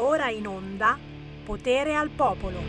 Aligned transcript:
Ora 0.00 0.30
in 0.30 0.46
onda 0.46 0.96
Potere 1.44 1.96
al 1.96 2.10
Popolo. 2.10 2.60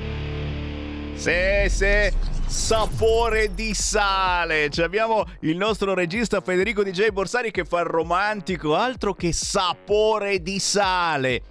Sì, 1.13 1.67
sì, 1.67 2.11
sapore 2.47 3.53
di 3.53 3.75
sale. 3.75 4.69
Ci 4.69 4.81
abbiamo 4.81 5.25
il 5.41 5.55
nostro 5.55 5.93
regista 5.93 6.41
Federico 6.41 6.81
DJ 6.81 7.09
Borsari 7.09 7.51
che 7.51 7.65
fa 7.65 7.81
il 7.81 7.85
romantico, 7.85 8.73
altro 8.73 9.13
che 9.13 9.31
sapore 9.31 10.41
di 10.41 10.57
sale. 10.59 11.41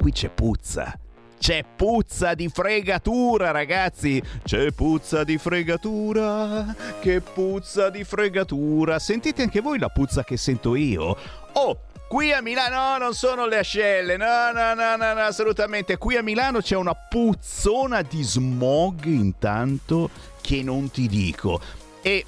Qui 0.00 0.10
c'è 0.10 0.28
puzza. 0.28 0.98
C'è 1.38 1.64
puzza 1.76 2.34
di 2.34 2.48
fregatura, 2.48 3.52
ragazzi. 3.52 4.20
C'è 4.42 4.72
puzza 4.72 5.22
di 5.22 5.38
fregatura. 5.38 6.74
Che 6.98 7.20
puzza 7.20 7.90
di 7.90 8.02
fregatura. 8.02 8.98
Sentite 8.98 9.42
anche 9.42 9.60
voi 9.60 9.78
la 9.78 9.88
puzza 9.88 10.24
che 10.24 10.36
sento 10.36 10.74
io? 10.74 11.16
Oh, 11.52 11.78
Qui 12.08 12.32
a 12.32 12.40
Milano 12.40 12.76
no, 12.76 12.98
non 12.98 13.14
sono 13.14 13.46
le 13.46 13.58
ascelle, 13.58 14.16
no, 14.16 14.52
no, 14.52 14.74
no, 14.74 14.94
no, 14.94 15.12
no, 15.12 15.20
assolutamente. 15.22 15.96
Qui 15.98 16.16
a 16.16 16.22
Milano 16.22 16.60
c'è 16.60 16.76
una 16.76 16.94
puzzona 16.94 18.02
di 18.02 18.22
smog 18.22 19.04
intanto 19.06 20.10
che 20.40 20.62
non 20.62 20.88
ti 20.90 21.08
dico. 21.08 21.60
E 22.02 22.24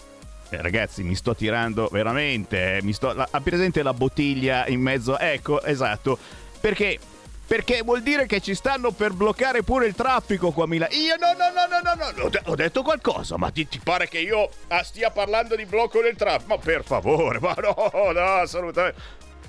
eh, 0.51 0.63
ragazzi, 0.63 1.05
mi 1.05 1.15
sto 1.15 1.37
tirando 1.37 1.89
veramente, 1.93 2.79
eh, 2.79 2.83
mi 2.83 2.93
sto 2.93 3.11
ha 3.11 3.41
presente 3.41 3.85
la 3.85 3.95
bottiglia 3.95 4.67
in 4.67 4.81
mezzo? 4.81 5.17
Ecco, 5.17 5.63
esatto. 5.63 6.19
Perché 6.59 6.99
perché 7.47 7.81
vuol 7.81 8.03
dire 8.03 8.27
che 8.27 8.41
ci 8.41 8.55
stanno 8.55 8.91
per 8.91 9.13
bloccare 9.13 9.63
pure 9.63 9.87
il 9.87 9.95
traffico 9.95 10.51
qua 10.51 10.65
a 10.65 10.67
Milano. 10.67 10.93
Io 10.93 11.17
no, 11.17 11.33
no, 11.33 11.51
no, 11.51 11.67
no, 11.67 11.95
no, 11.95 12.13
no, 12.15 12.25
ho, 12.25 12.29
de- 12.29 12.43
ho 12.45 12.55
detto 12.55 12.83
qualcosa, 12.83 13.39
ma 13.39 13.51
ti, 13.51 13.67
ti, 13.67 13.79
pare 13.79 14.07
che 14.07 14.19
io 14.19 14.51
ah, 14.67 14.83
stia 14.83 15.11
parlando 15.11 15.57
di 15.57 15.65
blocco 15.65 16.03
del 16.03 16.15
traffico? 16.15 16.57
Ma 16.57 16.59
per 16.59 16.85
favore, 16.85 17.39
ma 17.41 17.55
no, 17.55 18.13
no, 18.13 18.35
assolutamente. 18.35 19.01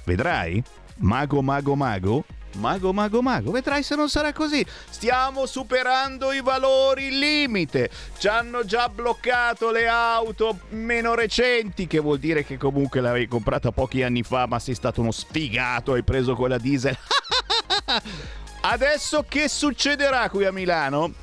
Vedrai? 0.04 0.64
Mago, 0.98 1.42
mago, 1.42 1.76
mago? 1.76 2.26
Mago, 2.56 2.92
mago, 2.92 3.22
mago, 3.22 3.52
vedrai 3.52 3.84
se 3.84 3.96
non 3.96 4.10
sarà 4.10 4.34
così. 4.34 4.66
Stiamo 4.90 5.46
superando 5.46 6.32
i 6.32 6.42
valori 6.42 7.18
limite. 7.18 7.90
Ci 8.18 8.28
hanno 8.28 8.66
già 8.66 8.90
bloccato 8.90 9.72
le 9.72 9.88
auto 9.88 10.60
meno 10.70 11.14
recenti, 11.14 11.88
che 11.88 12.00
vuol 12.00 12.18
dire 12.18 12.44
che 12.44 12.58
comunque 12.58 13.02
l'avevi 13.02 13.28
comprata 13.28 13.72
pochi 13.72 14.04
anni 14.04 14.24
fa, 14.24 14.48
ma 14.48 14.60
sei 14.60 14.76
stato 14.76 15.02
uno 15.02 15.12
sfigato, 15.12 15.94
hai 15.94 16.04
preso 16.04 16.36
quella 16.36 16.58
diesel. 16.58 16.98
Adesso 18.62 19.26
che 19.30 19.48
succederà 19.48 20.30
qui 20.30 20.46
a 20.46 20.52
Milano? 20.52 21.14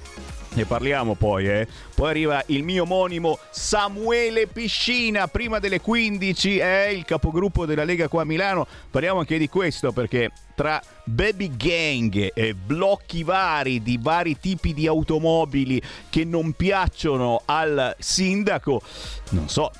Ne 0.56 0.64
parliamo 0.64 1.14
poi, 1.16 1.46
eh. 1.48 1.68
Poi 1.94 2.08
arriva 2.08 2.42
il 2.46 2.62
mio 2.62 2.84
omonimo 2.84 3.38
Samuele 3.50 4.46
Piscina, 4.46 5.28
prima 5.28 5.58
delle 5.58 5.82
15, 5.82 6.56
è 6.56 6.86
eh? 6.88 6.94
il 6.94 7.04
capogruppo 7.04 7.66
della 7.66 7.84
Lega 7.84 8.08
qua 8.08 8.22
a 8.22 8.24
Milano. 8.24 8.66
Parliamo 8.90 9.18
anche 9.18 9.36
di 9.36 9.50
questo 9.50 9.92
perché 9.92 10.30
tra 10.54 10.80
baby 11.04 11.54
gang 11.58 12.30
e 12.32 12.54
blocchi 12.54 13.22
vari 13.22 13.82
di 13.82 13.98
vari 14.00 14.38
tipi 14.38 14.72
di 14.72 14.86
automobili 14.86 15.78
che 16.08 16.24
non 16.24 16.52
piacciono 16.52 17.42
al 17.44 17.94
sindaco, 17.98 18.80
non 19.32 19.50
so, 19.50 19.70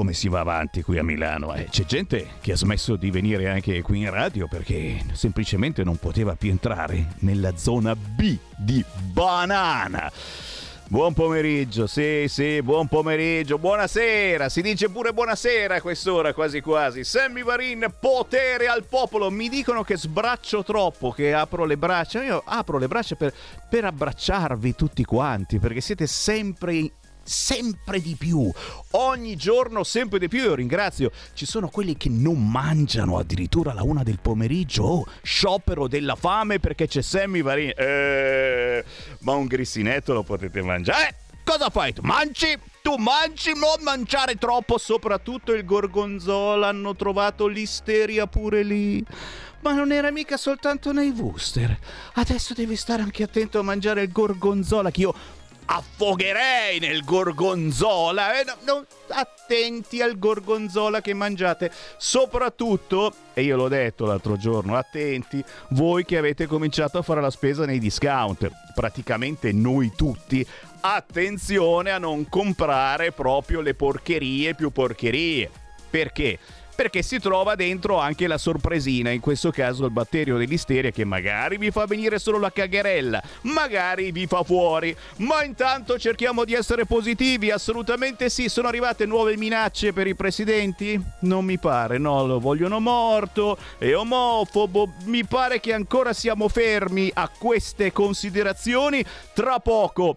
come 0.00 0.14
si 0.14 0.28
va 0.28 0.40
avanti 0.40 0.82
qui 0.82 0.96
a 0.96 1.04
Milano. 1.04 1.54
Eh, 1.54 1.66
c'è 1.68 1.84
gente 1.84 2.26
che 2.40 2.52
ha 2.52 2.56
smesso 2.56 2.96
di 2.96 3.10
venire 3.10 3.50
anche 3.50 3.82
qui 3.82 3.98
in 3.98 4.10
radio 4.10 4.48
perché 4.48 5.04
semplicemente 5.12 5.84
non 5.84 5.98
poteva 5.98 6.36
più 6.36 6.48
entrare 6.48 7.16
nella 7.18 7.54
zona 7.58 7.94
B 7.94 8.34
di 8.56 8.82
banana. 9.12 10.10
Buon 10.88 11.12
pomeriggio, 11.12 11.86
sì, 11.86 12.24
sì, 12.28 12.62
buon 12.62 12.88
pomeriggio, 12.88 13.58
buonasera, 13.58 14.48
si 14.48 14.62
dice 14.62 14.88
pure 14.88 15.12
buonasera 15.12 15.74
a 15.74 15.80
quest'ora 15.82 16.32
quasi 16.32 16.62
quasi. 16.62 17.04
Sammy 17.04 17.42
Varin, 17.42 17.92
potere 18.00 18.68
al 18.68 18.84
popolo, 18.84 19.30
mi 19.30 19.50
dicono 19.50 19.84
che 19.84 19.98
sbraccio 19.98 20.64
troppo, 20.64 21.10
che 21.10 21.34
apro 21.34 21.66
le 21.66 21.76
braccia, 21.76 22.24
io 22.24 22.42
apro 22.42 22.78
le 22.78 22.88
braccia 22.88 23.16
per, 23.16 23.34
per 23.68 23.84
abbracciarvi 23.84 24.74
tutti 24.74 25.04
quanti, 25.04 25.58
perché 25.58 25.82
siete 25.82 26.06
sempre 26.06 26.90
sempre 27.22 28.00
di 28.00 28.16
più, 28.16 28.50
ogni 28.92 29.36
giorno 29.36 29.84
sempre 29.84 30.18
di 30.18 30.28
più. 30.28 30.42
Io 30.42 30.54
ringrazio, 30.54 31.10
ci 31.34 31.46
sono 31.46 31.68
quelli 31.68 31.96
che 31.96 32.08
non 32.08 32.48
mangiano 32.48 33.18
addirittura 33.18 33.70
alla 33.70 33.82
una 33.82 34.02
del 34.02 34.18
pomeriggio, 34.20 34.82
oh, 34.82 35.06
sciopero 35.22 35.88
della 35.88 36.16
fame 36.16 36.58
perché 36.58 36.86
c'è 36.86 37.02
Sammy 37.02 37.42
Varini. 37.42 37.70
Eh, 37.70 38.84
ma 39.20 39.32
un 39.32 39.46
grissinetto 39.46 40.12
lo 40.12 40.22
potete 40.22 40.62
mangiare. 40.62 41.08
Eh, 41.08 41.14
cosa 41.44 41.70
fai? 41.70 41.92
Tu 41.92 42.02
mangi? 42.02 42.58
Tu 42.82 42.94
mangi, 42.96 43.52
non 43.52 43.82
mangiare 43.82 44.36
troppo, 44.36 44.78
soprattutto 44.78 45.52
il 45.52 45.64
gorgonzola, 45.64 46.68
hanno 46.68 46.96
trovato 46.96 47.46
l'isteria 47.46 48.26
pure 48.26 48.62
lì. 48.62 49.04
Ma 49.60 49.74
non 49.74 49.92
era 49.92 50.10
mica 50.10 50.38
soltanto 50.38 50.90
nei 50.90 51.10
Wooster. 51.10 51.78
Adesso 52.14 52.54
devi 52.54 52.76
stare 52.76 53.02
anche 53.02 53.22
attento 53.22 53.58
a 53.58 53.62
mangiare 53.62 54.02
il 54.02 54.10
gorgonzola 54.10 54.90
che 54.90 55.02
io 55.02 55.14
affogherei 55.72 56.80
nel 56.80 57.04
gorgonzola. 57.04 58.40
Eh, 58.40 58.44
no, 58.44 58.56
no, 58.64 58.86
attenti 59.08 60.02
al 60.02 60.18
gorgonzola 60.18 61.00
che 61.00 61.14
mangiate. 61.14 61.70
Soprattutto, 61.96 63.12
e 63.34 63.42
io 63.42 63.56
l'ho 63.56 63.68
detto 63.68 64.04
l'altro 64.04 64.36
giorno, 64.36 64.76
attenti 64.76 65.42
voi 65.70 66.04
che 66.04 66.18
avete 66.18 66.46
cominciato 66.46 66.98
a 66.98 67.02
fare 67.02 67.20
la 67.20 67.30
spesa 67.30 67.64
nei 67.64 67.78
discount. 67.78 68.50
Praticamente 68.74 69.52
noi 69.52 69.92
tutti. 69.96 70.44
Attenzione 70.80 71.90
a 71.90 71.98
non 71.98 72.28
comprare 72.28 73.12
proprio 73.12 73.60
le 73.60 73.74
porcherie 73.74 74.54
più 74.54 74.70
porcherie. 74.70 75.50
Perché? 75.88 76.38
Perché 76.80 77.02
si 77.02 77.18
trova 77.18 77.56
dentro 77.56 77.98
anche 77.98 78.26
la 78.26 78.38
sorpresina, 78.38 79.10
in 79.10 79.20
questo 79.20 79.50
caso 79.50 79.84
il 79.84 79.90
batterio 79.90 80.38
dell'isteria 80.38 80.90
che 80.90 81.04
magari 81.04 81.58
vi 81.58 81.70
fa 81.70 81.84
venire 81.84 82.18
solo 82.18 82.38
la 82.38 82.50
cagherella, 82.50 83.22
magari 83.42 84.10
vi 84.12 84.26
fa 84.26 84.42
fuori, 84.42 84.96
ma 85.16 85.44
intanto 85.44 85.98
cerchiamo 85.98 86.42
di 86.46 86.54
essere 86.54 86.86
positivi, 86.86 87.50
assolutamente 87.50 88.30
sì, 88.30 88.48
sono 88.48 88.68
arrivate 88.68 89.04
nuove 89.04 89.36
minacce 89.36 89.92
per 89.92 90.06
i 90.06 90.14
presidenti? 90.14 90.98
Non 91.18 91.44
mi 91.44 91.58
pare, 91.58 91.98
no, 91.98 92.24
lo 92.24 92.40
vogliono 92.40 92.80
morto, 92.80 93.58
è 93.76 93.94
omofobo, 93.94 94.90
mi 95.04 95.22
pare 95.26 95.60
che 95.60 95.74
ancora 95.74 96.14
siamo 96.14 96.48
fermi 96.48 97.10
a 97.12 97.28
queste 97.28 97.92
considerazioni, 97.92 99.04
tra 99.34 99.58
poco 99.58 100.14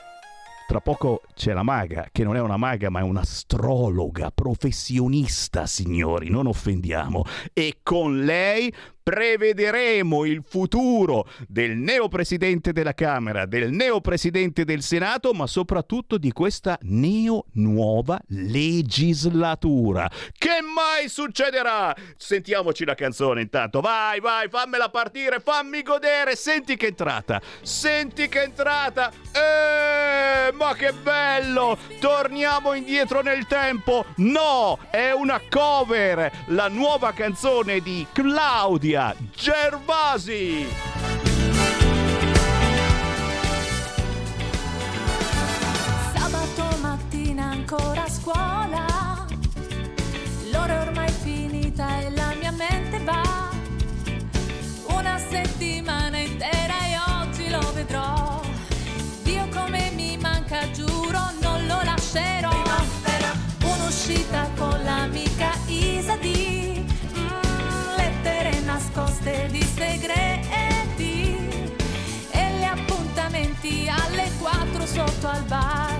tra 0.73 0.81
poco 0.81 1.21
c'è 1.35 1.53
la 1.53 1.61
maga, 1.61 2.07
che 2.11 2.23
non 2.23 2.35
è 2.35 2.39
una 2.39 2.57
maga 2.57 2.89
ma 2.89 3.01
è 3.01 3.03
un'astrologa 3.03 4.31
professionista, 4.31 5.67
signori, 5.67 6.31
non 6.31 6.47
offendiamo. 6.47 7.25
E 7.53 7.77
con 7.83 8.23
lei 8.23 8.73
prevederemo 9.03 10.23
il 10.23 10.43
futuro 10.47 11.27
del 11.47 11.75
neopresidente 11.75 12.71
della 12.71 12.93
Camera, 12.93 13.45
del 13.45 13.71
neopresidente 13.71 14.63
del 14.63 14.81
Senato, 14.81 15.33
ma 15.33 15.45
soprattutto 15.45 16.17
di 16.17 16.31
questa 16.31 16.77
neo 16.83 17.45
nuova 17.53 18.19
legislatura. 18.29 20.09
Che 20.31 20.61
mai 20.73 21.09
succederà? 21.09 21.93
Sentiamoci 22.15 22.85
la 22.85 22.95
canzone 22.95 23.41
intanto. 23.41 23.81
Vai, 23.81 24.21
vai, 24.21 24.47
fammela 24.47 24.89
partire, 24.89 25.41
fammi 25.41 25.83
godere. 25.83 26.37
Senti 26.37 26.77
che 26.77 26.87
entrata. 26.87 27.41
Senti 27.61 28.29
che 28.29 28.43
entrata. 28.43 29.11
Eh, 29.33 30.53
ma 30.53 30.73
che 30.75 30.93
bello! 30.93 31.77
Torniamo 31.99 32.73
indietro 32.73 33.21
nel 33.21 33.45
tempo. 33.47 34.05
No, 34.17 34.79
è 34.89 35.11
una 35.11 35.41
cover. 35.49 36.31
La 36.47 36.69
nuova 36.69 37.11
canzone 37.11 37.81
di 37.81 38.05
Claudia 38.13 38.92
Giulia 38.93 39.15
Gervasi. 39.35 40.67
Sabato 46.13 46.77
mattina 46.79 47.45
ancora 47.45 48.03
a 48.03 48.09
scuola, 48.09 49.25
l'ora 50.51 50.73
è 50.73 50.87
ormai 50.87 51.09
finita 51.09 52.01
e 52.01 52.11
la 52.11 52.35
mia 52.39 52.51
mente 52.51 52.99
va. 52.99 53.49
Una 54.89 55.17
settimana 55.17 56.02
4 74.83 74.85
sotto 74.85 75.27
al 75.27 75.43
bar 75.43 75.99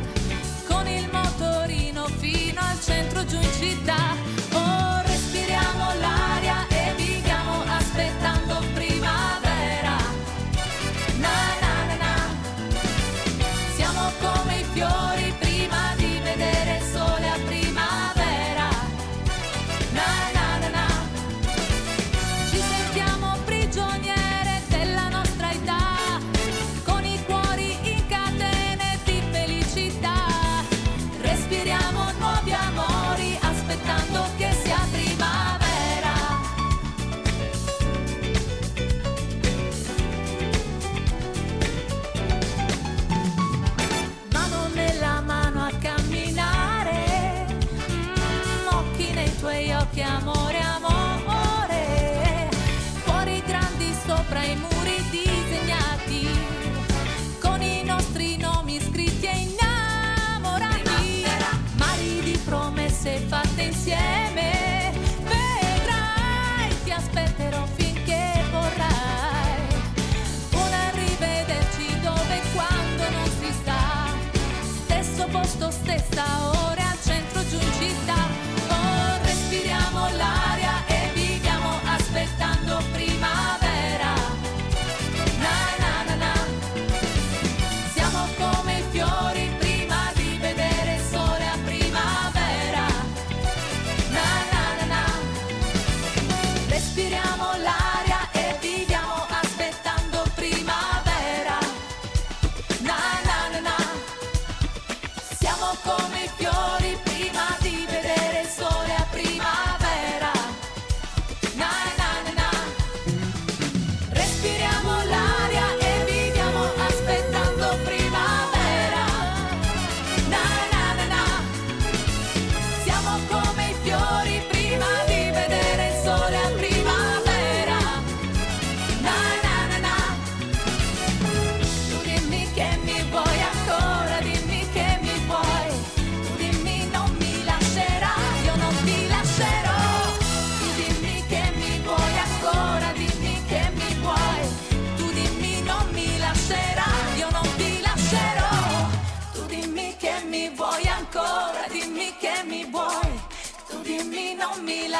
con 0.67 0.85
il 0.87 1.07
motorino 1.09 2.05
fino 2.19 2.59
al 2.59 2.79
centro 2.81 3.25
giù 3.25 3.37
in 3.37 3.51
città 3.53 4.22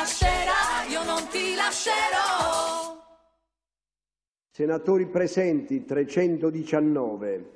lascerai, 0.03 0.89
io 0.89 1.03
non 1.03 1.27
ti 1.29 1.55
lascerò. 1.55 3.01
Senatori 4.51 5.07
presenti 5.07 5.85
319, 5.85 7.51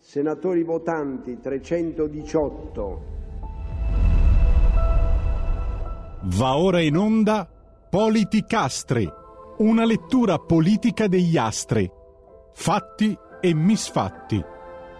senatori 0.00 0.62
votanti 0.64 1.40
318. 1.40 3.10
Va 6.24 6.56
ora 6.56 6.80
in 6.80 6.96
onda 6.96 7.48
Politicastri, 7.88 9.08
una 9.58 9.84
lettura 9.84 10.38
politica 10.38 11.06
degli 11.08 11.36
astri, 11.36 11.90
fatti 12.52 13.16
e 13.40 13.54
misfatti, 13.54 14.42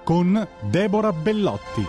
con 0.05 0.46
Deborah 0.62 1.12
Bellotti. 1.12 1.85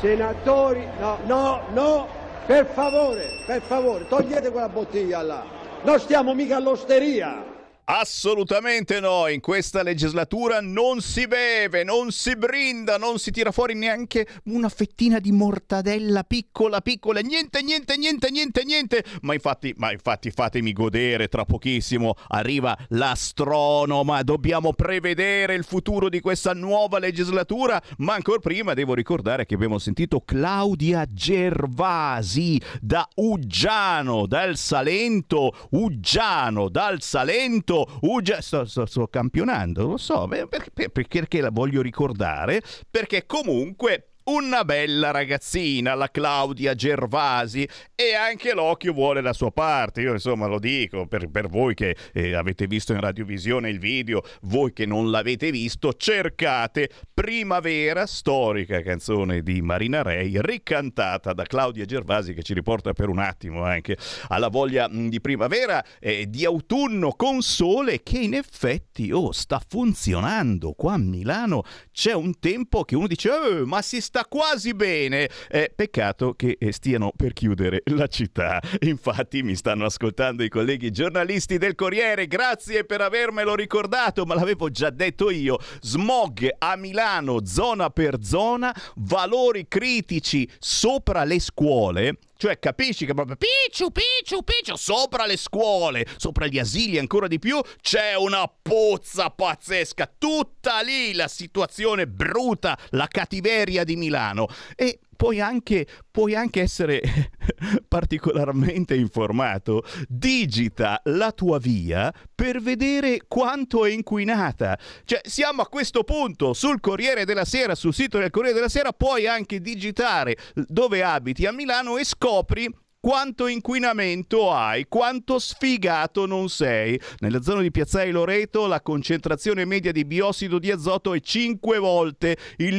Senatori, 0.00 0.86
no, 0.98 1.18
no, 1.26 1.60
no, 1.72 2.06
per 2.46 2.66
favore, 2.66 3.26
per 3.46 3.62
favore, 3.62 4.06
togliete 4.08 4.50
quella 4.50 4.68
bottiglia 4.68 5.22
là. 5.22 5.44
Non 5.82 5.98
stiamo 6.00 6.34
mica 6.34 6.56
all'osteria. 6.56 7.51
Assolutamente 7.94 9.00
no, 9.00 9.28
in 9.28 9.40
questa 9.40 9.82
legislatura 9.82 10.62
non 10.62 11.02
si 11.02 11.26
beve, 11.26 11.84
non 11.84 12.10
si 12.10 12.34
brinda, 12.36 12.96
non 12.96 13.18
si 13.18 13.30
tira 13.30 13.52
fuori 13.52 13.74
neanche 13.74 14.26
una 14.44 14.70
fettina 14.70 15.18
di 15.18 15.30
mortadella 15.30 16.24
piccola 16.24 16.80
piccola, 16.80 17.20
niente, 17.20 17.60
niente, 17.60 17.98
niente, 17.98 18.30
niente, 18.30 18.64
niente. 18.64 19.04
Ma 19.20 19.34
infatti, 19.34 19.74
ma 19.76 19.92
infatti 19.92 20.30
fatemi 20.30 20.72
godere, 20.72 21.28
tra 21.28 21.44
pochissimo 21.44 22.14
arriva 22.28 22.74
l'astronoma, 22.88 24.22
dobbiamo 24.22 24.72
prevedere 24.72 25.52
il 25.54 25.64
futuro 25.64 26.08
di 26.08 26.20
questa 26.20 26.54
nuova 26.54 26.98
legislatura, 26.98 27.78
ma 27.98 28.14
ancora 28.14 28.38
prima 28.38 28.72
devo 28.72 28.94
ricordare 28.94 29.44
che 29.44 29.54
abbiamo 29.54 29.78
sentito 29.78 30.22
Claudia 30.22 31.04
Gervasi 31.10 32.58
da 32.80 33.06
Uggiano, 33.16 34.26
dal 34.26 34.56
Salento, 34.56 35.52
Uggiano, 35.72 36.70
dal 36.70 37.02
Salento 37.02 37.80
detto 37.84 37.98
Ugia, 38.06 38.40
sto, 38.40 38.64
sto, 38.64 38.86
sto, 38.86 39.08
campionando, 39.08 39.86
lo 39.86 39.96
so, 39.96 40.28
perché, 40.28 40.90
perché 40.90 41.40
la 41.40 41.50
voglio 41.50 41.82
ricordare? 41.82 42.62
Perché 42.90 43.26
comunque 43.26 44.11
una 44.24 44.64
bella 44.64 45.10
ragazzina, 45.10 45.94
la 45.94 46.10
Claudia 46.10 46.74
Gervasi, 46.74 47.68
e 47.94 48.14
anche 48.14 48.54
l'occhio 48.54 48.92
vuole 48.92 49.20
la 49.20 49.32
sua 49.32 49.50
parte. 49.50 50.00
Io 50.02 50.12
insomma 50.12 50.46
lo 50.46 50.58
dico 50.58 51.06
per, 51.06 51.28
per 51.28 51.48
voi 51.48 51.74
che 51.74 51.96
eh, 52.12 52.34
avete 52.34 52.66
visto 52.66 52.92
in 52.92 53.00
radiovisione 53.00 53.68
il 53.68 53.78
video, 53.78 54.22
voi 54.42 54.72
che 54.72 54.86
non 54.86 55.10
l'avete 55.10 55.50
visto, 55.50 55.92
cercate 55.94 56.90
Primavera, 57.12 58.06
storica 58.06 58.82
canzone 58.82 59.42
di 59.42 59.60
Marina 59.62 60.02
Rei, 60.02 60.40
ricantata 60.40 61.32
da 61.32 61.44
Claudia 61.44 61.84
Gervasi 61.84 62.34
che 62.34 62.42
ci 62.42 62.54
riporta 62.54 62.92
per 62.92 63.08
un 63.08 63.18
attimo 63.18 63.64
anche 63.64 63.96
alla 64.28 64.48
voglia 64.48 64.88
mm, 64.88 65.08
di 65.08 65.20
primavera, 65.20 65.84
eh, 65.98 66.28
di 66.28 66.44
autunno 66.44 67.12
con 67.12 67.42
sole 67.42 68.02
che 68.02 68.18
in 68.18 68.34
effetti 68.34 69.10
oh, 69.12 69.32
sta 69.32 69.60
funzionando. 69.66 70.72
Qua 70.72 70.94
a 70.94 70.98
Milano 70.98 71.62
c'è 71.90 72.12
un 72.12 72.38
tempo 72.38 72.84
che 72.84 72.96
uno 72.96 73.06
dice 73.06 73.30
eh, 73.30 73.64
ma 73.64 73.82
si 73.82 74.00
sta 74.00 74.11
sta 74.12 74.26
quasi 74.26 74.74
bene. 74.74 75.30
Eh, 75.48 75.72
peccato 75.74 76.34
che 76.34 76.58
eh, 76.60 76.70
stiano 76.70 77.12
per 77.16 77.32
chiudere 77.32 77.80
la 77.86 78.06
città. 78.08 78.60
Infatti 78.80 79.42
mi 79.42 79.56
stanno 79.56 79.86
ascoltando 79.86 80.42
i 80.42 80.50
colleghi 80.50 80.90
giornalisti 80.90 81.56
del 81.56 81.74
Corriere. 81.74 82.26
Grazie 82.26 82.84
per 82.84 83.00
avermelo 83.00 83.54
ricordato, 83.54 84.26
ma 84.26 84.34
l'avevo 84.34 84.68
già 84.68 84.90
detto 84.90 85.30
io. 85.30 85.58
Smog 85.80 86.46
a 86.58 86.76
Milano, 86.76 87.46
zona 87.46 87.88
per 87.88 88.18
zona, 88.22 88.74
valori 88.96 89.66
critici 89.66 90.46
sopra 90.58 91.24
le 91.24 91.40
scuole 91.40 92.18
cioè, 92.42 92.58
capisci 92.58 93.06
che 93.06 93.14
proprio 93.14 93.36
picciu, 93.36 93.92
picciu, 93.92 94.42
picciu, 94.42 94.74
sopra 94.74 95.26
le 95.26 95.36
scuole, 95.36 96.04
sopra 96.16 96.48
gli 96.48 96.58
asili 96.58 96.98
ancora 96.98 97.28
di 97.28 97.38
più, 97.38 97.60
c'è 97.80 98.16
una 98.16 98.50
pozza 98.60 99.30
pazzesca. 99.30 100.12
Tutta 100.18 100.80
lì 100.80 101.14
la 101.14 101.28
situazione 101.28 102.08
bruta, 102.08 102.76
la 102.90 103.06
cattiveria 103.06 103.84
di 103.84 103.94
Milano. 103.94 104.48
E 104.74 104.98
puoi 105.22 105.40
anche, 105.40 105.86
puoi 106.10 106.34
anche 106.34 106.62
essere 106.62 107.00
particolarmente 107.86 108.96
informato. 108.96 109.84
Digita 110.08 111.00
la 111.04 111.30
tua 111.30 111.58
via 111.58 112.12
per 112.34 112.60
vedere 112.60 113.20
quanto 113.28 113.84
è 113.84 113.90
inquinata. 113.90 114.76
Cioè, 115.04 115.20
siamo 115.22 115.62
a 115.62 115.68
questo 115.68 116.02
punto 116.02 116.54
sul 116.54 116.80
Corriere 116.80 117.24
della 117.24 117.44
Sera, 117.44 117.76
sul 117.76 117.94
sito 117.94 118.18
del 118.18 118.30
Corriere 118.30 118.56
della 118.56 118.68
Sera, 118.68 118.92
puoi 118.92 119.28
anche 119.28 119.60
digitare 119.60 120.36
dove 120.54 121.04
abiti 121.04 121.46
a 121.46 121.52
Milano 121.52 121.98
e 121.98 122.04
scopri 122.04 122.68
quanto 122.98 123.48
inquinamento 123.48 124.52
hai, 124.52 124.86
quanto 124.88 125.38
sfigato 125.38 126.26
non 126.26 126.48
sei. 126.48 127.00
Nella 127.18 127.42
zona 127.42 127.60
di 127.60 127.70
Piazzale 127.70 128.10
Loreto 128.10 128.66
la 128.66 128.80
concentrazione 128.80 129.64
media 129.64 129.92
di 129.92 130.04
biossido 130.04 130.58
di 130.58 130.70
azoto 130.70 131.12
è 131.12 131.20
5 131.20 131.78
volte 131.78 132.36
il 132.58 132.76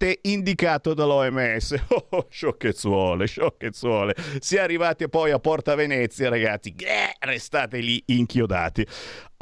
limite 0.00 0.18
indicato 0.22 0.94
dall'OMS. 0.94 1.74
Oh, 2.12 2.26
sciocchezzuole, 2.28 3.26
sciocchezzuole. 3.26 4.14
Si 4.40 4.56
è 4.56 4.60
arrivati 4.60 5.08
poi 5.08 5.30
a 5.30 5.38
Porta 5.38 5.76
Venezia, 5.76 6.28
ragazzi. 6.28 6.74
restate 7.20 7.78
lì 7.78 8.02
inchiodati. 8.06 8.84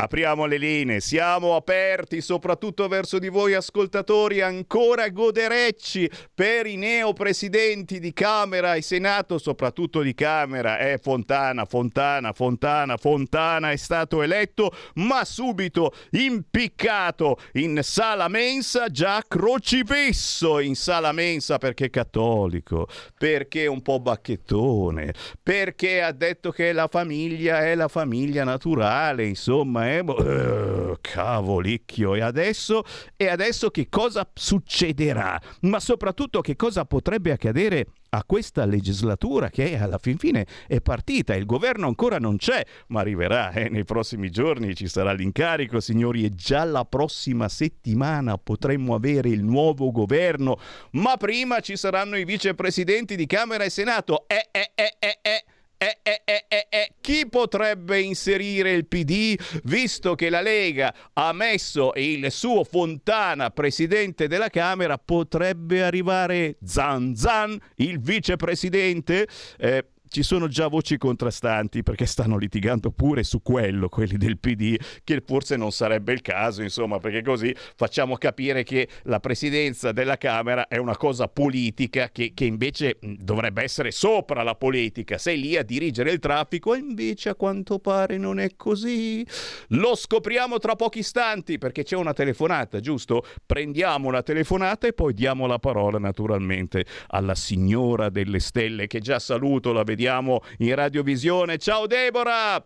Apriamo 0.00 0.44
le 0.44 0.58
linee, 0.58 1.00
siamo 1.00 1.56
aperti 1.56 2.20
soprattutto 2.20 2.86
verso 2.86 3.18
di 3.18 3.28
voi 3.28 3.54
ascoltatori 3.54 4.40
ancora 4.42 5.08
goderecci 5.08 6.08
per 6.32 6.66
i 6.66 6.76
neopresidenti 6.76 7.98
di 7.98 8.12
Camera 8.12 8.74
e 8.74 8.82
Senato, 8.82 9.38
soprattutto 9.38 10.02
di 10.02 10.14
Camera, 10.14 10.78
eh, 10.78 10.98
Fontana, 10.98 11.64
Fontana, 11.64 12.32
Fontana, 12.32 12.96
Fontana 12.96 13.72
è 13.72 13.76
stato 13.76 14.22
eletto, 14.22 14.70
ma 14.96 15.24
subito 15.24 15.92
impiccato 16.10 17.38
in 17.54 17.80
sala 17.82 18.28
mensa, 18.28 18.88
già 18.88 19.20
crocifisso 19.26 20.48
in 20.59 20.75
sala 20.75 21.12
mensa 21.12 21.59
perché 21.59 21.87
è 21.87 21.90
cattolico, 21.90 22.88
perché 23.17 23.64
è 23.64 23.67
un 23.67 23.83
po' 23.83 24.00
bacchettone, 24.00 25.12
perché 25.43 26.02
ha 26.02 26.12
detto 26.12 26.50
che 26.50 26.73
la 26.73 26.88
famiglia 26.88 27.64
è 27.64 27.75
la 27.75 27.88
famiglia 27.88 28.45
naturale, 28.45 29.26
insomma 29.26 29.90
eh, 29.95 30.02
boh, 30.02 30.99
cavolicchio, 31.00 32.14
e 32.14 32.21
adesso, 32.21 32.83
e 33.17 33.28
adesso 33.28 33.71
che 33.71 33.88
cosa 33.88 34.28
succederà? 34.33 35.40
Ma 35.62 35.78
soprattutto 35.81 36.40
che 36.40 36.57
cosa 36.57 36.85
potrebbe 36.85 37.33
accadere 37.33 37.87
a 38.10 38.24
questa 38.24 38.64
legislatura 38.64 39.50
che 39.50 39.76
alla 39.76 39.98
fin 39.98 40.16
fine 40.16 40.46
è 40.66 40.80
partita, 40.80 41.34
il 41.34 41.46
governo 41.46 41.86
ancora 41.86 42.18
non 42.18 42.36
c'è, 42.36 42.64
ma 42.88 43.00
arriverà 43.00 43.50
eh? 43.52 43.68
nei 43.68 43.84
prossimi 43.84 44.30
giorni, 44.30 44.74
ci 44.74 44.88
sarà 44.88 45.12
l'incarico, 45.12 45.80
signori, 45.80 46.24
e 46.24 46.34
già 46.34 46.64
la 46.64 46.84
prossima 46.84 47.48
settimana 47.48 48.38
potremmo 48.38 48.94
avere 48.94 49.28
il 49.28 49.42
nuovo 49.42 49.90
governo, 49.90 50.58
ma 50.92 51.16
prima 51.16 51.60
ci 51.60 51.76
saranno 51.76 52.16
i 52.16 52.24
vicepresidenti 52.24 53.16
di 53.16 53.26
Camera 53.26 53.64
e 53.64 53.70
Senato. 53.70 54.26
Eh, 54.26 54.48
eh, 54.50 54.72
eh, 54.74 54.96
eh, 54.98 55.18
eh. 55.22 55.44
Eh, 55.80 55.99
eh, 56.02 56.23
eh, 56.25 56.44
eh, 56.49 56.66
eh, 56.70 56.92
chi 57.00 57.28
potrebbe 57.28 58.00
inserire 58.00 58.73
il 58.73 58.85
PD 58.87 59.38
visto 59.62 60.16
che 60.16 60.28
la 60.28 60.40
Lega 60.40 60.92
ha 61.12 61.32
messo 61.32 61.92
il 61.94 62.32
suo 62.32 62.64
Fontana 62.64 63.50
presidente 63.50 64.26
della 64.26 64.49
Camera? 64.49 64.99
Potrebbe 64.99 65.85
arrivare 65.85 66.56
Zan 66.64 67.14
Zan, 67.14 67.56
il 67.76 68.00
vicepresidente? 68.00 69.28
Eh, 69.56 69.85
ci 70.08 70.22
sono 70.22 70.48
già 70.48 70.68
voci 70.68 70.96
contrastanti 70.96 71.82
perché 71.82 72.06
stanno 72.06 72.36
litigando 72.38 72.90
pure 72.90 73.22
su 73.22 73.42
quello, 73.42 73.88
quelli 73.88 74.16
del 74.16 74.38
PD, 74.38 74.76
che 75.04 75.22
forse 75.24 75.56
non 75.56 75.70
sarebbe 75.70 76.12
il 76.12 76.22
caso, 76.22 76.62
insomma, 76.62 76.98
perché 76.98 77.22
così 77.22 77.54
facciamo 77.76 78.16
capire 78.16 78.62
che 78.64 78.88
la 79.04 79.20
presidenza 79.20 79.92
della 79.92 80.16
Camera 80.16 80.66
è 80.66 80.78
una 80.78 80.96
cosa 80.96 81.28
politica 81.28 82.10
che, 82.10 82.32
che 82.34 82.44
invece 82.44 82.98
dovrebbe 83.00 83.62
essere 83.62 83.90
sopra 83.90 84.42
la 84.42 84.54
politica. 84.54 85.18
Sei 85.18 85.38
lì 85.38 85.56
a 85.56 85.62
dirigere 85.62 86.10
il 86.10 86.18
traffico 86.18 86.74
e 86.74 86.78
invece 86.78 87.28
a 87.28 87.34
quanto 87.34 87.78
pare 87.78 88.16
non 88.16 88.40
è 88.40 88.56
così. 88.56 89.26
Lo 89.68 89.94
scopriamo 89.94 90.58
tra 90.58 90.74
pochi 90.74 91.00
istanti 91.00 91.58
perché 91.58 91.84
c'è 91.84 91.96
una 91.96 92.12
telefonata, 92.12 92.80
giusto? 92.80 93.24
Prendiamo 93.44 94.10
la 94.10 94.22
telefonata 94.22 94.86
e 94.86 94.92
poi 94.92 95.12
diamo 95.12 95.46
la 95.46 95.58
parola 95.58 95.98
naturalmente 95.98 96.86
alla 97.08 97.34
signora 97.34 98.08
delle 98.08 98.40
stelle 98.40 98.86
che 98.86 99.00
già 99.00 99.18
saluto, 99.18 99.72
la 99.72 99.82
vediamo 99.82 99.98
in 100.59 100.75
radiovisione. 100.75 101.59
Ciao 101.59 101.87
Deborah! 101.87 102.64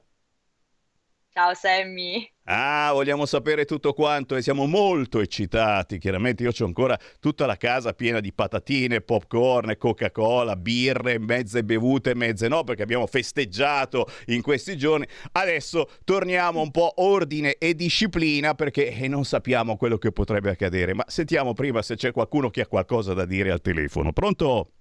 Ciao 1.35 1.55
Sammy. 1.55 2.31
Ah, 2.45 2.91
vogliamo 2.93 3.25
sapere 3.25 3.65
tutto 3.65 3.95
quanto 3.95 4.37
e 4.37 4.43
siamo 4.43 4.67
molto 4.67 5.19
eccitati. 5.19 5.97
Chiaramente 5.97 6.43
io 6.43 6.51
ho 6.51 6.65
ancora 6.67 6.99
tutta 7.21 7.47
la 7.47 7.57
casa 7.57 7.95
piena 7.95 8.21
di 8.21 8.35
patatine, 8.35 9.01
popcorn, 9.01 9.77
Coca-Cola, 9.79 10.57
birre, 10.57 11.19
mezze 11.19 11.65
bevute, 11.65 12.15
mezze 12.15 12.49
no, 12.49 12.65
perché 12.65 12.83
abbiamo 12.83 13.07
festeggiato 13.07 14.07
in 14.27 14.43
questi 14.43 14.77
giorni. 14.77 15.07
Adesso 15.33 15.89
torniamo 16.05 16.61
un 16.61 16.71
po' 16.71 16.93
ordine 16.97 17.55
e 17.55 17.75
disciplina 17.75 18.55
perché 18.55 18.91
eh, 18.91 19.09
non 19.09 19.25
sappiamo 19.25 19.79
quello 19.79 19.97
che 19.97 20.13
potrebbe 20.13 20.51
accadere. 20.51 20.93
Ma 20.93 21.05
sentiamo 21.07 21.55
prima 21.55 21.81
se 21.81 21.97
c'è 21.97 22.13
qualcuno 22.13 22.51
che 22.51 22.61
ha 22.61 22.67
qualcosa 22.67 23.15
da 23.15 23.25
dire 23.25 23.51
al 23.51 23.63
telefono. 23.63 24.13
Pronto? 24.13 24.73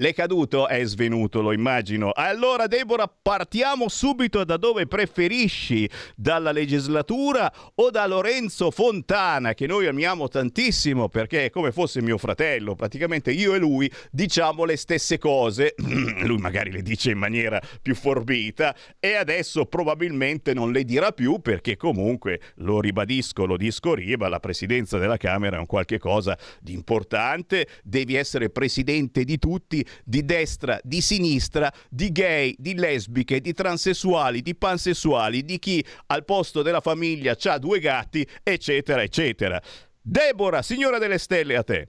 L'è 0.00 0.14
caduto? 0.14 0.66
È 0.66 0.82
svenuto, 0.86 1.42
lo 1.42 1.52
immagino. 1.52 2.10
Allora, 2.14 2.66
Deborah, 2.66 3.06
partiamo 3.06 3.90
subito 3.90 4.44
da 4.44 4.56
dove 4.56 4.86
preferisci, 4.86 5.86
dalla 6.16 6.52
legislatura 6.52 7.52
o 7.74 7.90
da 7.90 8.06
Lorenzo 8.06 8.70
Fontana, 8.70 9.52
che 9.52 9.66
noi 9.66 9.86
amiamo 9.86 10.26
tantissimo 10.28 11.10
perché 11.10 11.44
è 11.44 11.50
come 11.50 11.70
fosse 11.70 12.00
mio 12.00 12.16
fratello. 12.16 12.74
Praticamente 12.74 13.30
io 13.30 13.54
e 13.54 13.58
lui 13.58 13.92
diciamo 14.10 14.64
le 14.64 14.78
stesse 14.78 15.18
cose. 15.18 15.74
lui 16.24 16.38
magari 16.38 16.70
le 16.70 16.80
dice 16.80 17.10
in 17.10 17.18
maniera 17.18 17.60
più 17.82 17.94
forbita 17.94 18.74
e 18.98 19.16
adesso 19.16 19.66
probabilmente 19.66 20.54
non 20.54 20.72
le 20.72 20.84
dirà 20.84 21.12
più 21.12 21.40
perché 21.40 21.76
comunque, 21.76 22.40
lo 22.54 22.80
ribadisco, 22.80 23.44
lo 23.44 23.58
disco 23.58 23.92
riba, 23.92 24.30
la 24.30 24.40
presidenza 24.40 24.96
della 24.96 25.18
Camera 25.18 25.56
è 25.56 25.60
un 25.60 25.66
qualche 25.66 25.98
cosa 25.98 26.38
di 26.58 26.72
importante. 26.72 27.66
Devi 27.82 28.14
essere 28.14 28.48
presidente 28.48 29.24
di 29.24 29.38
tutti 29.38 29.88
di 30.04 30.24
destra, 30.24 30.78
di 30.82 31.00
sinistra, 31.00 31.72
di 31.88 32.10
gay, 32.12 32.54
di 32.58 32.74
lesbiche, 32.74 33.40
di 33.40 33.52
transessuali, 33.52 34.42
di 34.42 34.54
pansessuali, 34.54 35.44
di 35.44 35.58
chi 35.58 35.84
al 36.06 36.24
posto 36.24 36.62
della 36.62 36.80
famiglia 36.80 37.36
ha 37.42 37.58
due 37.58 37.78
gatti, 37.78 38.26
eccetera, 38.42 39.02
eccetera. 39.02 39.60
Deborah, 40.00 40.62
signora 40.62 40.98
delle 40.98 41.18
stelle, 41.18 41.56
a 41.56 41.62
te. 41.62 41.88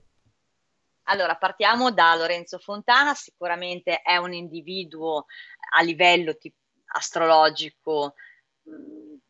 Allora, 1.04 1.34
partiamo 1.36 1.90
da 1.90 2.14
Lorenzo 2.14 2.58
Fontana, 2.58 3.14
sicuramente 3.14 4.02
è 4.02 4.16
un 4.16 4.32
individuo 4.32 5.26
a 5.74 5.82
livello 5.82 6.36
tipo 6.36 6.56
astrologico 6.94 8.14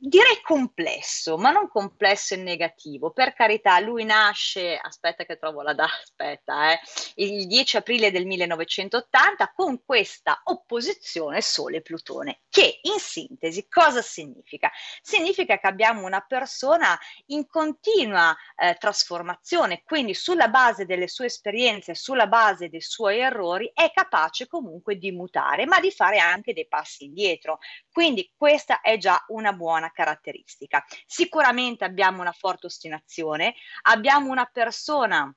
direi 0.05 0.41
complesso, 0.43 1.39
ma 1.39 1.53
non 1.53 1.69
complesso 1.69 2.35
in 2.35 2.43
negativo. 2.43 3.13
Per 3.13 3.35
carità, 3.35 3.79
lui 3.79 4.05
nasce, 4.05 4.77
aspetta 4.77 5.25
che 5.25 5.39
trovo 5.39 5.63
la 5.63 5.75
data, 5.75 5.93
aspetta, 6.03 6.73
eh, 6.73 6.81
il 7.17 7.47
10 7.47 7.77
aprile 7.77 8.11
del 8.11 8.27
1980 8.27 9.53
con 9.55 9.85
questa 9.85 10.41
opposizione 10.45 11.41
Sole-Plutone, 11.41 12.41
che 12.49 12.81
in 12.83 12.99
sintesi 12.99 13.69
cosa 13.69 14.03
significa? 14.03 14.73
Significa 15.01 15.57
che 15.61 15.69
abbiamo 15.69 16.05
una 16.05 16.21
persona 16.21 16.99
in 17.27 17.47
continua 17.47 18.37
eh, 18.57 18.75
trasformazione, 18.75 19.83
quindi 19.85 20.15
sulla 20.15 20.49
base 20.49 20.85
delle 20.85 21.07
sue 21.07 21.27
esperienze, 21.27 21.95
sulla 21.95 22.27
base 22.27 22.69
dei 22.69 22.81
suoi 22.81 23.21
errori, 23.21 23.71
è 23.73 23.93
capace 23.95 24.49
comunque 24.49 24.97
di 24.97 25.13
mutare, 25.13 25.65
ma 25.65 25.79
di 25.79 25.93
fare 25.93 26.19
anche 26.19 26.53
dei 26.53 26.67
passi 26.67 27.05
indietro. 27.05 27.61
Quindi 27.93 28.33
questa 28.35 28.81
è 28.81 28.97
già 28.97 29.23
una 29.29 29.53
buona 29.53 29.91
caratteristica. 29.93 30.83
Sicuramente 31.07 31.85
abbiamo 31.85 32.23
una 32.23 32.33
forte 32.33 32.67
ostinazione, 32.67 33.55
abbiamo 33.83 34.31
una 34.31 34.47
persona 34.47 35.31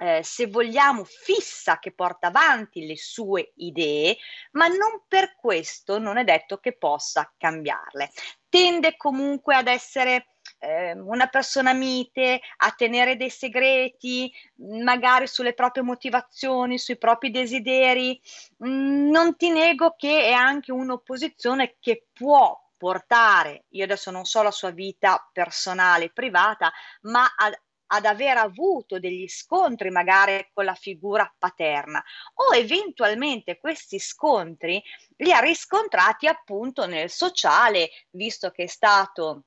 eh, 0.00 0.22
se 0.22 0.46
vogliamo, 0.46 1.04
fissa 1.04 1.78
che 1.78 1.92
porta 1.92 2.28
avanti 2.28 2.86
le 2.86 2.96
sue 2.96 3.52
idee, 3.56 4.16
ma 4.52 4.66
non 4.68 5.04
per 5.06 5.36
questo 5.36 5.98
non 5.98 6.18
è 6.18 6.24
detto 6.24 6.58
che 6.58 6.76
possa 6.76 7.32
cambiarle. 7.36 8.10
Tende 8.48 8.96
comunque 8.96 9.54
ad 9.54 9.66
essere 9.66 10.36
eh, 10.58 10.92
una 10.92 11.26
persona 11.26 11.72
mite, 11.72 12.40
a 12.58 12.70
tenere 12.72 13.16
dei 13.16 13.30
segreti, 13.30 14.32
magari 14.56 15.26
sulle 15.26 15.54
proprie 15.54 15.82
motivazioni, 15.82 16.78
sui 16.78 16.98
propri 16.98 17.30
desideri. 17.30 18.20
Mm, 18.64 19.10
non 19.10 19.36
ti 19.36 19.50
nego 19.50 19.94
che 19.96 20.24
è 20.24 20.32
anche 20.32 20.72
un'opposizione 20.72 21.76
che 21.78 22.06
può 22.12 22.58
portare, 22.76 23.64
io 23.70 23.84
adesso 23.84 24.10
non 24.10 24.24
so 24.24 24.42
la 24.42 24.52
sua 24.52 24.70
vita 24.70 25.28
personale, 25.32 26.10
privata, 26.12 26.72
ma 27.02 27.26
ad, 27.36 27.52
ad 27.88 28.04
aver 28.04 28.36
avuto 28.38 28.98
degli 28.98 29.28
scontri 29.28 29.90
magari 29.90 30.48
con 30.52 30.64
la 30.64 30.74
figura 30.74 31.32
paterna 31.38 32.02
o 32.34 32.54
eventualmente 32.54 33.58
questi 33.58 33.98
scontri 33.98 34.82
li 35.16 35.32
ha 35.32 35.40
riscontrati 35.40 36.26
appunto 36.26 36.86
nel 36.86 37.10
sociale, 37.10 37.90
visto 38.10 38.50
che 38.50 38.64
è 38.64 38.66
stato 38.68 39.44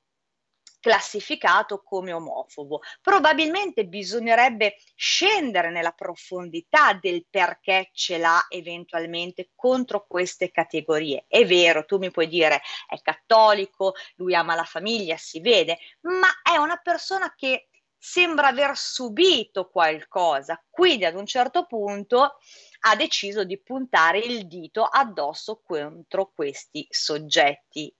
classificato 0.81 1.81
come 1.81 2.11
omofobo. 2.11 2.81
Probabilmente 3.01 3.85
bisognerebbe 3.85 4.75
scendere 4.95 5.69
nella 5.69 5.91
profondità 5.91 6.93
del 6.93 7.25
perché 7.29 7.91
ce 7.93 8.17
l'ha 8.17 8.45
eventualmente 8.49 9.51
contro 9.55 10.05
queste 10.05 10.51
categorie. 10.51 11.23
È 11.27 11.45
vero, 11.45 11.85
tu 11.85 11.97
mi 11.97 12.11
puoi 12.11 12.27
dire 12.27 12.61
è 12.87 12.99
cattolico, 13.01 13.93
lui 14.15 14.35
ama 14.35 14.55
la 14.55 14.65
famiglia, 14.65 15.15
si 15.15 15.39
vede, 15.39 15.77
ma 16.01 16.27
è 16.43 16.57
una 16.57 16.77
persona 16.77 17.33
che 17.35 17.67
sembra 18.03 18.47
aver 18.47 18.75
subito 18.75 19.69
qualcosa, 19.69 20.59
quindi 20.71 21.05
ad 21.05 21.13
un 21.13 21.27
certo 21.27 21.67
punto 21.67 22.37
ha 22.83 22.95
deciso 22.95 23.43
di 23.43 23.61
puntare 23.61 24.17
il 24.17 24.47
dito 24.47 24.83
addosso 24.83 25.61
contro 25.63 26.31
questi 26.33 26.87
soggetti 26.89 27.95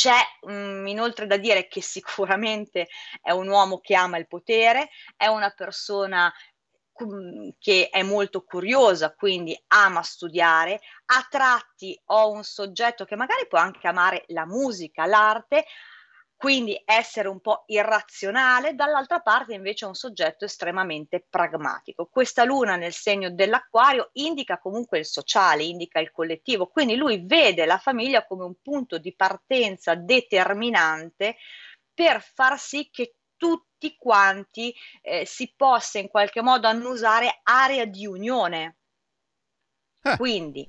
c'è 0.00 0.16
mh, 0.46 0.52
mm, 0.52 0.86
inoltre 0.86 1.26
da 1.26 1.36
dire 1.36 1.68
che 1.68 1.82
sicuramente 1.82 2.88
è 3.20 3.32
un 3.32 3.48
uomo 3.48 3.80
che 3.80 3.94
ama 3.94 4.16
il 4.16 4.26
potere, 4.26 4.88
è 5.14 5.26
una 5.26 5.50
persona 5.50 6.32
mm, 7.04 7.50
che 7.58 7.90
è 7.90 8.02
molto 8.02 8.42
curiosa, 8.42 9.14
quindi 9.14 9.54
ama 9.68 10.00
studiare, 10.02 10.80
a 11.04 11.26
tratti 11.28 12.00
ho 12.06 12.30
un 12.30 12.42
soggetto 12.44 13.04
che 13.04 13.14
magari 13.14 13.46
può 13.46 13.58
anche 13.58 13.86
amare 13.88 14.24
la 14.28 14.46
musica, 14.46 15.04
l'arte, 15.04 15.66
quindi 16.40 16.80
essere 16.86 17.28
un 17.28 17.38
po' 17.40 17.64
irrazionale, 17.66 18.74
dall'altra 18.74 19.20
parte 19.20 19.52
invece 19.52 19.84
è 19.84 19.88
un 19.88 19.94
soggetto 19.94 20.46
estremamente 20.46 21.22
pragmatico. 21.28 22.06
Questa 22.06 22.44
luna 22.44 22.76
nel 22.76 22.94
segno 22.94 23.28
dell'acquario 23.28 24.08
indica 24.14 24.58
comunque 24.58 24.98
il 25.00 25.04
sociale, 25.04 25.64
indica 25.64 26.00
il 26.00 26.10
collettivo, 26.10 26.68
quindi 26.68 26.96
lui 26.96 27.22
vede 27.26 27.66
la 27.66 27.76
famiglia 27.76 28.24
come 28.24 28.44
un 28.44 28.54
punto 28.62 28.96
di 28.96 29.14
partenza 29.14 29.94
determinante 29.94 31.36
per 31.92 32.22
far 32.22 32.58
sì 32.58 32.88
che 32.90 33.16
tutti 33.36 33.94
quanti 33.98 34.74
eh, 35.02 35.26
si 35.26 35.52
possa 35.54 35.98
in 35.98 36.08
qualche 36.08 36.40
modo 36.40 36.66
annusare 36.68 37.40
area 37.42 37.84
di 37.84 38.06
unione. 38.06 38.76
Ah. 40.04 40.16
Quindi, 40.16 40.66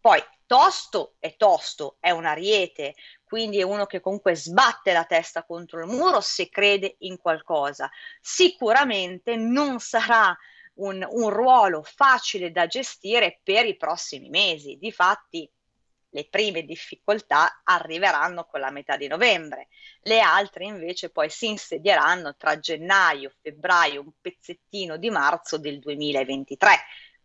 poi 0.00 0.22
tosto 0.46 1.16
è 1.18 1.36
tosto, 1.36 1.96
è 2.00 2.10
un 2.10 2.24
ariete, 2.24 2.94
quindi 3.24 3.58
è 3.58 3.62
uno 3.62 3.86
che 3.86 4.00
comunque 4.00 4.34
sbatte 4.36 4.92
la 4.92 5.04
testa 5.04 5.44
contro 5.44 5.80
il 5.80 5.86
muro 5.86 6.20
se 6.20 6.48
crede 6.48 6.96
in 7.00 7.18
qualcosa. 7.18 7.90
Sicuramente 8.20 9.36
non 9.36 9.80
sarà 9.80 10.36
un, 10.74 11.06
un 11.08 11.30
ruolo 11.30 11.82
facile 11.82 12.50
da 12.50 12.66
gestire 12.66 13.40
per 13.42 13.66
i 13.66 13.76
prossimi 13.76 14.28
mesi. 14.28 14.76
Difatti, 14.78 15.50
le 16.10 16.28
prime 16.28 16.62
difficoltà 16.62 17.60
arriveranno 17.64 18.44
con 18.46 18.60
la 18.60 18.70
metà 18.70 18.96
di 18.96 19.06
novembre, 19.06 19.68
le 20.02 20.20
altre 20.20 20.64
invece 20.64 21.10
poi 21.10 21.28
si 21.28 21.48
insedieranno 21.48 22.36
tra 22.36 22.58
gennaio, 22.58 23.32
febbraio, 23.42 24.00
un 24.00 24.12
pezzettino 24.20 24.96
di 24.96 25.10
marzo 25.10 25.58
del 25.58 25.78
2023. 25.78 26.70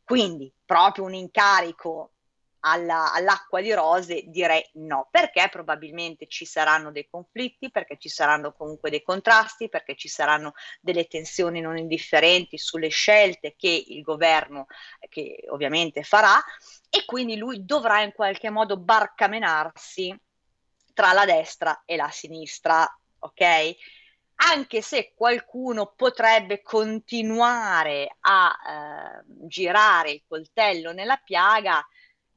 Quindi 0.03 0.51
proprio 0.65 1.05
un 1.05 1.13
incarico 1.13 2.15
alla, 2.61 3.13
all'acqua 3.13 3.61
di 3.61 3.73
rose 3.73 4.23
direi 4.27 4.63
no, 4.73 5.07
perché 5.09 5.47
probabilmente 5.49 6.27
ci 6.27 6.45
saranno 6.45 6.91
dei 6.91 7.07
conflitti, 7.09 7.71
perché 7.71 7.97
ci 7.97 8.09
saranno 8.09 8.53
comunque 8.53 8.89
dei 8.89 9.03
contrasti, 9.03 9.69
perché 9.69 9.95
ci 9.95 10.07
saranno 10.07 10.53
delle 10.79 11.07
tensioni 11.07 11.61
non 11.61 11.77
indifferenti 11.77 12.57
sulle 12.57 12.89
scelte 12.89 13.55
che 13.57 13.85
il 13.87 14.01
governo, 14.01 14.67
che 15.09 15.45
ovviamente 15.49 16.03
farà, 16.03 16.41
e 16.89 17.05
quindi 17.05 17.37
lui 17.37 17.65
dovrà 17.65 18.01
in 18.01 18.11
qualche 18.11 18.49
modo 18.49 18.77
barcamenarsi 18.77 20.15
tra 20.93 21.13
la 21.13 21.25
destra 21.25 21.83
e 21.85 21.95
la 21.95 22.09
sinistra, 22.09 22.85
ok? 23.19 23.75
Anche 24.43 24.81
se 24.81 25.13
qualcuno 25.15 25.93
potrebbe 25.95 26.61
continuare 26.61 28.17
a 28.21 28.51
eh, 28.51 29.23
girare 29.47 30.11
il 30.11 30.23
coltello 30.27 30.91
nella 30.91 31.17
piaga, 31.17 31.85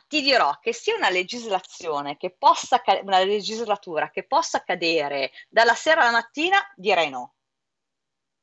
Ti 0.07 0.21
dirò 0.21 0.57
che 0.59 0.73
sia 0.73 0.95
una 0.95 1.09
legislazione 1.09 2.17
che 2.17 2.35
possa, 2.37 2.81
una 3.01 3.23
legislatura 3.23 4.11
che 4.11 4.25
possa 4.25 4.63
cadere 4.63 5.31
dalla 5.49 5.73
sera 5.73 6.01
alla 6.01 6.11
mattina, 6.11 6.59
direi 6.75 7.09
no. 7.09 7.33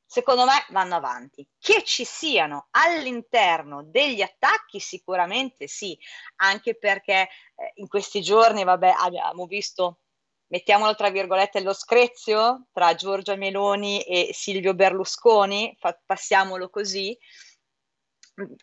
Secondo 0.05 0.45
me 0.45 0.67
vanno 0.69 0.97
avanti. 0.97 1.49
Che 1.59 1.85
ci 1.85 2.05
siano 2.05 2.67
all'interno 2.73 3.83
degli 3.85 4.21
attacchi, 4.21 4.79
sicuramente 4.79 5.67
sì, 5.69 5.99
anche 6.37 6.77
perché 6.77 7.29
eh, 7.55 7.73
in 7.77 7.89
questi 7.89 8.21
giorni, 8.21 8.65
vabbè, 8.65 8.95
abbiamo 8.99 9.47
visto 9.47 10.01
mettiamolo 10.49 10.95
tra 10.95 11.09
virgolette, 11.09 11.63
lo 11.63 11.73
screzio 11.73 12.67
tra 12.73 12.95
Giorgia 12.95 13.37
Meloni 13.37 14.03
e 14.03 14.33
Silvio 14.35 14.75
Berlusconi, 14.75 15.75
fa, 15.81 15.99
passiamolo 16.05 16.69
così, 16.69 17.19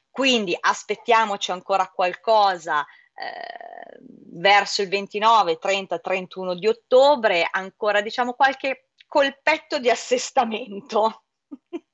quindi 0.10 0.58
aspettiamoci 0.60 1.52
ancora 1.52 1.88
qualcosa 1.88 2.86
eh, 3.14 4.00
verso 4.32 4.82
il 4.82 4.90
29, 4.90 5.58
30, 5.58 6.00
31 6.00 6.56
di 6.56 6.68
ottobre, 6.68 7.48
ancora 7.50 8.02
diciamo 8.02 8.34
qualche 8.34 8.90
colpetto 9.08 9.80
di 9.80 9.90
assestamento. 9.90 11.24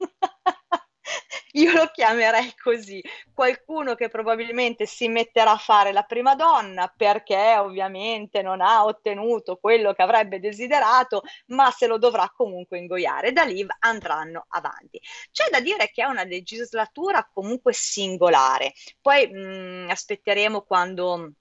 Io 1.53 1.71
lo 1.71 1.89
chiamerei 1.93 2.53
così, 2.61 3.01
qualcuno 3.33 3.95
che 3.95 4.09
probabilmente 4.09 4.85
si 4.85 5.07
metterà 5.07 5.51
a 5.51 5.57
fare 5.57 5.91
la 5.91 6.03
prima 6.03 6.35
donna 6.35 6.91
perché 6.95 7.57
ovviamente 7.57 8.41
non 8.41 8.61
ha 8.61 8.85
ottenuto 8.85 9.57
quello 9.57 9.93
che 9.93 10.01
avrebbe 10.01 10.39
desiderato, 10.39 11.21
ma 11.47 11.71
se 11.71 11.87
lo 11.87 11.97
dovrà 11.97 12.31
comunque 12.35 12.77
ingoiare. 12.79 13.31
Da 13.31 13.43
lì 13.43 13.65
andranno 13.79 14.45
avanti. 14.49 14.99
C'è 15.31 15.49
da 15.49 15.59
dire 15.59 15.89
che 15.91 16.03
è 16.03 16.05
una 16.05 16.23
legislatura 16.23 17.27
comunque 17.31 17.73
singolare. 17.73 18.73
Poi 19.01 19.27
mh, 19.27 19.85
mm, 19.85 19.89
aspetteremo 19.89 20.61
quando 20.61 21.31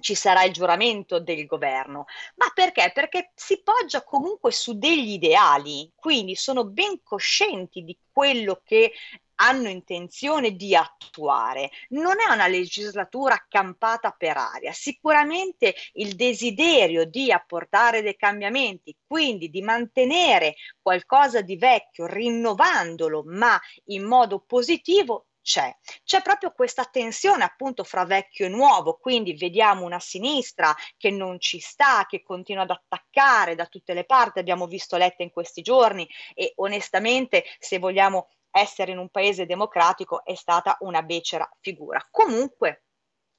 ci 0.00 0.14
sarà 0.14 0.44
il 0.44 0.52
giuramento 0.52 1.20
del 1.20 1.46
governo. 1.46 2.06
Ma 2.36 2.50
perché? 2.54 2.90
Perché 2.94 3.32
si 3.34 3.62
poggia 3.62 4.02
comunque 4.02 4.52
su 4.52 4.78
degli 4.78 5.12
ideali, 5.12 5.90
quindi 5.94 6.34
sono 6.34 6.64
ben 6.64 7.02
coscienti 7.02 7.82
di 7.82 7.96
quello 8.12 8.60
che 8.64 8.92
hanno 9.40 9.68
intenzione 9.68 10.52
di 10.52 10.74
attuare. 10.74 11.70
Non 11.90 12.16
è 12.20 12.32
una 12.32 12.48
legislatura 12.48 13.34
accampata 13.34 14.10
per 14.10 14.36
aria, 14.36 14.72
sicuramente 14.72 15.74
il 15.94 16.14
desiderio 16.14 17.04
di 17.04 17.30
apportare 17.30 18.02
dei 18.02 18.16
cambiamenti, 18.16 18.96
quindi 19.06 19.48
di 19.48 19.62
mantenere 19.62 20.56
qualcosa 20.80 21.40
di 21.40 21.56
vecchio, 21.56 22.06
rinnovandolo, 22.06 23.22
ma 23.26 23.58
in 23.86 24.04
modo 24.04 24.40
positivo, 24.40 25.27
c'è. 25.48 25.74
C'è 26.04 26.20
proprio 26.20 26.52
questa 26.52 26.84
tensione 26.84 27.42
appunto 27.42 27.82
fra 27.82 28.04
vecchio 28.04 28.44
e 28.44 28.50
nuovo, 28.50 28.98
quindi 28.98 29.34
vediamo 29.34 29.86
una 29.86 29.98
sinistra 29.98 30.76
che 30.98 31.10
non 31.10 31.40
ci 31.40 31.58
sta, 31.58 32.04
che 32.06 32.22
continua 32.22 32.64
ad 32.64 32.70
attaccare 32.70 33.54
da 33.54 33.64
tutte 33.64 33.94
le 33.94 34.04
parti, 34.04 34.40
abbiamo 34.40 34.66
visto 34.66 34.98
Letta 34.98 35.22
in 35.22 35.30
questi 35.30 35.62
giorni 35.62 36.06
e 36.34 36.52
onestamente 36.56 37.44
se 37.58 37.78
vogliamo 37.78 38.28
essere 38.50 38.92
in 38.92 38.98
un 38.98 39.08
paese 39.08 39.46
democratico 39.46 40.22
è 40.22 40.34
stata 40.34 40.76
una 40.80 41.00
becera 41.00 41.48
figura. 41.60 42.06
Comunque 42.10 42.84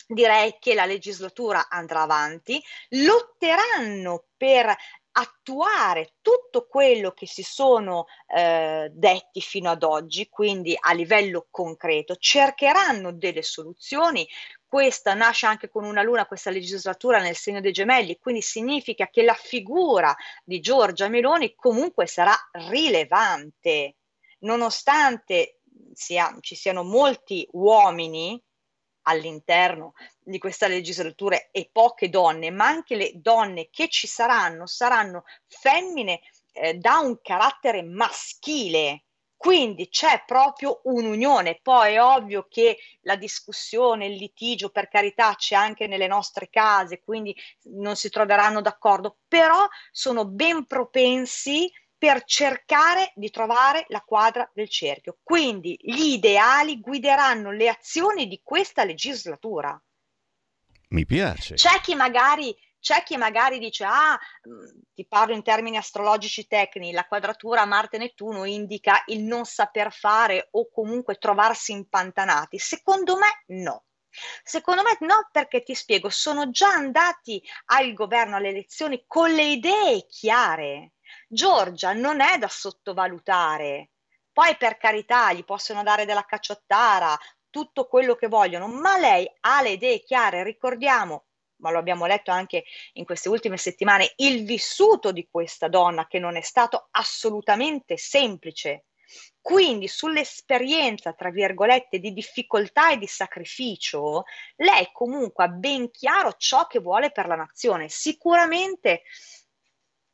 direi 0.08 0.58
che 0.60 0.74
la 0.74 0.86
legislatura 0.86 1.68
andrà 1.70 2.02
avanti, 2.02 2.60
lotteranno 2.90 4.26
per 4.36 4.76
attuare 5.20 6.14
tutto 6.22 6.68
quello 6.68 7.12
che 7.12 7.28
si 7.28 7.44
sono 7.44 8.06
eh, 8.28 8.90
detti 8.92 9.42
fino 9.42 9.70
ad 9.70 9.84
oggi, 9.84 10.30
quindi 10.30 10.78
a 10.80 10.94
livello 10.94 11.48
concreto, 11.50 12.16
cercheranno 12.16 13.12
delle 13.12 13.44
soluzioni. 13.44 14.28
Questa 14.66 15.14
nasce 15.14 15.46
anche 15.46 15.70
con 15.70 15.84
una 15.84 16.04
luna, 16.04 16.28
questa 16.28 16.52
legislatura 16.52 17.20
nel 17.20 17.36
segno 17.36 17.60
dei 17.60 17.72
gemelli, 17.72 18.18
quindi 18.20 18.42
significa 18.42 19.08
che 19.08 19.24
la 19.24 19.34
figura 19.34 20.16
di 20.44 20.60
Giorgia 20.60 21.10
Meloni 21.10 21.54
comunque 21.56 22.06
sarà 22.06 22.36
rilevante, 22.52 23.96
nonostante 24.40 25.62
sia, 25.94 26.36
ci 26.40 26.56
siano 26.56 26.84
molti 26.84 27.48
uomini 27.52 28.42
all'interno 29.10 29.94
di 30.20 30.38
questa 30.38 30.68
legislatura 30.68 31.50
e 31.52 31.70
poche 31.72 32.10
donne, 32.10 32.52
ma 32.52 32.68
anche 32.68 32.96
le 32.96 33.12
donne 33.16 33.70
che 33.72 33.90
ci 33.90 34.08
saranno 34.08 34.66
saranno 34.66 35.24
femmine 35.48 36.22
eh, 36.54 36.76
da 36.76 37.00
un 37.00 37.20
carattere 37.22 37.82
maschile. 37.84 39.04
Quindi 39.36 39.88
c'è 39.88 40.24
proprio 40.26 40.82
un'unione. 40.84 41.60
Poi 41.62 41.94
è 41.94 42.04
ovvio 42.04 42.48
che 42.50 42.78
la 43.04 43.16
discussione, 43.16 44.08
il 44.08 44.18
litigio, 44.18 44.70
per 44.70 44.90
carità, 44.90 45.34
c'è 45.36 45.56
anche 45.56 45.88
nelle 45.88 46.08
nostre 46.08 46.50
case, 46.50 47.00
quindi 47.02 47.34
non 47.70 47.96
si 47.96 48.10
troveranno 48.10 48.60
d'accordo, 48.60 49.20
però 49.30 49.66
sono 49.92 50.26
ben 50.26 50.66
propensi 50.66 51.72
per 52.00 52.24
cercare 52.24 53.12
di 53.14 53.30
trovare 53.30 53.86
la 53.90 54.00
quadra 54.00 54.50
del 54.54 54.70
cerchio. 54.70 55.18
Quindi 55.22 55.78
gli 55.82 56.14
ideali 56.14 56.80
guideranno 56.80 57.52
le 57.52 57.68
azioni 57.68 58.28
di 58.28 58.40
questa 58.42 58.86
legislatura. 58.86 59.80
Mi 60.92 61.06
piace. 61.06 61.56
C'è 61.56 61.82
chi 61.82 61.96
magari, 61.96 62.56
c'è 62.80 63.04
chi 63.04 63.18
magari 63.18 63.60
dice, 63.60 63.84
ah, 63.84 64.18
mm, 64.18 64.80
ti 64.94 65.06
parlo 65.06 65.36
in 65.36 65.44
termini 65.44 65.76
astrologici 65.76 66.48
tecnici, 66.48 66.94
la 66.94 67.06
quadratura 67.06 67.66
Marte-Nettuno 67.66 68.46
indica 68.46 69.04
il 69.08 69.24
non 69.24 69.44
saper 69.44 69.92
fare 69.92 70.48
o 70.52 70.70
comunque 70.72 71.16
trovarsi 71.16 71.74
impantanati. 71.74 72.58
Secondo 72.58 73.18
me 73.18 73.58
no. 73.58 73.84
Secondo 74.42 74.84
me 74.84 74.98
no, 75.02 75.28
perché 75.32 75.64
ti 75.64 75.76
spiego, 75.76 76.10
sono 76.10 76.50
già 76.50 76.70
andati 76.70 77.44
al 77.66 77.94
governo 77.94 78.38
alle 78.38 78.50
elezioni 78.50 79.04
con 79.06 79.32
le 79.32 79.52
idee 79.52 80.08
chiare 80.08 80.94
Giorgia 81.32 81.94
non 81.94 82.22
è 82.22 82.40
da 82.40 82.48
sottovalutare. 82.48 83.92
Poi 84.34 84.58
per 84.58 84.78
carità 84.78 85.32
gli 85.32 85.44
possono 85.44 85.84
dare 85.84 86.06
della 86.06 86.26
cacciottara, 86.26 87.16
tutto 87.52 87.86
quello 87.86 88.16
che 88.16 88.28
vogliono, 88.28 88.68
ma 88.68 88.98
lei 88.98 89.32
ha 89.42 89.62
le 89.62 89.72
idee 89.72 90.02
chiare, 90.02 90.42
ricordiamo, 90.42 91.26
ma 91.58 91.70
lo 91.70 91.78
abbiamo 91.78 92.08
letto 92.08 92.32
anche 92.32 92.64
in 92.94 93.06
queste 93.06 93.30
ultime 93.30 93.58
settimane, 93.58 94.14
il 94.18 94.44
vissuto 94.44 95.12
di 95.12 95.28
questa 95.30 95.68
donna 95.68 96.08
che 96.08 96.18
non 96.18 96.36
è 96.36 96.42
stato 96.42 96.88
assolutamente 96.90 97.96
semplice. 97.96 98.86
Quindi 99.40 99.88
sull'esperienza, 99.88 101.14
tra 101.14 101.30
virgolette, 101.30 102.00
di 102.00 102.12
difficoltà 102.12 102.92
e 102.92 102.98
di 102.98 103.08
sacrificio, 103.08 104.24
lei 104.56 104.90
comunque 104.92 105.44
ha 105.44 105.48
ben 105.48 105.92
chiaro 105.92 106.34
ciò 106.38 106.66
che 106.66 106.80
vuole 106.80 107.12
per 107.12 107.28
la 107.28 107.36
nazione. 107.36 107.88
Sicuramente 107.88 109.04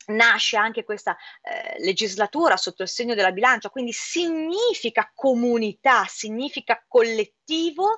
nasce 0.08 0.58
anche 0.58 0.84
questa 0.84 1.16
eh, 1.42 1.80
legislatura 1.80 2.58
sotto 2.58 2.84
il 2.84 2.90
segno 2.90 3.16
della 3.16 3.32
bilancia, 3.32 3.70
quindi 3.70 3.92
significa 3.92 5.12
comunità, 5.14 6.06
significa 6.08 6.84
collettivo 6.88 7.98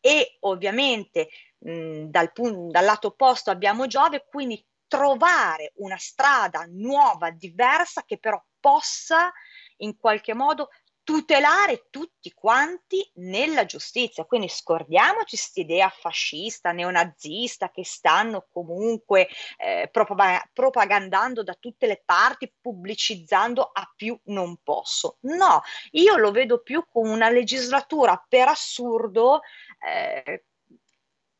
e 0.00 0.36
ovviamente 0.40 1.28
mh, 1.58 2.04
dal, 2.04 2.32
pun- 2.32 2.68
dal 2.70 2.84
lato 2.84 3.08
opposto 3.08 3.50
abbiamo 3.50 3.86
Giove, 3.86 4.26
quindi 4.28 4.64
trovare 4.86 5.72
una 5.76 5.98
strada 5.98 6.64
nuova, 6.68 7.30
diversa, 7.30 8.04
che 8.04 8.18
però 8.18 8.42
possa 8.58 9.30
in 9.78 9.96
qualche 9.96 10.34
modo 10.34 10.70
tutelare 11.08 11.86
tutti 11.88 12.34
quanti 12.34 13.10
nella 13.14 13.64
giustizia. 13.64 14.26
Quindi 14.26 14.50
scordiamoci 14.50 15.36
questa 15.36 15.60
idea 15.60 15.88
fascista, 15.88 16.72
neonazista 16.72 17.70
che 17.70 17.82
stanno 17.82 18.46
comunque 18.52 19.26
eh, 19.56 19.90
propagandando 19.90 21.42
da 21.42 21.54
tutte 21.54 21.86
le 21.86 22.02
parti, 22.04 22.52
pubblicizzando 22.60 23.70
a 23.72 23.90
più 23.96 24.20
non 24.24 24.58
posso. 24.62 25.16
No, 25.20 25.62
io 25.92 26.16
lo 26.18 26.30
vedo 26.30 26.60
più 26.60 26.84
come 26.92 27.08
una 27.08 27.30
legislatura 27.30 28.22
per 28.28 28.48
assurdo 28.48 29.40
eh, 29.80 30.44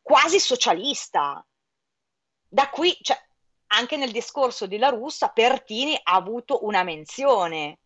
quasi 0.00 0.40
socialista. 0.40 1.46
Da 2.48 2.70
qui, 2.70 2.96
cioè, 3.02 3.22
anche 3.66 3.98
nel 3.98 4.12
discorso 4.12 4.66
di 4.66 4.78
La 4.78 4.88
Russa, 4.88 5.28
Pertini 5.28 5.94
ha 6.02 6.14
avuto 6.14 6.64
una 6.64 6.82
menzione. 6.84 7.80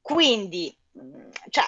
Quindi 0.00 0.76
cioè, 1.50 1.64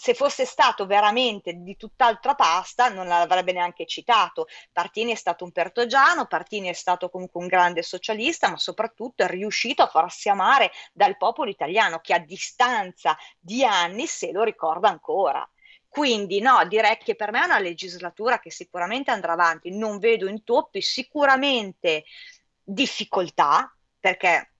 se 0.00 0.14
fosse 0.14 0.46
stato 0.46 0.86
veramente 0.86 1.52
di 1.52 1.76
tutt'altra 1.76 2.34
pasta 2.34 2.88
non 2.88 3.06
l'avrebbe 3.06 3.52
neanche 3.52 3.84
citato. 3.84 4.46
Partini 4.72 5.12
è 5.12 5.14
stato 5.14 5.44
un 5.44 5.52
pertogiano, 5.52 6.26
Partini 6.26 6.68
è 6.68 6.72
stato 6.72 7.10
comunque 7.10 7.40
un 7.40 7.48
grande 7.48 7.82
socialista, 7.82 8.48
ma 8.48 8.56
soprattutto 8.56 9.24
è 9.24 9.26
riuscito 9.26 9.82
a 9.82 9.88
farsi 9.88 10.30
amare 10.30 10.70
dal 10.94 11.18
popolo 11.18 11.50
italiano 11.50 12.00
che 12.00 12.14
a 12.14 12.18
distanza 12.18 13.14
di 13.38 13.62
anni 13.62 14.06
se 14.06 14.32
lo 14.32 14.42
ricorda 14.42 14.88
ancora. 14.88 15.46
Quindi 15.86 16.40
no, 16.40 16.64
direi 16.66 16.96
che 16.96 17.14
per 17.14 17.30
me 17.30 17.42
è 17.42 17.44
una 17.44 17.58
legislatura 17.58 18.38
che 18.38 18.50
sicuramente 18.50 19.10
andrà 19.10 19.32
avanti, 19.32 19.76
non 19.76 19.98
vedo 19.98 20.28
intoppi, 20.28 20.80
sicuramente 20.80 22.04
difficoltà, 22.62 23.74
perché 23.98 24.52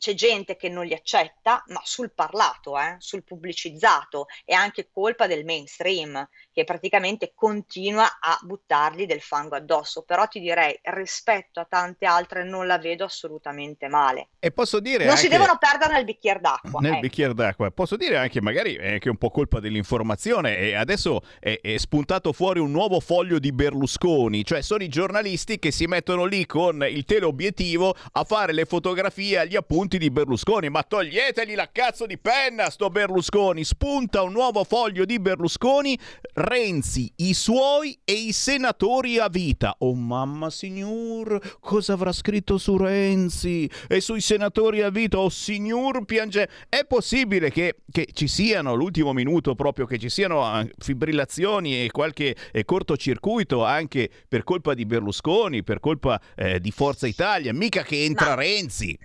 c'è 0.00 0.14
gente 0.14 0.56
che 0.56 0.70
non 0.70 0.86
li 0.86 0.94
accetta, 0.94 1.62
ma 1.68 1.80
sul 1.84 2.10
parlato, 2.12 2.78
eh, 2.78 2.96
sul 2.98 3.22
pubblicizzato, 3.22 4.28
è 4.46 4.54
anche 4.54 4.88
colpa 4.90 5.26
del 5.26 5.44
mainstream 5.44 6.26
che 6.52 6.64
praticamente 6.64 7.32
continua 7.34 8.18
a 8.18 8.38
buttargli 8.40 9.04
del 9.04 9.20
fango 9.20 9.56
addosso. 9.56 10.02
Però 10.02 10.26
ti 10.26 10.40
direi, 10.40 10.78
rispetto 10.84 11.60
a 11.60 11.66
tante 11.68 12.06
altre, 12.06 12.44
non 12.44 12.66
la 12.66 12.78
vedo 12.78 13.04
assolutamente 13.04 13.88
male. 13.88 14.30
E 14.38 14.50
posso 14.50 14.80
dire. 14.80 15.04
Non 15.04 15.10
anche... 15.10 15.20
si 15.20 15.28
devono 15.28 15.58
perdere 15.58 15.92
nel 15.92 16.04
bicchiere 16.04 16.40
d'acqua. 16.40 16.80
Nel 16.80 16.92
ecco. 16.92 17.00
bicchiere 17.00 17.34
d'acqua. 17.34 17.70
Posso 17.70 17.96
dire 17.96 18.16
anche, 18.16 18.40
magari 18.40 18.76
è 18.76 18.92
anche 18.92 19.10
un 19.10 19.18
po' 19.18 19.30
colpa 19.30 19.60
dell'informazione. 19.60 20.56
E 20.56 20.74
adesso 20.74 21.20
è, 21.38 21.60
è 21.60 21.76
spuntato 21.76 22.32
fuori 22.32 22.58
un 22.58 22.70
nuovo 22.70 23.00
foglio 23.00 23.38
di 23.38 23.52
Berlusconi, 23.52 24.46
cioè 24.46 24.62
sono 24.62 24.82
i 24.82 24.88
giornalisti 24.88 25.58
che 25.58 25.70
si 25.70 25.84
mettono 25.84 26.24
lì 26.24 26.46
con 26.46 26.82
il 26.88 27.04
teleobiettivo 27.04 27.94
a 28.12 28.24
fare 28.24 28.54
le 28.54 28.64
fotografie 28.64 29.38
agli 29.38 29.56
appunti 29.56 29.89
di 29.98 30.10
Berlusconi. 30.10 30.68
Ma 30.68 30.82
toglietegli 30.82 31.54
la 31.54 31.68
cazzo 31.72 32.06
di 32.06 32.18
penna, 32.18 32.70
sto 32.70 32.90
Berlusconi. 32.90 33.64
Spunta 33.64 34.22
un 34.22 34.32
nuovo 34.32 34.64
foglio 34.64 35.04
di 35.04 35.18
Berlusconi 35.18 35.98
Renzi, 36.34 37.12
i 37.16 37.34
suoi 37.34 37.98
e 38.04 38.12
i 38.12 38.32
senatori 38.32 39.18
a 39.18 39.28
vita. 39.28 39.74
Oh 39.78 39.94
mamma 39.94 40.50
signor, 40.50 41.58
cosa 41.60 41.92
avrà 41.94 42.12
scritto 42.12 42.58
su 42.58 42.76
Renzi 42.76 43.70
e 43.88 44.00
sui 44.00 44.20
senatori 44.20 44.82
a 44.82 44.90
vita? 44.90 45.18
Oh 45.18 45.28
signor 45.28 46.04
piange. 46.04 46.48
È 46.68 46.84
possibile 46.84 47.50
che, 47.50 47.76
che 47.90 48.08
ci 48.12 48.28
siano, 48.28 48.74
l'ultimo 48.74 49.12
minuto 49.12 49.54
proprio, 49.54 49.86
che 49.86 49.98
ci 49.98 50.08
siano 50.08 50.44
ah, 50.44 50.66
fibrillazioni 50.78 51.84
e 51.84 51.90
qualche 51.90 52.34
eh, 52.52 52.64
cortocircuito 52.64 53.64
anche 53.64 54.10
per 54.28 54.44
colpa 54.44 54.74
di 54.74 54.86
Berlusconi, 54.86 55.62
per 55.62 55.80
colpa 55.80 56.20
eh, 56.36 56.60
di 56.60 56.70
Forza 56.70 57.06
Italia. 57.06 57.52
Mica 57.52 57.82
che 57.82 58.04
entra 58.04 58.28
Ma... 58.28 58.34
Renzi. 58.34 58.98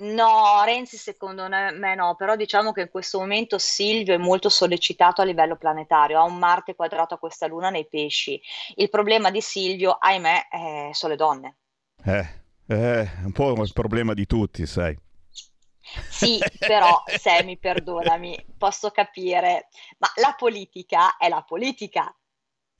No, 0.00 0.62
Renzi 0.64 0.96
secondo 0.96 1.48
me 1.48 1.94
no, 1.96 2.14
però 2.14 2.36
diciamo 2.36 2.70
che 2.70 2.82
in 2.82 2.88
questo 2.88 3.18
momento 3.18 3.58
Silvio 3.58 4.14
è 4.14 4.18
molto 4.18 4.48
sollecitato 4.48 5.22
a 5.22 5.24
livello 5.24 5.56
planetario, 5.56 6.20
ha 6.20 6.22
un 6.22 6.38
Marte 6.38 6.76
quadrato 6.76 7.14
a 7.14 7.18
questa 7.18 7.48
luna 7.48 7.68
nei 7.70 7.88
pesci. 7.88 8.40
Il 8.76 8.90
problema 8.90 9.32
di 9.32 9.40
Silvio, 9.40 9.96
ahimè, 9.98 10.48
sono 10.92 11.12
le 11.12 11.18
donne. 11.18 11.56
Eh, 12.04 12.28
eh, 12.68 13.10
un 13.24 13.32
po' 13.32 13.60
il 13.60 13.72
problema 13.72 14.14
di 14.14 14.26
tutti, 14.26 14.66
sai. 14.66 14.96
Sì, 16.10 16.38
però 16.58 17.02
Sammy, 17.06 17.56
perdonami, 17.56 18.46
posso 18.56 18.90
capire, 18.90 19.68
ma 19.98 20.08
la 20.16 20.34
politica 20.36 21.16
è 21.16 21.28
la 21.28 21.42
politica. 21.42 22.14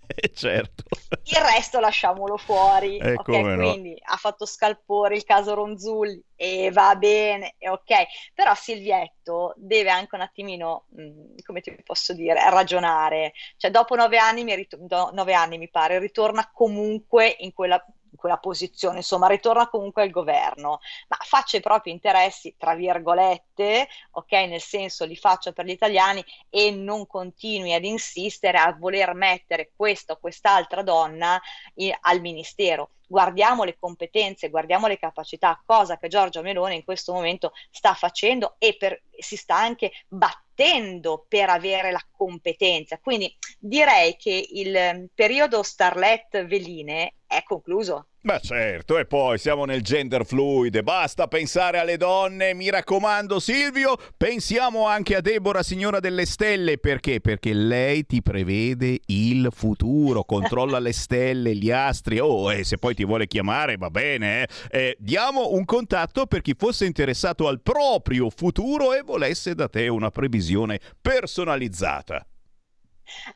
Certo. 0.35 0.85
Il 1.25 1.41
resto 1.41 1.81
lasciamolo 1.81 2.37
fuori. 2.37 2.99
Eh, 2.99 3.15
ok, 3.15 3.29
no. 3.29 3.71
quindi 3.71 3.97
ha 4.01 4.17
fatto 4.17 4.47
scalpore 4.47 5.17
il 5.17 5.25
caso 5.25 5.55
Ronzulli 5.55 6.23
e 6.35 6.71
va 6.73 6.95
bene, 6.97 7.55
e 7.59 7.69
ok. 7.69 8.07
Però 8.35 8.55
Silvietto 8.55 9.55
deve 9.57 9.91
anche 9.91 10.15
un 10.15 10.23
attimino, 10.23 10.87
mh, 10.91 11.43
come 11.45 11.61
ti 11.61 11.77
posso 11.85 12.15
dire, 12.15 12.49
ragionare. 12.51 13.33
Cioè, 13.57 13.71
dopo 13.71 13.95
nove 13.95 14.19
anni, 14.19 14.45
mi, 14.45 14.55
rit- 14.55 14.77
do- 14.77 15.11
nove 15.13 15.35
anni, 15.35 15.59
mi 15.59 15.69
pare, 15.69 15.99
ritorna 15.99 16.51
comunque 16.53 17.37
in 17.41 17.53
quella 17.53 17.85
quella 18.19 18.37
posizione, 18.39 18.99
insomma, 18.99 19.29
ritorna 19.29 19.69
comunque 19.69 20.03
al 20.03 20.11
governo, 20.11 20.81
ma 21.09 21.17
faccia 21.25 21.57
i 21.57 21.61
propri 21.61 21.91
interessi, 21.93 22.55
tra 22.59 22.75
virgolette, 22.75 23.89
ok, 24.13 24.33
nel 24.33 24.61
senso 24.61 25.05
li 25.07 25.17
faccia 25.17 25.53
per 25.53 25.65
gli 25.65 25.71
italiani 25.71 26.23
e 26.51 26.71
non 26.71 27.07
continui 27.07 27.73
ad 27.73 27.85
insistere 27.85 28.59
a 28.59 28.77
voler 28.79 29.15
mettere 29.15 29.73
questa 29.75 30.15
o 30.15 30.19
quest'altra 30.19 30.83
donna 30.83 31.41
i- 31.77 31.95
al 32.01 32.21
ministero. 32.21 32.91
Guardiamo 33.07 33.65
le 33.65 33.77
competenze, 33.79 34.51
guardiamo 34.51 34.87
le 34.87 34.99
capacità, 34.99 35.61
cosa 35.65 35.97
che 35.97 36.09
Giorgia 36.09 36.43
Meloni 36.43 36.75
in 36.77 36.85
questo 36.85 37.13
momento 37.13 37.53
sta 37.71 37.95
facendo 37.95 38.57
e 38.59 38.77
per- 38.77 39.03
si 39.19 39.37
sta 39.37 39.57
anche 39.57 39.93
battendo 40.09 41.25
per 41.27 41.49
avere 41.49 41.91
la 41.91 42.05
competenza. 42.11 42.99
Quindi 42.99 43.35
direi 43.59 44.17
che 44.17 44.47
il 44.51 44.75
eh, 44.77 45.09
periodo 45.15 45.63
Starlet 45.63 46.45
Veline 46.47 47.15
è 47.29 47.43
concluso. 47.45 48.07
Ma 48.23 48.41
certo, 48.41 48.99
e 48.99 49.07
poi 49.07 49.39
siamo 49.39 49.65
nel 49.65 49.83
gender 49.83 50.27
fluid, 50.27 50.83
basta 50.83 51.29
pensare 51.29 51.79
alle 51.79 51.97
donne, 51.97 52.53
mi 52.53 52.69
raccomando 52.69 53.39
Silvio, 53.39 53.97
pensiamo 54.17 54.87
anche 54.87 55.15
a 55.15 55.21
Deborah, 55.21 55.63
signora 55.63 56.01
delle 56.01 56.27
stelle, 56.27 56.79
perché? 56.79 57.21
Perché 57.21 57.53
lei 57.53 58.07
ti 58.07 58.21
prevede 58.21 59.01
il 59.07 59.49
futuro, 59.53 60.25
controlla 60.25 60.79
le 60.79 60.93
stelle, 60.93 61.55
gli 61.55 61.71
astri, 61.71 62.19
oh, 62.19 62.53
e 62.53 62.65
se 62.65 62.77
poi 62.77 62.95
ti 62.95 63.05
vuole 63.05 63.27
chiamare 63.29 63.77
va 63.77 63.91
bene, 63.91 64.43
eh. 64.43 64.49
Eh, 64.71 64.97
diamo 64.99 65.53
un 65.53 65.65
contatto 65.65 66.27
per 66.27 66.41
chi 66.41 66.55
fosse 66.59 66.87
interessato 66.87 67.47
al 67.47 67.61
proprio 67.61 68.31
futuro 68.31 68.95
e 68.95 69.03
volesse 69.03 69.55
da 69.55 69.69
te 69.69 69.87
una 69.89 70.11
previsione 70.11 70.81
personalizzata. 71.01 72.27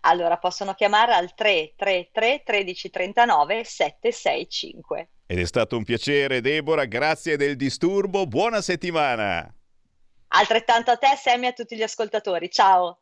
Allora 0.01 0.39
possono 0.39 0.75
chiamare 0.75 1.13
al 1.13 1.35
333 1.35 2.43
1339 2.47 3.65
765. 3.65 5.09
Ed 5.27 5.39
è 5.39 5.45
stato 5.45 5.77
un 5.77 5.85
piacere 5.85 6.41
Deborah, 6.41 6.85
grazie 6.85 7.37
del 7.37 7.57
disturbo, 7.57 8.27
buona 8.27 8.61
settimana! 8.61 9.55
Altrettanto 10.35 10.91
a 10.91 10.97
te, 10.97 11.15
Sammy, 11.17 11.45
e 11.45 11.49
a 11.49 11.53
tutti 11.53 11.77
gli 11.77 11.83
ascoltatori. 11.83 12.51
Ciao! 12.51 13.01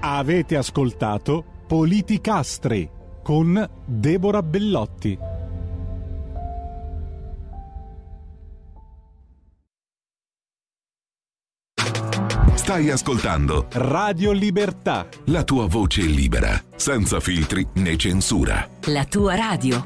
Avete 0.00 0.56
ascoltato 0.56 1.44
Politicastri 1.66 2.90
con 3.22 3.68
Deborah 3.86 4.42
Bellotti. 4.42 5.29
Stai 12.70 12.88
ascoltando 12.88 13.66
Radio 13.72 14.30
Libertà. 14.30 15.08
la 15.24 15.42
tua 15.42 15.66
voce 15.66 16.02
libera, 16.02 16.62
senza 16.76 17.18
filtri 17.18 17.66
né 17.74 17.96
censura. 17.96 18.64
La 18.84 19.04
tua 19.06 19.34
radio. 19.34 19.84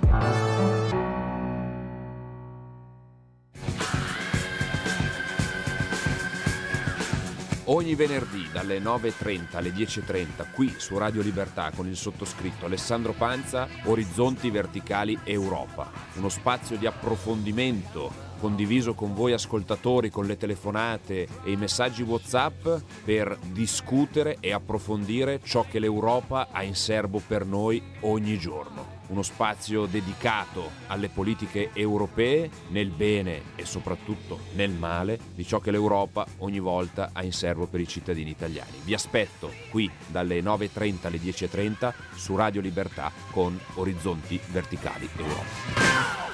Ogni 7.65 7.95
venerdì 7.95 8.49
dalle 8.53 8.79
9.30 8.81 9.57
alle 9.57 9.71
10.30 9.71 10.53
qui 10.53 10.75
su 10.77 10.99
Radio 10.99 11.23
Libertà 11.23 11.71
con 11.75 11.87
il 11.87 11.97
sottoscritto 11.97 12.67
Alessandro 12.67 13.15
Panza, 13.15 13.67
Orizzonti 13.85 14.51
Verticali 14.51 15.19
Europa. 15.25 15.91
Uno 16.17 16.29
spazio 16.29 16.77
di 16.77 16.85
approfondimento 16.85 18.24
condiviso 18.39 18.95
con 18.95 19.15
voi 19.15 19.33
ascoltatori 19.33 20.11
con 20.11 20.27
le 20.27 20.37
telefonate 20.37 21.29
e 21.45 21.51
i 21.51 21.57
messaggi 21.57 22.03
WhatsApp 22.03 22.67
per 23.05 23.39
discutere 23.53 24.37
e 24.41 24.53
approfondire 24.53 25.41
ciò 25.43 25.65
che 25.69 25.79
l'Europa 25.79 26.49
ha 26.51 26.63
in 26.63 26.75
serbo 26.75 27.21
per 27.27 27.45
noi 27.45 27.83
ogni 28.01 28.39
giorno 28.39 28.95
uno 29.09 29.23
spazio 29.23 29.87
dedicato 29.87 30.71
alle 30.87 31.09
politiche 31.09 31.71
europee 31.73 32.51
nel 32.69 32.91
bene 32.91 33.43
e 33.57 33.65
soprattutto 33.65 34.41
nel 34.55 34.71
male 34.71 35.19
di 35.35 35.45
ciò 35.45 35.59
che 35.59 35.71
l'Europa 35.71 36.27
ogni 36.39 36.61
volta 36.61 37.11
ha 37.13 37.23
in 37.23 37.33
serbo 37.33 37.67
per 37.67 37.81
i 37.81 37.89
cittadini 37.89 38.31
italiani. 38.31 38.79
Vi 38.85 38.95
aspetto 38.95 39.53
qui 39.71 39.91
dalle 40.07 40.41
9.30 40.41 41.07
alle 41.07 41.19
10.30 41.19 41.93
su 42.15 42.37
Radio 42.37 42.61
Libertà 42.61 43.13
con 43.31 43.59
Orizzonti 43.75 44.41
Verticali 44.51 45.09
Europa. 45.17 46.34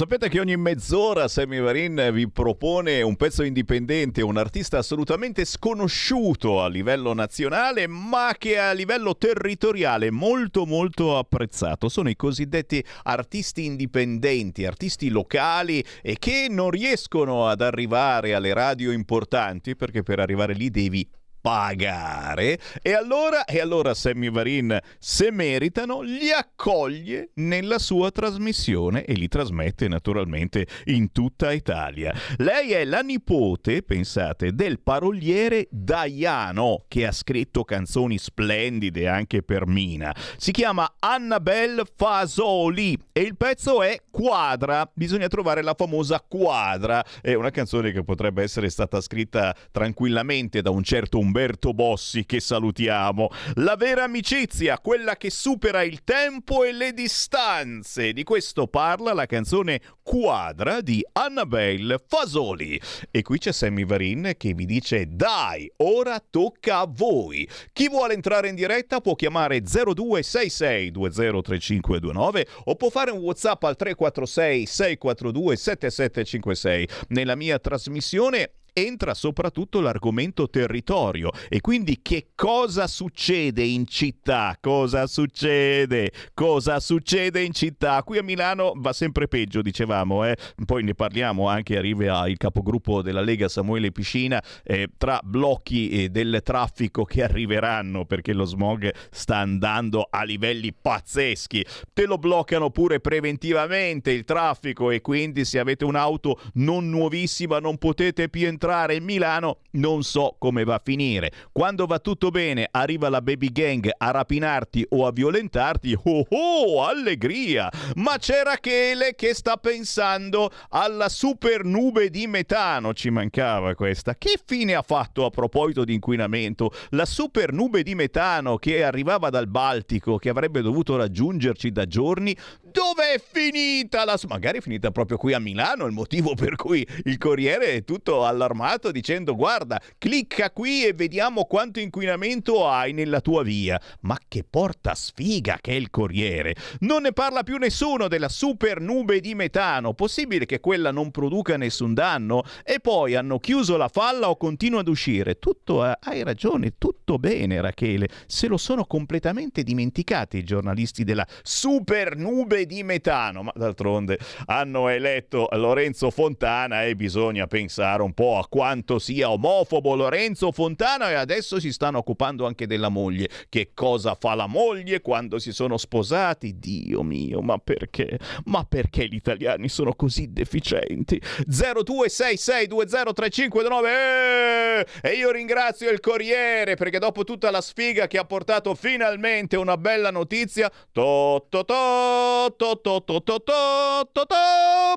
Sapete 0.00 0.30
che 0.30 0.40
ogni 0.40 0.56
mezz'ora 0.56 1.28
Sammy 1.28 1.60
Varin 1.60 2.08
vi 2.14 2.26
propone 2.26 3.02
un 3.02 3.16
pezzo 3.16 3.42
indipendente, 3.42 4.22
un 4.22 4.38
artista 4.38 4.78
assolutamente 4.78 5.44
sconosciuto 5.44 6.62
a 6.62 6.68
livello 6.68 7.12
nazionale, 7.12 7.86
ma 7.86 8.34
che 8.38 8.58
a 8.58 8.72
livello 8.72 9.14
territoriale 9.18 10.10
molto 10.10 10.64
molto 10.64 11.18
apprezzato. 11.18 11.90
Sono 11.90 12.08
i 12.08 12.16
cosiddetti 12.16 12.82
artisti 13.02 13.66
indipendenti, 13.66 14.64
artisti 14.64 15.10
locali 15.10 15.84
e 16.00 16.16
che 16.18 16.46
non 16.48 16.70
riescono 16.70 17.46
ad 17.46 17.60
arrivare 17.60 18.32
alle 18.32 18.54
radio 18.54 18.92
importanti 18.92 19.76
perché 19.76 20.02
per 20.02 20.18
arrivare 20.18 20.54
lì 20.54 20.70
devi 20.70 21.06
pagare. 21.40 22.58
E 22.82 22.92
allora, 22.92 23.44
e 23.44 23.60
allora 23.60 23.94
Sammy 23.94 24.30
Varin 24.30 24.78
se 24.98 25.30
meritano 25.30 26.02
li 26.02 26.30
accoglie 26.30 27.30
nella 27.34 27.78
sua 27.78 28.10
trasmissione 28.10 29.04
e 29.04 29.14
li 29.14 29.28
trasmette 29.28 29.88
naturalmente 29.88 30.66
in 30.86 31.12
tutta 31.12 31.52
Italia. 31.52 32.14
Lei 32.38 32.72
è 32.72 32.84
la 32.84 33.00
nipote 33.00 33.82
pensate 33.82 34.54
del 34.54 34.80
paroliere 34.80 35.66
Daiano 35.70 36.84
che 36.88 37.06
ha 37.06 37.12
scritto 37.12 37.64
canzoni 37.64 38.18
splendide 38.18 39.08
anche 39.08 39.42
per 39.42 39.66
Mina. 39.66 40.14
Si 40.36 40.52
chiama 40.52 40.94
Annabelle 40.98 41.84
Fasoli 41.96 42.96
e 43.12 43.20
il 43.20 43.36
pezzo 43.36 43.82
è 43.82 44.02
Quadra. 44.10 44.90
Bisogna 44.92 45.28
trovare 45.28 45.62
la 45.62 45.74
famosa 45.74 46.24
Quadra. 46.26 47.04
È 47.20 47.34
una 47.34 47.50
canzone 47.50 47.92
che 47.92 48.02
potrebbe 48.02 48.42
essere 48.42 48.68
stata 48.68 49.00
scritta 49.00 49.54
tranquillamente 49.70 50.62
da 50.62 50.70
un 50.70 50.82
certo 50.82 51.18
Umberto 51.30 51.72
Bossi 51.72 52.26
che 52.26 52.40
salutiamo. 52.40 53.28
La 53.54 53.76
vera 53.76 54.02
amicizia, 54.02 54.80
quella 54.80 55.16
che 55.16 55.30
supera 55.30 55.84
il 55.84 56.02
tempo 56.02 56.64
e 56.64 56.72
le 56.72 56.92
distanze. 56.92 58.12
Di 58.12 58.24
questo 58.24 58.66
parla 58.66 59.12
la 59.12 59.26
canzone 59.26 59.80
Quadra 60.02 60.80
di 60.80 61.06
Annabelle 61.12 62.02
Fasoli. 62.04 62.80
E 63.12 63.22
qui 63.22 63.38
c'è 63.38 63.52
Sammy 63.52 63.84
Varin 63.84 64.32
che 64.36 64.54
vi 64.54 64.66
dice 64.66 65.06
dai, 65.08 65.70
ora 65.76 66.20
tocca 66.28 66.80
a 66.80 66.88
voi. 66.90 67.48
Chi 67.72 67.88
vuole 67.88 68.14
entrare 68.14 68.48
in 68.48 68.56
diretta 68.56 69.00
può 69.00 69.14
chiamare 69.14 69.60
0266 69.60 70.90
203529 70.90 72.46
o 72.64 72.74
può 72.74 72.90
fare 72.90 73.12
un 73.12 73.18
WhatsApp 73.18 73.62
al 73.62 73.76
346 73.76 74.66
642 74.66 75.56
7756. 75.56 76.88
Nella 77.10 77.36
mia 77.36 77.60
trasmissione 77.60 78.54
entra 78.72 79.14
soprattutto 79.14 79.80
l'argomento 79.80 80.48
territorio 80.48 81.30
e 81.48 81.60
quindi 81.60 82.00
che 82.02 82.28
cosa 82.34 82.86
succede 82.86 83.62
in 83.62 83.86
città? 83.86 84.56
Cosa 84.60 85.06
succede? 85.06 86.12
Cosa 86.34 86.80
succede 86.80 87.42
in 87.42 87.52
città? 87.52 88.02
Qui 88.02 88.18
a 88.18 88.22
Milano 88.22 88.72
va 88.76 88.92
sempre 88.92 89.28
peggio, 89.28 89.62
dicevamo, 89.62 90.24
eh? 90.24 90.36
poi 90.64 90.82
ne 90.82 90.94
parliamo 90.94 91.48
anche, 91.48 91.76
arriva 91.76 92.26
il 92.28 92.36
capogruppo 92.36 93.02
della 93.02 93.20
Lega 93.20 93.48
Samuele 93.48 93.92
Piscina, 93.92 94.42
eh, 94.64 94.88
tra 94.96 95.20
blocchi 95.22 95.88
eh, 95.90 96.08
del 96.08 96.40
traffico 96.44 97.04
che 97.04 97.22
arriveranno 97.22 98.04
perché 98.04 98.32
lo 98.32 98.44
smog 98.44 98.92
sta 99.10 99.36
andando 99.36 100.06
a 100.08 100.22
livelli 100.22 100.72
pazzeschi, 100.72 101.64
te 101.92 102.06
lo 102.06 102.18
bloccano 102.18 102.70
pure 102.70 103.00
preventivamente 103.00 104.10
il 104.10 104.24
traffico 104.24 104.90
e 104.90 105.00
quindi 105.00 105.44
se 105.44 105.58
avete 105.58 105.84
un'auto 105.84 106.40
non 106.54 106.88
nuovissima 106.88 107.58
non 107.58 107.76
potete 107.76 108.28
più 108.28 108.46
entrare 108.46 108.59
in 108.60 109.04
Milano, 109.04 109.58
non 109.72 110.02
so 110.02 110.36
come 110.38 110.64
va 110.64 110.74
a 110.74 110.80
finire. 110.82 111.32
Quando 111.52 111.86
va 111.86 111.98
tutto 111.98 112.30
bene, 112.30 112.68
arriva 112.70 113.08
la 113.08 113.22
baby 113.22 113.50
gang 113.50 113.90
a 113.96 114.10
rapinarti 114.10 114.86
o 114.90 115.06
a 115.06 115.12
violentarti. 115.12 115.96
Oh 116.04 116.26
oh, 116.30 116.82
allegria! 116.84 117.70
Ma 117.96 118.16
c'è 118.18 118.42
Rachele 118.42 119.14
che 119.14 119.34
sta 119.34 119.56
pensando 119.56 120.50
alla 120.70 121.08
super 121.08 121.64
nube 121.64 122.10
di 122.10 122.26
metano. 122.26 122.92
Ci 122.92 123.10
mancava 123.10 123.74
questa. 123.74 124.16
Che 124.16 124.38
fine 124.44 124.74
ha 124.74 124.82
fatto 124.82 125.24
a 125.24 125.30
proposito 125.30 125.84
di 125.84 125.94
inquinamento? 125.94 126.72
La 126.90 127.06
super 127.06 127.52
nube 127.52 127.82
di 127.82 127.94
metano 127.94 128.56
che 128.56 128.84
arrivava 128.84 129.30
dal 129.30 129.48
Baltico, 129.48 130.16
che 130.16 130.28
avrebbe 130.28 130.62
dovuto 130.62 130.96
raggiungerci 130.96 131.70
da 131.70 131.86
giorni, 131.86 132.36
dove 132.72 133.14
è 133.14 133.22
finita 133.22 134.04
la... 134.04 134.18
Magari 134.28 134.58
è 134.58 134.60
finita 134.60 134.90
proprio 134.90 135.16
qui 135.16 135.32
a 135.32 135.38
Milano, 135.38 135.86
il 135.86 135.92
motivo 135.92 136.34
per 136.34 136.56
cui 136.56 136.86
il 137.04 137.18
Corriere 137.18 137.72
è 137.72 137.84
tutto 137.84 138.24
allarmato 138.24 138.90
dicendo 138.90 139.34
guarda, 139.34 139.80
clicca 139.98 140.50
qui 140.50 140.84
e 140.84 140.92
vediamo 140.92 141.44
quanto 141.44 141.80
inquinamento 141.80 142.68
hai 142.68 142.92
nella 142.92 143.20
tua 143.20 143.42
via. 143.42 143.80
Ma 144.00 144.18
che 144.28 144.44
porta 144.48 144.94
sfiga 144.94 145.58
che 145.60 145.72
è 145.72 145.74
il 145.74 145.90
Corriere. 145.90 146.54
Non 146.80 147.02
ne 147.02 147.12
parla 147.12 147.42
più 147.42 147.56
nessuno 147.56 148.08
della 148.08 148.28
super 148.28 148.80
nube 148.80 149.20
di 149.20 149.34
metano. 149.34 149.94
Possibile 149.94 150.46
che 150.46 150.60
quella 150.60 150.90
non 150.90 151.10
produca 151.10 151.56
nessun 151.56 151.94
danno? 151.94 152.44
E 152.64 152.80
poi 152.80 153.14
hanno 153.14 153.38
chiuso 153.38 153.76
la 153.76 153.88
falla 153.88 154.30
o 154.30 154.36
continua 154.36 154.80
ad 154.80 154.88
uscire? 154.88 155.38
Tutto, 155.38 155.86
eh, 155.86 155.96
hai 156.00 156.22
ragione, 156.22 156.74
tutto 156.78 157.18
bene 157.18 157.60
Rachele. 157.60 158.08
Se 158.26 158.46
lo 158.46 158.56
sono 158.56 158.84
completamente 158.84 159.62
dimenticati 159.62 160.38
i 160.38 160.44
giornalisti 160.44 161.04
della 161.04 161.26
super 161.42 162.16
nube 162.16 162.59
di 162.66 162.82
metano, 162.82 163.42
ma 163.42 163.52
d'altronde 163.54 164.18
hanno 164.46 164.88
eletto 164.88 165.48
Lorenzo 165.52 166.10
Fontana 166.10 166.84
e 166.84 166.96
bisogna 166.96 167.46
pensare 167.46 168.02
un 168.02 168.12
po' 168.12 168.38
a 168.38 168.46
quanto 168.48 168.98
sia 168.98 169.30
omofobo 169.30 169.94
Lorenzo 169.94 170.52
Fontana 170.52 171.10
e 171.10 171.14
adesso 171.14 171.60
si 171.60 171.72
stanno 171.72 171.98
occupando 171.98 172.46
anche 172.46 172.66
della 172.66 172.88
moglie. 172.88 173.28
Che 173.48 173.70
cosa 173.74 174.14
fa 174.14 174.34
la 174.34 174.46
moglie 174.46 175.00
quando 175.00 175.38
si 175.38 175.52
sono 175.52 175.76
sposati? 175.76 176.58
Dio 176.58 177.02
mio, 177.02 177.40
ma 177.40 177.58
perché? 177.58 178.18
Ma 178.44 178.64
perché 178.64 179.06
gli 179.06 179.14
italiani 179.14 179.68
sono 179.68 179.94
così 179.94 180.32
deficienti? 180.32 181.20
0266203529 181.48 183.84
eh! 183.86 184.86
E 185.02 185.12
io 185.12 185.30
ringrazio 185.30 185.90
il 185.90 186.00
Corriere 186.00 186.76
perché 186.76 186.98
dopo 186.98 187.24
tutta 187.24 187.50
la 187.50 187.60
sfiga 187.60 188.06
che 188.06 188.18
ha 188.18 188.24
portato 188.24 188.74
finalmente 188.74 189.56
una 189.56 189.76
bella 189.76 190.10
notizia, 190.10 190.70
to, 190.92 191.46
to, 191.48 191.64
to, 191.64 192.49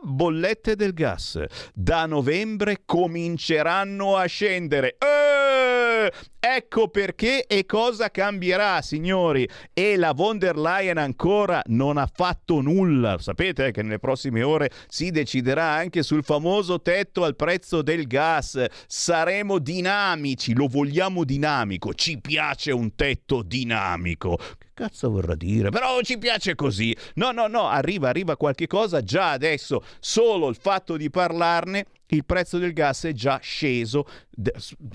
Bollette 0.01 0.75
del 0.75 0.93
gas. 0.93 1.43
Da 1.73 2.05
novembre 2.05 2.81
cominceranno 2.85 4.15
a 4.17 4.25
scendere. 4.25 4.97
Eeeh! 4.97 6.11
Ecco 6.45 6.89
perché 6.89 7.45
e 7.47 7.65
cosa 7.65 8.11
cambierà, 8.11 8.81
signori. 8.81 9.47
E 9.71 9.95
la 9.95 10.11
von 10.11 10.37
der 10.37 10.57
Leyen 10.57 10.97
ancora 10.97 11.61
non 11.67 11.95
ha 11.95 12.05
fatto 12.13 12.59
nulla. 12.59 13.17
Sapete 13.17 13.71
che 13.71 13.81
nelle 13.81 13.97
prossime 13.97 14.43
ore 14.43 14.69
si 14.89 15.09
deciderà 15.09 15.63
anche 15.63 16.03
sul 16.03 16.21
famoso 16.21 16.81
tetto 16.81 17.23
al 17.23 17.37
prezzo 17.37 17.81
del 17.81 18.07
gas. 18.07 18.61
Saremo 18.87 19.57
dinamici, 19.57 20.53
lo 20.53 20.67
vogliamo 20.67 21.23
dinamico. 21.23 21.93
Ci 21.93 22.19
piace 22.19 22.71
un 22.71 22.93
tetto 22.93 23.41
dinamico 23.41 24.37
cazzo 24.73 25.11
vorrà 25.11 25.35
dire? 25.35 25.69
Però 25.69 26.01
ci 26.01 26.17
piace 26.17 26.55
così. 26.55 26.95
No, 27.15 27.31
no, 27.31 27.47
no, 27.47 27.67
arriva, 27.67 28.09
arriva 28.09 28.35
qualche 28.35 28.67
cosa 28.67 29.01
già 29.01 29.29
adesso. 29.31 29.83
Solo 29.99 30.49
il 30.49 30.57
fatto 30.59 30.97
di 30.97 31.09
parlarne 31.11 31.85
il 32.13 32.25
prezzo 32.25 32.57
del 32.57 32.73
gas 32.73 33.05
è 33.05 33.11
già 33.11 33.39
sceso 33.41 34.05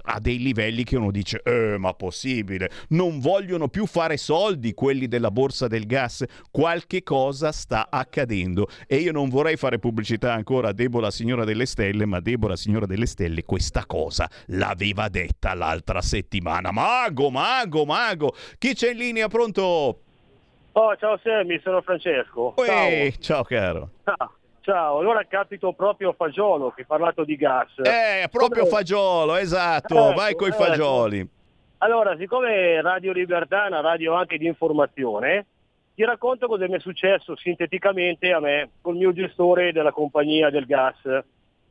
a 0.02 0.18
dei 0.18 0.38
livelli 0.38 0.84
che 0.84 0.96
uno 0.96 1.10
dice, 1.10 1.40
eh, 1.44 1.76
ma 1.78 1.92
possibile, 1.94 2.70
non 2.88 3.20
vogliono 3.20 3.68
più 3.68 3.86
fare 3.86 4.16
soldi 4.16 4.74
quelli 4.74 5.06
della 5.06 5.30
borsa 5.30 5.66
del 5.66 5.86
gas, 5.86 6.24
qualche 6.50 7.02
cosa 7.02 7.52
sta 7.52 7.88
accadendo 7.90 8.68
e 8.86 8.96
io 8.96 9.12
non 9.12 9.28
vorrei 9.28 9.56
fare 9.56 9.78
pubblicità 9.78 10.32
ancora 10.32 10.68
a 10.68 10.72
Debola 10.72 11.10
Signora 11.10 11.44
delle 11.44 11.66
Stelle, 11.66 12.06
ma 12.06 12.20
Debola 12.20 12.56
Signora 12.56 12.86
delle 12.86 13.06
Stelle 13.06 13.44
questa 13.44 13.84
cosa 13.86 14.28
l'aveva 14.46 15.08
detta 15.08 15.54
l'altra 15.54 16.00
settimana. 16.00 16.70
Mago, 16.70 17.30
mago, 17.30 17.84
mago, 17.84 18.34
chi 18.58 18.74
c'è 18.74 18.90
in 18.90 18.98
linea 18.98 19.28
pronto? 19.28 20.00
Oh, 20.72 20.96
ciao 20.96 21.18
Sammy, 21.22 21.60
sono 21.60 21.80
Francesco. 21.80 22.54
Uè, 22.56 22.66
ciao. 22.66 23.20
ciao 23.20 23.42
caro. 23.42 23.90
Ah. 24.04 24.30
Ciao, 24.60 24.98
allora 24.98 25.24
capito 25.24 25.72
proprio 25.72 26.12
Fagiolo 26.12 26.70
che 26.70 26.82
hai 26.82 26.86
parlato 26.86 27.24
di 27.24 27.36
gas. 27.36 27.78
Eh, 27.78 28.28
proprio 28.30 28.64
Come... 28.64 28.74
Fagiolo, 28.76 29.36
esatto, 29.36 30.10
eh, 30.10 30.14
vai 30.14 30.34
coi 30.34 30.48
ecco. 30.48 30.62
fagioli. 30.62 31.28
Allora, 31.78 32.16
siccome 32.16 32.80
Radio 32.82 33.12
Libertà 33.12 33.64
è 33.64 33.68
una 33.68 33.80
radio 33.80 34.14
anche 34.14 34.36
di 34.36 34.46
informazione, 34.46 35.46
ti 35.94 36.04
racconto 36.04 36.46
cosa 36.48 36.66
mi 36.66 36.74
è 36.74 36.80
successo 36.80 37.36
sinteticamente 37.36 38.32
a 38.32 38.40
me 38.40 38.70
col 38.80 38.96
mio 38.96 39.12
gestore 39.12 39.72
della 39.72 39.92
compagnia 39.92 40.50
del 40.50 40.66
gas. 40.66 41.00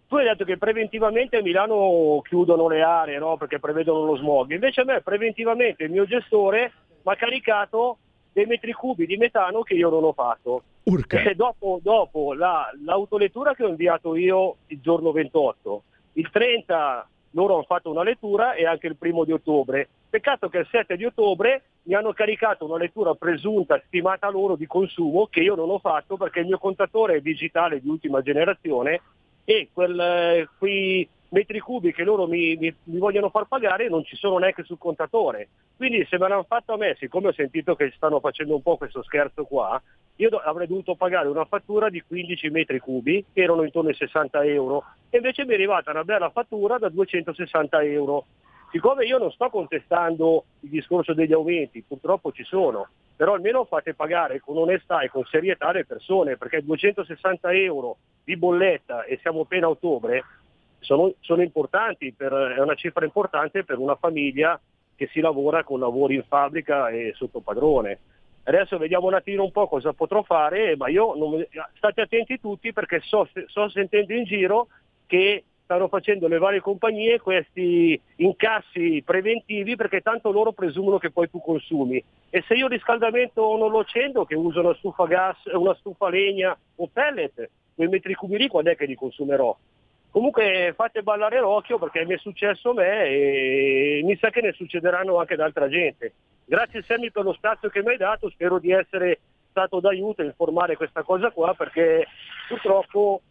Tu 0.08 0.16
hai 0.16 0.26
detto 0.26 0.46
che 0.46 0.58
preventivamente 0.58 1.38
a 1.38 1.42
Milano 1.42 2.22
chiudono 2.24 2.70
le 2.70 2.82
aree 2.82 3.20
no? 3.20 3.36
perché 3.36 3.60
prevedono 3.60 4.06
lo 4.06 4.16
smog, 4.16 4.52
invece 4.52 4.82
a 4.82 4.86
me 4.86 5.02
preventivamente 5.02 5.84
il 5.84 5.92
mio 5.92 6.06
gestore 6.06 6.72
mi 7.04 7.12
ha 7.12 7.16
caricato 7.16 7.98
dei 8.38 8.46
metri 8.46 8.72
cubi 8.72 9.08
di 9.08 9.18
metano 9.18 9.64
che 9.64 9.74
io 9.74 9.90
non 9.90 10.04
ho 10.04 10.14
fatto. 10.14 10.62
Urca. 10.84 11.24
E 11.24 11.34
dopo, 11.34 11.80
dopo 11.82 12.36
la, 12.36 12.72
l'autolettura 12.86 13.56
che 13.56 13.64
ho 13.64 13.70
inviato 13.70 14.16
io 14.16 14.58
il 14.68 14.80
giorno 14.80 15.12
28, 15.12 15.84
il 16.14 16.30
30 16.30 17.10
loro 17.32 17.56
hanno 17.56 17.64
fatto 17.64 17.90
una 17.90 18.04
lettura 18.04 18.54
e 18.54 18.68
anche 18.68 18.86
il 18.86 18.96
primo 18.96 19.24
di 19.24 19.32
ottobre. 19.32 19.90
Peccato 20.08 20.50
che 20.50 20.60
il 20.60 20.68
7 20.70 20.96
di 20.96 21.06
ottobre 21.06 21.64
mi 21.84 21.96
hanno 21.96 22.14
caricato 22.14 22.66
una 22.66 22.78
lettura 22.78 23.16
presunta 23.16 23.82
stimata 23.88 24.30
loro 24.30 24.56
di 24.56 24.68
consumo 24.68 25.26
che 25.32 25.40
io 25.40 25.56
non 25.56 25.72
ho 25.72 25.80
fatto 25.80 26.16
perché 26.16 26.42
il 26.42 26.46
mio 26.46 26.60
contatore 26.60 27.16
è 27.16 27.22
digitale 27.22 27.82
di 27.82 27.90
ultima 27.90 28.22
generazione 28.22 29.02
e 29.46 29.70
quel, 29.74 30.00
eh, 30.00 30.48
quei 30.60 31.10
metri 31.30 31.60
cubi 31.60 31.94
che 31.94 32.04
loro 32.04 32.28
mi, 32.28 32.56
mi, 32.56 32.74
mi, 32.84 32.98
vogliono 32.98 33.30
far 33.30 33.46
pagare 33.48 33.90
non 33.90 34.04
ci 34.04 34.16
sono 34.16 34.38
neanche 34.38 34.64
sul 34.64 34.78
contatore. 34.78 35.50
Quindi 35.76 36.06
se 36.10 36.18
me 36.18 36.28
l'hanno 36.28 36.46
fatto 36.48 36.74
a 36.74 36.78
me, 36.78 36.96
siccome 36.98 37.28
ho 37.30 37.34
sentito 37.34 37.76
che 37.76 37.92
stanno 37.96 38.20
facendo 38.20 38.56
un 38.56 38.62
po' 38.62 38.78
questo 38.78 39.04
scherzo 39.04 39.44
qua, 39.44 39.82
io 40.16 40.30
do, 40.30 40.38
avrei 40.38 40.68
dovuto 40.68 40.96
pagare 40.96 41.28
una 41.28 41.46
fattura 41.46 41.90
di 41.90 42.02
15 42.02 42.50
metri 42.50 42.80
cubi, 42.80 43.24
che 43.34 43.42
erano 43.42 43.64
intorno 43.64 43.90
ai 43.90 43.96
60 43.96 44.44
euro, 44.46 44.84
e 45.10 45.18
invece 45.18 45.46
mi 45.46 45.52
è 45.52 45.56
arrivata 45.56 45.92
una 45.92 46.04
bella 46.04 46.30
fattura 46.30 46.78
da 46.78 46.90
260 46.90 47.84
euro. 47.84 48.26
Siccome 48.72 49.06
io 49.06 49.18
non 49.18 49.32
sto 49.32 49.50
contestando 49.50 50.46
il 50.62 50.70
discorso 50.70 51.14
degli 51.14 51.34
aumenti, 51.34 51.84
purtroppo 51.88 52.32
ci 52.32 52.44
sono, 52.44 52.88
però 53.16 53.34
almeno 53.34 53.66
fate 53.66 53.94
pagare 53.94 54.40
con 54.40 54.58
onestà 54.58 55.02
e 55.02 55.10
con 55.10 55.24
serietà 55.26 55.72
le 55.72 55.86
persone, 55.86 56.38
perché 56.38 56.64
260 56.64 57.52
euro 57.54 57.98
di 58.24 58.36
bolletta 58.36 59.04
e 59.04 59.20
siamo 59.22 59.42
appena 59.42 59.68
a 59.68 59.70
ottobre 59.70 60.24
sono, 60.80 61.14
sono 61.20 61.42
importanti, 61.42 62.14
per, 62.14 62.32
è 62.58 62.62
una 62.62 62.76
cifra 62.76 63.06
importante 63.06 63.64
per 63.64 63.78
una 63.78 63.96
famiglia 63.96 64.60
che 64.96 65.08
si 65.12 65.20
lavora 65.20 65.64
con 65.64 65.80
lavori 65.80 66.16
in 66.16 66.24
fabbrica 66.24 66.90
e 66.90 67.14
sotto 67.16 67.40
padrone. 67.40 68.00
Adesso 68.44 68.78
vediamo 68.78 69.08
un 69.08 69.14
attimo 69.14 69.44
un 69.44 69.52
po' 69.52 69.68
cosa 69.68 69.94
potrò 69.94 70.24
fare, 70.24 70.76
ma 70.78 70.88
io 70.88 71.14
non, 71.16 71.46
state 71.76 72.02
attenti 72.02 72.40
tutti 72.40 72.72
perché 72.72 73.02
sto 73.02 73.28
so 73.48 73.70
sentendo 73.70 74.14
in 74.14 74.24
giro 74.24 74.68
che 75.06 75.44
stanno 75.68 75.90
facendo 75.90 76.30
le 76.30 76.38
varie 76.38 76.62
compagnie 76.62 77.20
questi 77.20 78.00
incassi 78.16 79.04
preventivi 79.06 79.76
perché 79.76 80.00
tanto 80.00 80.32
loro 80.32 80.54
presumono 80.54 80.98
che 80.98 81.12
poi 81.12 81.30
tu 81.30 81.42
consumi. 81.42 82.02
E 82.30 82.42
se 82.48 82.54
io 82.54 82.68
riscaldamento 82.68 83.58
non 83.58 83.70
lo 83.70 83.80
accendo, 83.80 84.24
che 84.24 84.36
uso 84.36 84.62
una 84.62 84.74
stufa 84.76 85.06
gas, 85.08 85.38
una 85.52 85.76
stufa 85.76 86.08
legna 86.08 86.58
o 86.76 86.88
pellet, 86.88 87.50
quei 87.76 87.90
metri 87.90 88.14
cubi 88.14 88.38
lì 88.38 88.48
quando 88.48 88.72
è 88.72 88.78
che 88.78 88.86
li 88.86 88.96
consumerò? 88.96 89.56
Comunque 90.10 90.74
fate 90.76 91.04
ballare 91.04 91.40
l'occhio 91.40 91.78
perché 91.78 92.06
mi 92.06 92.16
è 92.16 92.18
successo 92.18 92.72
a 92.72 92.74
me 92.74 93.04
e 93.06 94.02
mi 94.04 94.18
sa 94.18 94.30
che 94.30 94.42
ne 94.42 94.54
succederanno 94.54 95.18
anche 95.18 95.34
ad 95.34 95.42
altra 95.42 95.68
gente. 95.68 96.14
Grazie 96.46 96.82
Sammy 96.82 97.12
per 97.12 97.24
lo 97.24 97.34
spazio 97.34 97.70
che 97.70 97.82
mi 97.82 97.90
hai 97.90 97.98
dato, 97.98 98.30
spero 98.30 98.58
di 98.58 98.72
essere 98.72 99.20
stato 99.50 99.80
d'aiuto 99.80 100.22
a 100.22 100.26
informare 100.26 100.78
questa 100.78 101.04
cosa 101.04 101.32
qua 101.32 101.54
perché 101.54 102.08
purtroppo 102.48 103.22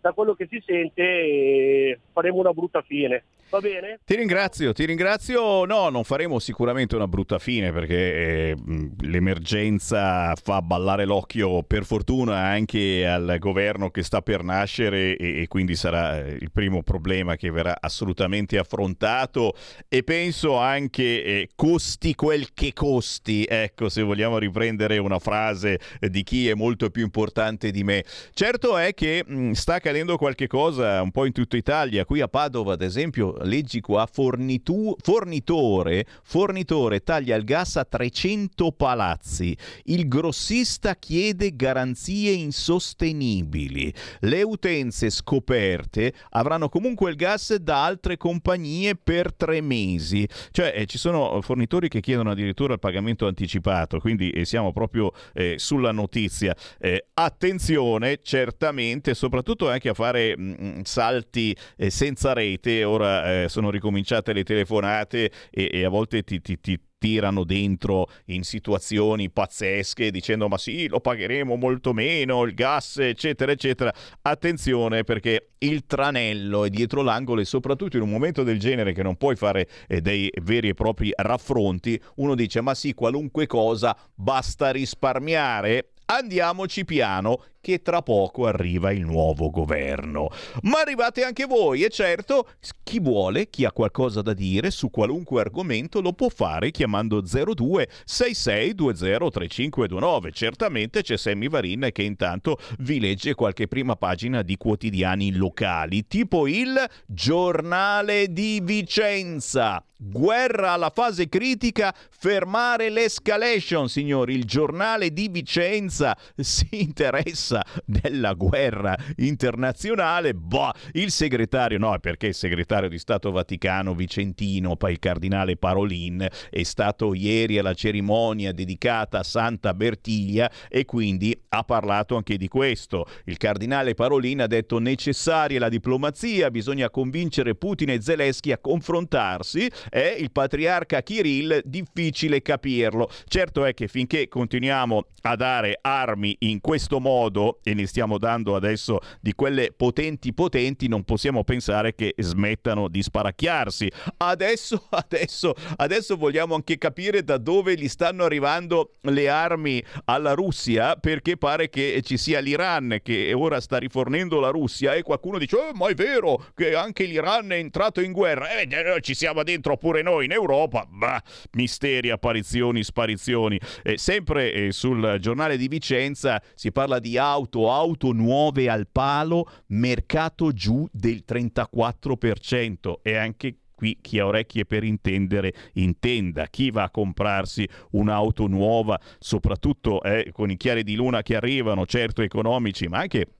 da 0.00 0.12
quello 0.12 0.34
che 0.34 0.46
si 0.50 0.62
sente 0.64 1.02
eh, 1.02 1.98
faremo 2.12 2.38
una 2.38 2.52
brutta 2.52 2.82
fine. 2.82 3.24
Va 3.50 3.60
bene? 3.60 4.00
Ti 4.04 4.14
ringrazio, 4.14 4.74
ti 4.74 4.84
ringrazio. 4.84 5.64
No, 5.64 5.88
non 5.88 6.04
faremo 6.04 6.38
sicuramente 6.38 6.96
una 6.96 7.08
brutta 7.08 7.38
fine 7.38 7.72
perché 7.72 7.94
eh, 8.14 8.56
l'emergenza 9.00 10.34
fa 10.34 10.60
ballare 10.60 11.06
l'occhio 11.06 11.62
per 11.62 11.86
fortuna 11.86 12.36
anche 12.36 13.06
al 13.06 13.36
governo 13.38 13.90
che 13.90 14.02
sta 14.02 14.20
per 14.20 14.42
nascere 14.42 15.16
e, 15.16 15.40
e 15.40 15.46
quindi 15.48 15.76
sarà 15.76 16.22
eh, 16.22 16.32
il 16.32 16.50
primo 16.52 16.82
problema 16.82 17.36
che 17.36 17.50
verrà 17.50 17.78
assolutamente 17.80 18.58
affrontato 18.58 19.54
e 19.88 20.02
penso 20.02 20.58
anche 20.58 21.24
eh, 21.24 21.48
costi 21.54 22.14
quel 22.14 22.52
che 22.52 22.74
costi, 22.74 23.46
ecco 23.48 23.88
se 23.88 24.02
vogliamo 24.02 24.36
riprendere 24.36 24.98
una 24.98 25.18
frase 25.18 25.80
di 26.00 26.22
chi 26.22 26.50
è 26.50 26.54
molto 26.54 26.90
più 26.90 27.02
importante 27.02 27.70
di 27.70 27.82
me. 27.82 28.04
Certo 28.34 28.76
è 28.76 28.92
che 28.92 29.24
mh, 29.26 29.52
sta 29.52 29.80
accadendo 29.88 30.18
qualche 30.18 30.46
cosa 30.48 31.00
un 31.00 31.10
po' 31.10 31.24
in 31.24 31.32
tutta 31.32 31.56
Italia, 31.56 32.04
qui 32.04 32.20
a 32.20 32.28
Padova 32.28 32.74
ad 32.74 32.82
esempio 32.82 33.34
leggi 33.40 33.80
qua, 33.80 34.06
fornitu- 34.10 34.94
fornitore, 35.00 36.04
fornitore 36.22 37.00
taglia 37.00 37.34
il 37.36 37.44
gas 37.44 37.76
a 37.76 37.86
300 37.86 38.70
palazzi, 38.72 39.56
il 39.84 40.06
grossista 40.06 40.94
chiede 40.94 41.56
garanzie 41.56 42.32
insostenibili, 42.32 43.90
le 44.20 44.42
utenze 44.42 45.08
scoperte 45.08 46.12
avranno 46.30 46.68
comunque 46.68 47.08
il 47.08 47.16
gas 47.16 47.54
da 47.54 47.86
altre 47.86 48.18
compagnie 48.18 48.94
per 48.94 49.32
tre 49.32 49.62
mesi, 49.62 50.28
cioè 50.50 50.74
eh, 50.76 50.84
ci 50.84 50.98
sono 50.98 51.40
fornitori 51.40 51.88
che 51.88 52.00
chiedono 52.00 52.32
addirittura 52.32 52.74
il 52.74 52.78
pagamento 52.78 53.26
anticipato, 53.26 54.00
quindi 54.00 54.28
eh, 54.32 54.44
siamo 54.44 54.70
proprio 54.70 55.12
eh, 55.32 55.54
sulla 55.56 55.92
notizia. 55.92 56.54
Eh, 56.78 57.06
attenzione 57.14 58.18
certamente, 58.22 59.14
soprattutto 59.14 59.70
anche 59.70 59.77
a 59.86 59.94
fare 59.94 60.36
mh, 60.36 60.56
mm, 60.60 60.80
salti 60.82 61.56
eh, 61.76 61.90
senza 61.90 62.32
rete, 62.32 62.82
ora 62.84 63.44
eh, 63.44 63.48
sono 63.48 63.70
ricominciate 63.70 64.32
le 64.32 64.42
telefonate 64.42 65.30
e, 65.50 65.70
e 65.72 65.84
a 65.84 65.88
volte 65.88 66.22
ti, 66.22 66.40
ti, 66.40 66.60
ti 66.60 66.80
tirano 66.98 67.44
dentro 67.44 68.08
in 68.26 68.42
situazioni 68.42 69.30
pazzesche 69.30 70.10
dicendo 70.10 70.48
ma 70.48 70.58
sì 70.58 70.88
lo 70.88 71.00
pagheremo 71.00 71.54
molto 71.54 71.92
meno 71.92 72.42
il 72.42 72.54
gas 72.54 72.98
eccetera 72.98 73.52
eccetera. 73.52 73.92
Attenzione 74.22 75.04
perché 75.04 75.50
il 75.58 75.86
tranello 75.86 76.64
è 76.64 76.70
dietro 76.70 77.02
l'angolo 77.02 77.40
e 77.40 77.44
soprattutto 77.44 77.96
in 77.96 78.02
un 78.02 78.10
momento 78.10 78.42
del 78.42 78.58
genere 78.58 78.92
che 78.92 79.02
non 79.02 79.16
puoi 79.16 79.36
fare 79.36 79.68
eh, 79.86 80.00
dei 80.00 80.30
veri 80.42 80.68
e 80.68 80.74
propri 80.74 81.12
raffronti 81.14 82.00
uno 82.16 82.34
dice 82.34 82.60
ma 82.60 82.74
sì 82.74 82.92
qualunque 82.94 83.46
cosa 83.46 83.96
basta 84.14 84.70
risparmiare 84.70 85.90
andiamoci 86.10 86.84
piano 86.84 87.42
che 87.60 87.82
tra 87.82 88.02
poco 88.02 88.46
arriva 88.46 88.92
il 88.92 89.04
nuovo 89.04 89.50
governo. 89.50 90.30
Ma 90.62 90.80
arrivate 90.80 91.22
anche 91.22 91.44
voi 91.44 91.82
e 91.82 91.90
certo 91.90 92.48
chi 92.82 92.98
vuole, 93.00 93.50
chi 93.50 93.64
ha 93.64 93.72
qualcosa 93.72 94.22
da 94.22 94.32
dire 94.32 94.70
su 94.70 94.90
qualunque 94.90 95.40
argomento 95.40 96.00
lo 96.00 96.12
può 96.12 96.28
fare 96.28 96.70
chiamando 96.70 97.20
02 97.20 97.88
6620 98.04 99.30
3529. 99.30 100.32
Certamente 100.32 101.02
c'è 101.02 101.16
Sammy 101.16 101.48
Varin 101.48 101.88
che 101.92 102.02
intanto 102.02 102.58
vi 102.78 103.00
legge 103.00 103.34
qualche 103.34 103.68
prima 103.68 103.96
pagina 103.96 104.42
di 104.42 104.56
quotidiani 104.56 105.32
locali, 105.34 106.06
tipo 106.06 106.46
il 106.46 106.74
Giornale 107.06 108.32
di 108.32 108.60
Vicenza. 108.62 109.82
Guerra 110.00 110.74
alla 110.74 110.92
fase 110.94 111.28
critica, 111.28 111.92
fermare 112.08 112.88
l'escalation, 112.88 113.88
signori. 113.88 114.34
Il 114.34 114.44
giornale 114.44 115.12
di 115.12 115.26
Vicenza 115.26 116.16
si 116.38 116.68
interessa 116.70 117.64
della 117.84 118.34
guerra 118.34 118.96
internazionale. 119.16 120.34
Boh, 120.34 120.70
il 120.92 121.10
segretario, 121.10 121.78
no, 121.78 121.98
perché 121.98 122.28
il 122.28 122.34
segretario 122.34 122.88
di 122.88 122.96
Stato 122.96 123.32
Vaticano 123.32 123.92
Vicentino, 123.92 124.76
poi 124.76 124.92
il 124.92 124.98
cardinale 125.00 125.56
Parolin, 125.56 126.24
è 126.48 126.62
stato 126.62 127.12
ieri 127.12 127.58
alla 127.58 127.74
cerimonia 127.74 128.52
dedicata 128.52 129.18
a 129.18 129.24
Santa 129.24 129.74
Bertiglia 129.74 130.48
e 130.68 130.84
quindi 130.84 131.36
ha 131.48 131.64
parlato 131.64 132.14
anche 132.14 132.36
di 132.36 132.46
questo. 132.46 133.04
Il 133.24 133.36
cardinale 133.36 133.94
Parolin 133.94 134.42
ha 134.42 134.46
detto 134.46 134.78
necessaria 134.78 135.58
la 135.58 135.68
diplomazia, 135.68 136.52
bisogna 136.52 136.88
convincere 136.88 137.56
Putin 137.56 137.90
e 137.90 138.00
Zelensky 138.00 138.52
a 138.52 138.58
confrontarsi 138.58 139.68
è 139.88 140.14
il 140.18 140.30
patriarca 140.30 141.02
Kirill, 141.02 141.60
difficile 141.64 142.42
capirlo. 142.42 143.10
Certo 143.26 143.64
è 143.64 143.74
che 143.74 143.88
finché 143.88 144.28
continuiamo 144.28 145.06
a 145.22 145.36
dare 145.36 145.78
armi 145.80 146.36
in 146.40 146.60
questo 146.60 147.00
modo, 147.00 147.60
e 147.62 147.74
ne 147.74 147.86
stiamo 147.86 148.18
dando 148.18 148.54
adesso 148.54 149.00
di 149.20 149.32
quelle 149.34 149.72
potenti 149.76 150.32
potenti, 150.32 150.88
non 150.88 151.04
possiamo 151.04 151.44
pensare 151.44 151.94
che 151.94 152.14
smettano 152.16 152.88
di 152.88 153.02
sparacchiarsi. 153.02 153.90
Adesso, 154.18 154.86
adesso, 154.90 155.54
adesso 155.76 156.16
vogliamo 156.16 156.54
anche 156.54 156.78
capire 156.78 157.24
da 157.24 157.38
dove 157.38 157.74
gli 157.74 157.88
stanno 157.88 158.24
arrivando 158.24 158.94
le 159.02 159.28
armi 159.28 159.82
alla 160.04 160.34
Russia, 160.34 160.96
perché 160.96 161.36
pare 161.36 161.68
che 161.68 162.00
ci 162.04 162.16
sia 162.16 162.40
l'Iran 162.40 162.98
che 163.02 163.32
ora 163.32 163.60
sta 163.60 163.78
rifornendo 163.78 164.40
la 164.40 164.50
Russia 164.50 164.94
e 164.94 165.02
qualcuno 165.02 165.38
dice, 165.38 165.56
oh, 165.56 165.72
ma 165.72 165.88
è 165.88 165.94
vero 165.94 166.46
che 166.54 166.74
anche 166.74 167.04
l'Iran 167.04 167.52
è 167.52 167.56
entrato 167.56 168.00
in 168.00 168.12
guerra. 168.12 168.58
Eh, 168.58 168.68
ci 169.00 169.14
siamo 169.14 169.42
dentro 169.42 169.72
pure 169.78 170.02
noi 170.02 170.26
in 170.26 170.32
Europa. 170.32 170.86
Bah, 170.88 171.22
misteri, 171.52 172.10
apparizioni, 172.10 172.82
sparizioni. 172.82 173.58
Eh, 173.82 173.96
sempre 173.96 174.52
eh, 174.52 174.72
sul 174.72 175.16
giornale 175.20 175.56
di 175.56 175.68
Vicenza 175.68 176.42
si 176.54 176.70
parla 176.72 176.98
di 176.98 177.16
auto, 177.16 177.72
auto 177.72 178.12
nuove 178.12 178.68
al 178.68 178.86
palo, 178.90 179.48
mercato 179.68 180.52
giù 180.52 180.86
del 180.92 181.24
34% 181.26 182.94
e 183.02 183.16
anche 183.16 183.56
qui 183.78 183.96
chi 184.00 184.18
ha 184.18 184.26
orecchie 184.26 184.64
per 184.64 184.82
intendere 184.82 185.54
intenda 185.74 186.46
chi 186.48 186.72
va 186.72 186.82
a 186.82 186.90
comprarsi 186.90 187.66
un'auto 187.92 188.48
nuova 188.48 188.98
soprattutto 189.20 190.02
eh, 190.02 190.30
con 190.32 190.50
i 190.50 190.56
chiari 190.56 190.82
di 190.82 190.96
luna 190.96 191.22
che 191.22 191.36
arrivano 191.36 191.86
certo 191.86 192.22
economici 192.22 192.88
ma 192.88 192.98
anche 192.98 193.37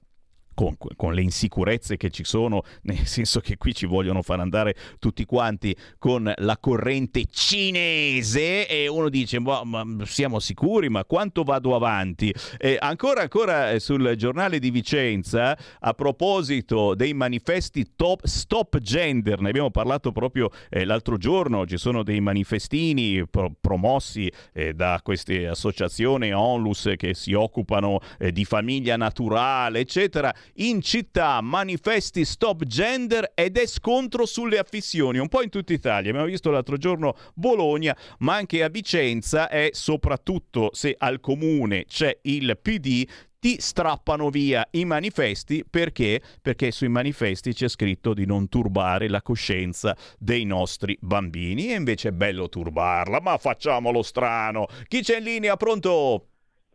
con, 0.59 0.75
con, 0.97 1.13
le 1.13 1.21
insicurezze 1.21 1.95
che 1.95 2.09
ci 2.09 2.25
sono, 2.25 2.63
nel 2.83 3.05
senso 3.05 3.39
che 3.39 3.55
qui 3.55 3.73
ci 3.73 3.85
vogliono 3.85 4.21
far 4.21 4.41
andare 4.41 4.75
tutti 4.99 5.23
quanti 5.23 5.73
con 5.97 6.29
la 6.35 6.57
corrente 6.57 7.23
cinese 7.31 8.67
e 8.67 8.89
uno 8.89 9.07
dice 9.07 9.39
ma, 9.39 9.63
ma 9.63 9.85
siamo 10.03 10.39
sicuri 10.39 10.89
ma 10.89 11.05
quanto 11.05 11.43
vado 11.43 11.75
avanti? 11.75 12.33
Eh, 12.57 12.75
ancora 12.77 13.21
ancora 13.21 13.71
eh, 13.71 13.79
sul 13.79 14.15
giornale 14.17 14.59
di 14.59 14.69
Vicenza 14.69 15.57
a 15.79 15.93
proposito 15.93 16.93
dei 16.93 17.13
manifesti 17.13 17.93
top, 17.95 18.25
stop 18.25 18.79
gender, 18.79 19.39
ne 19.39 19.49
abbiamo 19.49 19.71
parlato 19.71 20.11
proprio 20.11 20.49
eh, 20.69 20.83
l'altro 20.83 21.15
giorno, 21.15 21.65
ci 21.65 21.77
sono 21.77 22.03
dei 22.03 22.19
manifestini 22.19 23.25
pro- 23.27 23.53
promossi 23.61 24.29
eh, 24.51 24.73
da 24.73 24.99
queste 25.01 25.47
associazioni 25.47 26.33
onlus 26.33 26.91
che 26.97 27.13
si 27.13 27.31
occupano 27.31 27.99
eh, 28.17 28.33
di 28.33 28.43
famiglia 28.43 28.97
naturale 28.97 29.79
eccetera 29.79 30.33
in 30.55 30.81
città 30.81 31.41
manifesti 31.41 32.25
stop 32.25 32.63
gender 32.65 33.31
ed 33.33 33.57
è 33.57 33.65
scontro 33.65 34.25
sulle 34.25 34.57
affissioni, 34.57 35.17
un 35.17 35.27
po' 35.27 35.41
in 35.41 35.49
tutta 35.49 35.73
Italia. 35.73 36.09
Abbiamo 36.09 36.27
visto 36.27 36.51
l'altro 36.51 36.77
giorno 36.77 37.15
Bologna, 37.33 37.95
ma 38.19 38.35
anche 38.35 38.63
a 38.63 38.69
Vicenza 38.69 39.49
e 39.49 39.69
soprattutto 39.73 40.69
se 40.73 40.95
al 40.97 41.19
comune 41.19 41.85
c'è 41.85 42.17
il 42.23 42.57
PD, 42.61 43.05
ti 43.39 43.59
strappano 43.61 44.29
via 44.29 44.67
i 44.71 44.83
manifesti 44.83 45.63
perché? 45.67 46.21
Perché 46.41 46.71
sui 46.71 46.89
manifesti 46.89 47.53
c'è 47.53 47.69
scritto 47.69 48.13
di 48.13 48.25
non 48.25 48.49
turbare 48.49 49.07
la 49.07 49.21
coscienza 49.21 49.95
dei 50.17 50.43
nostri 50.43 50.97
bambini 50.99 51.71
e 51.71 51.75
invece 51.75 52.09
è 52.09 52.11
bello 52.11 52.49
turbarla, 52.49 53.21
ma 53.21 53.37
facciamolo 53.37 54.01
strano. 54.01 54.67
Chi 54.87 55.01
c'è 55.01 55.17
in 55.19 55.23
linea? 55.23 55.55
Pronto? 55.55 56.25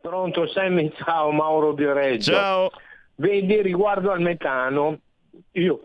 Pronto 0.00 0.46
Sammy, 0.48 0.90
ciao 0.96 1.30
Mauro 1.32 1.72
di 1.72 1.84
Reggio. 1.84 2.32
Ciao. 2.32 2.70
Vedi, 3.16 3.62
riguardo 3.62 4.10
al 4.10 4.20
metano, 4.20 4.98
io, 5.52 5.82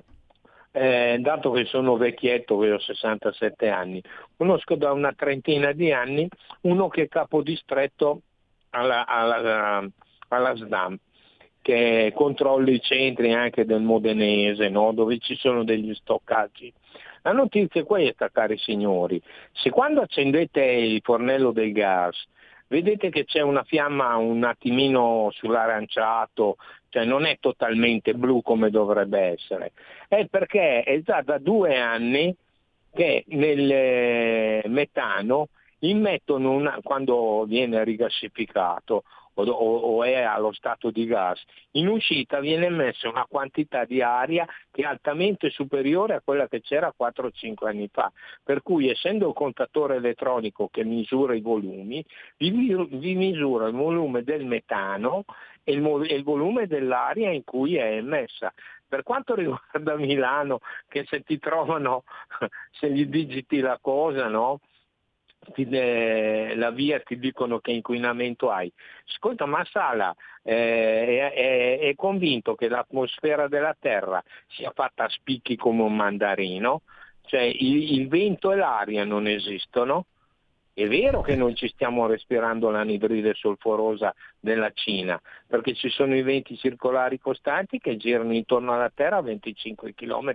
eh, 0.71 1.17
dato 1.19 1.51
che 1.51 1.65
sono 1.65 1.95
vecchietto, 1.95 2.57
che 2.57 2.71
ho 2.71 2.79
67 2.79 3.69
anni, 3.69 4.01
conosco 4.35 4.75
da 4.75 4.91
una 4.91 5.13
trentina 5.13 5.71
di 5.71 5.91
anni 5.91 6.27
uno 6.61 6.87
che 6.87 7.03
è 7.03 7.07
capodistretto 7.07 8.21
alla, 8.71 9.05
alla, 9.05 9.87
alla 10.29 10.55
SDAM, 10.55 10.97
che 11.61 12.11
controlla 12.15 12.71
i 12.71 12.81
centri 12.81 13.31
anche 13.33 13.65
del 13.65 13.81
Modenese, 13.81 14.69
no? 14.69 14.91
dove 14.91 15.19
ci 15.19 15.35
sono 15.35 15.63
degli 15.63 15.93
stoccaggi. 15.93 16.73
La 17.21 17.33
notizia 17.33 17.81
è 17.81 17.85
questa, 17.85 18.29
cari 18.29 18.57
signori, 18.57 19.21
se 19.51 19.69
quando 19.69 20.01
accendete 20.01 20.63
il 20.63 21.01
fornello 21.03 21.51
del 21.51 21.73
gas 21.73 22.17
vedete 22.69 23.09
che 23.09 23.25
c'è 23.25 23.41
una 23.41 23.63
fiamma 23.63 24.15
un 24.15 24.43
attimino 24.43 25.29
sull'aranciato, 25.31 26.57
cioè 26.89 27.05
non 27.05 27.25
è 27.25 27.37
totalmente 27.39 28.13
blu 28.13 28.41
come 28.41 28.69
dovrebbe 28.69 29.19
essere, 29.19 29.71
è 30.07 30.25
perché 30.27 30.83
è 30.83 31.01
già 31.01 31.21
da 31.21 31.37
due 31.37 31.77
anni 31.77 32.35
che 32.93 33.23
nel 33.27 33.71
eh, 33.71 34.63
metano 34.67 35.49
immettono 35.79 36.51
una, 36.51 36.79
quando 36.81 37.45
viene 37.47 37.83
rigassificato 37.83 39.03
o, 39.35 39.51
o, 39.51 40.03
è 40.03 40.21
allo 40.21 40.51
stato 40.51 40.91
di 40.91 41.05
gas, 41.05 41.41
in 41.71 41.87
uscita 41.87 42.39
viene 42.39 42.65
emessa 42.65 43.07
una 43.07 43.25
quantità 43.29 43.85
di 43.85 44.01
aria 44.01 44.45
che 44.71 44.81
è 44.81 44.85
altamente 44.85 45.49
superiore 45.49 46.15
a 46.15 46.21
quella 46.21 46.47
che 46.47 46.61
c'era 46.61 46.93
4-5 46.97 47.67
anni 47.67 47.89
fa. 47.91 48.11
Per 48.43 48.61
cui 48.61 48.89
essendo 48.89 49.27
un 49.27 49.33
contatore 49.33 49.95
elettronico 49.95 50.67
che 50.69 50.83
misura 50.83 51.35
i 51.35 51.41
volumi, 51.41 52.03
vi, 52.37 52.75
vi 52.89 53.15
misura 53.15 53.67
il 53.67 53.73
volume 53.73 54.23
del 54.23 54.45
metano 54.45 55.23
e 55.69 55.73
il, 55.73 56.11
il 56.11 56.23
volume 56.23 56.65
dell'aria 56.65 57.29
in 57.29 57.43
cui 57.43 57.75
è 57.75 57.93
emessa. 57.93 58.51
Per 58.87 59.03
quanto 59.03 59.35
riguarda 59.35 59.95
Milano, 59.97 60.59
che 60.87 61.05
se 61.07 61.21
ti 61.21 61.37
trovano, 61.37 62.03
se 62.71 62.91
gli 62.91 63.05
digiti 63.05 63.59
la 63.59 63.77
cosa, 63.79 64.27
no? 64.27 64.59
ti, 65.53 65.67
eh, 65.69 66.53
la 66.55 66.71
via 66.71 66.99
ti 66.99 67.19
dicono 67.19 67.59
che 67.59 67.71
inquinamento 67.71 68.49
hai. 68.49 68.71
Ascolta, 69.07 69.45
ma 69.45 69.63
Sala 69.65 70.15
eh, 70.41 71.31
è, 71.31 71.79
è, 71.79 71.95
convinto 71.95 72.55
che 72.55 72.67
l'atmosfera 72.67 73.47
della 73.47 73.75
Terra 73.79 74.21
sia 74.47 74.71
fatta 74.73 75.05
a 75.05 75.09
spicchi 75.09 75.55
come 75.55 75.83
un 75.83 75.95
mandarino, 75.95 76.81
cioè 77.25 77.41
il, 77.41 77.93
il 77.93 78.07
vento 78.07 78.51
e 78.51 78.55
l'aria 78.55 79.03
non 79.05 79.27
esistono, 79.27 80.05
è 80.79 80.87
vero 80.87 81.21
che 81.21 81.35
non 81.35 81.55
ci 81.55 81.67
stiamo 81.67 82.07
respirando 82.07 82.69
l'anidride 82.69 83.33
solforosa 83.33 84.15
della 84.39 84.71
Cina, 84.73 85.19
perché 85.47 85.73
ci 85.73 85.89
sono 85.89 86.15
i 86.15 86.21
venti 86.21 86.57
circolari 86.57 87.19
costanti 87.19 87.79
che 87.79 87.97
girano 87.97 88.33
intorno 88.33 88.73
alla 88.73 88.91
Terra 88.93 89.17
a 89.17 89.21
25 89.21 89.93
km 89.93 90.33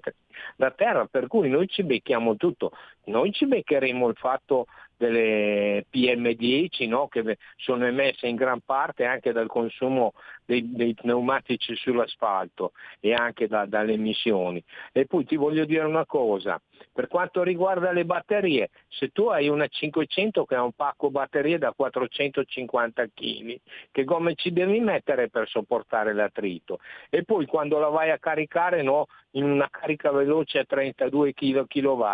da 0.57 0.71
Terra, 0.71 1.07
per 1.07 1.27
cui 1.27 1.49
noi 1.49 1.69
ci 1.69 1.83
becchiamo 1.83 2.37
tutto. 2.37 2.73
Noi 3.05 3.33
ci 3.33 3.47
beccheremo 3.47 4.09
il 4.09 4.17
fatto 4.17 4.67
delle 4.97 5.87
PM10 5.93 6.89
no? 6.89 7.09
che 7.09 7.39
sono 7.57 7.85
emesse 7.87 8.27
in 8.27 8.37
gran 8.37 8.61
parte 8.61 9.05
anche 9.05 9.33
dal 9.33 9.49
consumo 9.49 10.13
dei, 10.45 10.73
dei 10.73 10.95
pneumatici 10.95 11.75
sull'asfalto 11.75 12.73
e 13.01 13.13
anche 13.13 13.49
da, 13.49 13.67
dalle 13.67 13.95
emissioni. 13.95 14.63
E 14.93 15.07
poi 15.07 15.25
ti 15.25 15.37
voglio 15.37 15.65
dire 15.65 15.85
una 15.85 16.07
cosa, 16.07 16.61
per 16.93 17.09
quanto 17.09 17.43
riguarda 17.43 17.93
le 17.93 18.05
batterie, 18.05 18.71
se 18.89 19.09
tu 19.09 19.27
hai 19.27 19.49
una 19.49 19.67
500 19.67 20.45
che 20.45 20.55
ha 20.55 20.63
un 20.63 20.73
pacco 20.73 21.11
batterie 21.11 21.59
da 21.59 21.73
450 21.73 23.07
kg, 23.13 23.57
che 23.95 24.03
gomme 24.03 24.35
ci 24.35 24.53
devi 24.53 24.81
mettere 24.81 25.31
per 25.31 25.49
sopportare 25.49 26.13
l'attrito? 26.13 26.81
E 27.09 27.23
poi 27.23 27.47
quando 27.47 27.79
la 27.79 27.87
vai 27.87 28.11
a 28.11 28.19
caricare 28.19 28.83
no, 28.83 29.07
in 29.33 29.45
una 29.45 29.69
carica 29.71 30.11
veloce 30.11 30.59
a 30.59 30.65
32 30.65 31.33
kW, 31.33 32.05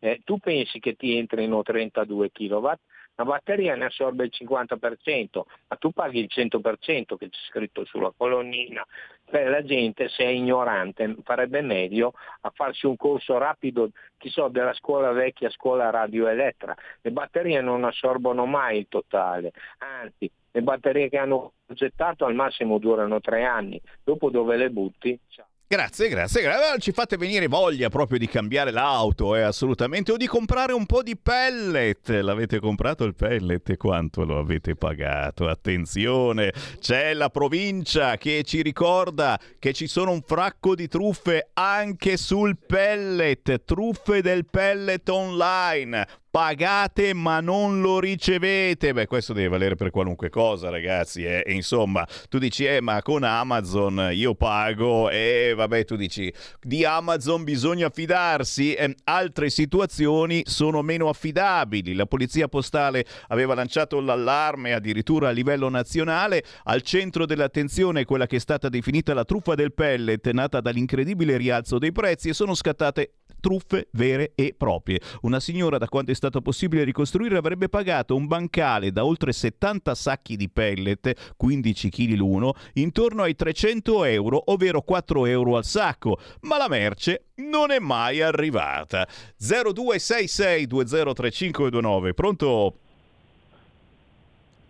eh, 0.00 0.20
tu 0.24 0.38
pensi 0.38 0.80
che 0.80 0.94
ti 0.96 1.16
entrino 1.16 1.62
32 1.62 2.32
kW? 2.32 2.68
La 3.14 3.24
batteria 3.24 3.76
ne 3.76 3.84
assorbe 3.84 4.24
il 4.24 4.32
50%, 4.34 5.42
ma 5.68 5.76
tu 5.76 5.92
paghi 5.92 6.18
il 6.18 6.28
100% 6.28 7.16
che 7.16 7.28
c'è 7.28 7.38
scritto 7.48 7.84
sulla 7.84 8.12
colonnina. 8.16 8.84
Per 9.30 9.48
la 9.48 9.62
gente, 9.62 10.08
se 10.08 10.24
è 10.24 10.28
ignorante, 10.28 11.14
farebbe 11.22 11.60
meglio 11.60 12.14
a 12.40 12.50
farsi 12.52 12.86
un 12.86 12.96
corso 12.96 13.38
rapido, 13.38 13.90
so, 14.18 14.48
della 14.48 14.72
scuola 14.72 15.12
vecchia, 15.12 15.48
scuola 15.50 15.90
radioelettra. 15.90 16.74
Le 17.02 17.10
batterie 17.12 17.60
non 17.60 17.84
assorbono 17.84 18.46
mai 18.46 18.78
il 18.78 18.86
totale, 18.88 19.52
anzi, 19.78 20.28
le 20.52 20.62
batterie 20.62 21.08
che 21.08 21.18
hanno 21.18 21.52
progettato 21.64 22.24
al 22.24 22.34
massimo 22.34 22.78
durano 22.78 23.20
tre 23.20 23.44
anni, 23.44 23.80
dopo 24.02 24.30
dove 24.30 24.56
le 24.56 24.70
butti? 24.70 25.18
Ciao. 25.28 25.46
Grazie, 25.72 26.08
grazie, 26.08 26.42
grazie. 26.42 26.80
Ci 26.80 26.90
fate 26.90 27.16
venire 27.16 27.46
voglia 27.46 27.88
proprio 27.90 28.18
di 28.18 28.26
cambiare 28.26 28.72
l'auto, 28.72 29.36
eh, 29.36 29.42
assolutamente, 29.42 30.10
o 30.10 30.16
di 30.16 30.26
comprare 30.26 30.72
un 30.72 30.84
po' 30.84 31.04
di 31.04 31.16
pellet. 31.16 32.08
L'avete 32.08 32.58
comprato 32.58 33.04
il 33.04 33.14
pellet 33.14 33.70
e 33.70 33.76
quanto 33.76 34.24
lo 34.24 34.40
avete 34.40 34.74
pagato? 34.74 35.46
Attenzione, 35.46 36.52
c'è 36.80 37.14
la 37.14 37.28
provincia 37.28 38.16
che 38.16 38.42
ci 38.42 38.62
ricorda 38.62 39.38
che 39.60 39.72
ci 39.72 39.86
sono 39.86 40.10
un 40.10 40.22
fracco 40.22 40.74
di 40.74 40.88
truffe 40.88 41.50
anche 41.52 42.16
sul 42.16 42.58
pellet, 42.58 43.62
truffe 43.62 44.22
del 44.22 44.46
pellet 44.46 45.08
online 45.08 46.04
pagate 46.30 47.12
ma 47.12 47.40
non 47.40 47.80
lo 47.80 47.98
ricevete. 47.98 48.92
Beh, 48.92 49.06
questo 49.06 49.32
deve 49.32 49.48
valere 49.48 49.74
per 49.74 49.90
qualunque 49.90 50.30
cosa, 50.30 50.70
ragazzi. 50.70 51.24
Eh. 51.24 51.42
E 51.44 51.52
insomma, 51.52 52.06
tu 52.28 52.38
dici, 52.38 52.64
eh, 52.64 52.80
ma 52.80 53.02
con 53.02 53.24
Amazon 53.24 54.10
io 54.12 54.34
pago 54.34 55.10
e 55.10 55.52
vabbè, 55.56 55.84
tu 55.84 55.96
dici, 55.96 56.32
di 56.60 56.84
Amazon 56.84 57.44
bisogna 57.44 57.90
fidarsi. 57.90 58.74
Eh, 58.74 58.94
altre 59.04 59.50
situazioni 59.50 60.42
sono 60.44 60.82
meno 60.82 61.08
affidabili. 61.08 61.94
La 61.94 62.06
polizia 62.06 62.48
postale 62.48 63.04
aveva 63.28 63.54
lanciato 63.54 64.00
l'allarme 64.00 64.72
addirittura 64.72 65.28
a 65.28 65.32
livello 65.32 65.68
nazionale. 65.68 66.44
Al 66.64 66.82
centro 66.82 67.26
dell'attenzione 67.26 68.04
quella 68.04 68.26
che 68.26 68.36
è 68.36 68.40
stata 68.40 68.68
definita 68.68 69.14
la 69.14 69.24
truffa 69.24 69.54
del 69.54 69.72
pellet, 69.72 70.28
nata 70.30 70.60
dall'incredibile 70.60 71.36
rialzo 71.36 71.78
dei 71.78 71.92
prezzi 71.92 72.28
e 72.28 72.34
sono 72.34 72.54
scattate 72.54 73.12
truffe 73.40 73.88
vere 73.92 74.32
e 74.34 74.54
proprie. 74.56 75.00
Una 75.22 75.40
signora, 75.40 75.78
da 75.78 75.88
quanto 75.88 76.12
è 76.12 76.14
stato 76.14 76.40
possibile 76.40 76.84
ricostruire, 76.84 77.36
avrebbe 77.36 77.68
pagato 77.68 78.14
un 78.14 78.26
bancale 78.26 78.92
da 78.92 79.04
oltre 79.04 79.32
70 79.32 79.94
sacchi 79.94 80.36
di 80.36 80.48
pellet, 80.48 81.34
15 81.36 81.90
kg 81.90 82.14
l'uno, 82.14 82.54
intorno 82.74 83.22
ai 83.22 83.34
300 83.34 84.04
euro, 84.04 84.52
ovvero 84.52 84.82
4 84.82 85.26
euro 85.26 85.56
al 85.56 85.64
sacco, 85.64 86.18
ma 86.42 86.56
la 86.56 86.68
merce 86.68 87.24
non 87.36 87.70
è 87.70 87.78
mai 87.78 88.20
arrivata. 88.20 89.08
0266203529, 89.40 92.12
pronto? 92.14 92.74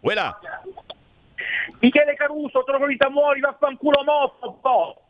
Uela! 0.01 0.39
Michele 1.81 2.15
Caruso, 2.15 2.63
trovo 2.65 2.87
di 2.87 2.97
Tamuori, 2.97 3.41
vaffanculo 3.41 4.05
motto! 4.05 5.03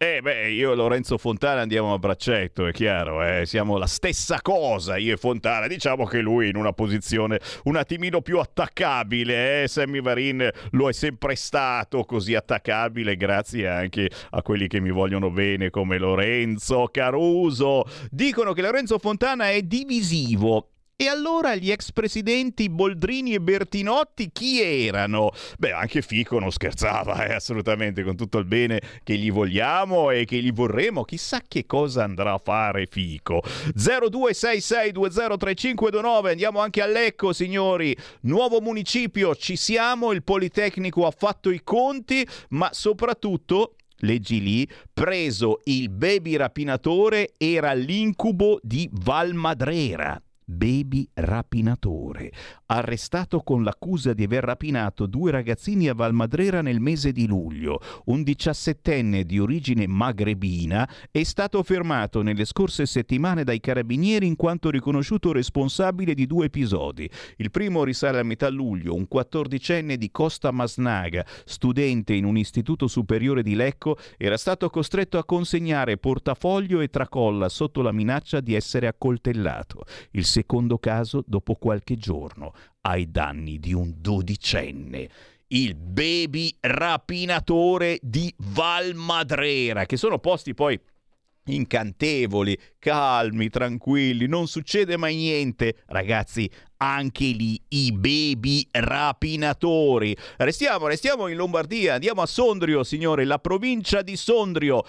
Eh 0.00 0.20
beh, 0.22 0.50
io 0.52 0.70
e 0.70 0.76
Lorenzo 0.76 1.18
Fontana 1.18 1.60
andiamo 1.62 1.92
a 1.92 1.98
braccetto, 1.98 2.68
è 2.68 2.70
chiaro, 2.70 3.20
eh? 3.20 3.44
siamo 3.46 3.78
la 3.78 3.88
stessa 3.88 4.40
cosa, 4.40 4.96
io 4.96 5.14
e 5.14 5.16
Fontana. 5.16 5.66
Diciamo 5.66 6.04
che 6.04 6.20
lui 6.20 6.48
in 6.48 6.54
una 6.54 6.72
posizione 6.72 7.40
un 7.64 7.74
attimino 7.74 8.20
più 8.20 8.38
attaccabile, 8.38 9.64
eh? 9.64 9.66
Sammy 9.66 10.00
Varin 10.00 10.48
lo 10.70 10.88
è 10.88 10.92
sempre 10.92 11.34
stato 11.34 12.04
così 12.04 12.36
attaccabile, 12.36 13.16
grazie 13.16 13.66
anche 13.66 14.08
a 14.30 14.40
quelli 14.40 14.68
che 14.68 14.80
mi 14.80 14.92
vogliono 14.92 15.30
bene 15.30 15.68
come 15.70 15.98
Lorenzo 15.98 16.88
Caruso. 16.92 17.82
Dicono 18.08 18.52
che 18.52 18.62
Lorenzo 18.62 19.00
Fontana 19.00 19.50
è 19.50 19.62
divisivo 19.62 20.74
e 21.00 21.06
allora 21.06 21.54
gli 21.54 21.70
ex 21.70 21.92
presidenti 21.92 22.68
Boldrini 22.68 23.32
e 23.32 23.40
Bertinotti 23.40 24.30
chi 24.32 24.60
erano? 24.60 25.30
Beh, 25.56 25.70
anche 25.70 26.02
Fico 26.02 26.40
non 26.40 26.50
scherzava, 26.50 27.24
eh, 27.24 27.34
assolutamente, 27.34 28.02
con 28.02 28.16
tutto 28.16 28.38
il 28.38 28.46
bene 28.46 28.80
che 29.04 29.14
gli 29.14 29.30
vogliamo 29.30 30.10
e 30.10 30.24
che 30.24 30.42
gli 30.42 30.52
vorremmo. 30.52 31.04
Chissà 31.04 31.40
che 31.46 31.66
cosa 31.66 32.02
andrà 32.02 32.32
a 32.32 32.40
fare 32.42 32.88
Fico. 32.90 33.44
0266203529, 33.76 36.30
andiamo 36.30 36.58
anche 36.58 36.82
a 36.82 36.86
Lecco, 36.86 37.32
signori. 37.32 37.96
Nuovo 38.22 38.60
municipio, 38.60 39.36
ci 39.36 39.54
siamo, 39.54 40.10
il 40.10 40.24
Politecnico 40.24 41.06
ha 41.06 41.14
fatto 41.16 41.50
i 41.50 41.62
conti, 41.62 42.26
ma 42.48 42.70
soprattutto 42.72 43.76
leggi 43.98 44.42
lì, 44.42 44.68
preso 44.92 45.60
il 45.66 45.90
baby 45.90 46.34
rapinatore, 46.34 47.34
era 47.38 47.72
l'incubo 47.72 48.58
di 48.64 48.90
Valmadrera 48.92 50.20
baby 50.48 51.08
rapinatore, 51.14 52.32
arrestato 52.70 53.40
con 53.40 53.62
l'accusa 53.62 54.12
di 54.12 54.24
aver 54.24 54.44
rapinato 54.44 55.06
due 55.06 55.30
ragazzini 55.30 55.88
a 55.88 55.94
Valmadrera 55.94 56.60
nel 56.60 56.80
mese 56.80 57.12
di 57.12 57.26
luglio. 57.26 57.80
Un 58.06 58.22
diciassettenne 58.22 59.24
di 59.24 59.38
origine 59.38 59.86
magrebina 59.86 60.88
è 61.10 61.22
stato 61.22 61.62
fermato 61.62 62.20
nelle 62.20 62.44
scorse 62.44 62.84
settimane 62.84 63.42
dai 63.42 63.60
carabinieri 63.60 64.26
in 64.26 64.36
quanto 64.36 64.68
riconosciuto 64.68 65.32
responsabile 65.32 66.12
di 66.12 66.26
due 66.26 66.46
episodi. 66.46 67.08
Il 67.36 67.50
primo 67.50 67.84
risale 67.84 68.18
a 68.18 68.22
metà 68.22 68.50
luglio, 68.50 68.94
un 68.94 69.08
quattordicenne 69.08 69.96
di 69.96 70.10
Costa 70.10 70.50
Masnaga, 70.50 71.24
studente 71.46 72.12
in 72.12 72.24
un 72.26 72.36
istituto 72.36 72.86
superiore 72.86 73.42
di 73.42 73.54
Lecco, 73.54 73.96
era 74.18 74.36
stato 74.36 74.68
costretto 74.68 75.16
a 75.16 75.24
consegnare 75.24 75.96
portafoglio 75.96 76.80
e 76.80 76.88
tracolla 76.88 77.48
sotto 77.48 77.80
la 77.80 77.92
minaccia 77.92 78.40
di 78.40 78.54
essere 78.54 78.86
accoltellato. 78.88 79.84
Il 80.10 80.26
secondo 80.26 80.76
caso 80.76 81.24
dopo 81.26 81.54
qualche 81.54 81.96
giorno, 81.96 82.52
ai 82.88 83.10
danni 83.10 83.58
di 83.58 83.72
un 83.72 83.94
dodicenne 83.98 85.08
il 85.50 85.74
baby 85.76 86.54
rapinatore 86.60 87.98
di 88.02 88.32
Valmadrera, 88.36 89.86
che 89.86 89.96
sono 89.96 90.18
posti 90.18 90.52
poi 90.52 90.78
incantevoli, 91.46 92.58
calmi, 92.78 93.48
tranquilli, 93.48 94.26
non 94.26 94.46
succede 94.46 94.98
mai 94.98 95.16
niente. 95.16 95.76
Ragazzi, 95.86 96.50
anche 96.78 97.24
lì 97.24 97.58
i 97.68 97.92
baby 97.92 98.66
rapinatori. 98.70 100.14
Restiamo, 100.36 100.86
restiamo 100.86 101.28
in 101.28 101.36
Lombardia, 101.36 101.94
andiamo 101.94 102.20
a 102.20 102.26
Sondrio, 102.26 102.84
signore, 102.84 103.24
la 103.24 103.38
provincia 103.38 104.02
di 104.02 104.16
Sondrio. 104.16 104.84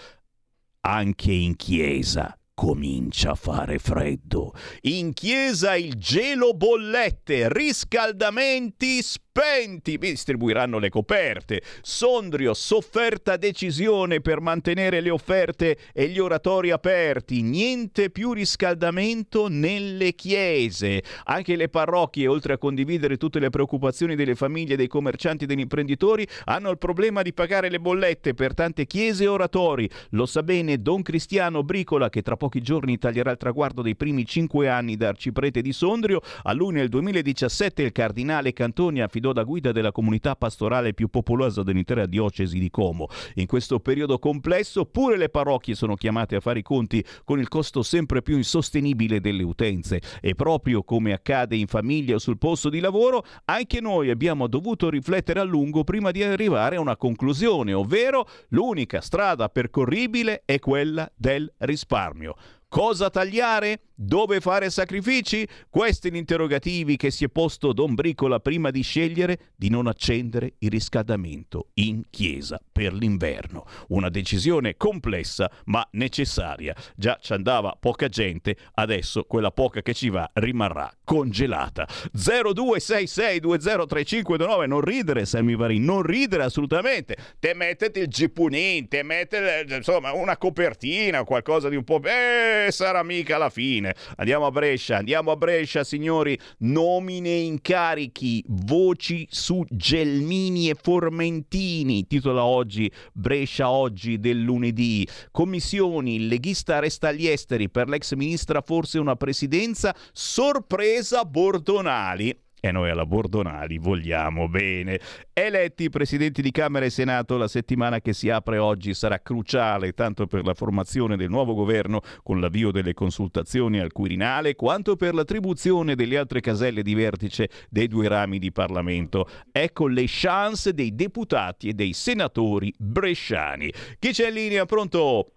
Anche 0.82 1.32
in 1.32 1.56
chiesa 1.56 2.39
comincia 2.60 3.32
a 3.32 3.36
fare 3.36 3.80
freddo. 3.80 4.54
In 4.82 5.14
chiesa 5.14 5.78
il 5.78 5.94
gelo 5.96 6.54
bollette, 6.54 7.48
riscaldamenti 7.48 9.02
spenti, 9.32 9.98
distribuiranno 9.98 10.80
le 10.80 10.90
coperte. 10.90 11.62
Sondrio, 11.82 12.54
sofferta 12.54 13.38
decisione 13.38 14.22
per 14.22 14.42
mantenere 14.42 15.02
le 15.02 15.12
offerte 15.12 15.78
e 15.94 16.08
gli 16.08 16.20
oratori 16.20 16.72
aperti. 16.72 17.42
Niente 17.42 18.10
più 18.10 18.34
riscaldamento 18.34 19.48
nelle 19.48 20.14
chiese. 20.14 21.04
Anche 21.26 21.56
le 21.56 21.70
parrocchie, 21.70 22.28
oltre 22.28 22.54
a 22.54 22.58
condividere 22.58 23.18
tutte 23.18 23.40
le 23.40 23.50
preoccupazioni 23.50 24.16
delle 24.16 24.36
famiglie, 24.36 24.76
dei 24.76 24.88
commercianti 24.88 25.44
e 25.46 25.48
degli 25.48 25.60
imprenditori, 25.60 26.28
hanno 26.46 26.72
il 26.72 26.78
problema 26.78 27.22
di 27.22 27.32
pagare 27.32 27.70
le 27.70 27.80
bollette 27.80 28.34
per 28.34 28.54
tante 28.54 28.86
chiese 28.86 29.24
e 29.24 29.28
oratori. 29.28 29.90
Lo 30.12 30.26
sa 30.26 30.44
bene 30.44 30.82
Don 30.82 31.02
Cristiano 31.02 31.64
Bricola, 31.64 32.10
che 32.10 32.24
tra 32.24 32.36
pochi 32.36 32.62
giorni 32.62 32.98
taglierà 32.98 33.32
il 33.32 33.38
traguardo 33.38 33.82
dei 33.84 33.96
primi 33.96 34.26
cinque 34.26 34.68
anni 34.68 34.98
da 34.98 35.10
arciprete 35.10 35.62
di 35.62 35.72
Sondrio. 35.72 36.20
A 36.44 36.54
lui 36.54 36.74
nel 36.74 36.90
2017 36.90 37.84
il 37.84 37.92
cardinale 37.92 38.54
Cantoni 38.54 39.02
affidò 39.02 39.28
da 39.34 39.44
guida 39.44 39.72
della 39.72 39.92
comunità 39.92 40.36
pastorale 40.36 40.94
più 40.94 41.10
popolosa 41.10 41.64
dell'intera 41.64 42.06
diocesi 42.06 42.60
di 42.60 42.70
Como. 42.70 43.08
In 43.36 43.46
questo 43.46 43.80
periodo 43.80 44.20
complesso 44.20 44.86
pure 44.86 45.18
le 45.18 45.30
parrocchie 45.30 45.76
sono 45.76 45.96
chiamate 45.96 46.36
a 46.36 46.40
fare 46.40 46.60
i 46.60 46.64
conti 46.64 47.04
con 47.24 47.40
il 47.40 47.48
costo 47.48 47.84
sempre 47.84 48.22
più 48.22 48.38
insostenibile 48.38 49.20
delle 49.20 49.44
utenze 49.44 50.02
e 50.22 50.36
proprio 50.36 50.84
come 50.84 51.14
accade 51.14 51.56
in 51.56 51.68
famiglia 51.68 52.16
o 52.16 52.20
sul 52.20 52.38
posto 52.38 52.70
di 52.70 52.80
lavoro, 52.80 53.24
anche 53.46 53.82
noi 53.82 54.10
abbiamo 54.10 54.48
dovuto 54.48 54.90
riflettere 54.90 55.40
a 55.40 55.44
lungo 55.44 55.84
prima 55.84 56.12
di 56.12 56.24
arrivare 56.24 56.76
a 56.76 56.82
una 56.82 56.98
conclusione, 56.98 57.74
ovvero 57.74 58.28
l'unica 58.50 59.02
strada 59.02 59.50
percorribile 59.50 60.44
è 60.46 60.60
quella 60.60 61.10
del 61.16 61.52
risparmio. 61.58 62.36
Cosa 62.68 63.10
tagliare? 63.10 63.82
Dove 64.02 64.40
fare 64.40 64.70
sacrifici? 64.70 65.46
Questi 65.70 66.10
gli 66.10 66.16
interrogativi 66.16 66.96
che 66.96 67.12
si 67.12 67.26
è 67.26 67.28
posto 67.28 67.74
Don 67.74 67.96
Bricola 67.96 68.40
prima 68.40 68.72
di 68.72 68.82
scegliere 68.82 69.52
di 69.58 69.70
non 69.70 69.88
accendere 69.88 70.54
il 70.60 70.70
riscaldamento 70.70 71.72
in 71.74 72.04
chiesa 72.10 72.62
per 72.72 72.94
l'inverno. 72.94 73.66
Una 73.90 74.08
decisione 74.08 74.78
complessa 74.78 75.52
ma 75.66 75.86
necessaria. 75.92 76.74
Già 76.96 77.20
ci 77.22 77.34
andava 77.34 77.76
poca 77.78 78.08
gente, 78.08 78.56
adesso 78.76 79.26
quella 79.26 79.52
poca 79.52 79.82
che 79.82 79.94
ci 79.94 80.08
va 80.08 80.30
rimarrà 80.36 80.90
congelata. 81.04 81.86
0266203529, 82.16 84.66
non 84.66 84.80
ridere 84.80 85.26
Sammy 85.26 85.58
Varin, 85.58 85.84
non 85.84 86.04
ridere 86.04 86.44
assolutamente. 86.44 87.18
Te 87.38 87.54
mettete 87.54 88.00
il 88.00 88.08
gipunin, 88.08 88.88
te 88.88 89.04
mettete 89.04 89.76
insomma 89.76 90.14
una 90.14 90.38
copertina, 90.38 91.26
qualcosa 91.26 91.68
di 91.68 91.76
un 91.76 91.84
po'... 91.84 92.02
Eh, 92.02 92.72
sarà 92.72 93.04
mica 93.04 93.38
la 93.38 93.50
fine 93.50 93.88
bene. 93.90 93.96
Andiamo 94.18 94.46
a 94.46 94.52
Brescia, 94.52 94.98
andiamo 94.98 95.32
a 95.32 95.36
Brescia, 95.36 95.84
signori. 95.84 96.38
Nomine 96.60 97.30
incarichi, 97.30 98.44
voci 98.48 99.28
su 99.30 99.64
Gelmini 99.70 100.70
e 100.70 100.76
Formentini. 100.76 102.08
Titola 102.08 102.44
oggi 102.44 102.92
Brescia 103.14 103.70
oggi 103.70 104.20
del 104.20 104.42
lunedì. 104.42 105.08
Commissioni, 105.32 106.16
il 106.16 106.28
leghista 106.28 106.80
resta 106.80 107.10
agli 107.10 107.28
esteri 107.28 107.70
per 107.70 107.88
l'ex 107.88 108.14
ministra 108.14 108.62
forse 108.62 109.00
una 109.00 109.16
presidenza. 109.16 109.96
Sorpresa 110.12 111.26
Bordonali. 111.26 112.48
E 112.62 112.72
noi 112.72 112.90
alla 112.90 113.06
Bordonali 113.06 113.78
vogliamo 113.78 114.48
bene. 114.50 115.00
Eletti 115.34 115.90
presidenti 115.90 116.42
di 116.42 116.52
Camera 116.52 116.86
e 116.86 116.90
Senato, 116.90 117.38
la 117.38 117.48
settimana 117.48 118.02
che 118.02 118.14
si 118.14 118.30
apre 118.30 118.58
oggi 118.58 118.94
sarà 118.94 119.20
cruciale 119.20 119.94
tanto 119.94 120.28
per 120.28 120.46
la 120.46 120.54
formazione 120.54 121.16
del 121.16 121.30
nuovo 121.30 121.54
governo 121.54 122.02
con 122.24 122.40
l'avvio 122.40 122.72
delle 122.72 122.94
consultazioni 122.94 123.80
al 123.80 123.92
Quirinale, 123.92 124.56
quanto 124.56 124.96
per 124.96 125.14
l'attribuzione 125.14 125.96
delle 125.96 126.18
altre 126.18 126.42
caselle 126.42 126.82
di 126.82 126.94
vertice 126.94 127.50
dei 127.70 127.88
due 127.88 128.08
rami 128.08 128.40
di 128.40 128.52
Parlamento. 128.52 129.28
Ecco 129.52 129.88
le 129.88 130.04
chance 130.08 130.74
dei 130.74 130.94
deputati 130.94 131.70
e 131.70 131.74
dei 131.74 131.94
senatori 131.94 132.74
bresciani. 132.78 133.72
Chi 134.00 134.12
c'è 134.12 134.28
in 134.28 134.34
linea? 134.34 134.66
Pronto? 134.66 135.32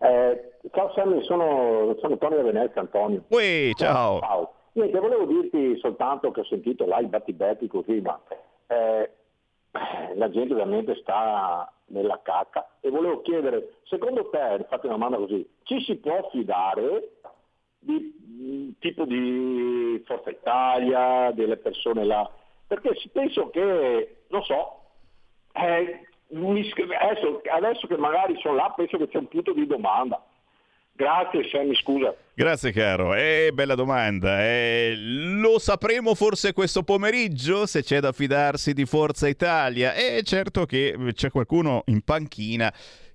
Eh, 0.00 0.68
ciao 0.72 0.92
Sammy, 0.94 1.24
sono, 1.24 1.96
sono 2.00 2.12
Antonio 2.12 2.36
da 2.36 2.42
Venezia, 2.42 2.80
Antonio. 2.82 3.24
Uè, 3.28 3.70
ciao. 3.74 4.20
ciao. 4.20 4.52
Niente, 4.74 4.98
volevo 4.98 5.24
dirti 5.24 5.78
soltanto 5.78 6.32
che 6.32 6.40
ho 6.40 6.44
sentito 6.44 6.84
là 6.84 6.98
i 6.98 7.06
battibecchi 7.06 7.68
così, 7.68 8.00
ma 8.00 8.20
eh, 8.66 9.10
la 10.14 10.28
gente 10.30 10.52
ovviamente 10.52 10.96
sta 10.96 11.72
nella 11.86 12.20
cacca 12.22 12.68
e 12.80 12.90
volevo 12.90 13.20
chiedere, 13.22 13.76
secondo 13.84 14.28
te, 14.30 14.66
fate 14.68 14.86
una 14.86 14.96
domanda 14.96 15.16
così, 15.16 15.48
ci 15.62 15.80
si 15.82 15.94
può 15.96 16.28
fidare 16.30 17.18
di 17.78 18.16
mm, 18.26 18.70
tipo 18.80 19.04
di 19.04 20.02
Forza 20.06 20.30
Italia, 20.30 21.30
delle 21.30 21.56
persone 21.56 22.04
là? 22.04 22.28
Perché 22.66 22.96
penso 23.12 23.50
che, 23.50 24.24
non 24.26 24.42
so, 24.42 24.80
eh, 25.52 26.00
adesso, 26.98 27.42
adesso 27.48 27.86
che 27.86 27.96
magari 27.96 28.36
sono 28.40 28.56
là 28.56 28.72
penso 28.74 28.96
che 28.96 29.06
c'è 29.06 29.18
un 29.18 29.28
punto 29.28 29.52
di 29.52 29.68
domanda 29.68 30.20
Grazie 30.96 31.48
Sammy, 31.50 31.74
scusa. 31.74 32.14
Grazie 32.34 32.70
caro, 32.70 33.14
eh, 33.14 33.50
bella 33.52 33.74
domanda. 33.74 34.44
Eh, 34.44 34.94
lo 34.96 35.58
sapremo 35.58 36.14
forse 36.14 36.52
questo 36.52 36.84
pomeriggio 36.84 37.66
se 37.66 37.82
c'è 37.82 37.98
da 37.98 38.12
fidarsi 38.12 38.72
di 38.72 38.84
Forza 38.84 39.26
Italia. 39.26 39.94
E 39.94 40.18
eh, 40.18 40.22
certo 40.22 40.66
che 40.66 40.96
c'è 41.12 41.30
qualcuno 41.30 41.82
in 41.86 42.02
panchina 42.02 42.72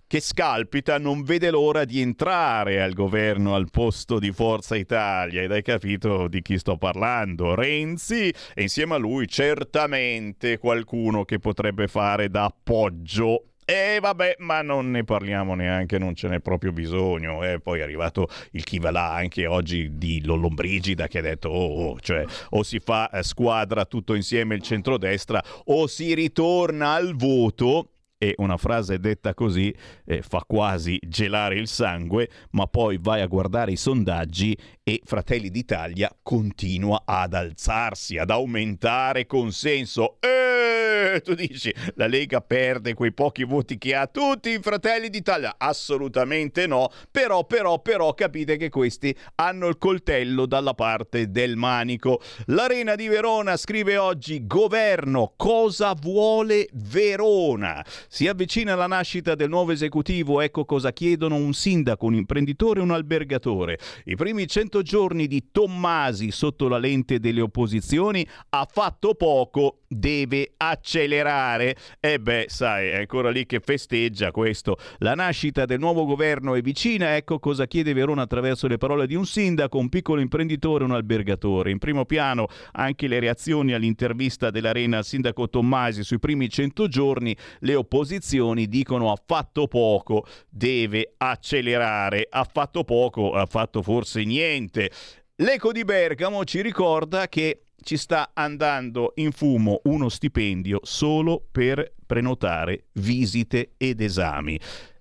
che 0.09 0.21
scalpita 0.21 0.97
non 0.97 1.21
vede 1.21 1.51
l'ora 1.51 1.85
di 1.85 2.01
entrare 2.01 2.81
al 2.81 2.93
governo 2.93 3.53
al 3.53 3.69
posto 3.69 4.17
di 4.17 4.31
Forza 4.31 4.75
Italia 4.75 5.43
ed 5.43 5.51
hai 5.51 5.61
capito 5.61 6.27
di 6.27 6.41
chi 6.41 6.57
sto 6.57 6.77
parlando. 6.77 7.53
Renzi 7.53 8.33
e 8.55 8.61
insieme 8.63 8.95
a 8.95 8.97
lui 8.97 9.27
certamente 9.27 10.57
qualcuno 10.57 11.25
che 11.25 11.37
potrebbe 11.37 11.87
fare 11.87 12.27
da 12.29 12.45
appoggio 12.45 13.48
E 13.69 13.99
vabbè, 14.01 14.37
ma 14.39 14.63
non 14.63 14.89
ne 14.89 15.03
parliamo 15.03 15.53
neanche, 15.53 15.99
non 15.99 16.15
ce 16.15 16.27
n'è 16.27 16.39
proprio 16.39 16.71
bisogno. 16.71 17.43
E 17.43 17.59
poi 17.59 17.81
è 17.81 17.83
arrivato 17.83 18.27
il 18.53 18.63
chi 18.63 18.79
va 18.79 18.89
là 18.89 19.13
anche 19.13 19.45
oggi 19.45 19.95
di 19.95 20.25
Lollobrigida 20.25 21.07
che 21.07 21.19
ha 21.19 21.21
detto 21.21 21.49
oh, 21.49 21.89
oh, 21.89 21.99
cioè, 21.99 22.25
o 22.49 22.63
si 22.63 22.79
fa 22.79 23.11
eh, 23.11 23.21
squadra 23.21 23.85
tutto 23.85 24.15
insieme 24.15 24.55
il 24.55 24.63
centrodestra 24.63 25.39
o 25.65 25.85
si 25.85 26.15
ritorna 26.15 26.93
al 26.93 27.15
voto 27.15 27.89
e 28.21 28.35
una 28.37 28.57
frase 28.57 28.99
detta 28.99 29.33
così 29.33 29.73
eh, 30.05 30.21
fa 30.21 30.43
quasi 30.45 30.99
gelare 31.01 31.55
il 31.55 31.67
sangue, 31.67 32.29
ma 32.51 32.67
poi 32.67 32.99
vai 33.01 33.21
a 33.21 33.27
guardare 33.27 33.71
i 33.71 33.77
sondaggi 33.77 34.55
e 34.83 35.01
Fratelli 35.05 35.49
d'Italia 35.49 36.13
continua 36.21 37.03
ad 37.05 37.33
alzarsi, 37.33 38.17
ad 38.17 38.29
aumentare 38.29 39.25
consenso. 39.25 40.17
E 40.19 41.21
tu 41.23 41.33
dici, 41.33 41.73
la 41.95 42.07
Lega 42.07 42.41
perde 42.41 42.93
quei 42.93 43.13
pochi 43.13 43.43
voti 43.43 43.77
che 43.77 43.95
ha, 43.95 44.07
tutti 44.07 44.49
i 44.49 44.59
Fratelli 44.59 45.09
d'Italia? 45.09 45.55
Assolutamente 45.57 46.67
no, 46.67 46.91
però, 47.09 47.45
però, 47.45 47.79
però 47.79 48.13
capite 48.13 48.57
che 48.57 48.69
questi 48.69 49.15
hanno 49.35 49.67
il 49.67 49.77
coltello 49.77 50.45
dalla 50.45 50.73
parte 50.73 51.31
del 51.31 51.55
manico. 51.55 52.21
L'Arena 52.47 52.95
di 52.95 53.07
Verona 53.07 53.55
scrive 53.55 53.97
oggi, 53.97 54.45
governo, 54.45 55.33
cosa 55.37 55.93
vuole 55.93 56.67
Verona? 56.73 57.85
Si 58.11 58.27
avvicina 58.27 58.73
la 58.73 58.87
nascita 58.87 59.35
del 59.35 59.49
nuovo 59.49 59.71
esecutivo, 59.71 60.41
ecco 60.41 60.65
cosa 60.65 60.91
chiedono 60.91 61.35
un 61.35 61.53
sindaco, 61.53 62.07
un 62.07 62.15
imprenditore 62.15 62.79
e 62.79 62.83
un 62.83 62.89
albergatore. 62.89 63.77
I 64.05 64.15
primi 64.15 64.47
100 64.47 64.81
giorni 64.81 65.27
di 65.27 65.51
Tommasi 65.51 66.31
sotto 66.31 66.67
la 66.67 66.79
lente 66.79 67.19
delle 67.19 67.41
opposizioni 67.41 68.27
ha 68.49 68.67
fatto 68.67 69.13
poco, 69.13 69.81
deve 69.87 70.53
accelerare. 70.57 71.77
E 71.99 72.19
beh, 72.19 72.47
sai, 72.49 72.87
è 72.87 72.97
ancora 72.97 73.29
lì 73.29 73.45
che 73.45 73.59
festeggia 73.59 74.31
questo. 74.31 74.77
La 74.97 75.13
nascita 75.13 75.65
del 75.65 75.77
nuovo 75.77 76.05
governo 76.05 76.55
è 76.55 76.61
vicina, 76.61 77.15
ecco 77.15 77.37
cosa 77.37 77.67
chiede 77.67 77.93
Verona 77.93 78.23
attraverso 78.23 78.65
le 78.65 78.79
parole 78.79 79.05
di 79.05 79.13
un 79.13 79.27
sindaco, 79.27 79.77
un 79.77 79.89
piccolo 79.89 80.19
imprenditore 80.19 80.83
e 80.83 80.87
un 80.87 80.93
albergatore. 80.93 81.69
In 81.69 81.77
primo 81.77 82.05
piano 82.05 82.47
anche 82.71 83.07
le 83.07 83.19
reazioni 83.19 83.73
all'intervista 83.73 84.49
dell'Arena 84.49 84.97
al 84.97 85.05
sindaco 85.05 85.47
Tommasi 85.47 86.03
sui 86.03 86.17
primi 86.17 86.49
100 86.49 86.87
giorni, 86.87 87.37
le 87.59 87.75
opposizioni 87.75 87.97
opposizioni 87.99 88.67
dicono 88.67 89.11
ha 89.11 89.21
fatto 89.23 89.67
poco, 89.67 90.25
deve 90.49 91.13
accelerare, 91.17 92.27
ha 92.29 92.45
fatto 92.45 92.83
poco, 92.83 93.33
ha 93.33 93.45
fatto 93.45 93.81
forse 93.81 94.23
niente. 94.23 94.89
L'Eco 95.35 95.71
di 95.71 95.83
Bergamo 95.83 96.43
ci 96.45 96.61
ricorda 96.61 97.27
che 97.27 97.63
ci 97.81 97.97
sta 97.97 98.31
andando 98.33 99.13
in 99.15 99.31
fumo 99.31 99.81
uno 99.83 100.09
stipendio 100.09 100.79
solo 100.83 101.45
per 101.51 101.93
prenotare 102.05 102.85
visite 102.93 103.71
ed 103.77 104.01
esami. 104.01 104.59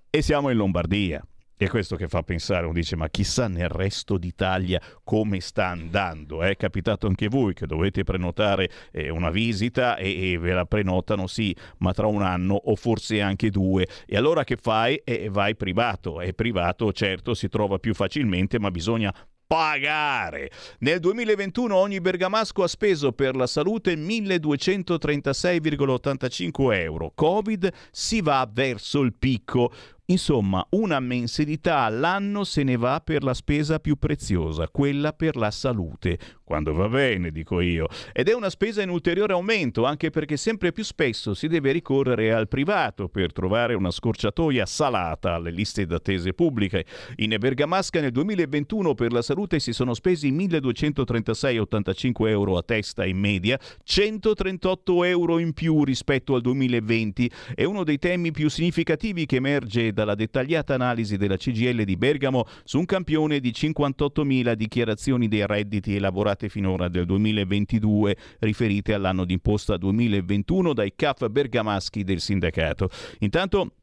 E 0.09 0.21
siamo 0.21 0.49
in 0.49 0.57
Lombardia. 0.57 1.23
È 1.61 1.67
questo 1.67 1.97
che 1.97 2.07
fa 2.07 2.23
pensare, 2.23 2.63
uno 2.63 2.73
dice, 2.73 2.95
ma 2.95 3.09
chissà 3.09 3.49
nel 3.49 3.67
resto 3.67 4.17
d'Italia 4.17 4.81
come 5.03 5.41
sta 5.41 5.65
andando. 5.65 6.41
È 6.41 6.55
capitato 6.55 7.05
anche 7.05 7.27
voi 7.27 7.53
che 7.53 7.67
dovete 7.67 8.05
prenotare 8.05 8.69
eh, 8.93 9.09
una 9.09 9.29
visita 9.29 9.97
e, 9.97 10.31
e, 10.31 10.37
ve 10.37 10.53
la 10.53 10.63
prenotano, 10.63 11.27
sì, 11.27 11.53
ma 11.79 11.91
tra 11.91 12.07
un 12.07 12.21
anno 12.21 12.53
o 12.53 12.77
forse 12.77 13.19
anche 13.19 13.49
due. 13.49 13.85
E 14.05 14.15
allora 14.15 14.45
che 14.45 14.55
fai? 14.55 15.01
E 15.03 15.27
vai 15.27 15.57
privato. 15.57 16.21
E 16.21 16.33
privato, 16.33 16.93
certo, 16.93 17.33
si 17.33 17.49
trova 17.49 17.77
più 17.77 17.93
facilmente, 17.93 18.57
ma 18.57 18.71
bisogna 18.71 19.13
pagare. 19.45 20.49
Nel 20.79 21.01
2021 21.01 21.75
ogni 21.75 21.99
bergamasco 21.99 22.63
ha 22.63 22.69
speso 22.69 23.11
per 23.11 23.35
la 23.35 23.47
salute 23.47 23.95
1236,85 23.95 26.73
euro. 26.75 27.11
Covid 27.13 27.69
si 27.91 28.21
va 28.21 28.49
verso 28.49 29.01
il 29.01 29.13
picco. 29.13 29.73
Insomma, 30.09 30.65
una 30.71 30.99
mensilità 30.99 31.81
all'anno 31.81 32.43
se 32.43 32.63
ne 32.63 32.77
va 32.77 32.99
per 32.99 33.23
la 33.23 33.35
spesa 33.35 33.77
più 33.79 33.95
preziosa, 33.95 34.67
quella 34.67 35.13
per 35.13 35.35
la 35.35 35.51
salute. 35.51 36.17
Quando 36.43 36.73
va 36.73 36.89
bene, 36.89 37.29
dico 37.29 37.61
io. 37.61 37.87
Ed 38.11 38.27
è 38.27 38.33
una 38.33 38.49
spesa 38.49 38.81
in 38.81 38.89
ulteriore 38.89 39.33
aumento, 39.33 39.85
anche 39.85 40.09
perché 40.09 40.35
sempre 40.35 40.71
più 40.71 40.83
spesso 40.83 41.35
si 41.35 41.47
deve 41.47 41.71
ricorrere 41.71 42.33
al 42.33 42.47
privato 42.47 43.07
per 43.07 43.31
trovare 43.31 43.75
una 43.75 43.91
scorciatoia 43.91 44.65
salata 44.65 45.35
alle 45.35 45.51
liste 45.51 45.85
d'attese 45.85 46.33
pubbliche. 46.33 46.85
In 47.17 47.35
Bergamasca 47.37 48.01
nel 48.01 48.09
2021 48.11 48.95
per 48.95 49.11
la 49.11 49.21
salute 49.21 49.59
si 49.59 49.73
sono 49.73 49.93
spesi 49.93 50.33
1.236,85 50.33 52.27
euro 52.29 52.57
a 52.57 52.63
testa 52.63 53.05
in 53.05 53.19
media, 53.19 53.59
138 53.83 55.03
euro 55.03 55.37
in 55.37 55.53
più 55.53 55.83
rispetto 55.83 56.33
al 56.33 56.41
2020. 56.41 57.31
È 57.53 57.63
uno 57.63 57.83
dei 57.83 57.99
temi 57.99 58.31
più 58.31 58.49
significativi 58.49 59.27
che 59.27 59.35
emerge 59.35 59.93
dalla 59.99 60.15
dettagliata 60.15 60.73
analisi 60.73 61.17
della 61.17 61.35
CGL 61.35 61.83
di 61.83 61.97
Bergamo 61.97 62.45
su 62.63 62.79
un 62.79 62.85
campione 62.85 63.41
di 63.41 63.51
58.000 63.51 64.53
dichiarazioni 64.53 65.27
dei 65.27 65.45
redditi 65.45 65.95
elaborate 65.95 66.47
finora 66.47 66.87
del 66.87 67.05
2022 67.05 68.15
riferite 68.39 68.93
all'anno 68.93 69.25
d'imposta 69.25 69.75
2021 69.75 70.71
dai 70.71 70.93
CAF 70.95 71.27
bergamaschi 71.27 72.05
del 72.05 72.21
sindacato. 72.21 72.89
Intanto 73.19 73.73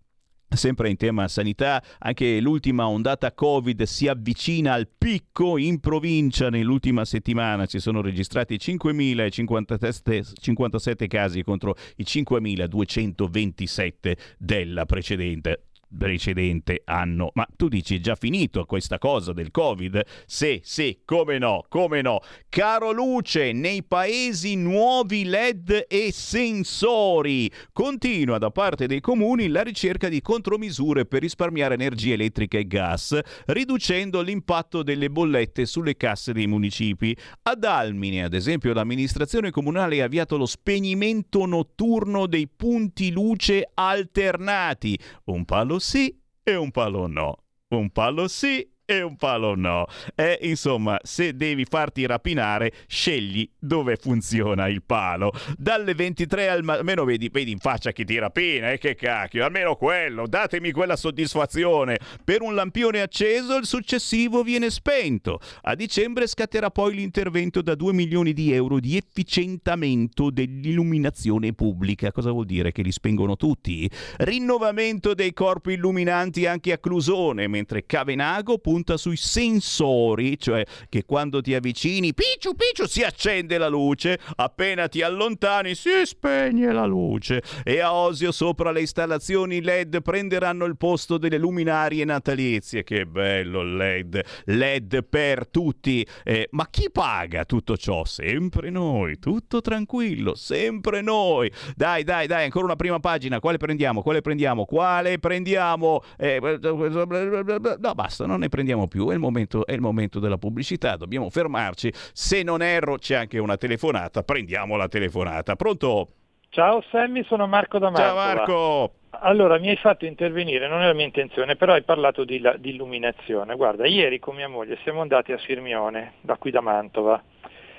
Sempre 0.49 0.91
in 0.91 0.97
tema 0.97 1.27
sanità, 1.27 1.83
anche 1.99 2.39
l'ultima 2.41 2.87
ondata 2.87 3.33
Covid 3.33 3.83
si 3.83 4.07
avvicina 4.07 4.75
al 4.75 4.87
picco 4.97 5.59
in 5.59 5.81
provincia. 5.81 6.51
Nell'ultima 6.51 7.05
settimana 7.05 7.67
ci 7.67 7.81
sono 7.81 8.01
registrati 8.01 8.55
5.057 8.55 11.09
casi 11.09 11.43
contro 11.43 11.75
i 11.97 12.05
5.227 12.05 14.17
della 14.39 14.87
precedente 14.87 15.63
precedente 15.97 16.83
anno. 16.85 17.31
Ma 17.35 17.47
tu 17.57 17.69
dici 17.69 17.97
è 17.97 18.01
già 18.01 18.15
finito 18.15 18.65
questa 18.65 18.99
cosa 18.99 19.33
del 19.33 19.51
Covid? 19.51 20.01
Sì, 20.27 20.61
sì, 20.63 21.01
come 21.05 21.39
no, 21.39 21.65
come 21.69 22.03
no. 22.03 22.21
Caro 22.49 22.93
Luce, 22.93 23.53
nei 23.53 23.83
paesi 23.83 24.57
nuovi 24.57 25.25
LED 25.25 25.87
e 25.89 26.11
sensori. 26.13 27.51
Continua 27.73 28.39
da 28.39 28.51
parte 28.51 28.87
dei 28.87 29.01
comuni 29.01 29.49
la 29.49 29.63
ricerca 29.63 30.09
di 30.09 30.21
contromisure 30.21 31.07
per 31.07 31.23
risparmiare 31.23 31.75
energia 31.75 32.15
elettrica 32.15 32.59
e 32.59 32.67
gas, 32.67 33.19
riducendo 33.47 34.21
l'impatto 34.21 34.83
delle 34.83 35.11
bollette 35.11 35.67
sulle 35.67 35.97
casse 35.97 36.33
dei 36.33 36.47
municipi. 36.47 37.17
Ad 37.43 37.65
Almine, 37.65 38.25
ad 38.25 38.35
esempio, 38.35 38.73
l'amministrazione 38.73 39.51
comunale 39.51 40.01
ha 40.01 40.05
avviato 40.05 40.37
lo 40.37 40.47
spegnimento 40.47 41.47
notturno 41.47 42.27
dei 42.27 42.49
punti 42.49 43.11
luce 43.11 43.71
alternati. 43.75 44.99
Un 45.25 45.45
palo 45.45 45.79
sì 45.87 46.21
e 46.43 46.57
un 46.57 46.73
palo 46.73 47.07
no. 47.07 47.45
Un 47.69 47.91
palo 47.91 48.27
sì 48.27 48.69
e 48.87 49.03
un 49.03 49.17
palo 49.17 49.57
no. 49.57 49.87
E 50.15 50.39
insomma, 50.43 50.99
se 51.03 51.37
devi 51.37 51.65
farti 51.65 52.07
rapinare, 52.07 52.73
scegli 52.87 53.49
dove 53.59 53.97
funziona 53.97 54.69
il 54.69 54.83
palo. 54.85 55.33
Dalle 55.59 55.95
23 55.95 56.49
al 56.49 56.63
mattino, 56.63 56.79
almeno 56.79 57.05
vedi, 57.05 57.29
vedi, 57.29 57.51
in 57.51 57.59
faccia 57.59 57.91
chi 57.91 58.05
ti 58.05 58.17
rapina, 58.19 58.71
e 58.71 58.75
eh, 58.75 58.79
che 58.79 58.95
cacchio, 58.95 59.45
almeno 59.45 59.75
quello, 59.75 60.29
datemi 60.29 60.71
quella 60.71 60.95
soddisfazione. 60.95 61.99
Per 62.23 62.43
un 62.43 62.55
lampione 62.55 63.01
acceso, 63.01 63.57
il 63.57 63.67
successivo 63.67 64.43
viene 64.43 64.71
spento. 64.71 65.41
A 65.63 65.75
dicembre 65.75 66.29
scatterà 66.29 66.71
poi 66.71 66.95
l'intervento 66.95 67.63
da 67.63 67.75
2 67.75 67.93
milioni 67.93 68.33
di 68.33 68.53
euro 68.53 68.79
di 68.79 68.97
efficientamento 68.97 70.31
dell'illuminazione 70.31 71.53
pubblica. 71.55 72.13
Cosa 72.13 72.31
vuol 72.31 72.47
dire? 72.47 72.71
Che 72.71 72.83
li 72.83 72.93
spengono 72.93 73.37
tutti? 73.37 73.91
Rinnovamento 74.19 75.13
dei 75.15 75.33
corpi 75.33 75.73
illuminanti 75.73 76.47
anche 76.47 76.71
a 76.71 76.79
Clusone, 76.79 77.49
mentre 77.49 77.85
Cavenago 77.85 78.59
punta 78.59 78.75
punta 78.77 78.99
sui 78.99 79.17
sensori, 79.17 80.39
cioè 80.39 80.63
che 80.91 81.05
quando 81.07 81.41
ti 81.41 81.55
avvicini, 81.55 82.13
picciu 82.13 82.55
picciu, 82.55 82.87
si 82.87 83.03
accende 83.03 83.57
la 83.57 83.69
luce, 83.69 84.19
appena 84.37 84.87
ti 84.87 85.01
allontani 85.01 85.75
si 85.75 86.05
spegne 86.05 86.73
la 86.73 86.85
luce. 86.85 87.43
E 87.65 87.81
a 87.81 87.95
Osio 87.95 88.33
sopra 88.33 88.73
le 88.73 88.81
installazioni 88.81 89.63
LED 89.63 90.03
prenderanno 90.03 90.67
il 90.67 90.77
posto 90.77 91.17
delle 91.17 91.39
luminarie 91.39 92.05
natalizie. 92.05 92.85
Che 92.85 93.07
bello 93.07 93.63
LED, 93.63 94.23
LED 94.45 95.05
per 95.05 95.49
tutti. 95.49 96.07
Eh, 96.23 96.49
ma 96.51 96.69
chi 96.69 96.91
paga 96.91 97.47
tutto 97.47 97.79
ciò? 97.79 98.05
Sempre 98.05 98.69
noi, 98.69 99.19
tutto 99.19 99.63
tranquillo, 99.63 100.35
sempre 100.35 101.01
noi. 101.01 101.51
Dai, 101.75 102.05
dai, 102.05 102.27
dai, 102.27 102.45
ancora 102.45 102.67
una 102.67 102.77
prima 102.77 103.01
pagina. 103.01 103.41
Quale 103.41 103.57
prendiamo? 103.57 104.03
Quale 104.03 104.21
prendiamo? 104.21 104.67
Quale 104.67 105.19
prendiamo? 105.19 106.03
Eh, 106.19 106.59
no, 106.61 107.95
basta, 107.95 108.27
non 108.27 108.41
ne 108.41 108.49
prendiamo 108.49 108.65
prendiamo 108.67 108.89
più, 108.89 109.09
è 109.11 109.15
il, 109.15 109.21
momento, 109.21 109.65
è 109.65 109.73
il 109.73 109.81
momento 109.81 110.19
della 110.19 110.39
pubblicità, 110.39 110.97
dobbiamo 110.97 111.31
fermarci. 111.31 111.93
Se 112.13 112.43
non 112.43 112.63
erro 112.63 112.97
c'è 112.97 113.15
anche 113.15 113.39
una 113.39 113.57
telefonata, 113.57 114.25
prendiamo 114.25 114.75
la 114.75 114.89
telefonata. 114.89 115.55
Pronto? 115.55 116.09
Ciao 116.49 116.83
Sammy, 116.91 117.23
sono 117.25 117.47
Marco 117.47 117.79
da 117.79 117.91
Mantova. 117.91 118.09
Ciao 118.09 118.35
Marco! 118.35 118.93
Allora, 119.21 119.59
mi 119.59 119.69
hai 119.69 119.77
fatto 119.77 120.05
intervenire, 120.05 120.69
non 120.69 120.83
è 120.83 120.87
la 120.87 120.95
mia 120.95 121.05
intenzione, 121.05 121.55
però 121.55 121.75
hai 121.75 121.83
parlato 121.85 122.25
di, 122.25 122.41
la, 122.41 122.57
di 122.57 122.71
illuminazione. 122.71 123.55
Guarda, 123.55 123.87
ieri 123.87 124.19
con 124.19 124.35
mia 124.35 124.49
moglie 124.49 124.79
siamo 124.83 125.01
andati 125.01 125.33
a 125.33 125.39
Sirmione, 125.39 126.15
da 126.21 126.37
qui 126.37 126.51
da 126.51 126.61
Mantova, 126.61 127.23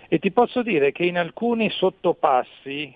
e 0.07 0.19
ti 0.19 0.31
posso 0.31 0.63
dire 0.63 0.93
che 0.93 1.03
in 1.03 1.17
alcuni 1.17 1.69
sottopassi 1.69 2.95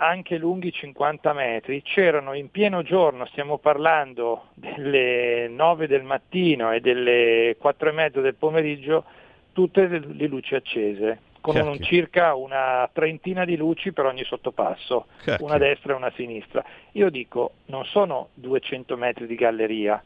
anche 0.00 0.38
lunghi 0.38 0.72
50 0.72 1.34
metri, 1.34 1.82
c'erano 1.82 2.32
in 2.32 2.50
pieno 2.50 2.82
giorno, 2.82 3.26
stiamo 3.26 3.58
parlando 3.58 4.46
delle 4.54 5.46
9 5.48 5.86
del 5.86 6.04
mattino 6.04 6.72
e 6.72 6.80
delle 6.80 7.56
4 7.58 7.88
e 7.90 7.92
mezza 7.92 8.20
del 8.22 8.34
pomeriggio, 8.34 9.04
tutte 9.52 9.86
le 9.88 10.26
luci 10.26 10.54
accese, 10.54 11.20
con 11.42 11.56
un, 11.56 11.78
circa 11.82 12.34
una 12.34 12.88
trentina 12.90 13.44
di 13.44 13.58
luci 13.58 13.92
per 13.92 14.06
ogni 14.06 14.24
sottopasso, 14.24 15.06
Cacchio. 15.22 15.44
una 15.44 15.56
a 15.56 15.58
destra 15.58 15.92
e 15.92 15.96
una 15.96 16.06
a 16.06 16.12
sinistra. 16.16 16.64
Io 16.92 17.10
dico, 17.10 17.52
non 17.66 17.84
sono 17.84 18.28
200 18.34 18.96
metri 18.96 19.26
di 19.26 19.34
galleria, 19.34 20.02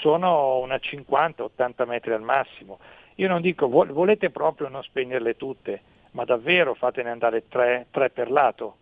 sono 0.00 0.58
una 0.58 0.76
50-80 0.76 1.86
metri 1.86 2.12
al 2.12 2.22
massimo. 2.22 2.80
Io 3.16 3.28
non 3.28 3.40
dico, 3.40 3.68
volete 3.68 4.30
proprio 4.30 4.66
non 4.66 4.82
spegnerle 4.82 5.36
tutte, 5.36 5.80
ma 6.12 6.24
davvero 6.24 6.74
fatene 6.74 7.10
andare 7.10 7.46
tre, 7.48 7.86
tre 7.92 8.10
per 8.10 8.32
lato, 8.32 8.76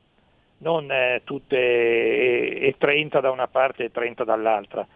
non 0.59 0.91
eh, 0.91 1.23
tutte 1.25 1.57
e, 1.57 2.59
e 2.67 2.75
30 2.79 3.21
da 3.21 3.31
una 3.31 3.49
parte 3.49 3.85
e 3.85 3.91
30 3.91 4.25
dall'altra. 4.25 4.87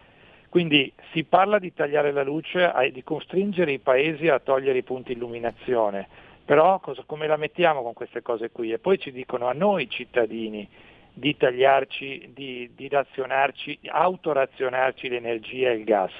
Quindi 0.49 0.91
si 1.13 1.23
parla 1.23 1.59
di 1.59 1.73
tagliare 1.73 2.11
la 2.11 2.23
luce, 2.23 2.69
di 2.91 3.03
costringere 3.03 3.71
i 3.71 3.79
paesi 3.79 4.27
a 4.27 4.39
togliere 4.39 4.79
i 4.79 4.83
punti 4.83 5.13
illuminazione, 5.13 6.05
però 6.43 6.79
cosa, 6.79 7.03
come 7.05 7.25
la 7.25 7.37
mettiamo 7.37 7.81
con 7.81 7.93
queste 7.93 8.21
cose 8.21 8.51
qui? 8.51 8.73
E 8.73 8.77
poi 8.77 8.99
ci 8.99 9.13
dicono 9.13 9.47
a 9.47 9.53
noi 9.53 9.89
cittadini 9.89 10.67
di 11.13 11.37
tagliarci, 11.37 12.31
di, 12.33 12.71
di 12.75 12.89
razionarci, 12.89 13.79
autorazionarci 13.85 15.07
l'energia 15.07 15.69
e 15.69 15.75
il 15.75 15.83
gas. 15.85 16.11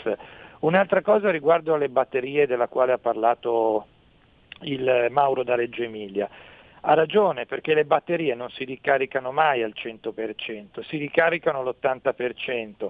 Un'altra 0.59 1.01
cosa 1.01 1.29
riguardo 1.31 1.73
alle 1.73 1.89
batterie 1.89 2.47
della 2.47 2.67
quale 2.67 2.93
ha 2.93 2.97
parlato 2.97 3.85
il 4.61 5.07
Mauro 5.09 5.43
da 5.43 5.55
Reggio 5.55 5.83
Emilia. 5.83 6.29
Ha 6.81 6.93
ragione 6.93 7.45
perché 7.45 7.73
le 7.73 7.85
batterie 7.85 8.33
non 8.33 8.49
si 8.49 8.63
ricaricano 8.63 9.31
mai 9.31 9.61
al 9.61 9.73
100%, 9.75 10.81
si 10.81 10.97
ricaricano 10.97 11.59
all'80% 11.59 12.89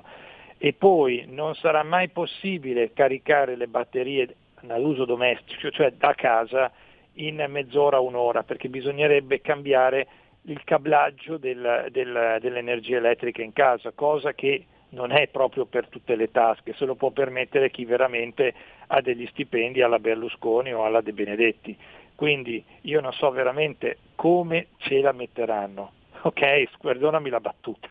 e 0.57 0.73
poi 0.73 1.25
non 1.27 1.55
sarà 1.55 1.83
mai 1.83 2.09
possibile 2.09 2.93
caricare 2.93 3.55
le 3.55 3.67
batterie 3.67 4.35
all'uso 4.67 5.05
domestico, 5.05 5.69
cioè 5.71 5.91
da 5.91 6.13
casa, 6.13 6.71
in 7.13 7.43
mezz'ora, 7.49 7.99
un'ora, 7.99 8.43
perché 8.43 8.69
bisognerebbe 8.69 9.41
cambiare 9.41 10.07
il 10.43 10.63
cablaggio 10.63 11.37
del, 11.37 11.87
del, 11.91 12.37
dell'energia 12.39 12.97
elettrica 12.97 13.41
in 13.41 13.53
casa, 13.53 13.91
cosa 13.91 14.33
che 14.33 14.65
non 14.89 15.11
è 15.11 15.27
proprio 15.27 15.65
per 15.65 15.87
tutte 15.87 16.15
le 16.15 16.31
tasche, 16.31 16.73
se 16.73 16.85
lo 16.85 16.95
può 16.95 17.11
permettere 17.11 17.69
chi 17.69 17.85
veramente 17.85 18.53
ha 18.87 19.01
degli 19.01 19.25
stipendi 19.27 19.81
alla 19.81 19.99
Berlusconi 19.99 20.73
o 20.73 20.83
alla 20.83 21.01
De 21.01 21.13
Benedetti. 21.13 21.77
Quindi 22.21 22.63
io 22.81 23.01
non 23.01 23.13
so 23.13 23.31
veramente 23.31 23.97
come 24.13 24.67
ce 24.77 25.01
la 25.01 25.11
metteranno. 25.11 25.93
Ok, 26.21 26.77
perdonami 26.79 27.31
la 27.31 27.39
battuta. 27.39 27.89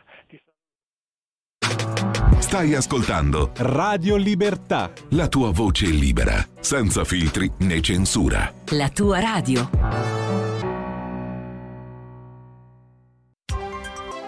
Stai 2.39 2.75
ascoltando 2.75 3.51
Radio 3.57 4.15
Libertà. 4.15 4.93
La 5.11 5.27
tua 5.27 5.51
voce 5.51 5.87
libera, 5.87 6.35
senza 6.61 7.03
filtri 7.03 7.51
né 7.59 7.81
censura. 7.81 8.53
La 8.69 8.89
tua 8.91 9.19
radio. 9.19 9.69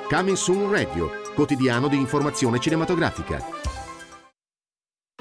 Coming 0.09 0.37
Soon 0.37 0.69
Radio, 0.69 1.11
quotidiano 1.33 1.87
di 1.87 1.97
informazione 1.97 2.59
cinematografica. 2.59 3.62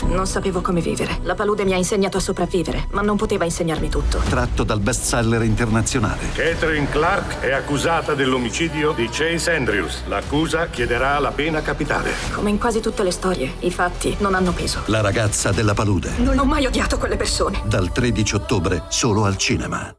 Non 0.06 0.28
sapevo 0.28 0.62
come 0.62 0.82
vivere. 0.82 1.20
La 1.24 1.36
palude 1.36 1.64
mi 1.64 1.74
ha 1.74 1.78
insegnato 1.78 2.18
a 2.18 2.20
sopravvivere, 2.20 2.88
ma 2.91 3.02
non 3.02 3.18
poteva 3.18 3.45
insegnarmi 3.45 3.89
tutto. 3.89 4.20
Tratto 4.20 4.64
dal 4.64 4.80
bestseller 4.80 5.43
internazionale. 5.43 6.30
Catherine 6.34 6.89
Clark 6.89 7.39
è 7.39 7.52
accusata 7.52 8.14
dell'omicidio 8.14 8.91
di 8.93 9.08
Chase 9.12 9.56
Andrews. 9.56 10.04
L'accusa 10.08 10.68
chiederà 10.68 11.20
la 11.20 11.32
pena 11.32 11.62
capitale. 11.62 12.12
Come 12.34 12.49
in 12.49 12.58
quasi 12.58 12.80
tutte 12.80 13.04
le 13.04 13.12
storie, 13.12 13.54
i 13.60 13.72
fatti 13.72 14.16
non 14.20 14.34
hanno 14.34 14.52
peso. 14.52 14.82
La 14.86 15.02
ragazza 15.02 15.52
della 15.52 15.74
palude. 15.74 16.12
Non 16.18 16.38
ho 16.39 16.45
mai 16.45 16.66
odiato 16.66 16.97
quelle 16.97 17.16
persone. 17.16 17.62
Dal 17.66 17.91
13 17.91 18.36
ottobre, 18.36 18.84
solo 18.89 19.26
al 19.26 19.38
cinema. 19.38 19.93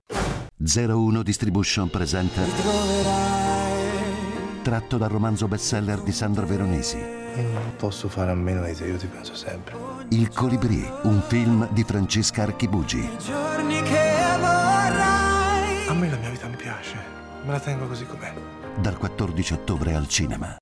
01 0.59 1.23
Distribution 1.23 1.91
presenta. 1.91 2.43
Tratto 4.63 4.97
dal 4.97 5.09
romanzo 5.09 5.49
bestseller 5.49 6.01
di 6.03 6.13
Sandro 6.13 6.47
Veronesi. 6.47 7.22
Io 7.35 7.49
non 7.51 7.75
posso 7.77 8.09
fare 8.09 8.31
a 8.31 8.35
meno 8.35 8.65
di 8.65 8.75
te, 8.75 8.87
io 8.87 8.97
ti 8.97 9.07
penso 9.07 9.35
sempre. 9.35 9.75
Il 10.09 10.29
Colibrì, 10.29 10.87
un 11.05 11.23
film 11.27 11.67
di 11.71 11.83
Francesca 11.83 12.43
Archibugi. 12.43 13.09
A 15.89 15.95
me 15.95 16.11
la 16.11 16.17
mia 16.17 16.31
vita 16.31 16.47
mi 16.47 16.57
piace, 16.57 16.97
me 17.45 17.53
la 17.53 17.61
tengo 17.61 17.87
così 17.87 18.05
com'è. 18.07 18.33
Dal 18.81 18.97
14 18.99 19.53
ottobre 19.55 19.95
al 19.95 20.09
cinema. 20.09 20.62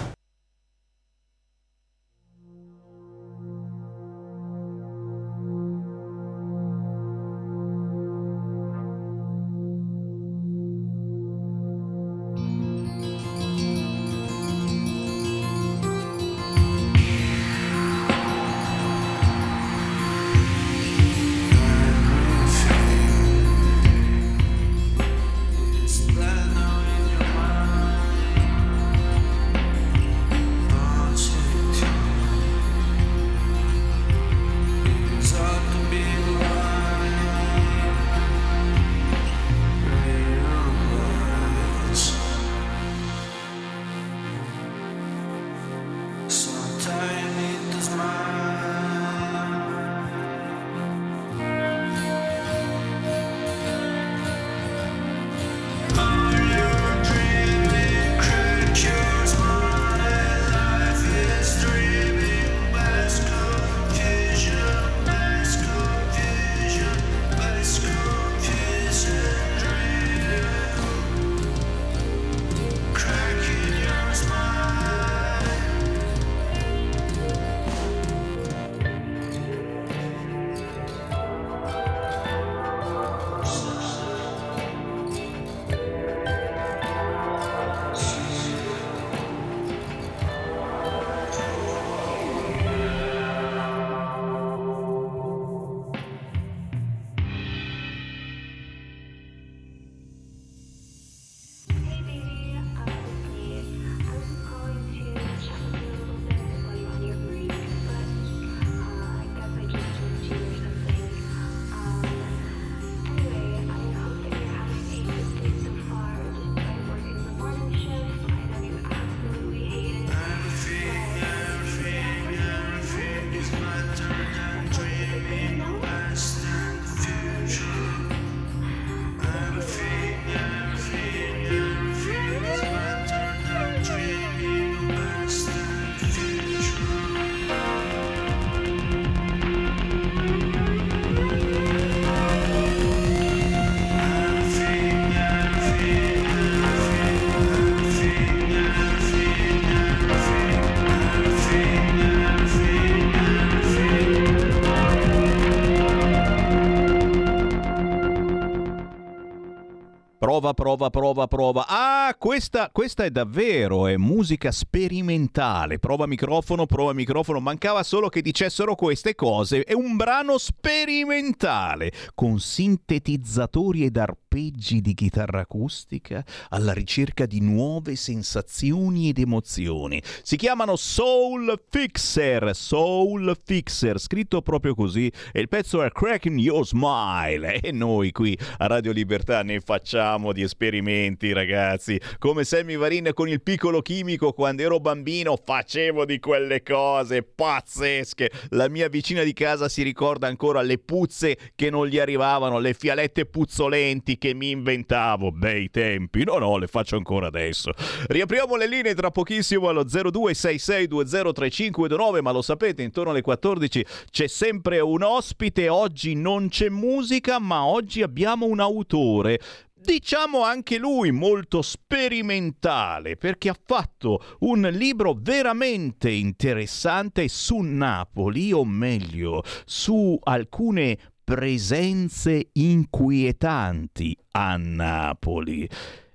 Prova, 160.31 160.53
prova, 160.53 160.89
prova, 160.89 161.27
prova. 161.27 161.65
Ah, 161.67 162.15
questa, 162.17 162.69
questa 162.71 163.03
è 163.03 163.11
davvero, 163.11 163.85
è 163.85 163.97
musica 163.97 164.49
sperimentale. 164.49 165.77
Prova 165.77 166.05
microfono, 166.05 166.65
prova 166.65 166.93
microfono. 166.93 167.41
Mancava 167.41 167.83
solo 167.83 168.07
che 168.07 168.21
dicessero 168.21 168.75
queste 168.75 169.13
cose. 169.13 169.65
È 169.65 169.73
un 169.73 169.97
brano 169.97 170.37
sperimentale 170.37 171.91
con 172.15 172.39
sintetizzatori 172.39 173.83
ed 173.83 173.97
arpeggi 173.97 174.79
di 174.79 174.93
chitarra 174.93 175.41
acustica 175.41 176.23
alla 176.47 176.71
ricerca 176.71 177.25
di 177.25 177.41
nuove 177.41 177.97
sensazioni 177.97 179.09
ed 179.09 179.17
emozioni. 179.17 180.01
Si 180.23 180.37
chiamano 180.37 180.77
Soul 180.77 181.61
Fixer, 181.67 182.55
Soul 182.55 183.37
Fixer, 183.43 183.99
scritto 183.99 184.41
proprio 184.41 184.75
così. 184.75 185.11
E 185.33 185.41
il 185.41 185.49
pezzo 185.49 185.83
è 185.83 185.91
Cracking 185.91 186.39
Your 186.39 186.65
Smile. 186.65 187.59
E 187.59 187.73
noi 187.73 188.13
qui 188.13 188.37
a 188.59 188.67
Radio 188.67 188.93
Libertà 188.93 189.43
ne 189.43 189.59
facciamo 189.59 190.20
di 190.31 190.43
esperimenti, 190.43 191.33
ragazzi. 191.33 191.99
Come 192.19 192.43
Sammy 192.43 192.77
Varin 192.77 193.09
con 193.15 193.27
il 193.27 193.41
piccolo 193.41 193.81
chimico 193.81 194.33
quando 194.33 194.61
ero 194.61 194.79
bambino 194.79 195.35
facevo 195.43 196.05
di 196.05 196.19
quelle 196.19 196.61
cose 196.61 197.23
pazzesche. 197.23 198.29
La 198.49 198.69
mia 198.69 198.89
vicina 198.89 199.23
di 199.23 199.33
casa 199.33 199.67
si 199.67 199.81
ricorda 199.81 200.27
ancora 200.27 200.61
le 200.61 200.77
puzze 200.77 201.35
che 201.55 201.71
non 201.71 201.87
gli 201.87 201.97
arrivavano, 201.97 202.59
le 202.59 202.75
fialette 202.75 203.25
puzzolenti 203.25 204.19
che 204.19 204.35
mi 204.35 204.51
inventavo. 204.51 205.31
Bei 205.31 205.71
tempi. 205.71 206.23
No, 206.23 206.37
no, 206.37 206.57
le 206.57 206.67
faccio 206.67 206.95
ancora 206.95 207.25
adesso. 207.27 207.71
Riapriamo 208.07 208.55
le 208.55 208.67
linee 208.67 208.93
tra 208.93 209.09
pochissimo 209.09 209.69
allo 209.69 209.85
0266203529, 209.85 212.21
ma 212.21 212.29
lo 212.31 212.43
sapete, 212.43 212.83
intorno 212.83 213.09
alle 213.11 213.21
14 213.21 213.85
c'è 214.09 214.27
sempre 214.27 214.79
un 214.79 215.03
ospite. 215.03 215.69
Oggi 215.69 216.15
non 216.15 216.49
c'è 216.49 216.69
musica, 216.69 217.39
ma 217.39 217.65
oggi 217.65 218.01
abbiamo 218.01 218.45
un 218.45 218.59
autore 218.59 219.39
diciamo 219.81 220.43
anche 220.43 220.77
lui 220.77 221.11
molto 221.11 221.61
sperimentale 221.61 223.17
perché 223.17 223.49
ha 223.49 223.57
fatto 223.65 224.21
un 224.39 224.69
libro 224.71 225.15
veramente 225.17 226.09
interessante 226.09 227.27
su 227.27 227.57
Napoli 227.57 228.51
o 228.53 228.63
meglio 228.63 229.43
su 229.65 230.17
alcune 230.23 230.97
presenze 231.23 232.49
inquietanti 232.53 234.17
a 234.31 234.55
Napoli. 234.57 235.67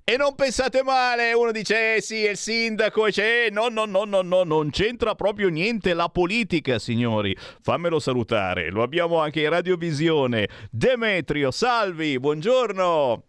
E 0.09 0.15
non 0.15 0.35
pensate 0.35 0.83
male, 0.83 1.33
uno 1.33 1.51
dice 1.51 1.95
eh 1.95 2.01
sì, 2.01 2.23
è 2.23 2.29
il 2.29 2.37
sindaco, 2.37 3.07
e 3.07 3.11
c'è, 3.11 3.49
no, 3.51 3.67
no, 3.67 3.83
no, 3.83 4.05
no, 4.05 4.21
no, 4.21 4.43
non 4.43 4.69
c'entra 4.69 5.15
proprio 5.15 5.49
niente 5.49 5.93
la 5.93 6.07
politica, 6.07 6.79
signori. 6.79 7.35
Fammelo 7.61 7.99
salutare, 7.99 8.69
lo 8.69 8.83
abbiamo 8.83 9.19
anche 9.19 9.41
in 9.41 9.49
radiovisione. 9.49 10.47
Demetrio, 10.71 11.51
salvi, 11.51 12.17
buongiorno. 12.19 13.26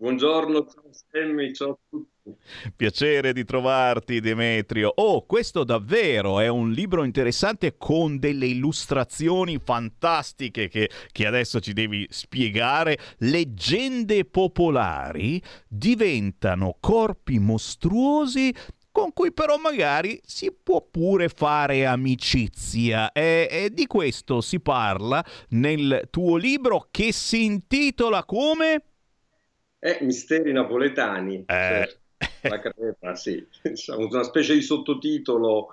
Buongiorno, 0.00 0.66
ciao 0.66 0.90
Sammy, 0.92 1.52
ciao 1.52 1.72
a 1.72 1.78
tutti. 1.90 2.34
Piacere 2.74 3.34
di 3.34 3.44
trovarti, 3.44 4.20
Demetrio. 4.20 4.90
Oh, 4.94 5.26
questo 5.26 5.62
davvero 5.62 6.40
è 6.40 6.48
un 6.48 6.72
libro 6.72 7.04
interessante 7.04 7.76
con 7.76 8.18
delle 8.18 8.46
illustrazioni 8.46 9.60
fantastiche 9.62 10.68
che, 10.68 10.88
che 11.12 11.26
adesso 11.26 11.60
ci 11.60 11.74
devi 11.74 12.06
spiegare. 12.08 12.96
Leggende 13.18 14.24
popolari 14.24 15.38
diventano 15.68 16.78
corpi 16.80 17.38
mostruosi 17.38 18.54
con 18.90 19.12
cui 19.12 19.32
però 19.34 19.58
magari 19.58 20.18
si 20.24 20.50
può 20.50 20.80
pure 20.80 21.28
fare 21.28 21.84
amicizia. 21.84 23.12
E, 23.12 23.46
e, 23.50 23.70
di 23.70 23.86
questo 23.86 24.40
si 24.40 24.60
parla 24.60 25.22
nel 25.50 26.08
tuo 26.08 26.36
libro 26.36 26.88
che 26.90 27.12
si 27.12 27.44
intitola 27.44 28.24
come? 28.24 28.84
Eh, 29.80 29.98
Misteri 30.02 30.52
napoletani. 30.52 31.44
Eh. 31.46 31.98
La 32.42 32.60
crema, 32.60 33.14
sì. 33.16 33.44
Una 33.96 34.22
specie 34.22 34.54
di 34.54 34.62
sottotitolo 34.62 35.70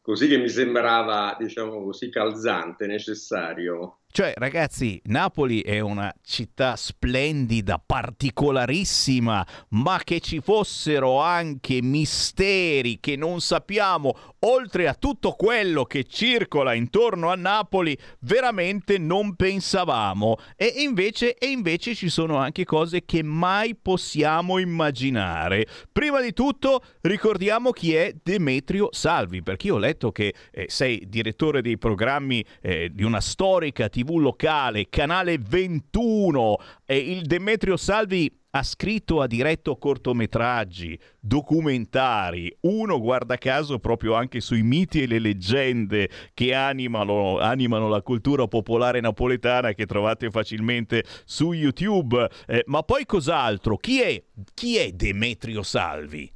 così 0.00 0.28
che 0.28 0.36
mi 0.36 0.48
sembrava, 0.48 1.36
diciamo 1.38 1.82
così, 1.82 2.10
calzante, 2.10 2.86
necessario. 2.86 4.00
Cioè, 4.16 4.32
ragazzi, 4.36 5.00
Napoli 5.06 5.60
è 5.60 5.80
una 5.80 6.14
città 6.22 6.76
splendida, 6.76 7.82
particolarissima, 7.84 9.44
ma 9.70 10.00
che 10.04 10.20
ci 10.20 10.40
fossero 10.40 11.20
anche 11.20 11.82
misteri 11.82 13.00
che 13.00 13.16
non 13.16 13.40
sappiamo, 13.40 14.16
oltre 14.44 14.86
a 14.86 14.94
tutto 14.94 15.32
quello 15.32 15.82
che 15.84 16.04
circola 16.04 16.74
intorno 16.74 17.28
a 17.28 17.34
Napoli, 17.34 17.98
veramente 18.20 18.98
non 18.98 19.34
pensavamo. 19.34 20.36
E 20.54 20.66
invece, 20.76 21.34
e 21.34 21.46
invece 21.46 21.96
ci 21.96 22.08
sono 22.08 22.36
anche 22.36 22.64
cose 22.64 23.04
che 23.04 23.24
mai 23.24 23.74
possiamo 23.74 24.58
immaginare. 24.58 25.66
Prima 25.90 26.20
di 26.20 26.32
tutto, 26.32 26.84
ricordiamo 27.00 27.72
chi 27.72 27.96
è 27.96 28.14
Demetrio 28.22 28.90
Salvi, 28.92 29.42
perché 29.42 29.66
io 29.66 29.74
ho 29.74 29.78
letto 29.78 30.12
che 30.12 30.32
eh, 30.52 30.66
sei 30.68 31.02
direttore 31.08 31.62
dei 31.62 31.78
programmi 31.78 32.44
eh, 32.60 32.90
di 32.92 33.02
una 33.02 33.20
storica 33.20 33.88
TV 33.88 34.02
locale, 34.04 34.88
Canale 34.88 35.38
21, 35.38 36.56
e 36.84 36.96
il 36.96 37.22
Demetrio 37.22 37.76
Salvi 37.76 38.42
ha 38.56 38.62
scritto, 38.62 39.20
ha 39.20 39.26
diretto 39.26 39.76
cortometraggi, 39.76 40.98
documentari, 41.18 42.56
uno 42.60 43.00
guarda 43.00 43.36
caso 43.36 43.80
proprio 43.80 44.14
anche 44.14 44.40
sui 44.40 44.62
miti 44.62 45.02
e 45.02 45.06
le 45.08 45.18
leggende 45.18 46.08
che 46.34 46.54
animano, 46.54 47.38
animano 47.38 47.88
la 47.88 48.00
cultura 48.00 48.46
popolare 48.46 49.00
napoletana 49.00 49.72
che 49.72 49.86
trovate 49.86 50.30
facilmente 50.30 51.04
su 51.24 51.52
YouTube. 51.52 52.28
Eh, 52.46 52.62
ma 52.66 52.82
poi 52.82 53.04
cos'altro? 53.06 53.76
Chi 53.76 54.00
è, 54.00 54.22
chi 54.54 54.76
è 54.76 54.92
Demetrio 54.92 55.62
Salvi? 55.62 56.32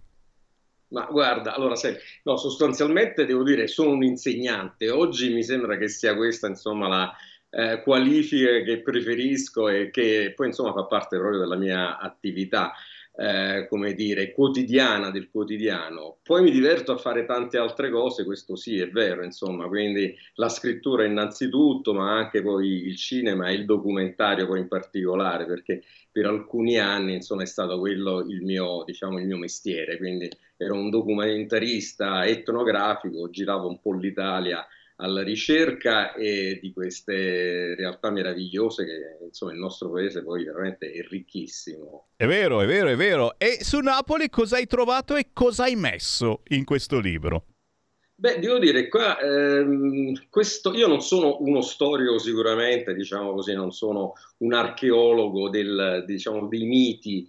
Ma 0.91 1.05
guarda, 1.05 1.55
allora 1.55 1.77
sai, 1.77 1.95
no, 2.25 2.37
sostanzialmente 2.37 3.27
devo 3.27 3.45
dire, 3.45 3.67
sono 3.67 3.91
un 3.91 4.03
insegnante. 4.03 4.91
Oggi 4.91 5.33
mi 5.33 5.45
sembra 5.45 5.77
che 5.77 5.89
sia 5.89 6.17
questa, 6.17 6.49
insomma, 6.49 6.89
la 6.89 7.15
eh, 7.59 7.83
qualifica 7.83 8.61
che 8.63 8.83
preferisco 8.83 9.69
e 9.69 9.91
che 9.91 10.33
poi, 10.37 10.47
insomma, 10.47 10.73
fa 10.73 10.85
parte 10.85 11.19
proprio 11.19 11.41
della 11.41 11.57
mia 11.57 11.99
attività, 11.99 12.73
eh, 13.17 13.67
come 13.69 13.95
dire, 13.95 14.31
quotidiana 14.31 15.11
del 15.11 15.29
quotidiano. 15.29 16.19
Poi 16.23 16.43
mi 16.43 16.53
diverto 16.53 16.93
a 16.93 16.99
fare 16.99 17.25
tante 17.25 17.59
altre 17.59 17.91
cose, 17.91 18.25
questo 18.25 18.55
sì, 18.55 18.79
è 18.79 18.89
vero, 18.89 19.25
insomma, 19.25 19.67
quindi 19.67 20.15
la 20.35 20.49
scrittura 20.49 21.05
innanzitutto, 21.05 21.93
ma 21.93 22.17
anche 22.17 22.43
poi 22.43 22.87
il 22.87 22.97
cinema 22.97 23.49
e 23.49 23.55
il 23.55 23.65
documentario 23.65 24.47
poi 24.47 24.61
in 24.61 24.69
particolare, 24.69 25.45
perché 25.45 25.83
per 26.13 26.27
alcuni 26.27 26.79
anni, 26.79 27.15
insomma, 27.15 27.43
è 27.43 27.47
stato 27.47 27.81
quello 27.81 28.21
il 28.21 28.41
mio, 28.43 28.85
diciamo, 28.87 29.19
il 29.19 29.27
mio 29.27 29.37
mestiere, 29.37 29.97
quindi 29.97 30.29
ero 30.57 30.75
un 30.75 30.91
documentarista 30.91 32.25
etnografico, 32.25 33.31
giravo 33.31 33.67
un 33.67 33.81
po' 33.81 33.95
l'Italia 33.95 34.65
alla 35.01 35.23
ricerca 35.23 36.13
e 36.15 36.59
di 36.61 36.73
queste 36.73 37.75
realtà 37.77 38.11
meravigliose 38.11 38.85
che 38.85 39.25
insomma 39.25 39.53
il 39.53 39.59
nostro 39.59 39.91
paese 39.91 40.23
poi 40.23 40.45
veramente 40.45 40.91
è 40.91 41.03
ricchissimo. 41.03 42.09
È 42.17 42.27
vero, 42.27 42.61
è 42.61 42.67
vero, 42.67 42.89
è 42.89 42.97
vero. 42.97 43.39
E 43.39 43.59
su 43.63 43.79
Napoli 43.79 44.29
cosa 44.29 44.57
hai 44.57 44.67
trovato 44.67 45.15
e 45.15 45.29
cosa 45.33 45.65
hai 45.65 45.77
messo 45.77 46.43
in 46.49 46.65
questo 46.65 46.99
libro? 46.99 47.45
Beh, 48.21 48.41
devo 48.41 48.59
dire, 48.59 48.89
qua, 48.89 49.17
ehm, 49.21 50.29
questo, 50.29 50.75
io 50.75 50.89
non 50.89 51.01
sono 51.01 51.37
uno 51.39 51.61
storico 51.61 52.19
sicuramente, 52.19 52.93
diciamo 52.93 53.33
così, 53.33 53.55
non 53.55 53.71
sono 53.71 54.15
un 54.39 54.55
archeologo 54.55 55.49
del, 55.49 56.03
diciamo, 56.05 56.49
dei 56.49 56.65
miti, 56.65 57.29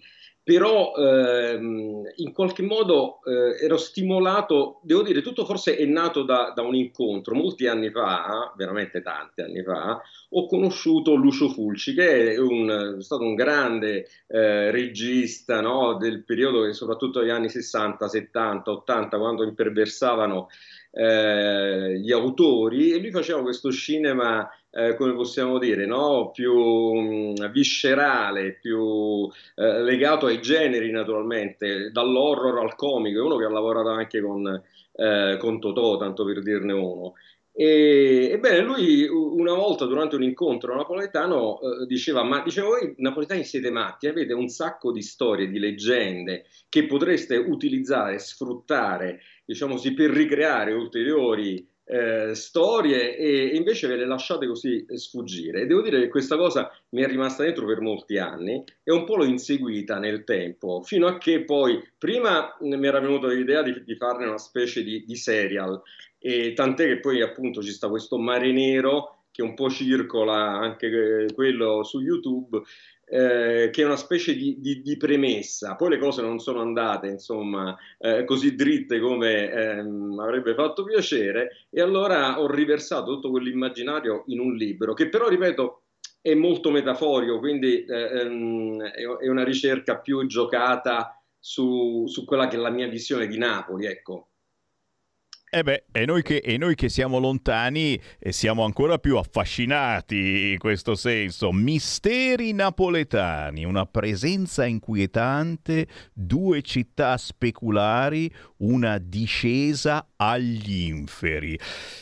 però 0.50 0.96
ehm, 0.96 2.02
in 2.16 2.34
qualche 2.34 2.64
modo 2.64 3.20
eh, 3.24 3.64
ero 3.64 3.78
stimolato, 3.78 4.80
devo 4.82 5.04
dire, 5.04 5.22
tutto 5.22 5.46
forse 5.46 5.76
è 5.76 5.86
nato 5.86 6.24
da, 6.24 6.54
da, 6.56 6.64
un 6.64 6.74
incontro. 6.74 7.36
Molti 7.36 7.68
anni 7.68 7.92
fa, 7.92 8.52
veramente 8.58 9.04
tanti 9.04 9.42
anni 9.42 9.62
fa, 9.62 10.02
ho 10.30 10.48
conosciuto 10.48 11.14
Lucio 11.14 11.50
Fulci, 11.50 11.94
che 11.94 12.34
è, 12.34 12.40
un, 12.40 12.96
è 12.98 13.04
stato 13.04 13.22
un 13.22 13.36
grande 13.36 14.08
eh, 14.26 14.72
regista 14.72 15.62
no, 15.62 15.98
del 15.98 16.24
periodo, 16.24 16.74
soprattutto 16.74 17.20
negli 17.20 17.30
anni 17.30 17.50
60, 17.50 18.08
70, 18.08 18.72
80, 18.72 19.18
quando 19.20 19.44
imperversavano 19.44 20.48
eh, 20.90 22.00
gli 22.00 22.12
autori, 22.12 22.92
e 22.94 22.98
lui 22.98 23.12
faceva 23.12 23.44
questo 23.44 23.72
cinema 23.72 24.50
eh, 24.72 24.96
come 24.96 25.14
possiamo 25.14 25.58
dire, 25.58 25.86
no? 25.86 26.32
più 26.32 26.54
mh, 26.94 27.52
viscerale, 27.52 28.58
più 28.60 29.30
eh, 29.56 29.82
legato 29.82 30.28
ai 30.28 30.42
generi 30.42 30.92
naturalmente, 30.92 31.92
dall'horror 31.92 32.60
al 32.60 32.76
comico, 32.76 33.20
è 33.20 33.24
uno 33.24 33.38
che 33.38 33.46
ha 33.46 33.50
lavorato 33.50 33.90
anche 33.90 34.22
con, 34.22 34.62
eh, 34.94 35.38
con 35.40 35.60
Totò, 35.60 35.98
tanto 35.98 36.24
per 36.26 36.42
dirne 36.42 36.74
uno. 36.74 37.14
E, 37.52 38.30
ebbene, 38.32 38.62
lui 38.62 39.06
una 39.06 39.54
volta 39.54 39.86
durante 39.86 40.16
un 40.16 40.24
incontro 40.24 40.74
napoletano 40.76 41.60
eh, 41.60 41.86
diceva: 41.88 42.24
Ma 42.24 42.42
dicevo, 42.42 42.70
voi 42.70 42.94
napoletani 42.98 43.44
siete 43.44 43.70
matti, 43.70 44.08
avete 44.08 44.32
un 44.34 44.48
sacco 44.48 44.94
di 44.94 45.02
storie, 45.02 45.50
di 45.50 45.60
leggende 45.60 46.46
che 46.70 46.86
potreste 46.86 47.36
utilizzare, 47.36 48.18
sfruttare, 48.20 49.20
diciamo 49.46 49.74
così, 49.74 49.94
per 49.94 50.10
ricreare 50.12 50.72
ulteriori 50.72 51.68
eh, 51.92 52.36
storie 52.36 53.18
e, 53.18 53.56
invece 53.56 53.88
ve 53.88 53.96
le 53.96 54.06
lasciate 54.06 54.46
così 54.46 54.86
sfuggire. 54.94 55.62
E 55.62 55.66
devo 55.66 55.82
dire 55.82 56.00
che 56.00 56.08
questa 56.08 56.38
cosa 56.38 56.72
mi 56.90 57.02
è 57.02 57.08
rimasta 57.08 57.44
dentro 57.44 57.66
per 57.66 57.82
molti 57.82 58.20
anni 58.20 58.64
e 58.84 58.92
un 58.92 59.06
po' 59.06 59.16
l'ho 59.16 59.26
inseguita 59.26 59.98
nel 59.98 60.24
tempo, 60.24 60.84
fino 60.84 61.08
a 61.08 61.18
che 61.18 61.44
poi 61.44 61.84
prima 61.98 62.56
mi 62.60 62.86
era 62.86 63.00
venuta 63.00 63.28
l'idea 63.28 63.64
di, 63.64 63.84
di 63.84 63.96
farne 63.96 64.28
una 64.28 64.38
specie 64.38 64.84
di, 64.84 65.04
di 65.04 65.16
serial, 65.16 65.82
e 66.20 66.54
tant'è 66.54 66.86
che 66.86 67.00
poi 67.00 67.22
appunto 67.22 67.64
ci 67.64 67.72
sta 67.72 67.90
questo 67.90 68.20
mare 68.20 68.52
nero 68.52 69.24
che 69.32 69.42
un 69.42 69.54
po' 69.54 69.70
circola 69.70 70.60
anche 70.60 70.88
eh, 70.88 71.34
quello 71.34 71.84
su 71.84 72.02
YouTube, 72.02 72.62
eh, 73.10 73.70
che 73.72 73.82
è 73.82 73.86
una 73.86 73.96
specie 73.96 74.36
di, 74.36 74.58
di, 74.60 74.82
di, 74.82 74.98
premessa. 74.98 75.76
Poi 75.76 75.90
le 75.90 75.98
cose 75.98 76.22
non 76.22 76.40
sono 76.40 76.62
andate, 76.62 77.08
insomma, 77.08 77.76
eh, 77.98 78.24
così 78.24 78.56
dritte 78.56 79.00
come 79.00 79.52
ehm, 79.52 80.20
avrebbe 80.20 80.54
fatto 80.54 80.84
piacere, 80.84 81.66
e 81.70 81.82
allora 81.82 82.40
ho 82.40 82.48
riversato 82.50 83.14
tutto 83.14 83.32
quell'immaginario 83.32 84.24
in 84.28 84.40
un 84.40 84.54
libro, 84.56 84.94
che 84.94 85.10
però, 85.10 85.28
ripeto, 85.28 85.82
è 86.22 86.34
molto 86.36 86.70
metaforico, 86.70 87.40
quindi 87.40 87.84
eh, 87.86 88.20
ehm, 88.22 88.82
è 88.84 89.28
una 89.28 89.44
ricerca 89.44 89.98
più 89.98 90.26
giocata 90.28 91.20
su, 91.40 92.06
su 92.08 92.26
quella 92.26 92.48
che 92.48 92.58
è 92.58 92.60
la 92.60 92.70
mia 92.70 92.88
visione 92.88 93.28
di 93.28 93.38
Napoli, 93.38 93.86
ecco. 93.86 94.29
Eh 95.52 95.64
beh, 95.64 95.86
e 95.92 96.06
noi, 96.06 96.22
che, 96.22 96.38
e 96.38 96.60
noi 96.60 96.76
che 96.76 96.90
siamo 96.90 97.18
lontani 97.18 98.00
e 98.20 98.32
siamo 98.32 98.66
ancora 98.66 99.00
più 99.00 99.18
affascinati 99.18 100.52
in 100.52 100.60
questo 100.60 100.94
senso. 100.94 101.52
Misteri 101.52 102.54
napoletani, 102.54 103.66
una 103.66 103.88
presenza 103.88 104.68
inquietante, 104.68 105.88
due 106.14 106.62
città 106.62 107.18
speculari, 107.18 108.32
una 108.58 109.00
discesa 109.00 110.10
agli 110.18 110.84
inferi. 110.84 111.58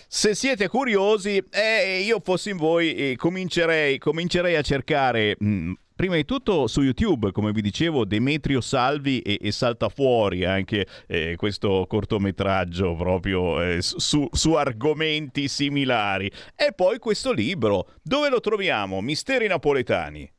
Se 0.09 0.35
siete 0.35 0.67
curiosi, 0.67 1.41
eh, 1.49 2.01
io 2.05 2.19
fossi 2.21 2.49
in 2.49 2.57
voi, 2.57 2.95
eh, 2.95 3.15
comincerei, 3.15 3.97
comincerei, 3.97 4.57
a 4.57 4.61
cercare... 4.61 5.37
Mh, 5.39 5.47
mm, 5.47 5.71
prima 5.97 6.15
di 6.15 6.23
tutto 6.25 6.67
su 6.67 6.83
YouTube, 6.83 7.31
come 7.31 7.51
vi 7.51 7.61
dicevo, 7.61 8.05
Demetrio 8.05 8.61
Salvi 8.61 9.19
e, 9.19 9.39
e 9.41 9.51
salta 9.51 9.89
fuori 9.89 10.45
anche 10.45 10.85
eh, 11.07 11.35
questo 11.35 11.85
cortometraggio 11.89 12.95
proprio 12.95 13.59
eh, 13.61 13.81
su, 13.81 14.27
su, 14.31 14.53
argomenti 14.53 15.47
similari. 15.47 16.31
E 16.55 16.71
poi 16.73 16.99
questo 16.99 17.33
libro, 17.33 17.95
dove 18.03 18.29
lo 18.29 18.39
troviamo? 18.39 19.01
Misteri 19.01 19.47
napoletani. 19.47 20.31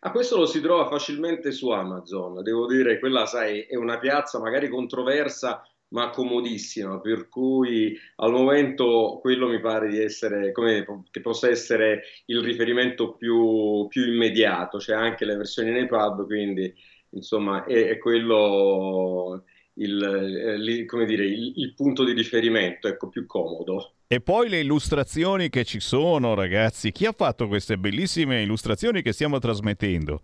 A 0.00 0.10
questo 0.12 0.36
lo 0.36 0.46
si 0.46 0.60
trova 0.60 0.88
facilmente 0.88 1.50
su 1.50 1.70
Amazon, 1.70 2.42
devo 2.42 2.66
dire, 2.66 3.00
quella 3.00 3.26
sai, 3.26 3.62
è 3.62 3.74
una 3.74 3.98
piazza 3.98 4.38
magari 4.38 4.68
controversa, 4.68 5.62
ma 5.90 6.10
comodissima, 6.10 7.00
per 7.00 7.28
cui 7.28 7.98
al 8.16 8.30
momento 8.30 9.18
quello 9.20 9.48
mi 9.48 9.60
pare 9.60 9.88
di 9.88 10.00
essere, 10.00 10.52
come, 10.52 10.84
che 11.10 11.20
possa 11.20 11.48
essere 11.48 12.02
il 12.26 12.42
riferimento 12.42 13.14
più, 13.14 13.86
più 13.88 14.06
immediato, 14.06 14.78
c'è 14.78 14.94
anche 14.94 15.24
le 15.24 15.36
versioni 15.36 15.70
nei 15.70 15.86
pub, 15.86 16.26
quindi 16.26 16.74
insomma 17.10 17.64
è, 17.64 17.86
è 17.86 17.98
quello 17.98 19.44
il, 19.74 20.56
il, 20.60 21.06
dire, 21.06 21.24
il, 21.24 21.52
il, 21.56 21.74
punto 21.74 22.04
di 22.04 22.12
riferimento, 22.12 22.88
ecco, 22.88 23.08
più 23.08 23.26
comodo. 23.26 23.92
E 24.06 24.20
poi 24.20 24.48
le 24.48 24.60
illustrazioni 24.60 25.48
che 25.48 25.64
ci 25.64 25.80
sono, 25.80 26.34
ragazzi, 26.34 26.92
chi 26.92 27.06
ha 27.06 27.12
fatto 27.12 27.46
queste 27.46 27.78
bellissime 27.78 28.42
illustrazioni 28.42 29.02
che 29.02 29.12
stiamo 29.12 29.38
trasmettendo? 29.38 30.22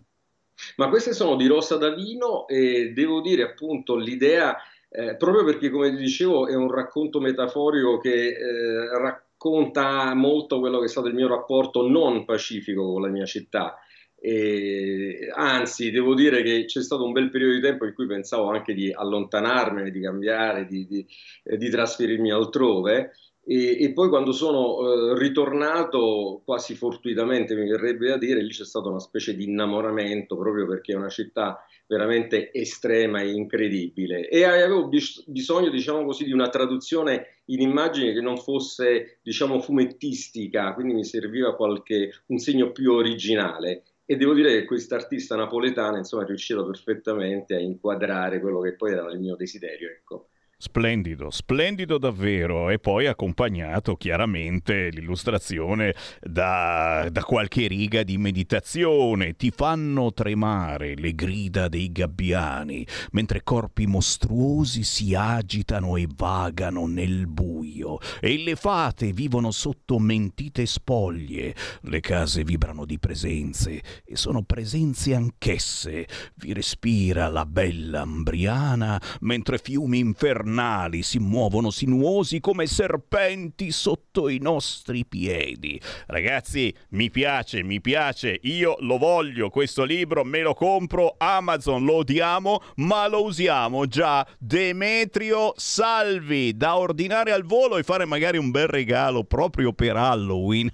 Ma 0.77 0.89
queste 0.89 1.13
sono 1.13 1.37
di 1.37 1.47
Rosa 1.47 1.77
Davino 1.77 2.47
e 2.47 2.93
devo 2.93 3.21
dire 3.21 3.43
appunto 3.43 3.97
l'idea 3.97 4.57
eh, 4.97 5.17
proprio 5.17 5.43
perché, 5.43 5.71
come 5.71 5.91
dicevo, 5.97 6.47
è 6.47 6.55
un 6.55 6.71
racconto 6.71 7.19
metaforico 7.19 7.99
che 7.99 8.29
eh, 8.29 8.97
racconta 8.97 10.15
molto 10.15 10.61
quello 10.61 10.79
che 10.79 10.85
è 10.85 10.89
stato 10.89 11.09
il 11.09 11.15
mio 11.15 11.27
rapporto 11.27 11.85
non 11.89 12.25
pacifico 12.25 12.93
con 12.93 13.03
la 13.03 13.09
mia 13.09 13.25
città. 13.25 13.77
E, 14.15 15.29
anzi, 15.35 15.91
devo 15.91 16.15
dire 16.15 16.43
che 16.45 16.67
c'è 16.67 16.81
stato 16.81 17.05
un 17.05 17.11
bel 17.11 17.29
periodo 17.29 17.55
di 17.55 17.61
tempo 17.61 17.87
in 17.87 17.93
cui 17.93 18.07
pensavo 18.07 18.51
anche 18.51 18.73
di 18.73 18.93
allontanarmene, 18.93 19.91
di 19.91 20.01
cambiare, 20.01 20.65
di, 20.65 20.87
di, 20.87 21.05
eh, 21.43 21.57
di 21.57 21.69
trasferirmi 21.71 22.31
altrove. 22.31 23.17
E, 23.45 23.83
e, 23.83 23.93
poi 23.93 24.09
quando 24.09 24.31
sono 24.31 24.79
eh, 25.11 25.19
ritornato, 25.19 26.41
quasi 26.45 26.77
fortuitamente 26.77 27.57
mi 27.57 27.69
verrebbe 27.69 28.11
da 28.11 28.17
dire, 28.17 28.41
lì 28.41 28.51
c'è 28.51 28.65
stata 28.65 28.89
una 28.89 29.01
specie 29.01 29.35
di 29.35 29.43
innamoramento 29.43 30.37
proprio 30.37 30.69
perché 30.69 30.93
è 30.93 30.97
una 30.97 31.09
città 31.09 31.67
veramente 31.87 32.53
estrema 32.53 33.21
e 33.21 33.31
incredibile. 33.33 34.29
E 34.29 34.45
avevo 34.45 34.89
bis- 34.89 35.25
bisogno 35.27 35.71
diciamo 35.71 36.05
così 36.05 36.25
di 36.25 36.33
una 36.33 36.49
traduzione 36.49 37.41
in 37.47 37.61
immagini 37.61 38.13
che 38.13 38.21
non 38.21 38.39
fosse 38.39 39.19
diciamo 39.23 39.61
fumettistica 39.61 40.73
quindi 40.75 40.95
mi 40.95 41.05
serviva 41.05 41.55
qualche 41.55 42.11
un 42.27 42.39
segno 42.39 42.73
più 42.73 42.93
originale. 42.93 43.85
E 44.07 44.17
devo 44.17 44.35
dire 44.35 44.53
che 44.53 44.65
quest'artista 44.67 45.35
napoletana 45.35 45.99
insomma 45.99 46.25
è 46.25 46.27
riuscito 46.27 46.67
perfettamente 46.67 47.55
a 47.55 47.61
inquadrare 47.61 48.41
quello 48.41 48.61
che 48.61 48.75
poi 48.75 48.93
era 48.93 49.11
il 49.11 49.19
mio 49.19 49.35
desiderio 49.35 49.89
ecco 49.89 50.29
Splendido, 50.65 51.31
splendido 51.31 51.99
davvero 51.99 52.71
e 52.71 52.79
poi 52.79 53.07
accompagnato 53.07 53.97
chiaramente 53.97 54.89
l'illustrazione 54.89 55.95
da, 56.23 57.07
da, 57.13 57.23
qualche 57.23 57.67
riga 57.67 58.03
di 58.03 58.17
meditazione. 58.17 59.37
Ti 59.37 59.51
fanno 59.51 60.15
tremare 60.15 60.95
le 60.97 61.15
grida 61.15 61.69
dei 61.69 61.93
gabbiani 61.93 62.87
mentre 63.11 63.43
corpi 63.43 63.87
mostruosi 63.87 64.85
si 64.85 65.15
agitano 65.15 65.97
e 65.97 66.09
vagano 66.11 66.87
nel 66.87 67.27
buio 67.27 67.99
e 68.19 68.39
le 68.39 68.57
fate 68.57 69.13
vivono 69.13 69.51
sotto 69.51 69.99
mentite 69.99 70.65
spoglie. 70.65 71.55
Le 71.83 72.01
case 72.01 72.43
vibrano 72.43 72.87
di 72.87 72.99
presenze 72.99 73.83
e 74.03 74.17
sono 74.17 74.43
presenze 74.45 75.15
anch'esse. 75.15 76.09
Vi 76.37 76.55
respira 76.55 77.29
la 77.29 77.45
bella 77.45 78.01
Ambriana 78.01 78.99
mentre 79.21 79.59
fiumi 79.59 79.99
infernali 79.99 80.54
infernali 80.55 81.03
si 81.03 81.19
muovono 81.19 81.71
sinuosi 81.71 82.41
come 82.41 82.67
serpenti 82.67 83.73
sotto 83.73 84.29
i 84.29 84.39
nostri 84.39 85.05
piedi. 85.05 85.81
Ragazzi, 86.07 86.73
mi 86.91 87.11
piace, 87.11 87.63
mi 87.63 87.81
piace, 87.81 88.39
io 88.43 88.77
lo 88.81 88.97
voglio 88.99 89.51
questo 89.51 89.83
libro, 89.83 90.25
me 90.25 90.41
lo 90.41 90.55
compro, 90.55 91.17
Amazon 91.19 91.85
lo 91.85 91.97
odiamo, 91.97 92.63
ma 92.77 93.09
lo 93.09 93.25
usiamo 93.25 93.87
già. 93.87 94.27
Demetrio 94.39 95.53
Salvi, 95.57 96.57
da 96.57 96.77
ordinare 96.77 97.33
al 97.33 97.45
volo 97.45 97.77
e 97.77 97.83
fare 97.83 98.05
magari 98.05 98.39
un 98.39 98.51
bel 98.51 98.69
regalo 98.69 99.25
proprio 99.25 99.73
per 99.73 99.97
Halloween. 99.97 100.73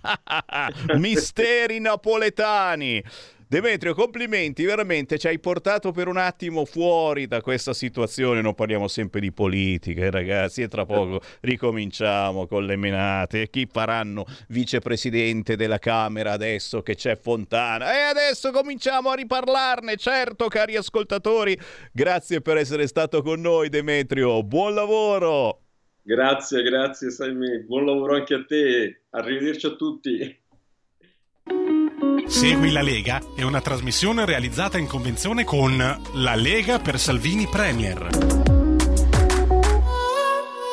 Misteri 0.97 1.81
napoletani. 1.81 3.03
Demetrio, 3.51 3.95
complimenti, 3.95 4.65
veramente 4.65 5.19
ci 5.19 5.27
hai 5.27 5.41
portato 5.41 5.91
per 5.91 6.07
un 6.07 6.19
attimo 6.19 6.65
fuori 6.65 7.27
da 7.27 7.41
questa 7.41 7.73
situazione. 7.73 8.41
Non 8.41 8.55
parliamo 8.55 8.87
sempre 8.87 9.19
di 9.19 9.33
politica, 9.33 10.03
eh, 10.03 10.11
ragazzi, 10.13 10.63
e 10.63 10.69
tra 10.69 10.87
poco 10.87 11.21
ricominciamo 11.41 12.47
con 12.47 12.65
le 12.65 12.77
menate. 12.77 13.51
Chi 13.51 13.67
faranno 13.69 14.25
vicepresidente 14.51 15.57
della 15.57 15.81
Camera 15.81 16.31
adesso 16.31 16.83
che 16.83 16.95
c'è 16.95 17.17
Fontana? 17.17 17.93
E 17.93 18.03
adesso 18.03 18.53
cominciamo 18.53 19.11
a 19.11 19.15
riparlarne, 19.17 19.97
certo, 19.97 20.47
cari 20.47 20.77
ascoltatori. 20.77 21.59
Grazie 21.93 22.43
per 22.43 22.57
essere 22.57 22.87
stato 22.87 23.21
con 23.21 23.41
noi, 23.41 23.69
Demetrio. 23.69 24.45
Buon 24.45 24.75
lavoro. 24.75 25.63
Grazie, 26.03 26.63
grazie 26.63 27.11
Sammy. 27.11 27.65
Buon 27.65 27.85
lavoro 27.85 28.15
anche 28.15 28.35
a 28.35 28.45
te. 28.45 29.07
Arrivederci 29.11 29.67
a 29.67 29.71
tutti. 29.71 30.40
Segui 32.27 32.71
la 32.71 32.83
Lega 32.83 33.21
è 33.35 33.43
una 33.43 33.61
trasmissione 33.61 34.25
realizzata 34.25 34.79
in 34.79 34.87
convenzione 34.87 35.45
con 35.45 35.77
La 36.15 36.35
Lega 36.35 36.79
per 36.79 36.99
Salvini 36.99 37.47
Premier. 37.47 38.09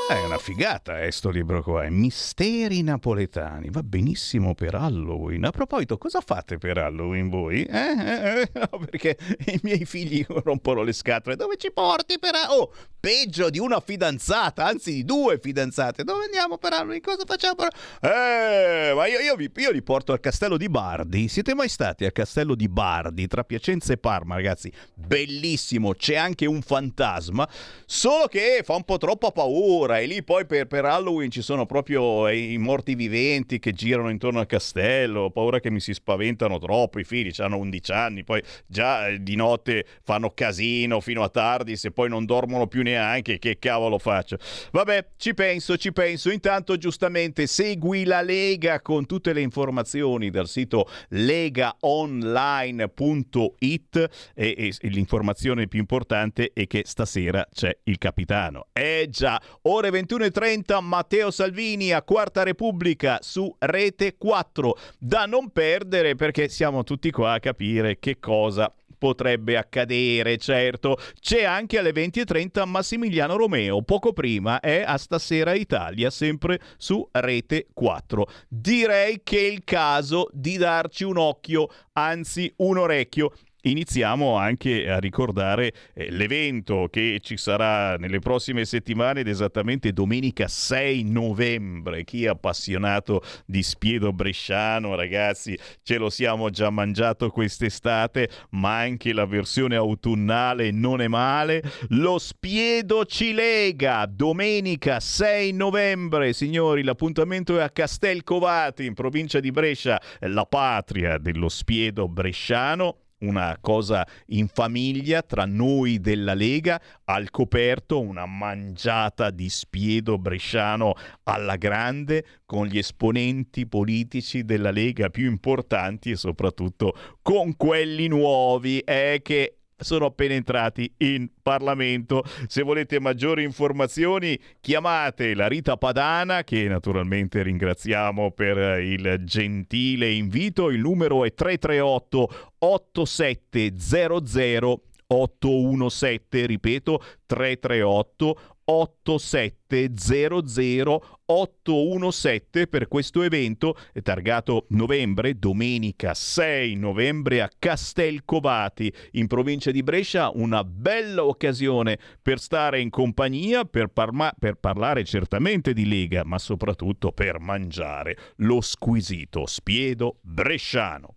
È 0.08 0.24
una 0.24 0.38
figata, 0.38 1.02
eh, 1.02 1.12
sto 1.12 1.30
libro 1.30 1.62
qua. 1.62 1.84
È 1.84 1.90
Misteri 1.90 2.82
napoletani. 2.82 3.68
Va 3.70 3.84
benissimo 3.84 4.56
per 4.56 4.76
Halloween. 4.76 5.44
A 5.44 5.50
proposito, 5.50 5.98
cosa 5.98 6.22
fate 6.22 6.58
per 6.58 6.78
Halloween 6.78 7.28
voi? 7.28 7.64
Eh? 7.64 7.78
eh, 7.78 8.42
eh 8.42 8.50
no, 8.56 8.80
perché 8.86 9.18
i 9.48 9.60
miei 9.64 9.84
figli 9.84 10.26
rompono 10.46 10.84
le 10.84 10.94
scatole. 10.94 11.36
Dove 11.36 11.58
ci 11.58 11.74
porti 11.74 12.20
per? 12.20 12.36
Oh, 12.50 12.72
peggio 13.08 13.50
di 13.50 13.58
una 13.58 13.80
fidanzata, 13.80 14.66
anzi 14.66 14.92
di 14.92 15.06
due 15.06 15.40
fidanzate. 15.42 16.04
Dove 16.04 16.26
andiamo 16.26 16.58
per 16.58 16.74
Halloween? 16.74 17.00
Cosa 17.00 17.24
facciamo 17.26 17.56
per 17.56 17.70
Eh, 18.02 18.94
ma 18.94 19.08
io, 19.08 19.20
io, 19.20 19.36
vi, 19.38 19.50
io 19.56 19.72
li 19.72 19.82
porto 19.82 20.12
al 20.12 20.20
castello 20.20 20.58
di 20.58 20.68
Bardi. 20.68 21.30
Siete 21.30 21.56
mai 21.56 21.70
stati 21.70 22.04
al 22.04 22.12
castello 22.12 22.54
di 22.54 22.68
Bardi, 22.68 23.26
tra 23.28 23.46
Piacenza 23.46 23.94
e 23.94 23.98
Parma, 23.98 24.36
ragazzi? 24.36 24.70
Bellissimo, 24.94 25.94
c'è 25.94 26.16
anche 26.16 26.46
un 26.46 26.62
fantasma, 26.62 27.48
solo 27.86 28.28
che 28.28 28.60
fa 28.66 28.76
un 28.76 28.84
po' 28.84 28.98
troppa 28.98 29.32
paura 29.32 30.00
e 30.00 30.06
lì 30.06 30.22
poi 30.22 30.46
per, 30.46 30.68
per 30.68 30.84
Halloween 30.84 31.32
ci 31.32 31.42
sono 31.42 31.66
proprio 31.66 32.28
i 32.28 32.58
morti 32.58 32.94
viventi 32.94 33.58
che 33.60 33.72
girano 33.72 34.10
intorno 34.10 34.42
al 34.42 34.48
castello, 34.48 35.22
ho 35.22 35.30
paura 35.30 35.62
che 35.62 35.72
mi 35.72 35.80
si 35.80 35.94
spaventano 35.94 36.60
troppo, 36.60 37.00
i 37.00 37.06
figli 37.06 37.32
hanno 37.38 37.58
11 37.58 37.92
anni, 37.94 38.24
poi 38.26 38.44
già 38.66 39.08
eh, 39.08 39.24
di 39.24 39.38
notte 39.38 39.86
fanno 40.04 40.32
casino 40.32 41.00
fino 41.00 41.24
a 41.24 41.30
tardi, 41.30 41.78
se 41.78 41.92
poi 41.92 42.10
non 42.10 42.26
dormono 42.26 42.68
più 42.68 42.82
neanche, 42.82 42.96
che 43.22 43.58
cavolo 43.60 43.98
faccio? 43.98 44.38
Vabbè, 44.72 45.08
ci 45.18 45.34
penso, 45.34 45.78
ci 45.78 45.92
penso. 45.92 46.32
Intanto 46.32 46.78
giustamente 46.78 47.48
segui 47.48 48.04
la 48.04 48.22
Lega 48.22 48.82
con 48.82 49.06
tutte 49.06 49.34
le 49.34 49.42
informazioni 49.42 50.30
dal 50.30 50.48
sito 50.48 50.90
legaonline.it 51.10 54.10
e, 54.34 54.56
e, 54.58 54.74
e 54.80 54.88
l'informazione 54.90 55.68
più 55.68 55.80
importante 55.80 56.52
è 56.54 56.68
che 56.68 56.84
stasera 56.86 57.48
c'è 57.52 57.76
il 57.84 57.98
capitano. 57.98 58.68
Eh 58.74 59.08
già, 59.10 59.42
ore 59.64 59.90
21.30 59.90 60.82
Matteo 60.82 61.32
Salvini 61.32 61.92
a 61.92 62.02
Quarta 62.02 62.44
Repubblica 62.44 63.20
su 63.22 63.54
Rete 63.60 64.16
4. 64.18 64.78
Da 65.00 65.26
non 65.26 65.52
perdere 65.52 66.16
perché 66.16 66.50
siamo 66.50 66.84
tutti 66.84 67.12
qua 67.12 67.34
a 67.34 67.40
capire 67.40 68.00
che 68.00 68.20
cosa 68.20 68.72
potrebbe 68.98 69.58
accadere, 69.58 70.38
certo. 70.38 70.98
C'è 71.20 71.44
anche 71.44 71.78
alle 71.78 71.92
20.30 71.92 72.66
Massimiliano 72.68 73.36
Romeo, 73.36 73.82
poco 73.82 74.14
prima 74.14 74.60
è 74.60 74.84
a 74.86 74.98
Stasera 74.98 75.54
Italia, 75.54 76.10
sempre 76.10 76.60
su 76.78 77.08
Rete 77.12 77.68
4. 77.74 78.28
Direi 78.48 79.22
che 79.24 79.40
è 79.40 79.52
il 79.52 79.64
caso 79.64 80.30
di 80.32 80.58
darci 80.58 81.04
un 81.04 81.18
occhio, 81.18 81.70
anzi 81.94 82.52
un 82.58 82.78
orecchio 82.78 83.32
iniziamo 83.70 84.36
anche 84.36 84.90
a 84.90 85.00
ricordare 85.00 85.74
eh, 85.94 86.10
l'evento 86.12 86.88
che 86.90 87.20
ci 87.22 87.38
sarà 87.38 87.96
nelle 87.98 88.20
prossime 88.20 88.66
settimane 88.66 89.22
ed 89.22 89.28
esattamente 89.28 89.92
domenica 89.94 90.48
6 90.48 91.04
novembre. 91.04 92.04
Chi 92.04 92.26
è 92.26 92.28
appassionato 92.28 93.22
di 93.46 93.64
spiedo 93.64 94.14
bresciano, 94.14 94.96
ragazzi, 94.96 95.58
ce 95.84 95.98
lo 95.98 96.10
siamo 96.10 96.50
già 96.50 96.70
mangiato 96.70 97.30
quest'estate, 97.30 98.30
ma 98.52 98.80
anche 98.80 99.14
la 99.14 99.26
versione 99.26 99.76
autunnale 99.76 100.72
non 100.72 101.02
è 101.02 101.08
male. 101.08 101.64
Lo 101.90 102.18
spiedo 102.20 103.06
ci 103.06 103.34
lega 103.34 104.06
domenica 104.10 105.00
6 105.00 105.52
novembre, 105.54 106.34
signori, 106.34 106.84
l'appuntamento 106.84 107.58
è 107.58 107.62
a 107.62 107.70
Castelcovati 107.70 108.86
in 108.86 108.94
provincia 108.94 109.40
di 109.40 109.52
Brescia, 109.52 110.02
la 110.22 110.46
patria 110.46 111.18
dello 111.18 111.50
spiedo 111.50 112.08
bresciano 112.08 113.07
una 113.20 113.58
cosa 113.60 114.06
in 114.28 114.48
famiglia 114.48 115.22
tra 115.22 115.46
noi 115.46 116.00
della 116.00 116.34
Lega, 116.34 116.80
al 117.06 117.30
coperto 117.32 118.00
una 118.00 118.26
mangiata 118.26 119.30
di 119.32 119.50
spiedo 119.50 120.18
bresciano 120.18 120.94
alla 121.24 121.56
grande 121.56 122.26
con 122.46 122.68
gli 122.68 122.78
esponenti 122.78 123.66
politici 123.66 124.44
della 124.44 124.72
Lega 124.72 125.10
più 125.10 125.28
importanti 125.28 126.12
e 126.12 126.16
soprattutto 126.16 126.96
con 127.22 127.56
quelli 127.56 128.08
nuovi. 128.08 128.80
Eh, 128.80 129.22
che 129.24 129.57
sono 129.80 130.06
appena 130.06 130.34
entrati 130.34 130.92
in 130.98 131.30
Parlamento. 131.42 132.24
Se 132.48 132.64
volete 132.64 133.00
maggiori 133.00 133.44
informazioni, 133.44 134.38
chiamate 134.60 135.34
la 135.36 135.48
Rita 135.48 135.78
Padana, 135.78 136.44
che 136.44 136.68
naturalmente 136.68 137.42
ringraziamo 137.44 138.32
per 138.32 138.82
il 138.82 139.22
gentile 139.24 140.12
invito. 140.12 140.70
Il 140.70 140.82
numero 140.82 141.24
è 141.26 141.34
338 141.34 142.52
8700 142.60 144.82
817, 145.10 146.46
ripeto 146.46 147.02
338 147.26 148.57
8700 148.70 151.18
817 151.28 152.68
per 152.68 152.88
questo 152.88 153.22
evento 153.22 153.76
targato 154.02 154.66
novembre, 154.70 155.38
domenica 155.38 156.14
6 156.14 156.76
novembre 156.76 157.42
a 157.42 157.50
Castelcovati 157.60 158.92
in 159.12 159.28
provincia 159.28 159.72
di 159.72 159.84
Brescia, 159.84 160.32
una 160.34 160.64
bella 160.64 161.26
occasione 161.26 162.00
per 162.22 162.40
stare 162.40 162.80
in 162.80 162.90
compagnia, 162.90 163.66
per, 163.66 163.88
parma- 163.88 164.34
per 164.38 164.56
parlare 164.56 165.04
certamente 165.04 165.74
di 165.74 165.86
Lega, 165.86 166.24
ma 166.24 166.40
soprattutto 166.40 167.12
per 167.12 167.40
mangiare 167.40 168.18
lo 168.38 168.62
squisito 168.62 169.46
spiedo 169.46 170.20
bresciano. 170.22 171.17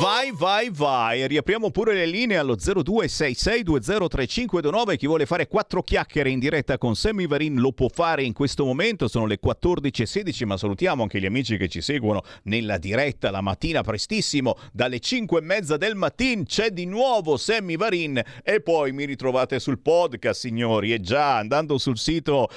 Vai, 0.00 0.32
vai, 0.32 0.70
vai. 0.72 1.26
Riapriamo 1.26 1.70
pure 1.70 1.92
le 1.92 2.06
linee 2.06 2.38
allo 2.38 2.56
0266203529. 2.56 4.96
Chi 4.96 5.06
vuole 5.06 5.26
fare 5.26 5.46
quattro 5.46 5.82
chiacchiere 5.82 6.30
in 6.30 6.38
diretta 6.38 6.78
con 6.78 6.96
Sammy 6.96 7.26
Varin 7.26 7.60
lo 7.60 7.72
può 7.72 7.88
fare 7.88 8.22
in 8.22 8.32
questo 8.32 8.64
momento. 8.64 9.08
Sono 9.08 9.26
le 9.26 9.38
14.16, 9.38 10.46
ma 10.46 10.56
salutiamo 10.56 11.02
anche 11.02 11.20
gli 11.20 11.26
amici 11.26 11.58
che 11.58 11.68
ci 11.68 11.82
seguono 11.82 12.22
nella 12.44 12.78
diretta 12.78 13.30
la 13.30 13.42
mattina 13.42 13.82
prestissimo. 13.82 14.56
Dalle 14.72 15.00
5 15.00 15.38
e 15.38 15.42
mezza 15.42 15.76
del 15.76 15.96
mattino 15.96 16.44
c'è 16.44 16.70
di 16.70 16.86
nuovo 16.86 17.36
Sammy 17.36 17.76
Varin. 17.76 18.22
E 18.42 18.62
poi 18.62 18.92
mi 18.92 19.04
ritrovate 19.04 19.60
sul 19.60 19.80
podcast, 19.80 20.40
signori. 20.40 20.94
E 20.94 21.00
già 21.00 21.36
andando 21.36 21.76
sul 21.76 21.98
sito 21.98 22.48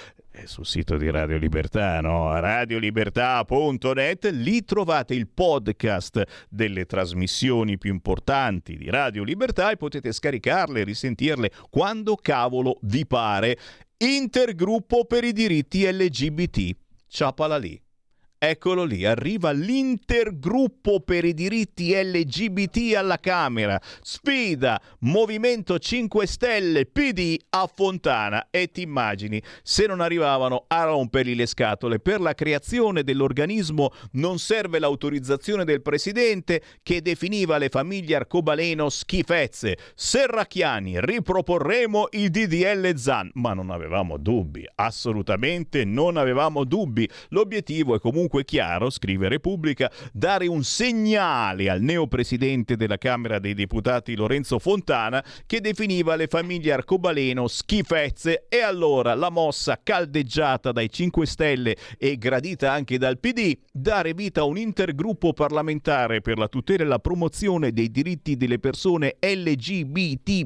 sul 0.46 0.66
sito 0.66 0.98
di 0.98 1.10
Radio 1.10 1.38
Libertà, 1.38 2.02
no? 2.02 2.40
radiolibertà.net, 2.40 4.30
lì 4.34 4.64
trovate 4.64 5.14
il 5.14 5.28
podcast 5.28 6.24
delle 6.50 6.86
trasmissioni 6.86 7.78
più 7.78 7.92
importanti 7.92 8.78
di 8.78 8.90
Radio 8.90 9.24
Libertà 9.24 9.72
e 9.72 9.78
potete 9.78 10.12
scaricarle 10.12 10.82
e 10.82 10.84
risentirle 10.84 11.52
quando 11.70 12.16
cavolo 12.16 12.80
vi 12.82 13.06
pare. 13.06 13.58
Intergruppo 13.98 15.06
per 15.06 15.24
i 15.24 15.32
diritti 15.32 15.90
LGBT. 15.90 16.76
Ciapala 17.08 17.58
lì. 17.58 17.83
Eccolo 18.46 18.84
lì, 18.84 19.06
arriva 19.06 19.52
l'intergruppo 19.52 21.00
per 21.00 21.24
i 21.24 21.34
diritti 21.34 21.94
LGBT 21.94 22.94
alla 22.98 23.18
Camera. 23.18 23.80
Sfida 24.02 24.82
Movimento 25.00 25.80
5 25.80 26.28
Stelle 26.28 26.86
PD 26.86 27.38
a 27.52 27.72
Fontana 27.74 28.48
e 28.50 28.70
ti 28.70 28.82
immagini 28.82 29.42
se 29.62 29.86
non 29.86 30.02
arrivavano 30.02 30.66
a 30.68 30.84
rompergli 30.84 31.36
le 31.36 31.46
scatole 31.46 32.00
per 32.00 32.20
la 32.20 32.34
creazione 32.34 33.06
dell'organismo 33.06 33.92
non 34.12 34.38
serve 34.40 34.78
l'autorizzazione 34.78 35.64
del 35.64 35.82
presidente 35.82 36.62
che 36.84 37.02
definiva 37.02 37.58
le 37.58 37.70
famiglie 37.70 38.18
arcobaleno 38.18 38.90
schifezze. 38.90 39.78
Serracchiani, 39.96 41.00
riproporremo 41.00 42.08
il 42.12 42.30
DDL 42.30 42.94
Zan, 42.98 43.32
ma 43.36 43.54
non 43.54 43.70
avevamo 43.70 44.18
dubbi, 44.18 44.68
assolutamente 44.76 45.86
non 45.86 46.18
avevamo 46.18 46.66
dubbi. 46.66 47.10
L'obiettivo 47.30 47.96
è 47.96 48.00
comunque 48.00 48.32
comunque 48.34 48.46
chiaro, 48.46 48.90
scrive 48.90 49.28
Repubblica, 49.28 49.92
dare 50.12 50.48
un 50.48 50.64
segnale 50.64 51.70
al 51.70 51.82
neopresidente 51.82 52.76
della 52.76 52.98
Camera 52.98 53.38
dei 53.38 53.54
Deputati 53.54 54.16
Lorenzo 54.16 54.58
Fontana 54.58 55.24
che 55.46 55.62
definiva 55.62 56.16
le 56.16 56.26
famiglie 56.26 56.72
arcobaleno 56.74 57.48
schifezze. 57.48 58.46
E 58.50 58.62
allora 58.62 59.14
la 59.14 59.30
mossa 59.30 59.80
caldeggiata 59.84 60.72
dai 60.72 60.90
5 60.90 61.26
Stelle 61.28 61.76
e 62.00 62.18
gradita 62.18 62.72
anche 62.72 62.98
dal 62.98 63.20
PD, 63.20 63.56
dare 63.72 64.14
vita 64.16 64.42
a 64.42 64.46
un 64.46 64.58
intergruppo 64.58 65.34
parlamentare 65.34 66.22
per 66.22 66.40
la 66.40 66.48
tutela 66.48 66.84
e 66.84 66.88
la 66.88 67.00
promozione 67.00 67.72
dei 67.72 67.92
diritti 67.92 68.36
delle 68.36 68.58
persone 68.58 69.18
LGBT 69.20 70.42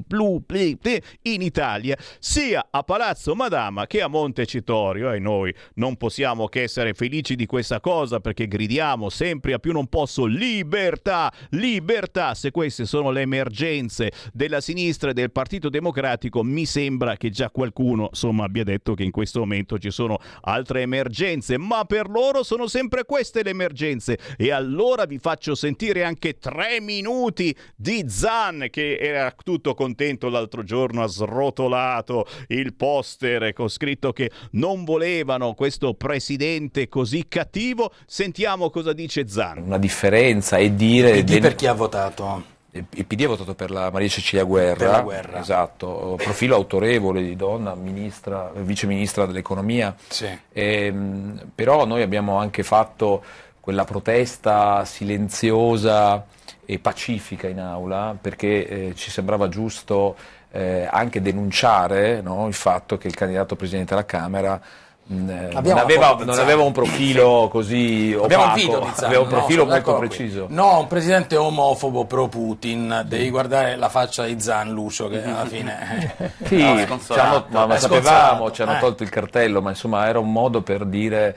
in 1.22 1.42
Italia, 1.42 1.98
sia 2.20 2.68
a 2.70 2.84
Palazzo 2.84 3.34
Madama 3.34 3.88
che 3.88 4.02
a 4.02 4.08
Montecitorio 4.08 5.14
e 5.14 5.20
noi 5.20 5.54
non 5.76 5.96
possiamo 5.96 6.48
che 6.48 6.64
essere 6.64 6.94
felici 6.94 7.36
di 7.36 7.46
questa 7.46 7.77
questa 7.78 7.80
cosa 7.80 8.20
perché 8.20 8.48
gridiamo 8.48 9.10
sempre 9.10 9.54
a 9.54 9.60
più 9.60 9.72
non 9.72 9.88
posso 9.88 10.26
libertà, 10.26 11.32
libertà. 11.52 12.34
Se 12.34 12.52
queste 12.52 12.86
sono 12.86 13.12
le 13.12 13.22
emergenze 13.22 14.12
della 14.34 14.62
sinistra 14.62 15.12
e 15.12 15.14
del 15.14 15.32
Partito 15.32 15.70
Democratico, 15.70 16.44
mi 16.44 16.66
sembra 16.66 17.18
che 17.18 17.30
già 17.30 17.50
qualcuno 17.50 18.08
insomma 18.10 18.46
abbia 18.46 18.64
detto 18.64 18.94
che 18.94 19.04
in 19.04 19.12
questo 19.12 19.40
momento 19.40 19.78
ci 19.78 19.92
sono 19.92 20.18
altre 20.42 20.82
emergenze, 20.82 21.58
ma 21.58 21.86
per 21.86 22.10
loro 22.10 22.44
sono 22.44 22.68
sempre 22.68 23.06
queste 23.06 23.44
le 23.44 23.52
emergenze. 23.52 24.18
E 24.38 24.52
allora 24.52 25.06
vi 25.06 25.18
faccio 25.18 25.56
sentire 25.56 26.04
anche 26.04 26.38
tre 26.38 26.80
minuti 26.82 27.56
di 27.76 28.06
Zan 28.08 28.68
che 28.70 28.98
era 28.98 29.34
tutto 29.44 29.74
contento 29.74 30.30
l'altro 30.30 30.64
giorno, 30.64 31.04
ha 31.04 31.08
srotolato 31.08 32.26
il 32.48 32.74
poster 32.74 33.54
con 33.54 33.70
scritto 33.70 34.12
che 34.14 34.32
non 34.52 34.84
volevano 34.84 35.54
questo 35.54 35.94
presidente 35.94 36.88
così 36.88 37.26
cattivo 37.28 37.67
motivo. 37.68 37.92
Sentiamo 38.06 38.70
cosa 38.70 38.94
dice 38.94 39.28
Zan. 39.28 39.64
Una 39.66 39.78
differenza 39.78 40.58
è 40.58 40.70
dire... 40.72 41.22
PD 41.22 41.32
del... 41.32 41.42
per 41.42 41.56
chi 41.56 41.68
ha 41.68 41.74
votato? 41.74 42.56
Il 42.72 43.06
PD 43.06 43.24
ha 43.24 43.28
votato 43.28 43.56
per 43.56 43.72
la 43.72 43.90
Maria 43.90 44.08
Cecilia 44.08 44.44
Guerra, 44.44 44.76
per 44.76 44.90
la 44.90 45.02
guerra. 45.02 45.40
esatto, 45.40 46.16
profilo 46.22 46.56
autorevole 46.56 47.24
di 47.24 47.36
donna, 47.36 47.74
ministra, 47.74 48.52
vice 48.54 48.86
ministra 48.86 49.26
dell'economia, 49.26 49.96
sì. 50.08 50.26
e, 50.26 50.86
ehm, 50.86 51.50
però 51.56 51.86
noi 51.86 52.04
abbiamo 52.04 52.38
anche 52.38 52.62
fatto 52.62 53.24
quella 53.60 53.84
protesta 53.84 54.86
silenziosa 54.86 56.24
e 56.66 56.78
pacifica 56.78 57.48
in 57.48 57.60
aula 57.60 58.16
perché 58.20 58.68
eh, 58.68 58.96
ci 58.96 59.10
sembrava 59.10 59.50
giusto 59.50 60.16
eh, 60.52 60.88
anche 60.90 61.20
denunciare 61.20 62.22
no, 62.22 62.46
il 62.46 62.54
fatto 62.54 62.98
che 62.98 63.08
il 63.08 63.16
candidato 63.16 63.56
presidente 63.56 63.96
della 63.96 64.06
Camera 64.06 64.62
non, 65.10 65.50
Abbiamo 65.54 65.80
aveva, 65.82 66.16
non 66.20 66.38
aveva 66.38 66.64
un 66.64 66.74
profilo 66.74 67.48
così 67.50 68.14
opaco, 68.14 68.84
aveva 68.98 69.22
un 69.22 69.28
no, 69.28 69.30
profilo 69.30 69.62
sono 69.64 69.74
molto 69.74 69.98
preciso. 69.98 70.46
No, 70.50 70.80
un 70.80 70.88
presidente 70.88 71.38
omofobo 71.38 72.04
pro 72.06 72.28
Putin, 72.28 73.04
devi 73.08 73.30
guardare 73.30 73.78
la 73.78 73.88
faccia 73.88 74.26
di 74.26 74.40
Zan 74.42 74.72
Lucio 74.72 75.08
che 75.08 75.24
alla 75.24 75.46
fine 75.48 76.16
Sì, 76.44 76.58
No, 76.62 76.74
è 76.76 76.76
ci 76.76 76.82
hanno- 76.82 76.86
sconsolato. 76.86 77.46
ma, 77.52 77.66
ma 77.68 77.78
sapevamo, 77.78 78.52
ci 78.52 78.62
hanno 78.64 78.76
Eh. 78.76 78.80
tolto 78.80 79.04
il 79.04 79.10
cartello, 79.10 79.62
ma 79.62 79.70
insomma 79.70 80.06
era 80.08 80.20
un 80.20 80.32
modo 80.32 80.62
per 80.62 80.84
dire 80.86 81.36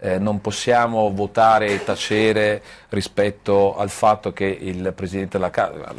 eh, 0.00 0.18
non 0.18 0.40
possiamo 0.40 1.08
votare 1.14 1.68
e 1.68 1.84
tacere 1.84 2.60
rispetto 2.88 3.76
al 3.76 3.88
fatto 3.88 4.32
che 4.32 4.46
il 4.46 4.92
Presidente 4.96 5.38
della 5.38 5.50
Camera, 5.50 5.92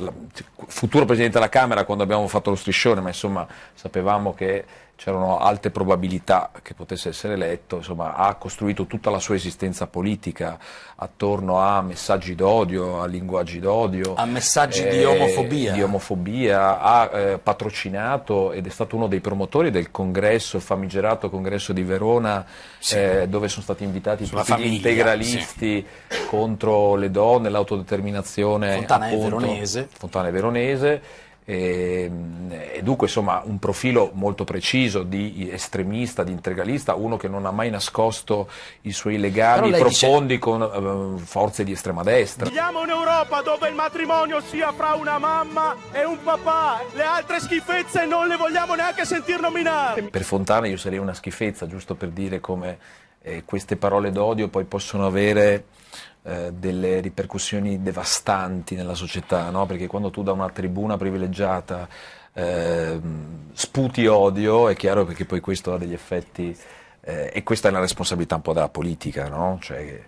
futuro 0.67 1.05
Presidente 1.05 1.37
della 1.37 1.47
Camera, 1.49 1.85
quando 1.85 2.03
abbiamo 2.03 2.27
fatto 2.27 2.49
lo 2.49 2.57
striscione, 2.57 2.99
ma 2.99 3.07
insomma 3.07 3.47
sapevamo 3.73 4.33
che 4.33 4.65
c'erano 4.95 5.39
alte 5.39 5.69
probabilità 5.69 6.51
che 6.61 6.73
potesse 6.73 7.09
essere 7.09 7.33
eletto, 7.33 7.77
insomma 7.77 8.15
ha 8.15 8.35
costruito 8.35 8.85
tutta 8.85 9.09
la 9.09 9.19
sua 9.19 9.35
esistenza 9.35 9.87
politica 9.87 10.57
attorno 10.95 11.59
a 11.59 11.81
messaggi 11.81 12.35
d'odio, 12.35 13.01
a 13.01 13.05
linguaggi 13.05 13.59
d'odio, 13.59 14.13
A 14.15 14.25
messaggi 14.25 14.83
di 14.83 15.01
eh, 15.01 15.05
omofobia. 15.05 15.73
di 15.73 15.81
omofobia, 15.81 16.79
ha 16.79 17.09
eh, 17.11 17.37
patrocinato 17.39 18.51
ed 18.53 18.65
è 18.65 18.69
stato 18.69 18.95
uno 18.95 19.07
dei 19.07 19.19
promotori 19.19 19.71
del 19.71 19.91
congresso, 19.91 20.57
il 20.57 20.63
famigerato 20.63 21.29
congresso 21.29 21.73
di 21.73 21.83
Verona, 21.83 22.45
eh, 22.91 23.27
dove 23.27 23.49
sono 23.49 23.63
stati 23.63 23.83
invitati 23.83 24.25
Sulla 24.25 24.41
tutti 24.41 24.53
gli 24.53 24.55
famiglia, 24.55 24.75
integralisti 24.75 25.85
contro 26.29 26.95
le 26.95 27.11
donne, 27.11 27.49
l'autodeterminazione. 27.49 28.75
Fontana 28.75 29.05
appunto, 29.07 29.37
Veronese. 29.37 29.89
Fontana 29.97 30.29
Veronese. 30.29 31.01
E, 31.45 32.09
e 32.73 32.81
dunque 32.81 33.07
insomma 33.07 33.41
un 33.43 33.59
profilo 33.59 34.11
molto 34.13 34.45
preciso 34.45 35.03
di 35.03 35.49
estremista, 35.51 36.23
di 36.23 36.31
integralista, 36.31 36.95
uno 36.95 37.17
che 37.17 37.27
non 37.27 37.45
ha 37.45 37.51
mai 37.51 37.69
nascosto 37.69 38.49
i 38.81 38.91
suoi 38.91 39.17
legami 39.17 39.69
lei 39.69 39.83
dice- 39.83 40.05
profondi 40.07 40.39
con 40.39 40.61
eh, 40.61 41.21
forze 41.21 41.63
di 41.63 41.73
estrema 41.73 42.03
destra. 42.03 42.47
Vogliamo 42.47 42.81
un'Europa 42.81 43.41
dove 43.41 43.67
il 43.67 43.75
matrimonio 43.75 44.41
sia 44.41 44.71
fra 44.71 44.93
una 44.93 45.17
mamma 45.17 45.75
e 45.91 46.05
un 46.05 46.17
papà. 46.23 46.81
Le 46.93 47.03
altre 47.03 47.39
schifezze 47.39 48.05
non 48.05 48.27
le 48.27 48.37
vogliamo 48.37 48.75
neanche 48.75 49.05
sentir 49.05 49.39
nominare. 49.39 50.03
Per 50.03 50.23
Fontana 50.23 50.67
io 50.67 50.77
sarei 50.77 50.99
una 50.99 51.13
schifezza, 51.13 51.67
giusto 51.67 51.95
per 51.95 52.09
dire 52.09 52.39
come 52.39 52.77
eh, 53.21 53.43
queste 53.45 53.75
parole 53.75 54.11
d'odio 54.11 54.47
poi 54.47 54.63
possono 54.63 55.05
avere 55.05 55.65
eh, 56.23 56.53
delle 56.53 57.01
ripercussioni 57.01 57.81
devastanti 57.81 58.75
nella 58.75 58.95
società, 58.95 59.49
no? 59.49 59.65
perché 59.65 59.87
quando 59.87 60.09
tu 60.09 60.23
da 60.23 60.31
una 60.31 60.49
tribuna 60.49 60.97
privilegiata 60.97 61.87
ehm, 62.33 63.49
sputi 63.53 64.07
odio, 64.07 64.69
è 64.69 64.75
chiaro 64.75 65.05
perché 65.05 65.25
poi 65.25 65.39
questo 65.39 65.73
ha 65.73 65.77
degli 65.77 65.93
effetti, 65.93 66.57
eh, 67.01 67.29
e 67.33 67.43
questa 67.43 67.67
è 67.67 67.71
una 67.71 67.81
responsabilità 67.81 68.35
un 68.35 68.41
po' 68.41 68.53
della 68.53 68.69
politica, 68.69 69.27
no? 69.27 69.57
Cioè, 69.61 70.01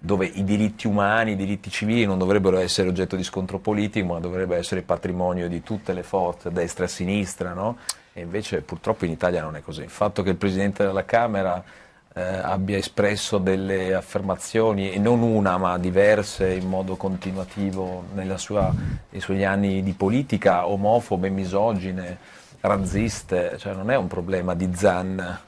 dove 0.00 0.26
i 0.26 0.44
diritti 0.44 0.86
umani, 0.86 1.32
i 1.32 1.36
diritti 1.36 1.70
civili 1.70 2.06
non 2.06 2.18
dovrebbero 2.18 2.58
essere 2.58 2.88
oggetto 2.88 3.16
di 3.16 3.24
scontro 3.24 3.58
politico, 3.58 4.06
ma 4.06 4.20
dovrebbero 4.20 4.58
essere 4.58 4.82
patrimonio 4.82 5.48
di 5.48 5.62
tutte 5.62 5.92
le 5.92 6.02
forze, 6.02 6.50
destra 6.50 6.84
e 6.84 6.88
sinistra, 6.88 7.52
no? 7.52 7.78
E 8.12 8.22
invece 8.22 8.62
purtroppo 8.62 9.04
in 9.04 9.10
Italia 9.10 9.42
non 9.42 9.56
è 9.56 9.60
così. 9.60 9.82
Il 9.82 9.90
fatto 9.90 10.22
che 10.22 10.30
il 10.30 10.36
Presidente 10.36 10.84
della 10.84 11.04
Camera 11.04 11.62
eh, 12.14 12.22
abbia 12.22 12.76
espresso 12.76 13.38
delle 13.38 13.94
affermazioni, 13.94 14.92
e 14.92 14.98
non 14.98 15.22
una 15.22 15.56
ma 15.58 15.78
diverse 15.78 16.52
in 16.52 16.68
modo 16.68 16.96
continuativo 16.96 18.04
sua- 18.36 18.72
nei 19.10 19.20
suoi 19.20 19.44
anni 19.44 19.82
di 19.82 19.92
politica, 19.92 20.66
omofobe, 20.66 21.28
misogine, 21.28 22.18
razziste, 22.60 23.56
cioè 23.58 23.74
non 23.74 23.90
è 23.90 23.96
un 23.96 24.08
problema 24.08 24.54
di 24.54 24.70
Zan, 24.74 25.38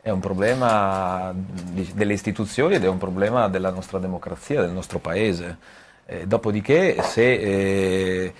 è 0.00 0.10
un 0.10 0.20
problema 0.20 1.32
di- 1.34 1.92
delle 1.94 2.12
istituzioni 2.12 2.74
ed 2.74 2.84
è 2.84 2.88
un 2.88 2.98
problema 2.98 3.48
della 3.48 3.70
nostra 3.70 3.98
democrazia, 3.98 4.60
del 4.60 4.70
nostro 4.70 4.98
paese. 4.98 5.56
Eh, 6.06 6.26
dopodiché 6.26 7.00
se 7.02 7.32
eh, 7.32 8.34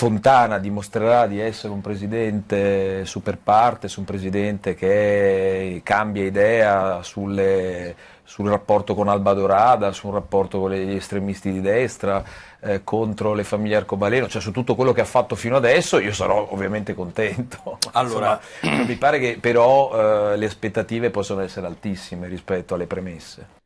Fontana 0.00 0.56
dimostrerà 0.56 1.26
di 1.26 1.38
essere 1.38 1.74
un 1.74 1.82
presidente 1.82 3.04
super 3.04 3.36
partes, 3.36 3.96
un 3.96 4.06
presidente 4.06 4.74
che 4.74 5.82
cambia 5.84 6.24
idea 6.24 7.02
sulle- 7.02 7.94
sul 8.24 8.48
rapporto 8.48 8.94
con 8.94 9.08
Alba 9.08 9.34
Dorada, 9.34 9.92
sul 9.92 10.14
rapporto 10.14 10.58
con 10.58 10.72
gli 10.72 10.94
estremisti 10.94 11.52
di 11.52 11.60
destra, 11.60 12.24
eh, 12.60 12.82
contro 12.82 13.34
le 13.34 13.44
famiglie 13.44 13.76
arcobaleno, 13.76 14.26
cioè 14.26 14.40
su 14.40 14.52
tutto 14.52 14.74
quello 14.74 14.92
che 14.92 15.02
ha 15.02 15.04
fatto 15.04 15.34
fino 15.34 15.56
adesso, 15.56 15.98
io 15.98 16.14
sarò 16.14 16.48
ovviamente 16.50 16.94
contento. 16.94 17.76
Allora- 17.92 18.40
Insomma, 18.62 18.84
mi 18.84 18.96
pare 18.96 19.18
che 19.18 19.36
però 19.38 20.30
eh, 20.32 20.36
le 20.38 20.46
aspettative 20.46 21.10
possono 21.10 21.42
essere 21.42 21.66
altissime 21.66 22.26
rispetto 22.26 22.72
alle 22.72 22.86
premesse. 22.86 23.59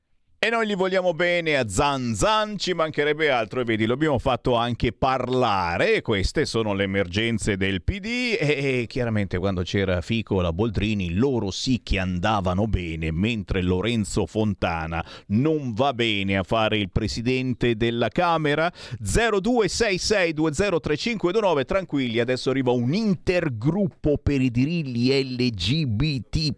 E 0.45 0.51
noi 0.51 0.67
gli 0.67 0.77
vogliamo 0.77 1.15
bene 1.15 1.57
a 1.57 1.67
Zan 1.67 2.15
Zan, 2.15 2.59
ci 2.59 2.75
mancherebbe 2.75 3.31
altro. 3.31 3.63
E 3.63 3.65
vedi, 3.65 3.87
lo 3.87 3.95
abbiamo 3.95 4.19
fatto 4.19 4.57
anche 4.57 4.93
parlare, 4.93 6.03
queste 6.03 6.45
sono 6.45 6.75
le 6.75 6.83
emergenze 6.83 7.57
del 7.57 7.83
PD 7.83 8.37
e, 8.39 8.83
e 8.83 8.85
chiaramente 8.87 9.39
quando 9.39 9.63
c'era 9.63 10.03
Fico 10.03 10.43
la 10.43 10.53
Boldrini 10.53 11.15
loro 11.15 11.51
sì 11.51 11.81
che 11.83 11.99
andavano 11.99 12.67
bene, 12.67 13.11
mentre 13.11 13.63
Lorenzo 13.63 14.27
Fontana 14.27 15.03
non 15.29 15.73
va 15.73 15.95
bene 15.95 16.37
a 16.37 16.43
fare 16.43 16.77
il 16.77 16.91
presidente 16.91 17.75
della 17.75 18.09
Camera. 18.09 18.71
0266203529, 19.03 21.65
tranquilli, 21.65 22.21
adesso 22.21 22.51
arriva 22.51 22.71
un 22.71 22.93
intergruppo 22.93 24.19
per 24.19 24.43
i 24.43 24.51
diritti 24.51 25.09
LGBT 25.09 26.53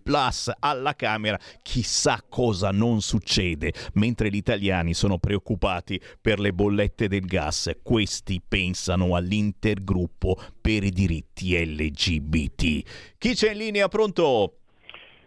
alla 0.59 0.95
Camera, 0.95 1.39
chissà 1.63 2.21
cosa 2.29 2.73
non 2.73 3.01
succede, 3.01 3.75
mentre 3.95 4.29
gli 4.31 4.37
italiani 4.37 4.95
sono 4.95 5.19
preoccupati 5.19 6.01
per 6.21 6.39
le 6.41 6.53
bollette 6.53 7.09
del 7.09 7.25
gas, 7.27 7.71
questi 7.83 8.41
pensano 8.47 9.15
all'intergruppo 9.15 10.37
per 10.61 10.85
i 10.85 10.91
diritti 10.91 11.55
LGBT. 11.57 13.15
Chi 13.19 13.35
c'è 13.35 13.53
in 13.53 13.59
linea 13.59 13.89
pronto? 13.89 14.53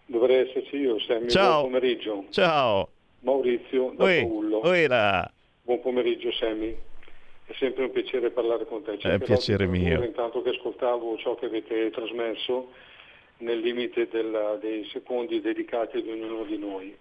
Dovrei 0.06 0.48
esserci 0.48 0.76
io, 0.78 1.00
Sammy. 1.02 1.30
Ciao. 1.30 1.62
Buon 1.62 1.72
pomeriggio. 1.72 2.26
Ciao. 2.32 2.90
Maurizio 3.22 3.94
da 3.96 4.04
Oi, 4.06 4.22
Paullo. 4.22 4.66
oi 4.68 4.88
là. 4.88 5.32
Buon 5.62 5.82
pomeriggio, 5.82 6.32
Sammy. 6.32 6.76
È 7.46 7.54
sempre 7.58 7.84
un 7.86 7.92
piacere 7.92 8.30
parlare 8.32 8.66
con 8.66 8.84
te. 8.84 8.94
È 8.94 8.98
Cercherò 8.98 9.26
piacere 9.26 9.66
mio. 9.68 10.04
Intanto 10.04 10.42
che 10.42 10.50
ascoltavo 10.50 11.18
ciò 11.18 11.36
che 11.36 11.46
avete 11.48 11.90
trasmesso 11.92 12.72
nel 13.40 13.60
limite 13.60 14.08
della- 14.12 14.56
dei 14.62 14.88
secondi 14.92 15.42
dedicati 15.42 15.98
ad 15.98 16.08
ognuno 16.08 16.44
di 16.44 16.58
noi. 16.58 16.96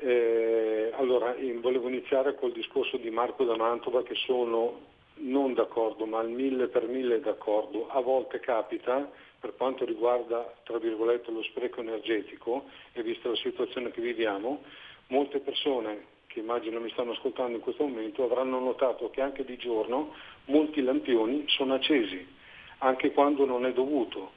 Eh, 0.00 0.92
allora, 0.94 1.34
volevo 1.60 1.88
iniziare 1.88 2.36
col 2.36 2.52
discorso 2.52 2.96
di 2.98 3.10
Marco 3.10 3.44
da 3.44 3.56
Mantova 3.56 4.02
che 4.04 4.14
sono 4.14 4.86
non 5.20 5.54
d'accordo, 5.54 6.06
ma 6.06 6.20
al 6.20 6.30
mille 6.30 6.68
per 6.68 6.86
mille 6.86 7.20
d'accordo. 7.20 7.88
A 7.88 8.00
volte 8.00 8.38
capita, 8.38 9.10
per 9.40 9.54
quanto 9.56 9.84
riguarda, 9.84 10.54
lo 10.66 11.42
spreco 11.42 11.80
energetico, 11.80 12.64
e 12.92 13.02
vista 13.02 13.28
la 13.28 13.36
situazione 13.36 13.90
che 13.90 14.00
viviamo, 14.00 14.62
molte 15.08 15.40
persone 15.40 16.16
che 16.28 16.40
immagino 16.40 16.78
mi 16.78 16.90
stanno 16.90 17.12
ascoltando 17.12 17.56
in 17.56 17.62
questo 17.62 17.84
momento 17.84 18.22
avranno 18.22 18.60
notato 18.60 19.10
che 19.10 19.22
anche 19.22 19.44
di 19.44 19.56
giorno 19.56 20.14
molti 20.44 20.82
lampioni 20.82 21.44
sono 21.48 21.74
accesi, 21.74 22.24
anche 22.78 23.12
quando 23.12 23.44
non 23.46 23.66
è 23.66 23.72
dovuto. 23.72 24.36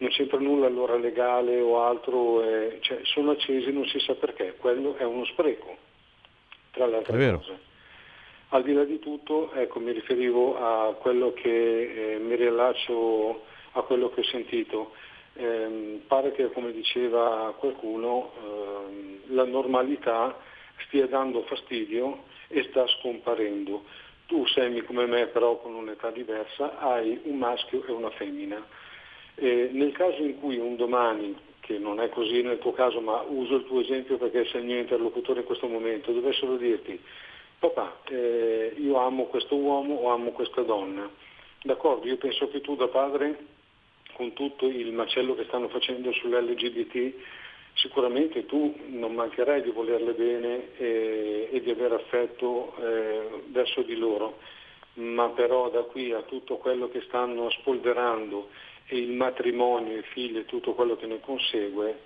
Non 0.00 0.08
c'entra 0.08 0.38
nulla 0.38 0.66
allora 0.66 0.96
legale 0.96 1.60
o 1.60 1.82
altro, 1.82 2.42
eh, 2.42 2.78
cioè 2.80 3.00
sono 3.02 3.32
accesi 3.32 3.70
non 3.70 3.84
si 3.84 3.98
sa 4.00 4.14
perché, 4.14 4.54
quello 4.56 4.96
è 4.96 5.04
uno 5.04 5.26
spreco, 5.26 5.76
tra 6.70 6.86
le 6.86 6.96
altre 6.96 7.32
cose. 7.36 7.58
Al 8.48 8.62
di 8.62 8.72
là 8.72 8.84
di 8.84 8.98
tutto, 8.98 9.52
ecco, 9.52 9.78
mi 9.78 9.92
riferivo 9.92 10.56
a 10.56 10.94
quello 10.94 11.34
che 11.34 12.14
eh, 12.14 12.18
mi 12.18 12.34
riallaccio 12.34 13.42
a 13.72 13.82
quello 13.82 14.08
che 14.08 14.20
ho 14.20 14.24
sentito. 14.24 14.92
Ehm, 15.34 16.00
pare 16.06 16.32
che, 16.32 16.50
come 16.50 16.72
diceva 16.72 17.54
qualcuno, 17.58 18.32
ehm, 18.42 19.34
la 19.34 19.44
normalità 19.44 20.34
stia 20.86 21.06
dando 21.08 21.42
fastidio 21.42 22.24
e 22.48 22.62
sta 22.70 22.86
scomparendo. 22.86 23.84
Tu, 24.24 24.46
Semi, 24.46 24.80
come 24.80 25.04
me, 25.04 25.26
però 25.26 25.58
con 25.58 25.74
un'età 25.74 26.10
diversa, 26.10 26.78
hai 26.78 27.20
un 27.24 27.36
maschio 27.36 27.84
e 27.84 27.92
una 27.92 28.10
femmina. 28.10 28.88
E 29.42 29.70
nel 29.72 29.92
caso 29.92 30.22
in 30.22 30.38
cui 30.38 30.58
un 30.58 30.76
domani, 30.76 31.34
che 31.60 31.78
non 31.78 31.98
è 31.98 32.10
così 32.10 32.42
nel 32.42 32.58
tuo 32.58 32.72
caso, 32.72 33.00
ma 33.00 33.24
uso 33.26 33.56
il 33.56 33.64
tuo 33.64 33.80
esempio 33.80 34.18
perché 34.18 34.44
sei 34.44 34.60
il 34.60 34.66
mio 34.66 34.78
interlocutore 34.78 35.40
in 35.40 35.46
questo 35.46 35.66
momento, 35.66 36.12
dovessero 36.12 36.56
dirti, 36.56 37.00
papà, 37.58 38.00
eh, 38.10 38.74
io 38.76 38.98
amo 38.98 39.24
questo 39.24 39.56
uomo 39.56 39.94
o 39.94 40.10
amo 40.10 40.32
questa 40.32 40.60
donna, 40.60 41.08
d'accordo, 41.62 42.06
io 42.06 42.18
penso 42.18 42.50
che 42.50 42.60
tu 42.60 42.76
da 42.76 42.88
padre, 42.88 43.46
con 44.12 44.34
tutto 44.34 44.66
il 44.66 44.92
macello 44.92 45.34
che 45.34 45.44
stanno 45.44 45.68
facendo 45.68 46.12
sull'LGBT, 46.12 47.14
sicuramente 47.72 48.44
tu 48.44 48.78
non 48.88 49.14
mancherai 49.14 49.62
di 49.62 49.70
volerle 49.70 50.12
bene 50.12 50.76
e, 50.76 51.48
e 51.50 51.62
di 51.62 51.70
avere 51.70 51.94
affetto 51.94 52.74
eh, 52.76 53.42
verso 53.46 53.80
di 53.80 53.96
loro, 53.96 54.36
ma 54.94 55.30
però 55.30 55.70
da 55.70 55.80
qui 55.84 56.12
a 56.12 56.20
tutto 56.24 56.58
quello 56.58 56.90
che 56.90 57.00
stanno 57.06 57.48
spolverando 57.48 58.68
il 58.96 59.12
matrimonio, 59.12 59.96
i 59.96 60.02
figli 60.02 60.38
e 60.38 60.44
tutto 60.44 60.74
quello 60.74 60.96
che 60.96 61.06
ne 61.06 61.20
consegue, 61.20 61.98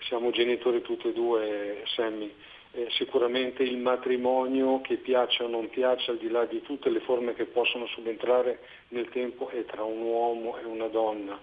siamo 0.00 0.30
genitori 0.30 0.82
tutti 0.82 1.08
e 1.08 1.12
due, 1.12 1.82
Sammy. 1.86 2.32
Eh, 2.72 2.88
sicuramente 2.90 3.62
il 3.62 3.78
matrimonio 3.78 4.82
che 4.82 4.96
piaccia 4.96 5.44
o 5.44 5.48
non 5.48 5.70
piaccia, 5.70 6.10
al 6.10 6.18
di 6.18 6.28
là 6.28 6.44
di 6.44 6.60
tutte 6.60 6.90
le 6.90 7.00
forme 7.00 7.32
che 7.34 7.46
possono 7.46 7.86
subentrare 7.86 8.60
nel 8.88 9.08
tempo, 9.08 9.48
è 9.48 9.64
tra 9.64 9.82
un 9.82 10.02
uomo 10.02 10.58
e 10.58 10.64
una 10.64 10.88
donna. 10.88 11.38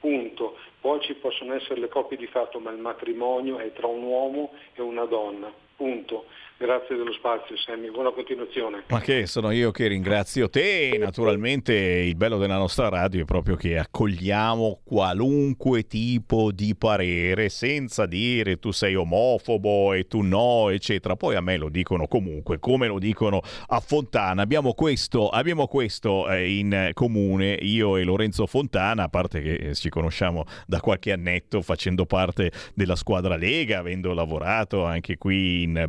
Punto. 0.00 0.56
Poi 0.80 1.00
ci 1.00 1.14
possono 1.14 1.54
essere 1.54 1.80
le 1.80 1.88
coppie 1.88 2.16
di 2.16 2.26
fatto, 2.28 2.58
ma 2.60 2.70
il 2.70 2.78
matrimonio 2.78 3.58
è 3.58 3.72
tra 3.72 3.86
un 3.86 4.02
uomo 4.02 4.52
e 4.74 4.80
una 4.80 5.04
donna. 5.04 5.52
Punto. 5.76 6.26
Grazie 6.60 6.96
dello 6.96 7.12
spazio, 7.12 7.56
Sammy. 7.56 7.88
Buona 7.88 8.10
continuazione. 8.10 8.82
Ma 8.88 8.98
che 8.98 9.26
sono 9.26 9.52
io 9.52 9.70
che 9.70 9.86
ringrazio 9.86 10.50
te. 10.50 10.96
Naturalmente 10.98 11.72
il 11.72 12.16
bello 12.16 12.36
della 12.36 12.56
nostra 12.56 12.88
radio 12.88 13.22
è 13.22 13.24
proprio 13.24 13.54
che 13.54 13.78
accogliamo 13.78 14.80
qualunque 14.82 15.86
tipo 15.86 16.50
di 16.50 16.74
parere 16.74 17.48
senza 17.48 18.06
dire 18.06 18.58
tu 18.58 18.72
sei 18.72 18.96
omofobo 18.96 19.92
e 19.92 20.08
tu 20.08 20.22
no, 20.22 20.68
eccetera. 20.70 21.14
Poi 21.14 21.36
a 21.36 21.40
me 21.40 21.58
lo 21.58 21.68
dicono 21.68 22.08
comunque, 22.08 22.58
come 22.58 22.88
lo 22.88 22.98
dicono 22.98 23.40
a 23.68 23.78
Fontana. 23.78 24.42
Abbiamo 24.42 24.72
questo, 24.72 25.28
abbiamo 25.28 25.68
questo 25.68 26.28
eh, 26.28 26.58
in 26.58 26.90
comune, 26.92 27.52
io 27.52 27.96
e 27.96 28.02
Lorenzo 28.02 28.46
Fontana, 28.46 29.04
a 29.04 29.08
parte 29.08 29.40
che 29.40 29.54
eh, 29.54 29.74
ci 29.76 29.90
conosciamo 29.90 30.44
da 30.66 30.80
qualche 30.80 31.12
annetto 31.12 31.62
facendo 31.62 32.04
parte 32.04 32.50
della 32.74 32.96
squadra 32.96 33.36
Lega, 33.36 33.78
avendo 33.78 34.12
lavorato 34.12 34.82
anche 34.82 35.18
qui 35.18 35.62
in 35.62 35.86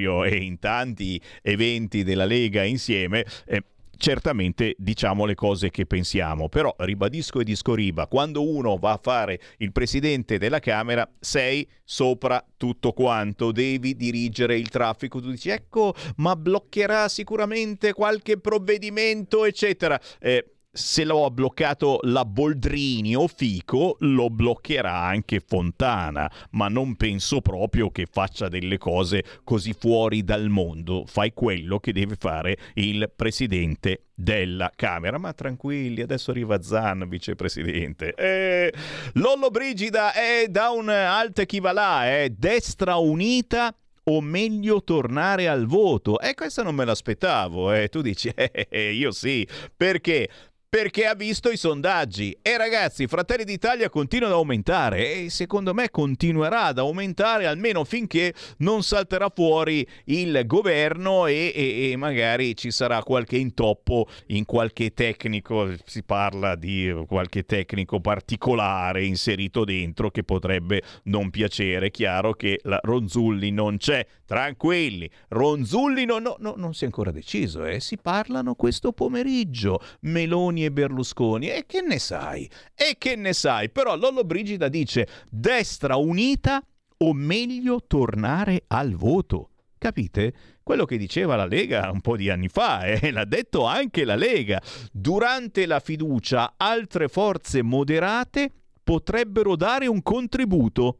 Bellerio 0.00 0.24
e 0.24 0.36
in 0.36 0.58
tanti 0.58 1.20
eventi 1.42 2.02
della 2.02 2.24
Lega 2.24 2.64
insieme. 2.64 3.24
Eh, 3.46 3.62
certamente 3.96 4.74
diciamo 4.78 5.26
le 5.26 5.34
cose 5.34 5.70
che 5.70 5.84
pensiamo, 5.84 6.48
però 6.48 6.74
ribadisco 6.78 7.40
e 7.40 7.44
discoriba, 7.44 8.06
quando 8.06 8.48
uno 8.48 8.78
va 8.78 8.92
a 8.92 9.00
fare 9.00 9.38
il 9.58 9.72
presidente 9.72 10.38
della 10.38 10.58
Camera 10.58 11.06
sei 11.20 11.68
sopra 11.84 12.42
tutto 12.56 12.92
quanto, 12.92 13.52
devi 13.52 13.94
dirigere 13.94 14.56
il 14.56 14.70
traffico, 14.70 15.20
tu 15.20 15.30
dici 15.30 15.50
ecco 15.50 15.94
ma 16.16 16.34
bloccherà 16.34 17.08
sicuramente 17.08 17.92
qualche 17.92 18.38
provvedimento 18.38 19.44
eccetera. 19.44 20.00
Eh, 20.18 20.54
se 20.72 21.04
lo 21.04 21.24
ha 21.24 21.30
bloccato 21.30 21.98
la 22.02 22.24
Boldrini 22.24 23.16
o 23.16 23.26
Fico, 23.26 23.96
lo 24.00 24.30
bloccherà 24.30 25.02
anche 25.02 25.40
Fontana, 25.44 26.30
ma 26.50 26.68
non 26.68 26.94
penso 26.96 27.40
proprio 27.40 27.90
che 27.90 28.06
faccia 28.10 28.48
delle 28.48 28.78
cose 28.78 29.24
così 29.42 29.72
fuori 29.72 30.22
dal 30.22 30.48
mondo. 30.48 31.04
Fai 31.06 31.32
quello 31.32 31.80
che 31.80 31.92
deve 31.92 32.14
fare 32.16 32.56
il 32.74 33.10
presidente 33.14 34.04
della 34.14 34.70
Camera. 34.74 35.18
Ma 35.18 35.32
tranquilli, 35.32 36.02
adesso 36.02 36.30
arriva 36.30 36.62
Zan, 36.62 37.08
vicepresidente. 37.08 38.14
Eh, 38.14 38.72
Lollo 39.14 39.50
Brigida 39.50 40.12
è 40.12 40.46
da 40.48 40.70
un 40.70 40.88
alt 40.88 41.44
chi 41.46 41.58
va 41.58 41.72
là, 41.72 42.06
è 42.06 42.30
destra 42.30 42.96
unita 42.96 43.74
o 44.04 44.20
meglio 44.20 44.82
tornare 44.82 45.48
al 45.48 45.66
voto? 45.66 46.18
E 46.20 46.30
eh, 46.30 46.34
questa 46.34 46.62
non 46.62 46.74
me 46.74 46.84
l'aspettavo, 46.84 47.72
eh. 47.72 47.88
tu 47.88 48.00
dici, 48.00 48.28
eh, 48.34 48.66
eh, 48.68 48.92
io 48.92 49.10
sì, 49.10 49.46
perché? 49.76 50.28
Perché 50.70 51.04
ha 51.04 51.14
visto 51.16 51.50
i 51.50 51.56
sondaggi. 51.56 52.38
E 52.40 52.56
ragazzi, 52.56 53.08
Fratelli 53.08 53.42
d'Italia 53.42 53.90
continua 53.90 54.28
ad 54.28 54.34
aumentare 54.34 55.24
e 55.24 55.28
secondo 55.28 55.74
me 55.74 55.90
continuerà 55.90 56.66
ad 56.66 56.78
aumentare 56.78 57.46
almeno 57.46 57.82
finché 57.82 58.32
non 58.58 58.84
salterà 58.84 59.32
fuori 59.34 59.84
il 60.04 60.42
governo 60.46 61.26
e, 61.26 61.52
e, 61.52 61.90
e 61.90 61.96
magari 61.96 62.56
ci 62.56 62.70
sarà 62.70 63.02
qualche 63.02 63.36
intoppo 63.36 64.06
in 64.28 64.44
qualche 64.44 64.94
tecnico. 64.94 65.74
Si 65.84 66.04
parla 66.04 66.54
di 66.54 66.94
qualche 67.08 67.42
tecnico 67.42 67.98
particolare 68.00 69.04
inserito 69.04 69.64
dentro 69.64 70.12
che 70.12 70.22
potrebbe 70.22 70.82
non 71.04 71.30
piacere. 71.30 71.90
Chiaro 71.90 72.34
che 72.34 72.60
la 72.62 72.78
Ronzulli 72.80 73.50
non 73.50 73.76
c'è. 73.76 74.06
Tranquilli, 74.30 75.10
Ronzulli 75.30 76.04
no, 76.04 76.20
no, 76.20 76.36
no, 76.38 76.54
non 76.56 76.72
si 76.72 76.84
è 76.84 76.86
ancora 76.86 77.10
deciso, 77.10 77.64
eh? 77.64 77.80
si 77.80 77.96
parlano 77.96 78.54
questo 78.54 78.92
pomeriggio. 78.92 79.80
Meloni 80.02 80.64
e 80.64 80.70
Berlusconi. 80.70 81.48
E 81.48 81.64
che 81.66 81.80
ne 81.80 81.98
sai? 81.98 82.48
E 82.76 82.94
che 82.96 83.16
ne 83.16 83.32
sai? 83.32 83.70
Però 83.70 83.96
Lollo 83.96 84.22
Brigida 84.22 84.68
dice 84.68 85.08
destra 85.28 85.96
unita 85.96 86.64
o 86.98 87.12
meglio 87.12 87.82
tornare 87.88 88.62
al 88.68 88.94
voto. 88.94 89.50
Capite? 89.76 90.32
Quello 90.62 90.84
che 90.84 90.96
diceva 90.96 91.34
la 91.34 91.46
Lega 91.46 91.90
un 91.90 92.00
po' 92.00 92.16
di 92.16 92.30
anni 92.30 92.46
fa, 92.46 92.84
e 92.84 93.00
eh? 93.02 93.10
l'ha 93.10 93.24
detto 93.24 93.64
anche 93.64 94.04
la 94.04 94.14
Lega. 94.14 94.62
Durante 94.92 95.66
la 95.66 95.80
fiducia 95.80 96.54
altre 96.56 97.08
forze 97.08 97.62
moderate 97.62 98.52
potrebbero 98.84 99.56
dare 99.56 99.88
un 99.88 100.00
contributo. 100.02 100.98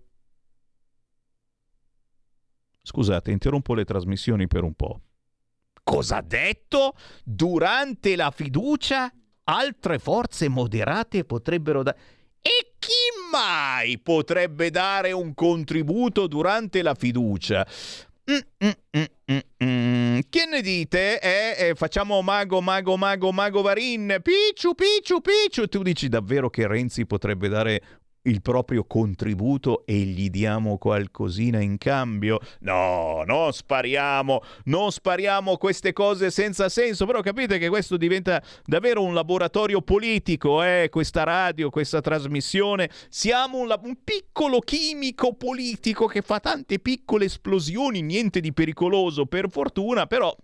Scusate, 2.91 3.31
interrompo 3.31 3.75
le 3.75 3.85
trasmissioni 3.85 4.49
per 4.49 4.65
un 4.65 4.75
po'. 4.75 5.01
Cosa 5.85 6.17
ha 6.17 6.23
detto? 6.23 6.95
Durante 7.23 8.17
la 8.17 8.33
fiducia 8.33 9.13
altre 9.45 10.01
forze 10.01 10.49
moderate 10.49 11.25
potrebbero 11.25 11.85
dare... 11.85 11.99
E 12.43 12.73
chi 12.81 12.91
mai 13.31 14.01
potrebbe 14.01 14.71
dare 14.71 15.13
un 15.13 15.35
contributo 15.35 16.27
durante 16.27 16.83
la 16.83 16.95
fiducia? 16.97 17.65
Mm, 18.29 18.69
mm, 18.97 19.65
mm, 19.65 20.19
che 20.29 20.47
ne 20.47 20.61
dite? 20.61 21.21
Eh, 21.21 21.69
eh, 21.69 21.75
facciamo 21.77 22.21
mago, 22.23 22.61
mago, 22.61 22.97
mago, 22.97 23.31
mago 23.31 23.63
Varin. 23.63 24.21
Picciu, 24.21 24.75
picciu, 24.75 25.21
picciu. 25.21 25.67
Tu 25.67 25.83
dici 25.83 26.09
davvero 26.09 26.51
che 26.51 26.67
Renzi 26.67 27.07
potrebbe 27.07 27.49
dare 27.49 28.00
il 28.23 28.43
proprio 28.43 28.85
contributo 28.85 29.85
e 29.87 29.95
gli 29.95 30.29
diamo 30.29 30.79
qualcosina 30.79 31.61
in 31.61 31.79
cambio? 31.79 32.39
No, 32.61 33.23
non 33.25 33.53
spariamo, 33.53 34.43
non 34.65 34.91
spariamo 34.91 35.57
queste 35.57 35.93
cose 35.93 36.31
senza 36.31 36.69
senso, 36.69 37.07
però 37.07 37.21
capite 37.21 37.59
che 37.59 37.69
questo 37.69 37.97
diventa 37.97 38.43
davvero 38.65 39.03
un 39.03 39.15
laboratorio 39.15 39.81
politico, 39.83 40.63
eh? 40.63 40.89
questa 40.91 41.23
radio, 41.23 41.71
questa 41.71 42.01
trasmissione. 42.01 42.91
Siamo 43.09 43.59
un, 43.59 43.75
un 43.83 43.97
piccolo 44.05 44.61
chimico 44.61 45.35
politico 45.35 46.07
che 46.07 46.23
fa 46.23 46.41
tante 46.41 46.79
piccole 46.79 47.27
esplosioni, 47.27 48.03
niente 48.03 48.41
di 48.41 48.53
pericoloso 48.53 49.27
per 49.27 49.51
fortuna, 49.51 50.07
però 50.07 50.35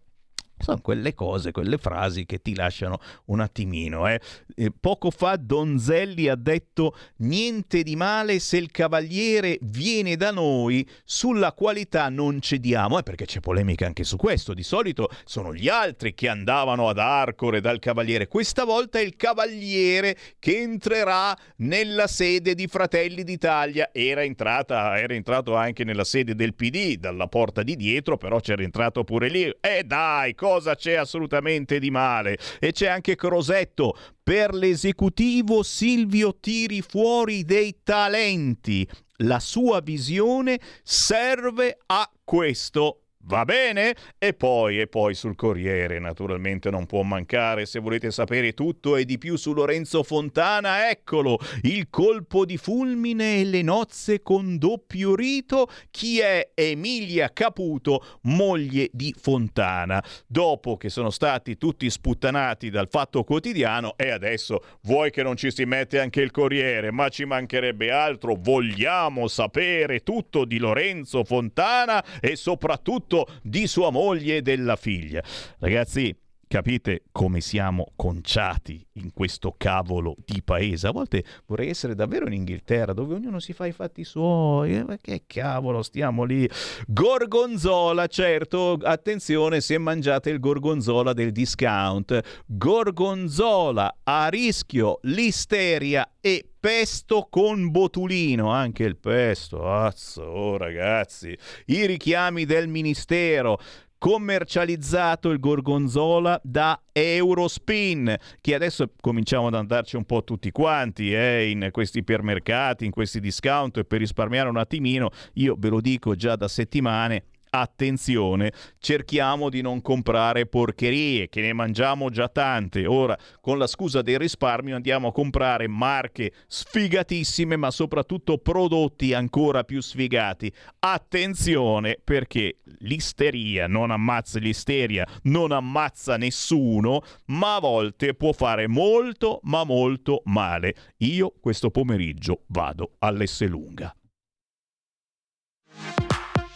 sono 0.58 0.80
quelle 0.80 1.14
cose, 1.14 1.52
quelle 1.52 1.78
frasi 1.78 2.24
che 2.24 2.40
ti 2.40 2.54
lasciano 2.54 2.98
un 3.26 3.40
attimino. 3.40 4.08
Eh. 4.08 4.20
Eh, 4.54 4.72
poco 4.78 5.10
fa 5.10 5.36
Donzelli 5.36 6.28
ha 6.28 6.34
detto 6.34 6.96
niente 7.18 7.82
di 7.82 7.94
male 7.94 8.38
se 8.38 8.56
il 8.56 8.70
cavaliere 8.70 9.58
viene 9.62 10.16
da 10.16 10.30
noi, 10.30 10.86
sulla 11.04 11.52
qualità 11.52 12.08
non 12.08 12.40
cediamo, 12.40 12.98
eh, 12.98 13.02
perché 13.02 13.26
c'è 13.26 13.40
polemica 13.40 13.86
anche 13.86 14.04
su 14.04 14.16
questo. 14.16 14.54
Di 14.54 14.62
solito 14.62 15.10
sono 15.24 15.54
gli 15.54 15.68
altri 15.68 16.14
che 16.14 16.28
andavano 16.28 16.88
ad 16.88 16.98
Arcore 16.98 17.60
dal 17.60 17.78
cavaliere. 17.78 18.26
Questa 18.26 18.64
volta 18.64 18.98
è 18.98 19.02
il 19.02 19.16
cavaliere 19.16 20.16
che 20.38 20.60
entrerà 20.60 21.36
nella 21.56 22.06
sede 22.06 22.54
di 22.54 22.66
Fratelli 22.66 23.24
d'Italia. 23.24 23.90
Era, 23.92 24.22
entrata, 24.22 24.98
era 24.98 25.14
entrato 25.14 25.54
anche 25.54 25.84
nella 25.84 26.04
sede 26.04 26.34
del 26.34 26.54
PD 26.54 26.96
dalla 26.96 27.26
porta 27.26 27.62
di 27.62 27.76
dietro, 27.76 28.16
però 28.16 28.40
c'era 28.40 28.62
entrato 28.62 29.04
pure 29.04 29.28
lì. 29.28 29.54
E 29.60 29.84
dai, 29.84 30.34
cosa 30.46 30.76
c'è 30.76 30.94
assolutamente 30.94 31.80
di 31.80 31.90
male? 31.90 32.38
E 32.60 32.70
c'è 32.70 32.86
anche 32.86 33.16
Crosetto. 33.16 33.98
Per 34.22 34.54
l'esecutivo 34.54 35.64
Silvio 35.64 36.38
tiri 36.38 36.82
fuori 36.82 37.44
dei 37.44 37.80
talenti. 37.82 38.88
La 39.20 39.40
sua 39.40 39.80
visione 39.80 40.60
serve 40.84 41.78
a 41.86 42.08
questo 42.22 43.05
Va 43.28 43.44
bene? 43.44 43.96
E 44.18 44.34
poi, 44.34 44.78
e 44.78 44.86
poi 44.86 45.14
sul 45.14 45.34
Corriere, 45.34 45.98
naturalmente 45.98 46.70
non 46.70 46.86
può 46.86 47.02
mancare, 47.02 47.66
se 47.66 47.80
volete 47.80 48.12
sapere 48.12 48.52
tutto 48.52 48.94
e 48.94 49.04
di 49.04 49.18
più 49.18 49.34
su 49.34 49.52
Lorenzo 49.52 50.04
Fontana, 50.04 50.88
eccolo, 50.88 51.36
il 51.62 51.88
colpo 51.90 52.44
di 52.44 52.56
fulmine 52.56 53.40
e 53.40 53.44
le 53.44 53.62
nozze 53.62 54.22
con 54.22 54.58
doppio 54.58 55.16
rito, 55.16 55.68
chi 55.90 56.20
è 56.20 56.50
Emilia 56.54 57.32
Caputo, 57.32 58.20
moglie 58.22 58.90
di 58.92 59.12
Fontana. 59.18 60.00
Dopo 60.24 60.76
che 60.76 60.88
sono 60.88 61.10
stati 61.10 61.58
tutti 61.58 61.90
sputtanati 61.90 62.70
dal 62.70 62.86
fatto 62.88 63.24
quotidiano 63.24 63.94
e 63.96 64.10
adesso 64.10 64.62
vuoi 64.82 65.10
che 65.10 65.24
non 65.24 65.34
ci 65.34 65.50
si 65.50 65.64
mette 65.64 65.98
anche 65.98 66.20
il 66.20 66.30
Corriere, 66.30 66.92
ma 66.92 67.08
ci 67.08 67.24
mancherebbe 67.24 67.90
altro, 67.90 68.36
vogliamo 68.38 69.26
sapere 69.26 70.04
tutto 70.04 70.44
di 70.44 70.58
Lorenzo 70.58 71.24
Fontana 71.24 72.04
e 72.20 72.36
soprattutto 72.36 73.14
di 73.42 73.66
sua 73.66 73.90
moglie 73.90 74.36
e 74.36 74.42
della 74.42 74.76
figlia. 74.76 75.22
Ragazzi, 75.58 76.14
Capite 76.48 77.02
come 77.10 77.40
siamo 77.40 77.90
conciati 77.96 78.86
in 78.92 79.12
questo 79.12 79.56
cavolo 79.58 80.14
di 80.24 80.42
paese? 80.44 80.86
A 80.86 80.92
volte 80.92 81.24
vorrei 81.44 81.70
essere 81.70 81.96
davvero 81.96 82.28
in 82.28 82.34
Inghilterra, 82.34 82.92
dove 82.92 83.14
ognuno 83.14 83.40
si 83.40 83.52
fa 83.52 83.66
i 83.66 83.72
fatti 83.72 84.04
suoi. 84.04 84.76
Eh, 84.76 84.84
Ma 84.84 84.96
che 84.96 85.24
cavolo, 85.26 85.82
stiamo 85.82 86.22
lì. 86.22 86.48
Gorgonzola, 86.86 88.06
certo, 88.06 88.78
attenzione 88.80 89.60
se 89.60 89.76
mangiate 89.78 90.30
il 90.30 90.38
gorgonzola 90.38 91.12
del 91.12 91.32
discount. 91.32 92.44
Gorgonzola 92.46 93.96
a 94.04 94.28
rischio 94.28 95.00
listeria 95.02 96.08
e 96.20 96.48
pesto 96.66 97.28
con 97.30 97.70
botulino, 97.70 98.50
anche 98.50 98.82
il 98.82 98.96
pesto, 98.96 99.70
azzo, 99.70 100.22
oh, 100.22 100.56
ragazzi, 100.56 101.38
i 101.66 101.86
richiami 101.86 102.44
del 102.44 102.66
ministero, 102.66 103.60
commercializzato 103.98 105.30
il 105.30 105.38
gorgonzola 105.38 106.40
da 106.42 106.80
Eurospin, 106.92 108.14
che 108.40 108.54
adesso 108.54 108.92
cominciamo 109.00 109.48
ad 109.48 109.54
andarci 109.54 109.96
un 109.96 110.04
po' 110.04 110.24
tutti 110.24 110.50
quanti 110.50 111.14
eh, 111.14 111.50
in 111.50 111.68
questi 111.72 111.98
ipermercati, 111.98 112.84
in 112.84 112.90
questi 112.90 113.20
discount, 113.20 113.78
e 113.78 113.84
per 113.84 114.00
risparmiare 114.00 114.48
un 114.48 114.56
attimino, 114.56 115.10
io 115.34 115.56
ve 115.58 115.68
lo 115.68 115.80
dico 115.80 116.14
già 116.14 116.36
da 116.36 116.48
settimane, 116.48 117.24
attenzione, 117.50 118.52
cerchiamo 118.78 119.48
di 119.48 119.60
non 119.60 119.80
comprare 119.80 120.46
porcherie, 120.46 121.28
che 121.28 121.40
ne 121.40 121.52
mangiamo 121.52 122.10
già 122.10 122.28
tante. 122.28 122.86
Ora, 122.86 123.16
con 123.40 123.58
la 123.58 123.66
scusa 123.66 124.02
del 124.02 124.18
risparmio, 124.18 124.76
andiamo 124.76 125.08
a 125.08 125.12
comprare 125.12 125.68
marche 125.68 126.32
sfigatissime, 126.46 127.56
ma 127.56 127.70
soprattutto 127.70 128.38
prodotti 128.38 129.14
ancora 129.14 129.64
più 129.64 129.80
sfigati. 129.80 130.52
Attenzione, 130.78 131.98
perché 132.02 132.58
l'isteria 132.80 133.66
non 133.66 133.90
ammazza 133.90 134.38
l'isteria, 134.38 135.06
non 135.22 135.52
ammazza 135.52 136.16
nessuno, 136.16 137.02
ma 137.26 137.56
a 137.56 137.60
volte 137.60 138.14
può 138.14 138.32
fare 138.32 138.66
molto, 138.66 139.40
ma 139.44 139.64
molto 139.64 140.22
male. 140.24 140.74
Io 140.98 141.32
questo 141.40 141.70
pomeriggio 141.70 142.42
vado 142.46 142.92
all'Esselunga. 142.98 143.94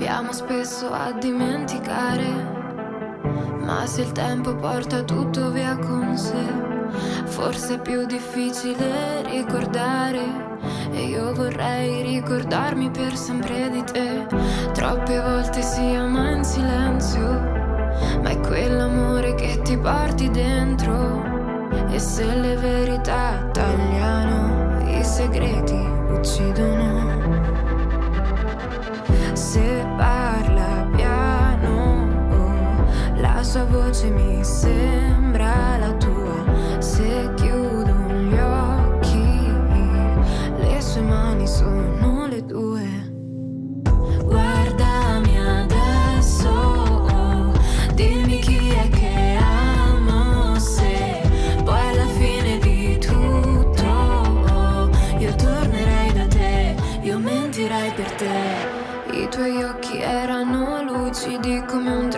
Proviamo 0.00 0.32
spesso 0.32 0.90
a 0.90 1.12
dimenticare, 1.12 2.24
ma 3.60 3.84
se 3.84 4.00
il 4.00 4.12
tempo 4.12 4.54
porta 4.54 5.02
tutto 5.02 5.50
via 5.50 5.76
con 5.76 6.16
sé, 6.16 6.42
forse 7.26 7.74
è 7.74 7.80
più 7.82 8.06
difficile 8.06 9.20
ricordare. 9.24 10.22
E 10.92 11.02
io 11.02 11.34
vorrei 11.34 12.00
ricordarmi 12.00 12.88
per 12.88 13.14
sempre 13.14 13.68
di 13.68 13.84
te. 13.84 14.26
Troppe 14.72 15.20
volte 15.20 15.60
si 15.60 15.94
ama 15.94 16.30
in 16.30 16.44
silenzio, 16.44 17.28
ma 18.22 18.30
è 18.30 18.40
quell'amore 18.40 19.34
che 19.34 19.60
ti 19.60 19.76
porti 19.76 20.30
dentro. 20.30 21.22
E 21.90 21.98
se 21.98 22.24
le 22.24 22.56
verità 22.56 23.50
tagliano, 23.52 24.80
i 24.98 25.04
segreti 25.04 25.78
uccidono. 26.08 27.59
Sua 33.50 33.64
voce 33.64 34.08
mi 34.10 34.44
sembra 34.44 35.76
la 35.76 35.92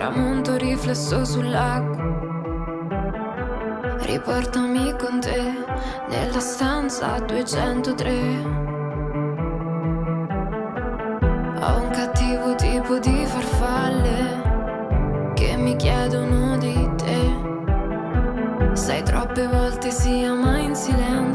tramonto 0.02 0.56
riflesso 0.56 1.24
sull'acqua. 1.24 2.02
Riportami 4.00 4.96
con 4.98 5.20
te 5.20 5.40
nella 6.08 6.40
stanza 6.40 7.20
203. 7.20 8.10
Ho 11.60 11.82
un 11.82 11.90
cattivo 11.92 12.56
tipo 12.56 12.98
di 12.98 13.24
farfalle 13.26 14.42
che 15.34 15.56
mi 15.56 15.76
chiedono 15.76 16.58
di 16.58 16.90
te. 16.96 18.72
Sai, 18.72 19.04
troppe 19.04 19.46
volte 19.46 19.92
si 19.92 20.24
ama 20.24 20.58
in 20.58 20.74
silenzio. 20.74 21.31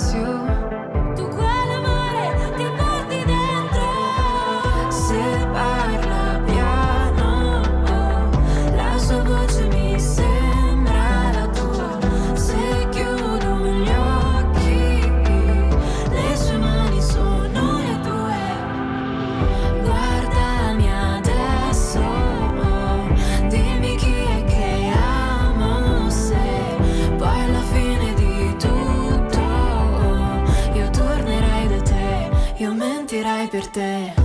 per 33.58 33.66
te 33.72 34.17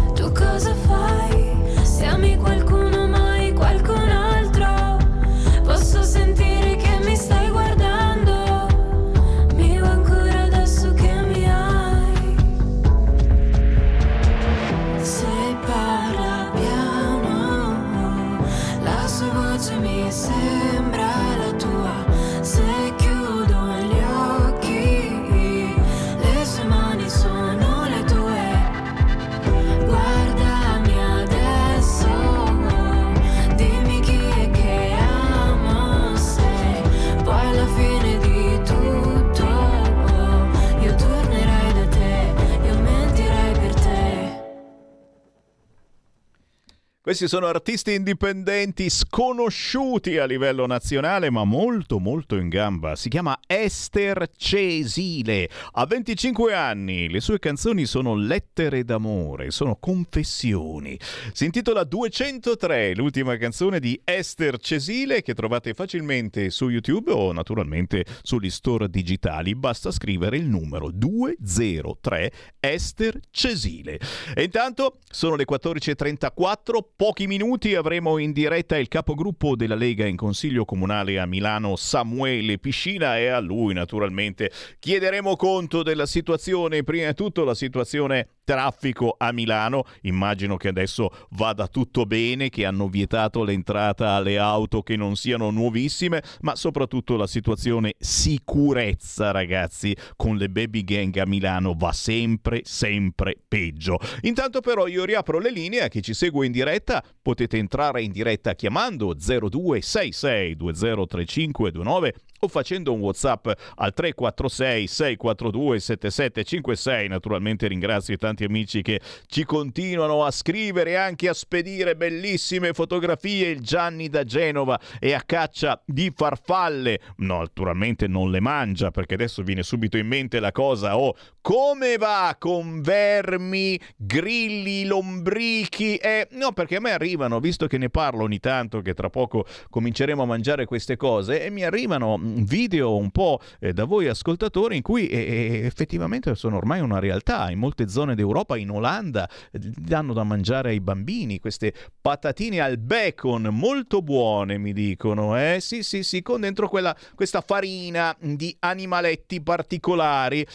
Questi 47.13 47.29
sono 47.29 47.47
artisti 47.47 47.93
indipendenti 47.93 48.89
sconosciuti 48.89 50.17
a 50.17 50.25
livello 50.25 50.65
nazionale, 50.65 51.29
ma 51.29 51.45
molto 51.45 51.99
molto 51.99 52.37
in 52.37 52.49
gamba. 52.49 52.97
Si 52.97 53.11
chiama 53.11 53.39
Esther 53.47 54.31
Cesile. 54.35 55.47
Ha 55.73 55.85
25 55.85 56.55
anni, 56.55 57.11
le 57.11 57.21
sue 57.21 57.39
canzoni 57.39 57.85
sono 57.85 58.15
lettere 58.15 58.83
d'amore, 58.83 59.51
sono 59.51 59.77
confessioni. 59.79 60.99
Si 61.35 61.45
intitola 61.45 61.85
203, 61.85 62.95
l'ultima 62.95 63.37
canzone 63.37 63.79
di 63.79 64.01
Esther 64.03 64.57
Cesile 64.57 65.21
che 65.21 65.35
trovate 65.35 65.75
facilmente 65.75 66.49
su 66.49 66.71
YouTube 66.71 67.13
o 67.13 67.31
naturalmente 67.33 68.07
sugli 68.23 68.49
store 68.49 68.89
digitali. 68.89 69.55
Basta 69.55 69.91
scrivere 69.91 70.39
il 70.39 70.47
numero 70.47 70.91
203 70.91 72.33
Esther 72.59 73.21
Cesile. 73.31 74.01
E 74.35 74.45
intanto 74.45 74.97
sono 75.11 75.35
le 75.35 75.45
14.34, 75.47 76.79
pochi 77.03 77.27
minuti 77.27 77.75
avremo 77.75 78.19
in 78.19 78.31
diretta 78.31 78.79
il 78.79 78.87
capogruppo 78.87 79.57
della 79.57 79.75
Lega 79.75 80.07
in 80.07 80.15
Consiglio 80.15 80.65
Comunale 80.65 81.19
a 81.19 81.27
Milano, 81.27 81.75
Samuele 81.75 82.59
Piscina, 82.59 83.19
e 83.19 83.27
a 83.27 83.41
lui 83.41 83.75
naturalmente 83.75 84.53
chiederemo 84.79 85.35
conto 85.35 85.83
della 85.83 86.07
situazione, 86.07 86.85
prima 86.85 87.09
di 87.09 87.15
tutto 87.15 87.43
la 87.43 87.55
situazione 87.55 88.29
traffico 88.45 89.15
a 89.19 89.33
Milano. 89.33 89.85
Immagino 90.03 90.57
che 90.57 90.69
adesso 90.69 91.11
vada 91.31 91.69
tutto 91.69 92.05
bene, 92.05 92.49
che 92.49 92.65
hanno 92.65 92.89
vietato 92.89 93.45
l'entrata 93.45 94.11
alle 94.13 94.39
auto 94.39 94.83
che 94.83 94.97
non 94.97 95.17
siano 95.17 95.51
nuovissime, 95.51 96.23
ma 96.41 96.57
soprattutto 96.57 97.17
la 97.17 97.27
situazione 97.27 97.95
sicurezza, 97.99 99.31
ragazzi, 99.31 99.97
con 100.17 100.37
le 100.37 100.49
baby 100.49 100.85
gang 100.85 101.17
a 101.17 101.27
Milano 101.27 101.75
va 101.77 101.93
sempre, 101.93 102.61
sempre 102.65 103.37
peggio. 103.47 103.99
Intanto 104.23 104.61
però 104.61 104.87
io 104.87 105.05
riapro 105.05 105.39
le 105.39 105.51
linee 105.51 105.83
a 105.83 105.89
chi 105.89 106.03
ci 106.03 106.15
segue 106.15 106.47
in 106.47 106.53
diretta, 106.53 107.03
potete 107.21 107.57
entrare 107.59 108.03
in 108.03 108.13
diretta 108.13 108.55
chiamando 108.55 109.15
0266 109.15 110.57
203529 110.57 112.15
o 112.45 112.49
facendo 112.49 112.93
un 112.93 112.99
WhatsApp 112.99 113.47
al 113.77 113.95
346 113.95 114.87
642 114.89 115.79
7756. 115.79 117.09
Naturalmente 117.09 117.69
ringrazio 117.69 118.15
i 118.15 118.17
tanti 118.17 118.43
amici 118.43 118.83
che 118.83 119.01
ci 119.27 119.45
continuano 119.45 120.25
a 120.25 120.31
scrivere 120.33 120.91
e 120.91 120.95
anche 120.97 121.29
a 121.29 121.35
spedire 121.35 121.95
bellissime 121.95 122.73
fotografie. 122.73 123.51
Il 123.51 123.61
Gianni 123.61 124.09
da 124.09 124.25
Genova 124.25 124.81
è 124.99 125.13
a 125.13 125.23
caccia 125.25 125.81
di 125.87 126.13
farfalle. 126.13 126.99
No, 127.19 127.39
naturalmente 127.39 128.09
non 128.09 128.33
le 128.33 128.41
mangia 128.41 128.91
perché 128.91 129.15
adesso 129.15 129.45
viene 129.45 129.63
subito 129.63 129.97
in 129.97 130.09
mente 130.09 130.41
la 130.41 130.51
cosa 130.51 130.99
oh, 130.99 131.15
come 131.41 131.97
va 131.97 132.35
con 132.39 132.83
vermi, 132.83 133.79
grilli, 133.97 134.85
lombrichi? 134.85 135.97
Eh, 135.97 136.27
no, 136.33 136.51
perché 136.53 136.77
a 136.77 136.81
me 136.81 136.91
arrivano, 136.91 137.39
visto 137.39 137.69
che 137.69 137.79
ne 137.79 137.89
parlo 137.89 138.25
ogni 138.25 138.41
tanto, 138.41 138.81
che 138.81 138.95
tra 138.95 139.11
poco 139.11 139.45
cominceremo 139.71 140.23
a 140.23 140.27
mangiare 140.27 140.65
queste 140.65 140.97
cose, 140.97 141.45
e 141.45 141.51
mi 141.51 141.65
arrivano 141.65 142.17
video 142.45 142.97
un 142.97 143.11
po' 143.11 143.41
eh, 143.61 143.73
da 143.73 143.85
voi 143.85 144.09
ascoltatori 144.09 144.77
in 144.77 144.83
cui 144.83 145.09
effettivamente 145.11 146.35
sono 146.35 146.57
ormai 146.57 146.81
una 146.81 146.99
realtà. 146.99 147.51
In 147.51 147.59
molte 147.59 147.89
zone 147.89 148.15
d'Europa, 148.15 148.57
in 148.57 148.71
Olanda, 148.71 149.29
eh, 149.51 149.59
danno 149.59 150.13
da 150.13 150.25
mangiare 150.25 150.71
ai 150.71 150.81
bambini 150.81 151.39
queste 151.39 151.73
patatine 152.01 152.61
al 152.61 152.79
bacon 152.79 153.49
molto 153.51 154.03
buone, 154.03 154.59
mi 154.59 154.73
dicono. 154.73 155.39
Eh? 155.39 155.59
Sì, 155.61 155.83
sì, 155.83 156.03
sì, 156.03 156.23
con 156.23 156.41
dentro 156.41 156.69
quella, 156.69 156.97
questa 157.15 157.41
farina 157.41 158.17
di 158.21 158.55
animaletti 158.61 159.41
particolari. 159.43 160.47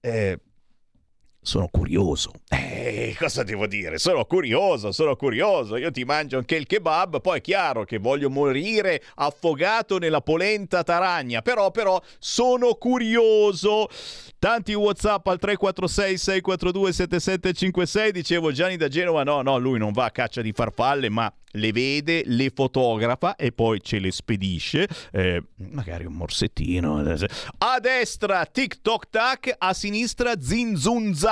Eh, 0.00 0.38
sono 1.44 1.68
curioso. 1.68 2.30
Eh, 2.48 3.16
cosa 3.18 3.42
devo 3.42 3.66
dire? 3.66 3.98
Sono 3.98 4.24
curioso, 4.24 4.92
sono 4.92 5.16
curioso. 5.16 5.76
Io 5.76 5.90
ti 5.90 6.04
mangio 6.04 6.38
anche 6.38 6.54
il 6.54 6.66
kebab, 6.66 7.20
poi 7.20 7.38
è 7.38 7.40
chiaro 7.40 7.84
che 7.84 7.98
voglio 7.98 8.30
morire 8.30 9.02
affogato 9.16 9.98
nella 9.98 10.20
polenta 10.20 10.84
taragna, 10.84 11.42
però 11.42 11.72
però 11.72 12.00
sono 12.18 12.74
curioso. 12.74 13.88
Tanti 14.38 14.72
WhatsApp 14.74 15.26
al 15.26 15.38
346 15.38 16.18
642 16.18 16.92
7756. 16.92 18.12
Dicevo 18.12 18.52
Gianni 18.52 18.76
da 18.76 18.88
Genova, 18.88 19.24
no, 19.24 19.42
no, 19.42 19.58
lui 19.58 19.78
non 19.78 19.92
va 19.92 20.04
a 20.06 20.10
caccia 20.10 20.42
di 20.42 20.52
farfalle, 20.52 21.08
ma 21.08 21.32
le 21.52 21.72
vede, 21.72 22.22
le 22.26 22.50
fotografa 22.54 23.36
e 23.36 23.52
poi 23.52 23.80
ce 23.82 23.98
le 23.98 24.10
spedisce. 24.10 24.88
Eh, 25.10 25.42
magari 25.70 26.04
un 26.04 26.14
morsettino. 26.14 26.98
A 27.58 27.78
destra 27.80 28.44
TikTok 28.46 29.08
tac, 29.10 29.54
a 29.58 29.72
sinistra 29.74 30.40
Zin 30.40 30.76
Zun 30.76 31.14
Zan, 31.14 31.31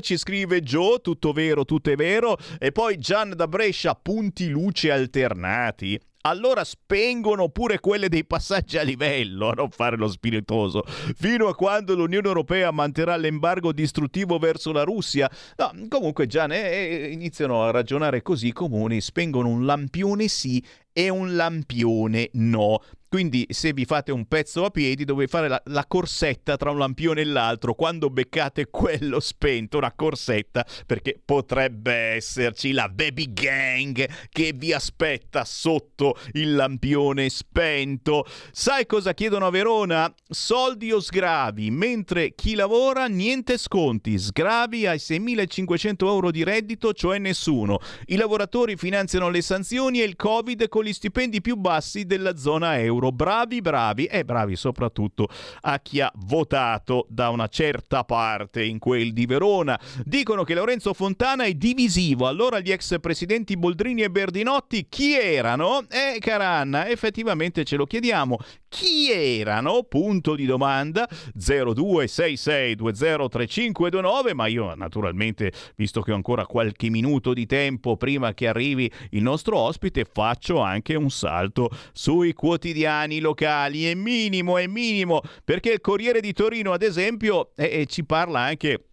ci 0.00 0.16
scrive 0.16 0.60
Joe, 0.60 1.00
tutto 1.00 1.32
vero, 1.32 1.64
tutto 1.64 1.90
è 1.90 1.96
vero. 1.96 2.36
E 2.58 2.72
poi 2.72 2.98
Gian 2.98 3.32
da 3.34 3.48
Brescia, 3.48 3.94
punti 3.94 4.48
luce 4.48 4.90
alternati 4.90 6.00
allora 6.22 6.64
spengono 6.64 7.48
pure 7.48 7.80
quelle 7.80 8.08
dei 8.08 8.26
passaggi 8.26 8.76
a 8.76 8.82
livello, 8.82 9.48
a 9.48 9.54
non 9.54 9.70
fare 9.70 9.96
lo 9.96 10.08
spiritoso, 10.08 10.84
fino 10.86 11.48
a 11.48 11.54
quando 11.54 11.94
l'Unione 11.94 12.26
Europea 12.26 12.70
manterrà 12.70 13.16
l'embargo 13.16 13.72
distruttivo 13.72 14.38
verso 14.38 14.72
la 14.72 14.82
Russia. 14.82 15.30
No, 15.56 15.86
comunque 15.88 16.26
già 16.26 16.46
ne 16.46 17.08
iniziano 17.10 17.64
a 17.64 17.70
ragionare 17.70 18.22
così 18.22 18.48
i 18.48 18.52
comuni, 18.52 19.00
spengono 19.00 19.48
un 19.48 19.64
lampione 19.64 20.28
sì 20.28 20.62
e 20.92 21.08
un 21.08 21.36
lampione 21.36 22.28
no. 22.34 22.82
Quindi 23.10 23.44
se 23.48 23.72
vi 23.72 23.86
fate 23.86 24.12
un 24.12 24.28
pezzo 24.28 24.64
a 24.64 24.70
piedi 24.70 25.04
dovete 25.04 25.28
fare 25.28 25.48
la, 25.48 25.60
la, 25.64 25.84
corsetta 25.84 26.56
tra 26.56 26.70
un 26.70 26.78
lampione 26.78 27.22
e 27.22 27.24
l'altro. 27.24 27.74
Quando 27.74 28.08
beccate 28.08 28.66
quello 28.70 29.18
spento, 29.18 29.78
una 29.78 29.92
corsetta, 29.92 30.64
perché 30.86 31.20
potrebbe 31.24 31.92
esserci 31.92 32.70
la 32.70 32.88
baby 32.88 33.32
gang 33.32 34.08
che 34.28 34.52
vi 34.54 34.72
aspetta 34.72 35.44
sotto 35.44 36.16
il 36.34 36.54
lampione 36.54 37.28
spento. 37.30 38.24
Sai 38.52 38.86
cosa 38.86 39.12
chiedono 39.12 39.46
a 39.46 39.50
Verona? 39.50 40.14
Soldi 40.28 40.92
o 40.92 41.00
sgravi, 41.00 41.68
mentre 41.72 42.36
chi 42.36 42.54
lavora 42.54 43.08
niente 43.08 43.58
sconti. 43.58 44.20
Sgravi 44.20 44.86
ai 44.86 44.98
6.500 44.98 46.06
euro 46.06 46.30
di 46.30 46.44
reddito, 46.44 46.92
cioè 46.92 47.18
nessuno. 47.18 47.80
I 48.06 48.14
lavoratori 48.14 48.76
finanziano 48.76 49.30
le 49.30 49.42
sanzioni 49.42 50.00
e 50.00 50.04
il 50.04 50.14
Covid 50.14 50.68
con 50.68 50.84
gli 50.84 50.92
stipendi 50.92 51.40
più 51.40 51.56
bassi 51.56 52.04
della 52.04 52.36
zona 52.36 52.78
euro. 52.78 52.98
Bravi, 53.10 53.62
bravi 53.62 54.04
e 54.04 54.26
bravi 54.26 54.54
soprattutto 54.54 55.28
a 55.62 55.80
chi 55.80 56.02
ha 56.02 56.12
votato 56.26 57.06
da 57.08 57.30
una 57.30 57.48
certa 57.48 58.04
parte 58.04 58.62
in 58.62 58.78
quel 58.78 59.14
di 59.14 59.24
Verona. 59.24 59.80
Dicono 60.04 60.44
che 60.44 60.52
Lorenzo 60.54 60.92
Fontana 60.92 61.44
è 61.44 61.54
divisivo. 61.54 62.26
Allora 62.26 62.60
gli 62.60 62.70
ex 62.70 63.00
presidenti 63.00 63.56
Boldrini 63.56 64.02
e 64.02 64.10
Berdinotti 64.10 64.86
chi 64.88 65.18
erano? 65.18 65.86
Eh, 65.88 66.18
Caranna, 66.18 66.86
effettivamente 66.88 67.64
ce 67.64 67.76
lo 67.76 67.86
chiediamo. 67.86 68.36
Chi 68.68 69.10
erano? 69.10 69.84
Punto 69.84 70.34
di 70.34 70.44
domanda 70.44 71.08
0266203529, 71.38 74.34
ma 74.34 74.46
io 74.46 74.74
naturalmente, 74.74 75.50
visto 75.74 76.02
che 76.02 76.12
ho 76.12 76.14
ancora 76.14 76.44
qualche 76.46 76.90
minuto 76.90 77.32
di 77.32 77.46
tempo 77.46 77.96
prima 77.96 78.34
che 78.34 78.46
arrivi 78.46 78.92
il 79.10 79.22
nostro 79.22 79.56
ospite, 79.56 80.04
faccio 80.04 80.60
anche 80.60 80.94
un 80.94 81.10
salto 81.10 81.70
sui 81.92 82.34
quotidiani 82.34 82.88
locali. 83.20 83.86
È 83.86 83.94
minimo, 83.94 84.58
è 84.58 84.66
minimo, 84.66 85.20
perché 85.44 85.72
il 85.72 85.80
Corriere 85.80 86.20
di 86.20 86.32
Torino, 86.32 86.72
ad 86.72 86.82
esempio, 86.82 87.52
eh, 87.56 87.86
ci 87.86 88.04
parla 88.04 88.40
anche 88.40 88.84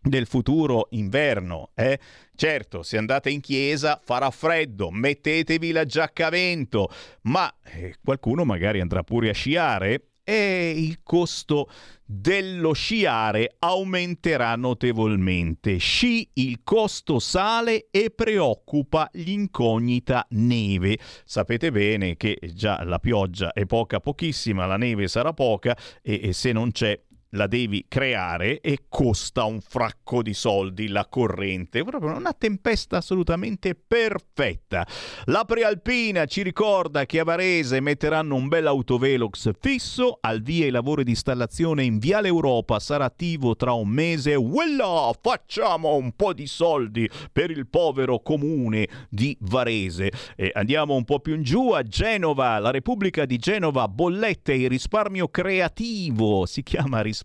del 0.00 0.26
futuro 0.26 0.88
inverno. 0.90 1.70
Eh? 1.74 1.98
Certo, 2.34 2.82
se 2.82 2.96
andate 2.98 3.30
in 3.30 3.40
chiesa 3.40 4.00
farà 4.02 4.30
freddo, 4.30 4.90
mettetevi 4.90 5.72
la 5.72 5.84
giacca 5.84 6.26
a 6.26 6.30
vento, 6.30 6.90
ma 7.22 7.52
eh, 7.64 7.96
qualcuno 8.02 8.44
magari 8.44 8.80
andrà 8.80 9.02
pure 9.02 9.30
a 9.30 9.34
sciare 9.34 10.13
e 10.24 10.72
il 10.76 11.00
costo 11.02 11.68
dello 12.04 12.72
sciare 12.72 13.56
aumenterà 13.58 14.56
notevolmente. 14.56 15.76
Sci 15.76 16.28
il 16.34 16.60
costo 16.64 17.18
sale 17.18 17.88
e 17.90 18.10
preoccupa 18.10 19.08
l'incognita 19.12 20.26
neve. 20.30 20.98
Sapete 21.24 21.70
bene 21.70 22.16
che 22.16 22.38
già 22.54 22.82
la 22.84 22.98
pioggia 22.98 23.52
è 23.52 23.66
poca 23.66 24.00
pochissima, 24.00 24.66
la 24.66 24.76
neve 24.76 25.08
sarà 25.08 25.32
poca 25.32 25.76
e, 26.02 26.20
e 26.24 26.32
se 26.32 26.52
non 26.52 26.72
c'è 26.72 26.98
la 27.34 27.46
devi 27.46 27.84
creare 27.88 28.60
e 28.60 28.84
costa 28.88 29.44
un 29.44 29.60
fracco 29.60 30.22
di 30.22 30.34
soldi 30.34 30.88
la 30.88 31.06
corrente, 31.06 31.82
proprio 31.84 32.16
una 32.16 32.32
tempesta 32.32 32.98
assolutamente 32.98 33.74
perfetta. 33.74 34.86
La 35.26 35.44
prealpina 35.44 36.26
ci 36.26 36.42
ricorda 36.42 37.06
che 37.06 37.20
a 37.20 37.24
Varese 37.24 37.80
metteranno 37.80 38.34
un 38.34 38.48
bel 38.48 38.66
autovelox 38.66 39.50
fisso, 39.58 40.18
al 40.20 40.42
via 40.42 40.66
i 40.66 40.70
lavori 40.70 41.04
di 41.04 41.10
installazione 41.10 41.84
in 41.84 41.98
Viale 41.98 42.28
Europa, 42.28 42.78
sarà 42.78 43.06
attivo 43.06 43.56
tra 43.56 43.72
un 43.72 43.88
mese. 43.88 44.36
Voilà, 44.36 45.10
facciamo 45.20 45.94
un 45.96 46.12
po' 46.12 46.32
di 46.32 46.46
soldi 46.46 47.08
per 47.32 47.50
il 47.50 47.66
povero 47.66 48.20
comune 48.20 48.88
di 49.08 49.36
Varese. 49.40 50.10
E 50.36 50.50
andiamo 50.54 50.94
un 50.94 51.04
po' 51.04 51.20
più 51.20 51.34
in 51.34 51.42
giù 51.42 51.70
a 51.70 51.82
Genova, 51.82 52.58
la 52.58 52.70
Repubblica 52.70 53.24
di 53.24 53.38
Genova, 53.38 53.88
bollette 53.88 54.54
e 54.54 54.68
risparmio 54.68 55.28
creativo, 55.28 56.46
si 56.46 56.62
chiama 56.62 57.00
risparmio 57.00 57.23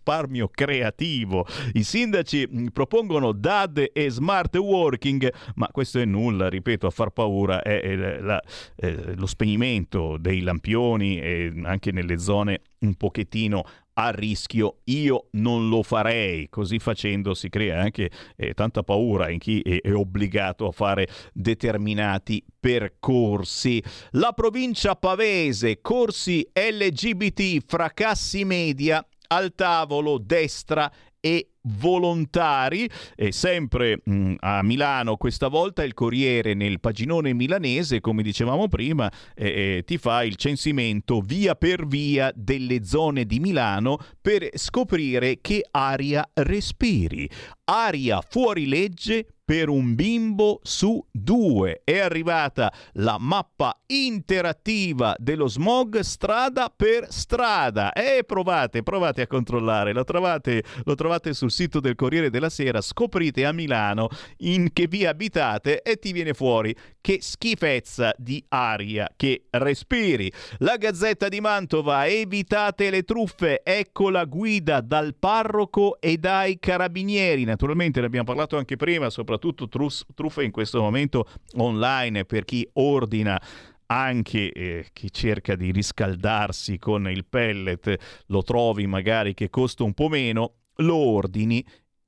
creativo. 0.52 1.46
I 1.72 1.82
sindaci 1.82 2.48
mm, 2.48 2.66
propongono 2.68 3.32
DAD 3.32 3.90
e 3.92 4.10
smart 4.10 4.56
working, 4.56 5.32
ma 5.54 5.68
questo 5.72 5.98
è 5.98 6.04
nulla, 6.04 6.48
ripeto, 6.48 6.86
a 6.86 6.90
far 6.90 7.10
paura 7.10 7.62
è, 7.62 7.80
è 7.80 8.20
la, 8.20 8.40
eh, 8.76 9.14
lo 9.14 9.26
spegnimento 9.26 10.16
dei 10.18 10.40
lampioni 10.40 11.20
e 11.20 11.52
anche 11.64 11.92
nelle 11.92 12.18
zone 12.18 12.62
un 12.80 12.94
pochettino 12.94 13.64
a 13.94 14.10
rischio, 14.10 14.78
io 14.84 15.26
non 15.32 15.68
lo 15.68 15.82
farei. 15.82 16.48
Così 16.48 16.78
facendo 16.78 17.34
si 17.34 17.48
crea 17.50 17.80
anche 17.80 18.10
eh, 18.36 18.54
tanta 18.54 18.82
paura 18.82 19.28
in 19.28 19.38
chi 19.38 19.60
è, 19.60 19.80
è 19.80 19.92
obbligato 19.92 20.66
a 20.66 20.72
fare 20.72 21.06
determinati 21.32 22.42
percorsi. 22.58 23.82
La 24.12 24.32
provincia 24.32 24.96
pavese, 24.96 25.80
corsi 25.82 26.48
LGBT, 26.52 27.62
fracassi 27.66 28.44
media, 28.44 29.04
al 29.32 29.54
tavolo 29.54 30.18
destra 30.18 30.90
e 31.20 31.50
volontari. 31.62 32.88
E 33.14 33.32
sempre 33.32 34.00
mh, 34.02 34.12
mm, 34.12 34.34
a 34.40 34.62
Milano 34.62 35.16
questa 35.16 35.48
volta 35.48 35.84
il 35.84 35.94
Corriere 35.94 36.54
nel 36.54 36.80
paginone 36.80 37.34
milanese 37.34 38.00
come 38.00 38.22
dicevamo 38.22 38.68
prima 38.68 39.10
eh, 39.34 39.76
eh, 39.76 39.84
ti 39.84 39.98
fa 39.98 40.24
il 40.24 40.36
censimento 40.36 41.20
via 41.20 41.54
per 41.54 41.86
via 41.86 42.32
delle 42.34 42.84
zone 42.84 43.24
di 43.24 43.38
Milano 43.38 43.98
per 44.20 44.48
scoprire 44.54 45.40
che 45.40 45.66
aria 45.70 46.28
respiri. 46.34 47.28
Aria 47.64 48.20
fuori 48.26 48.66
legge 48.66 49.34
per 49.50 49.68
un 49.68 49.96
bimbo 49.96 50.60
su 50.62 51.04
due. 51.10 51.80
È 51.82 51.98
arrivata 51.98 52.72
la 52.92 53.16
mappa 53.18 53.80
interattiva 53.86 55.16
dello 55.18 55.48
smog 55.48 55.98
strada 55.98 56.72
per 56.74 57.08
strada. 57.10 57.92
E 57.92 58.22
provate, 58.24 58.84
provate 58.84 59.22
a 59.22 59.26
controllare. 59.26 59.92
Lo 59.92 60.04
trovate, 60.04 60.62
lo 60.84 60.94
trovate 60.94 61.34
sul 61.34 61.50
sito 61.50 61.80
del 61.80 61.96
Corriere 61.96 62.30
della 62.30 62.48
Sera. 62.48 62.80
Scoprite 62.80 63.44
a 63.44 63.50
Milano 63.50 64.08
in 64.36 64.72
che 64.72 64.86
via 64.86 65.10
abitate 65.10 65.82
e 65.82 65.96
ti 65.96 66.12
viene 66.12 66.32
fuori 66.32 66.72
che 67.00 67.18
schifezza 67.20 68.14
di 68.16 68.44
aria 68.50 69.10
che 69.16 69.46
respiri. 69.50 70.32
La 70.58 70.76
Gazzetta 70.76 71.28
di 71.28 71.40
Mantova, 71.40 72.06
evitate 72.06 72.88
le 72.88 73.02
truffe. 73.02 73.62
Ecco 73.64 74.10
la 74.10 74.26
guida 74.26 74.80
dal 74.80 75.16
parroco 75.18 75.98
e 75.98 76.18
dai 76.18 76.60
carabinieri. 76.60 77.42
Naturalmente 77.42 77.98
ne 77.98 78.06
abbiamo 78.06 78.26
parlato 78.26 78.56
anche 78.56 78.76
prima, 78.76 79.10
soprattutto 79.10 79.39
soprattutto 79.40 79.68
truffe 80.14 80.44
in 80.44 80.50
questo 80.50 80.82
momento 80.82 81.26
online 81.54 82.26
per 82.26 82.44
chi 82.44 82.68
ordina 82.74 83.40
anche 83.86 84.52
eh, 84.52 84.86
chi 84.92 85.10
cerca 85.10 85.56
di 85.56 85.72
riscaldarsi 85.72 86.78
con 86.78 87.10
il 87.10 87.24
pellet, 87.24 88.22
lo 88.26 88.42
trovi 88.42 88.86
magari 88.86 89.34
che 89.34 89.50
costa 89.50 89.82
un 89.82 89.94
po' 89.94 90.08
meno, 90.08 90.52
lo 90.76 90.94
ordini 90.94 91.64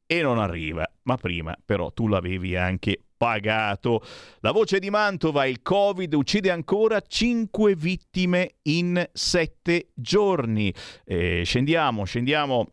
e 0.07 0.23
non 0.23 0.39
arriva. 0.39 0.89
Ma 1.05 1.17
prima 1.17 1.57
però 1.65 1.91
tu 1.91 2.07
l'avevi 2.07 2.55
anche 2.55 3.03
pagato. 3.17 4.01
La 4.41 4.53
voce 4.53 4.79
di 4.79 4.91
Mantova, 4.91 5.47
il 5.47 5.61
Covid 5.61 6.15
uccide 6.15 6.53
ancora 6.53 7.01
5 7.01 7.75
vittime 7.75 8.55
in 8.63 9.05
7 9.13 9.89
giorni. 9.93 10.73
Eh, 11.05 11.43
scendiamo, 11.45 12.05
scendiamo 12.05 12.69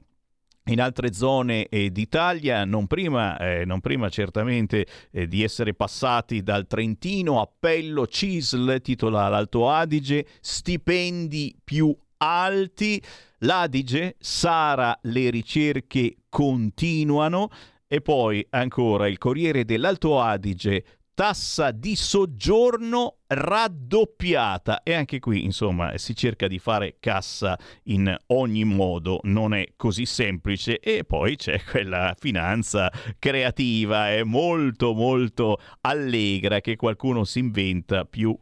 in 0.69 0.81
altre 0.81 1.13
zone 1.13 1.67
eh, 1.67 1.89
d'Italia, 1.89 2.63
non 2.63 2.87
prima, 2.87 3.37
eh, 3.37 3.65
non 3.65 3.79
prima 3.79 4.09
certamente 4.09 4.85
eh, 5.11 5.27
di 5.27 5.43
essere 5.43 5.73
passati 5.73 6.43
dal 6.43 6.67
Trentino, 6.67 7.41
appello 7.41 8.07
CISL, 8.07 8.81
titola 8.81 9.27
l'Alto 9.27 9.69
Adige, 9.69 10.25
stipendi 10.39 11.55
più 11.63 11.95
alti, 12.17 13.01
l'Adige, 13.39 14.15
Sara, 14.19 14.97
le 15.03 15.29
ricerche 15.29 16.17
continuano. 16.29 17.49
E 17.91 18.01
poi 18.01 18.45
ancora 18.51 19.07
il 19.07 19.17
Corriere 19.17 19.65
dell'Alto 19.65 20.21
Adige, 20.21 20.98
tassa 21.19 21.71
di 21.71 21.97
soggiorno 21.97 23.17
raddoppiata. 23.27 24.83
E 24.83 24.93
anche 24.93 25.19
qui 25.19 25.43
insomma 25.43 25.97
si 25.97 26.15
cerca 26.15 26.47
di 26.47 26.59
fare 26.59 26.95
cassa 27.01 27.59
in 27.87 28.15
ogni 28.27 28.63
modo. 28.63 29.19
Non 29.23 29.53
è 29.53 29.65
così 29.75 30.05
semplice. 30.05 30.79
E 30.79 31.03
poi 31.03 31.35
c'è 31.35 31.61
quella 31.69 32.15
finanza 32.17 32.89
creativa. 33.19 34.09
È 34.09 34.23
molto 34.23 34.93
molto 34.93 35.59
allegra 35.81 36.61
che 36.61 36.77
qualcuno 36.77 37.25
si 37.25 37.39
inventa 37.39 38.05
più 38.05 38.33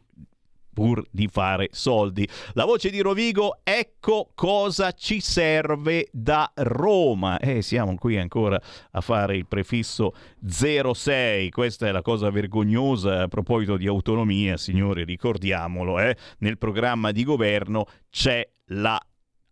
pur 0.78 1.02
di 1.10 1.26
fare 1.26 1.66
soldi. 1.72 2.28
La 2.52 2.64
voce 2.64 2.88
di 2.90 3.00
Rovigo, 3.00 3.58
ecco 3.64 4.30
cosa 4.32 4.92
ci 4.92 5.18
serve 5.18 6.06
da 6.12 6.48
Roma. 6.54 7.40
E 7.40 7.56
eh, 7.56 7.62
siamo 7.62 7.96
qui 7.96 8.16
ancora 8.16 8.62
a 8.92 9.00
fare 9.00 9.36
il 9.36 9.48
prefisso 9.48 10.12
06. 10.46 11.50
Questa 11.50 11.88
è 11.88 11.90
la 11.90 12.00
cosa 12.00 12.30
vergognosa 12.30 13.22
a 13.22 13.26
proposito 13.26 13.76
di 13.76 13.88
autonomia, 13.88 14.56
signori, 14.56 15.02
ricordiamolo, 15.02 15.98
eh? 15.98 16.16
nel 16.38 16.58
programma 16.58 17.10
di 17.10 17.24
governo 17.24 17.86
c'è 18.08 18.48
la 18.66 19.00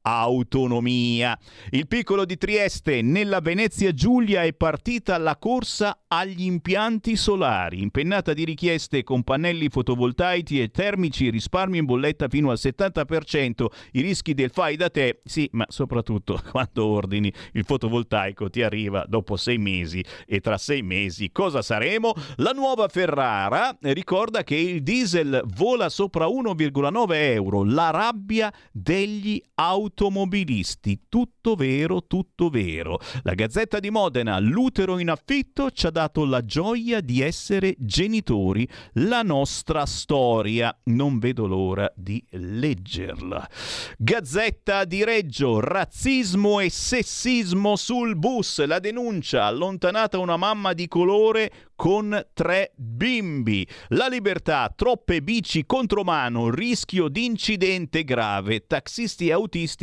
autonomia. 0.07 1.37
Il 1.70 1.89
piccolo 1.89 2.24
di 2.24 2.37
Trieste, 2.37 3.03
nella 3.03 3.41
Venezia 3.41 3.93
Giulia 3.93 4.45
è 4.45 4.53
partita 4.53 5.19
la 5.19 5.37
corsa 5.37 5.99
agli 6.07 6.45
impianti 6.45 7.16
solari, 7.16 7.83
impennata 7.83 8.33
di 8.33 8.45
richieste 8.45 9.03
con 9.03 9.24
pannelli 9.24 9.69
fotovoltaici 9.69 10.62
e 10.62 10.70
termici, 10.70 11.28
risparmio 11.28 11.81
in 11.81 11.87
bolletta 11.87 12.28
fino 12.28 12.51
al 12.51 12.59
70%, 12.61 13.66
i 13.93 14.01
rischi 14.01 14.33
del 14.33 14.51
fai 14.51 14.77
da 14.77 14.91
te, 14.91 15.23
sì, 15.24 15.49
ma 15.53 15.66
soprattutto 15.69 16.41
quando 16.53 16.87
ordini 16.87 17.33
il 17.55 17.65
fotovoltaico 17.65 18.49
ti 18.49 18.62
arriva 18.62 19.05
dopo 19.09 19.37
sei 19.37 19.59
mesi 19.59 20.05
e 20.24 20.39
tra 20.39 20.57
sei 20.57 20.83
mesi 20.83 21.33
cosa 21.33 21.62
saremo? 21.62 22.12
La 22.37 22.53
nuova 22.53 22.87
Ferrara 22.87 23.77
ricorda 23.81 24.45
che 24.45 24.55
il 24.55 24.85
diesel 24.85 25.43
vola 25.57 25.89
sopra 25.89 26.27
1,9 26.27 27.07
euro, 27.12 27.65
la 27.65 27.91
rabbia 27.91 28.53
degli 28.70 29.43
automobilisti 29.55 29.95
automobilisti. 29.97 31.05
Tutto 31.09 31.55
vero, 31.55 32.06
tutto 32.06 32.51
vero. 32.51 33.01
La 33.23 33.32
Gazzetta 33.32 33.81
di 33.81 33.89
Modena, 33.90 34.39
l'utero 34.39 34.98
in 34.98 35.09
affitto, 35.09 35.70
ci 35.70 35.86
ha 35.86 35.90
dato 35.90 36.27
la 36.27 36.44
gioia 36.44 37.01
di 37.01 37.23
essere 37.23 37.74
genitori. 37.78 38.68
La 38.94 39.23
nostra 39.23 39.86
storia. 39.86 40.77
Non 40.85 41.18
vedo 41.18 41.47
l'ora 41.47 41.90
di 41.97 42.23
leggerla. 42.31 43.48
Gazzetta 43.97 44.85
di 44.85 45.02
Reggio, 45.02 45.60
razzismo 45.60 46.60
e 46.60 46.68
sessismo 46.68 47.77
sul 47.77 48.16
bus. 48.16 48.64
La 48.66 48.78
denuncia, 48.78 49.47
allontanata 49.47 50.18
una 50.18 50.36
mamma 50.36 50.74
di 50.74 50.86
colore 50.89 51.51
con 51.74 52.27
tre 52.32 52.73
bimbi. 52.74 53.66
La 53.89 54.09
libertà, 54.09 54.73
troppe 54.74 55.23
bici 55.23 55.64
contro 55.66 56.02
mano, 56.02 56.51
rischio 56.51 57.09
di 57.09 57.24
incidente 57.24 58.02
grave. 58.02 58.66
Taxisti 58.66 59.28
e 59.28 59.32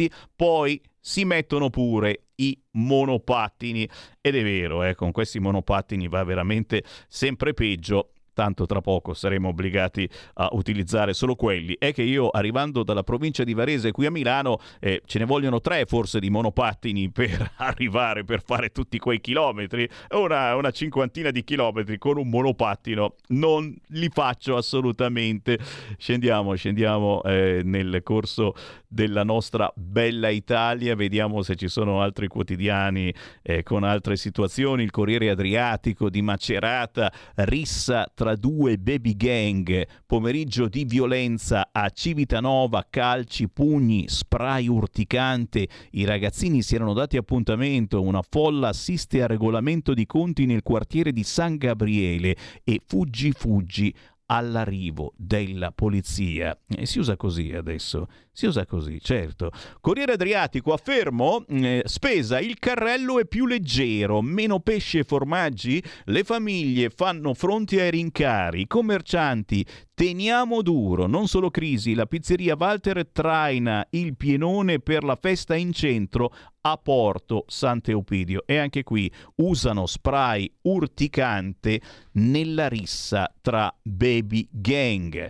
autisti 0.03 0.11
poi 0.35 0.81
si 0.99 1.25
mettono 1.25 1.69
pure 1.69 2.27
i 2.35 2.59
monopattini. 2.71 3.87
Ed 4.21 4.35
è 4.35 4.43
vero, 4.43 4.83
eh, 4.83 4.95
con 4.95 5.11
questi 5.11 5.39
monopattini 5.39 6.07
va 6.07 6.23
veramente 6.23 6.83
sempre 7.07 7.53
peggio 7.53 8.13
tanto 8.33 8.65
tra 8.65 8.81
poco 8.81 9.13
saremo 9.13 9.49
obbligati 9.49 10.09
a 10.35 10.49
utilizzare 10.51 11.13
solo 11.13 11.35
quelli, 11.35 11.75
è 11.77 11.93
che 11.93 12.03
io 12.03 12.29
arrivando 12.29 12.83
dalla 12.83 13.03
provincia 13.03 13.43
di 13.43 13.53
Varese 13.53 13.91
qui 13.91 14.05
a 14.05 14.11
Milano 14.11 14.59
eh, 14.79 15.01
ce 15.05 15.19
ne 15.19 15.25
vogliono 15.25 15.59
tre 15.59 15.85
forse 15.85 16.19
di 16.19 16.29
monopattini 16.29 17.09
per 17.11 17.51
arrivare, 17.57 18.23
per 18.23 18.43
fare 18.43 18.69
tutti 18.69 18.97
quei 18.99 19.21
chilometri, 19.21 19.87
una, 20.11 20.55
una 20.55 20.71
cinquantina 20.71 21.31
di 21.31 21.43
chilometri 21.43 21.97
con 21.97 22.17
un 22.17 22.29
monopattino 22.29 23.15
non 23.29 23.75
li 23.87 24.09
faccio 24.09 24.57
assolutamente. 24.57 25.59
Scendiamo, 25.97 26.55
scendiamo 26.55 27.21
eh, 27.23 27.61
nel 27.63 28.01
corso 28.03 28.55
della 28.87 29.23
nostra 29.23 29.71
bella 29.75 30.29
Italia, 30.29 30.95
vediamo 30.95 31.41
se 31.41 31.55
ci 31.55 31.67
sono 31.67 32.01
altri 32.01 32.27
quotidiani 32.27 33.13
eh, 33.41 33.63
con 33.63 33.83
altre 33.83 34.15
situazioni, 34.15 34.83
il 34.83 34.91
Corriere 34.91 35.29
Adriatico 35.29 36.09
di 36.09 36.21
Macerata, 36.21 37.11
rissa 37.35 38.09
tra 38.23 38.37
due 38.37 38.77
baby 38.77 39.17
gang, 39.17 39.85
pomeriggio 40.05 40.69
di 40.69 40.85
violenza 40.85 41.67
a 41.73 41.89
Civitanova, 41.89 42.87
calci, 42.89 43.49
pugni, 43.49 44.05
spray 44.07 44.69
urticante. 44.69 45.67
I 45.91 46.05
ragazzini 46.05 46.61
si 46.61 46.75
erano 46.75 46.93
dati 46.93 47.17
appuntamento, 47.17 48.01
una 48.01 48.21
folla 48.21 48.69
assiste 48.69 49.21
a 49.21 49.27
regolamento 49.27 49.93
di 49.93 50.05
conti 50.05 50.45
nel 50.45 50.63
quartiere 50.63 51.11
di 51.11 51.23
San 51.23 51.57
Gabriele 51.57 52.37
e 52.63 52.79
fuggi 52.85 53.33
fuggi 53.33 53.93
all'arrivo 54.27 55.13
della 55.15 55.71
polizia. 55.71 56.57
E 56.67 56.85
si 56.85 56.99
usa 56.99 57.15
così 57.15 57.51
adesso, 57.53 58.07
si 58.31 58.45
usa 58.45 58.65
così, 58.65 58.99
certo. 59.01 59.51
Corriere 59.79 60.13
Adriatico 60.13 60.73
affermo, 60.73 61.45
eh, 61.47 61.83
spesa, 61.85 62.39
il 62.39 62.57
carrello 62.59 63.19
è 63.19 63.25
più 63.25 63.45
leggero, 63.45 64.21
meno 64.21 64.59
pesce 64.59 64.99
e 64.99 65.03
formaggi, 65.03 65.83
le 66.05 66.23
famiglie 66.23 66.89
fanno 66.89 67.33
fronte 67.33 67.81
ai 67.81 67.91
rincari, 67.91 68.61
i 68.61 68.67
commercianti 68.67 69.65
teniamo 69.93 70.61
duro, 70.61 71.05
non 71.05 71.27
solo 71.27 71.51
crisi, 71.51 71.93
la 71.93 72.07
pizzeria 72.07 72.55
Walter 72.57 73.07
traina 73.11 73.85
il 73.91 74.15
pienone 74.17 74.79
per 74.79 75.03
la 75.03 75.15
festa 75.15 75.55
in 75.55 75.71
centro 75.71 76.33
a 76.65 76.77
Porto 76.77 77.43
Sant'Eupidio 77.47 78.43
e 78.45 78.57
anche 78.57 78.83
qui 78.83 79.11
usano 79.35 79.85
spray 79.85 80.49
urticante 80.61 81.81
nella 82.13 82.67
rissa 82.69 83.33
tra 83.41 83.73
baby 83.81 84.47
gang. 84.49 85.29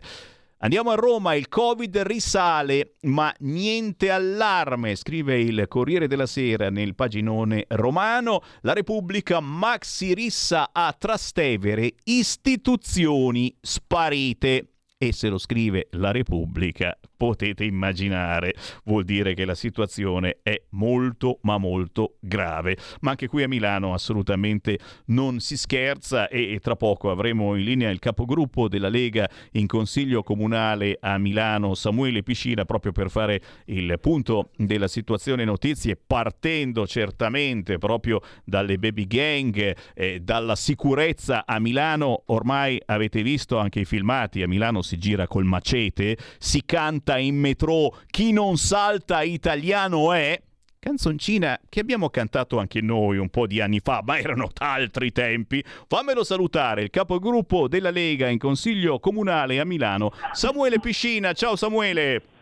Andiamo 0.60 0.92
a 0.92 0.96
Roma, 0.96 1.34
il 1.34 1.50
Covid 1.50 1.98
risale, 2.04 2.94
ma 3.02 3.34
niente 3.40 4.10
allarme, 4.10 4.96
scrive 4.96 5.38
il 5.38 5.66
Corriere 5.68 6.08
della 6.08 6.26
Sera 6.26 6.70
nel 6.70 6.96
paginone 6.96 7.66
romano. 7.68 8.42
La 8.62 8.72
Repubblica 8.72 9.42
maxi 9.42 10.14
rissa 10.14 10.70
a 10.72 10.96
Trastevere, 10.98 11.96
istituzioni 12.06 13.54
sparite. 13.60 14.68
E 14.98 15.12
se 15.12 15.28
lo 15.28 15.38
scrive 15.38 15.88
la 15.92 16.12
Repubblica, 16.12 16.98
potete 17.24 17.64
immaginare, 17.64 18.54
vuol 18.84 19.06
dire 19.06 19.34
che 19.34 19.46
la 19.46 19.56
situazione 19.56 20.40
è 20.44 20.62
molto 20.72 21.40
ma 21.44 21.58
molto 21.58 22.18
grave. 22.20 22.76
Ma 23.00 23.12
anche 23.12 23.30
qui 23.30 23.44
a 23.44 23.48
Milano 23.48 23.94
assolutamente 23.94 24.78
non 25.06 25.40
si 25.40 25.56
scherza 25.56 26.28
e, 26.28 26.60
tra 26.62 26.76
poco 26.76 27.10
avremo 27.10 27.56
in 27.56 27.64
linea 27.64 27.90
il 27.92 28.00
capogruppo 28.00 28.68
della 28.68 28.90
Lega 28.90 29.30
in 29.52 29.68
Consiglio 29.68 30.22
Comunale 30.22 30.98
a 31.00 31.18
Milano, 31.18 31.76
Samuele 31.76 32.24
Piscina, 32.24 32.66
proprio 32.66 32.92
per 32.92 33.10
fare 33.10 33.42
il 33.68 33.98
punto 34.02 34.50
della 34.58 34.90
situazione 34.90 35.46
notizie, 35.46 35.96
partendo 35.96 36.86
certamente 36.86 37.78
proprio 37.78 38.20
dalle 38.44 38.78
baby 38.78 39.08
gang, 39.08 39.74
eh, 39.94 40.20
dalla 40.20 40.58
sicurezza 40.58 41.46
a 41.46 41.58
Milano. 41.60 42.24
Ormai 42.26 42.82
avete 42.86 43.24
visto 43.24 43.58
anche 43.60 43.80
i 43.80 43.86
filmati, 43.86 44.42
a 44.42 44.48
Milano 44.50 44.82
si 44.82 44.98
gira 44.98 45.26
col 45.26 45.46
macete, 45.46 46.18
si 46.38 46.64
canta 46.66 47.12
in 47.18 47.36
metro 47.36 47.98
Chi 48.08 48.32
non 48.32 48.58
salta 48.58 49.22
italiano 49.22 50.14
è 50.14 50.42
canzoncina 50.84 51.58
che 51.70 51.80
abbiamo 51.80 52.10
cantato 52.10 52.60
anche 52.60 52.82
noi 52.82 53.18
un 53.18 53.30
po' 53.30 53.48
di 53.48 53.62
anni 53.62 53.80
fa, 53.80 54.02
ma 54.04 54.20
erano 54.20 54.50
altri 54.58 55.14
tempi. 55.14 55.64
Fammelo 55.88 56.26
salutare 56.26 56.84
il 56.84 56.90
capogruppo 56.90 57.70
della 57.70 57.90
Lega 57.90 58.28
in 58.28 58.38
Consiglio 58.38 59.00
Comunale 59.00 59.60
a 59.62 59.66
Milano, 59.66 60.12
Samuele 60.34 60.80
Piscina. 60.80 61.32
Ciao 61.32 61.56
Samuele. 61.56 62.33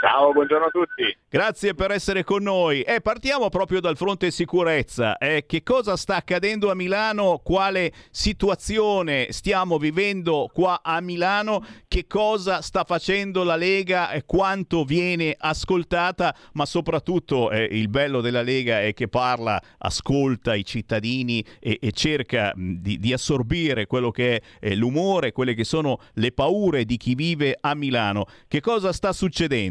Ciao, 0.00 0.32
buongiorno 0.32 0.64
a 0.64 0.70
tutti. 0.70 1.16
Grazie 1.28 1.74
per 1.74 1.90
essere 1.90 2.24
con 2.24 2.42
noi. 2.42 2.80
Eh, 2.80 3.00
partiamo 3.02 3.50
proprio 3.50 3.80
dal 3.80 3.96
fronte 3.96 4.30
sicurezza. 4.30 5.18
Eh, 5.18 5.44
che 5.46 5.62
cosa 5.62 5.96
sta 5.96 6.16
accadendo 6.16 6.70
a 6.70 6.74
Milano? 6.74 7.40
Quale 7.44 7.92
situazione 8.10 9.26
stiamo 9.30 9.78
vivendo 9.78 10.50
qua 10.52 10.80
a 10.82 11.00
Milano? 11.00 11.64
Che 11.86 12.06
cosa 12.06 12.62
sta 12.62 12.84
facendo 12.84 13.44
la 13.44 13.56
Lega? 13.56 14.10
Eh, 14.10 14.24
quanto 14.24 14.84
viene 14.84 15.34
ascoltata? 15.38 16.34
Ma 16.54 16.64
soprattutto 16.64 17.50
eh, 17.50 17.68
il 17.70 17.88
bello 17.88 18.22
della 18.22 18.42
Lega 18.42 18.80
è 18.80 18.94
che 18.94 19.06
parla, 19.06 19.60
ascolta 19.78 20.54
i 20.54 20.64
cittadini 20.64 21.44
e, 21.60 21.78
e 21.80 21.92
cerca 21.92 22.52
di, 22.56 22.98
di, 22.98 23.12
assorbire 23.12 23.86
quello 23.86 24.10
che 24.10 24.36
è 24.36 24.42
eh, 24.60 24.74
l'umore, 24.74 25.32
quelle 25.32 25.54
che 25.54 25.64
sono 25.64 26.00
le 26.14 26.32
paure 26.32 26.84
di 26.84 26.96
chi 26.96 27.14
vive 27.14 27.56
a 27.60 27.74
Milano. 27.74 28.24
Che 28.48 28.60
cosa 28.60 28.92
sta 28.92 29.12
succedendo? 29.12 29.69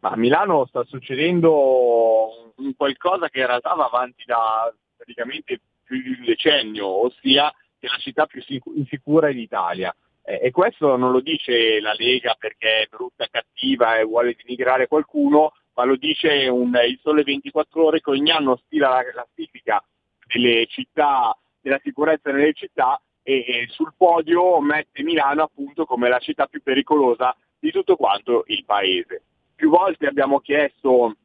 Ma 0.00 0.10
a 0.10 0.16
Milano 0.16 0.66
sta 0.66 0.82
succedendo 0.84 2.52
qualcosa 2.76 3.28
che 3.28 3.40
in 3.40 3.46
realtà 3.46 3.74
va 3.74 3.86
avanti 3.86 4.24
da 4.24 4.72
praticamente 4.96 5.60
più 5.84 6.02
di 6.02 6.08
un 6.10 6.24
decennio, 6.24 6.86
ossia 6.86 7.52
che 7.78 7.86
è 7.86 7.90
la 7.90 7.98
città 7.98 8.26
più 8.26 8.42
insicura 8.74 9.30
d'Italia. 9.32 9.94
Eh, 10.22 10.40
e 10.42 10.50
questo 10.50 10.96
non 10.96 11.12
lo 11.12 11.20
dice 11.20 11.80
la 11.80 11.94
Lega 11.94 12.36
perché 12.38 12.82
è 12.82 12.86
brutta 12.88 13.26
cattiva 13.30 13.96
e 13.96 14.04
vuole 14.04 14.36
denigrare 14.40 14.86
qualcuno, 14.86 15.52
ma 15.74 15.84
lo 15.84 15.96
dice 15.96 16.48
un, 16.48 16.78
il 16.86 16.98
Sole 17.02 17.22
24 17.22 17.84
Ore 17.84 18.00
che 18.00 18.10
ogni 18.10 18.30
anno 18.30 18.60
stila 18.64 18.90
la 18.90 19.04
classifica 19.04 19.82
delle 20.26 20.66
città, 20.66 21.36
della 21.60 21.80
sicurezza 21.82 22.30
nelle 22.30 22.52
città 22.52 23.00
e, 23.22 23.44
e 23.46 23.66
sul 23.70 23.92
podio 23.96 24.60
mette 24.60 25.02
Milano 25.02 25.42
appunto 25.42 25.84
come 25.84 26.08
la 26.08 26.18
città 26.18 26.46
più 26.46 26.62
pericolosa 26.62 27.34
di 27.60 27.70
tutto 27.70 27.96
quanto 27.96 28.44
il 28.46 28.64
paese 28.64 29.22
più 29.60 29.68
volte 29.68 30.06
abbiamo 30.06 30.40
chiesto, 30.40 31.16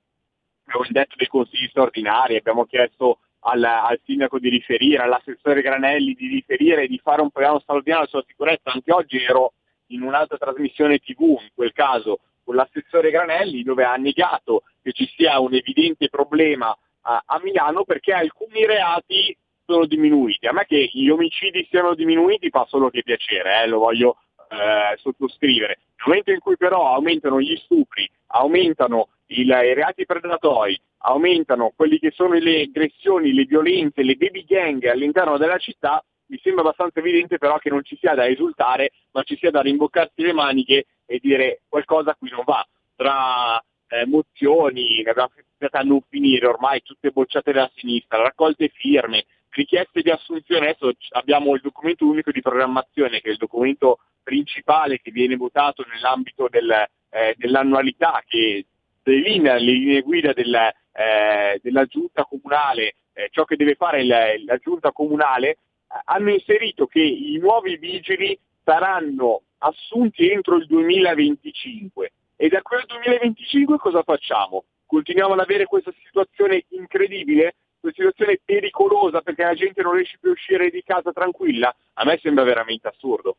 abbiamo 0.65 0.85
detto 0.89 1.15
dei 1.15 1.27
consigli 1.27 1.69
straordinari, 1.69 2.35
abbiamo 2.35 2.65
chiesto 2.65 3.19
al, 3.39 3.63
al, 3.63 3.97
sindaco 4.03 4.39
di 4.39 4.49
riferire, 4.49 5.03
all'assessore 5.03 5.61
Granelli 5.61 6.13
di 6.15 6.27
riferire 6.27 6.83
e 6.83 6.87
di 6.89 6.99
fare 7.01 7.21
un 7.21 7.29
programma 7.29 7.61
straordinario 7.61 8.07
sulla 8.07 8.25
sicurezza. 8.27 8.71
Anche 8.71 8.91
oggi 8.91 9.23
ero 9.23 9.53
in 9.87 10.01
un'altra 10.01 10.35
trasmissione 10.35 10.99
TV, 10.99 11.21
in 11.21 11.51
quel 11.55 11.71
caso 11.71 12.19
con 12.43 12.55
l'assessore 12.55 13.09
Granelli, 13.09 13.63
dove 13.63 13.85
ha 13.85 13.95
negato 13.95 14.63
che 14.83 14.91
ci 14.91 15.09
sia 15.15 15.39
un 15.39 15.53
evidente 15.53 16.09
problema 16.09 16.77
a, 17.03 17.23
a 17.25 17.39
Milano 17.41 17.85
perché 17.85 18.11
alcuni 18.11 18.65
reati 18.65 19.33
sono 19.65 19.85
diminuiti. 19.85 20.45
A 20.45 20.51
me 20.51 20.65
che 20.65 20.89
gli 20.91 21.07
omicidi 21.07 21.65
siano 21.69 21.95
diminuiti 21.95 22.49
fa 22.49 22.65
solo 22.67 22.89
che 22.89 23.01
piacere, 23.01 23.63
eh, 23.63 23.67
lo 23.67 23.79
voglio 23.79 24.17
eh, 24.55 24.97
sottoscrivere. 24.97 25.79
Nel 25.97 26.07
momento 26.07 26.31
in 26.31 26.39
cui 26.39 26.57
però 26.57 26.93
aumentano 26.93 27.39
gli 27.39 27.55
stupri, 27.57 28.09
aumentano 28.27 29.09
il, 29.27 29.47
i 29.47 29.73
reati 29.73 30.05
predatori, 30.05 30.79
aumentano 30.99 31.71
quelli 31.75 31.99
che 31.99 32.11
sono 32.11 32.33
le 32.33 32.61
aggressioni, 32.61 33.33
le 33.33 33.45
violenze, 33.45 34.03
le 34.03 34.15
baby 34.15 34.43
gang 34.45 34.83
all'interno 34.85 35.37
della 35.37 35.57
città, 35.57 36.03
mi 36.27 36.39
sembra 36.41 36.63
abbastanza 36.63 36.99
evidente 36.99 37.37
però 37.37 37.57
che 37.59 37.69
non 37.69 37.83
ci 37.83 37.97
sia 37.97 38.15
da 38.15 38.27
esultare, 38.27 38.91
ma 39.11 39.23
ci 39.23 39.37
sia 39.37 39.51
da 39.51 39.61
rimboccarsi 39.61 40.21
le 40.21 40.33
maniche 40.33 40.85
e 41.05 41.19
dire 41.21 41.61
qualcosa 41.69 42.15
qui 42.15 42.29
non 42.31 42.43
va. 42.43 42.65
Tra 42.95 43.61
eh, 43.87 44.05
mozioni, 44.05 45.03
ne 45.03 45.09
abbiamo 45.11 45.31
a 45.69 45.81
non 45.81 46.01
finire, 46.09 46.47
ormai 46.47 46.81
tutte 46.81 47.11
bocciate 47.11 47.51
dalla 47.51 47.71
sinistra, 47.75 48.21
raccolte 48.21 48.69
firme, 48.69 49.25
richieste 49.55 50.01
di 50.01 50.09
assunzione, 50.11 50.69
adesso 50.69 50.91
abbiamo 51.11 51.55
il 51.55 51.61
documento 51.61 52.05
unico 52.05 52.31
di 52.31 52.41
programmazione 52.41 53.21
che 53.21 53.29
è 53.29 53.31
il 53.31 53.37
documento 53.37 53.99
principale 54.21 54.99
che 54.99 55.11
viene 55.11 55.35
votato 55.35 55.85
nell'ambito 55.87 56.47
del, 56.49 56.69
eh, 57.09 57.35
dell'annualità 57.37 58.23
che 58.27 58.65
delinea 59.01 59.55
le 59.55 59.71
linee 59.71 60.01
guida 60.01 60.33
del, 60.33 60.53
eh, 60.53 61.59
della 61.61 61.85
giunta 61.85 62.25
comunale, 62.25 62.95
eh, 63.13 63.29
ciò 63.31 63.45
che 63.45 63.55
deve 63.55 63.75
fare 63.75 64.01
il, 64.01 64.43
la 64.45 64.57
giunta 64.57 64.91
comunale, 64.91 65.49
eh, 65.49 65.57
hanno 66.05 66.31
inserito 66.31 66.87
che 66.87 67.01
i 67.01 67.37
nuovi 67.39 67.77
vigili 67.77 68.37
saranno 68.63 69.41
assunti 69.59 70.29
entro 70.29 70.57
il 70.57 70.65
2025 70.65 72.11
e 72.35 72.49
da 72.49 72.61
quel 72.61 72.83
2025 72.85 73.77
cosa 73.77 74.03
facciamo? 74.03 74.65
Continuiamo 74.85 75.33
ad 75.33 75.39
avere 75.39 75.65
questa 75.65 75.93
situazione 76.03 76.65
incredibile, 76.69 77.55
questa 77.85 78.01
situazione 78.01 78.39
pericolosa 78.43 79.21
perché 79.21 79.43
la 79.43 79.53
gente 79.53 79.81
non 79.81 79.93
riesce 79.93 80.17
più 80.19 80.29
a 80.29 80.33
uscire 80.33 80.69
di 80.69 80.81
casa 80.83 81.11
tranquilla? 81.11 81.73
A 81.93 82.05
me 82.05 82.19
sembra 82.21 82.43
veramente 82.43 82.87
assurdo. 82.87 83.37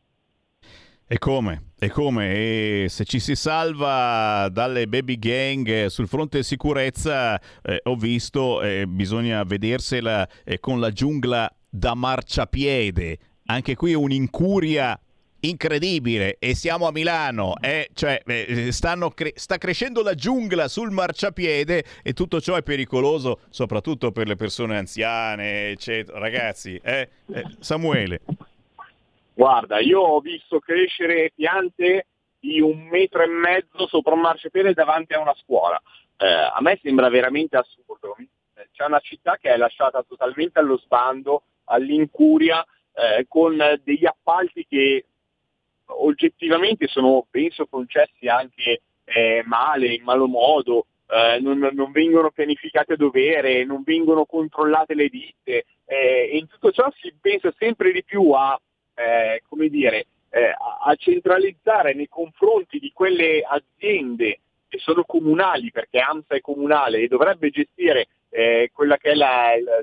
E 1.09 1.17
come? 1.19 1.71
E 1.79 1.89
come? 1.89 2.33
E 2.33 2.85
se 2.89 3.05
ci 3.05 3.19
si 3.19 3.35
salva 3.35 4.49
dalle 4.51 4.87
baby 4.87 5.17
gang 5.17 5.85
sul 5.85 6.07
fronte 6.07 6.43
sicurezza, 6.43 7.39
eh, 7.61 7.79
ho 7.83 7.95
visto, 7.95 8.61
eh, 8.61 8.85
bisogna 8.87 9.43
vedersela 9.43 10.27
eh, 10.43 10.59
con 10.59 10.79
la 10.79 10.91
giungla 10.91 11.49
da 11.69 11.93
marciapiede. 11.93 13.19
Anche 13.45 13.75
qui 13.75 13.93
un'incuria 13.93 14.99
incredibile 15.41 16.37
e 16.39 16.55
siamo 16.55 16.87
a 16.87 16.91
Milano 16.91 17.55
eh? 17.61 17.89
cioè, 17.93 18.21
eh, 18.25 18.71
cre- 19.13 19.33
sta 19.35 19.57
crescendo 19.57 20.01
la 20.01 20.15
giungla 20.15 20.67
sul 20.67 20.91
marciapiede 20.91 21.83
e 22.03 22.13
tutto 22.13 22.41
ciò 22.41 22.55
è 22.55 22.63
pericoloso 22.63 23.39
soprattutto 23.49 24.11
per 24.11 24.27
le 24.27 24.35
persone 24.35 24.77
anziane 24.77 25.69
eccetera 25.69 26.17
ragazzi 26.17 26.79
eh? 26.83 27.09
eh 27.33 27.43
Samuele 27.59 28.21
Guarda, 29.37 29.77
io 29.79 29.99
ho 29.99 30.19
visto 30.19 30.57
crescere 30.57 31.31
piante 31.35 32.07
di 32.39 32.59
un 32.59 32.87
metro 32.87 33.21
e 33.21 33.27
mezzo 33.27 33.85
sopra 33.85 34.15
un 34.15 34.21
marciapiede 34.21 34.73
davanti 34.73 35.13
a 35.13 35.19
una 35.19 35.35
scuola. 35.35 35.79
Eh, 36.17 36.25
a 36.25 36.57
me 36.59 36.79
sembra 36.81 37.07
veramente 37.09 37.55
assurdo. 37.55 38.15
C'è 38.71 38.85
una 38.85 38.99
città 38.99 39.37
che 39.39 39.51
è 39.51 39.57
lasciata 39.57 40.01
totalmente 40.01 40.57
allo 40.57 40.79
sbando, 40.79 41.43
all'incuria, 41.65 42.65
eh, 42.93 43.25
con 43.27 43.57
degli 43.83 44.07
appalti 44.07 44.65
che 44.67 45.05
oggettivamente 45.87 46.87
sono, 46.87 47.25
penso, 47.29 47.67
concessi 47.67 48.27
anche 48.27 48.81
eh, 49.05 49.43
male, 49.45 49.93
in 49.93 50.03
malo 50.03 50.27
modo, 50.27 50.87
eh, 51.09 51.39
non, 51.39 51.59
non, 51.71 51.91
vengono 51.91 52.31
pianificate 52.31 52.93
a 52.93 52.97
dovere, 52.97 53.63
non 53.63 53.83
vengono 53.83 54.25
controllate 54.25 54.93
le 54.93 55.07
ditte 55.07 55.65
eh, 55.85 56.29
e 56.31 56.37
in 56.37 56.47
tutto 56.47 56.71
ciò 56.71 56.91
si 56.99 57.13
pensa 57.19 57.53
sempre 57.57 57.91
di 57.91 58.03
più 58.03 58.31
a, 58.31 58.59
eh, 58.95 59.41
come 59.47 59.69
dire, 59.69 60.07
eh, 60.29 60.49
a 60.49 60.93
centralizzare 60.95 61.93
nei 61.93 62.09
confronti 62.09 62.79
di 62.79 62.91
quelle 62.93 63.41
aziende 63.41 64.39
che 64.67 64.79
sono 64.79 65.05
comunali, 65.05 65.71
perché 65.71 65.99
AMSA 65.99 66.35
è 66.35 66.41
comunale 66.41 66.99
e 66.99 67.07
dovrebbe 67.07 67.49
gestire 67.49 68.07
eh, 68.29 68.69
quella 68.73 68.97
che 68.97 69.11
è 69.11 69.15
la, 69.15 69.53
la, 69.63 69.81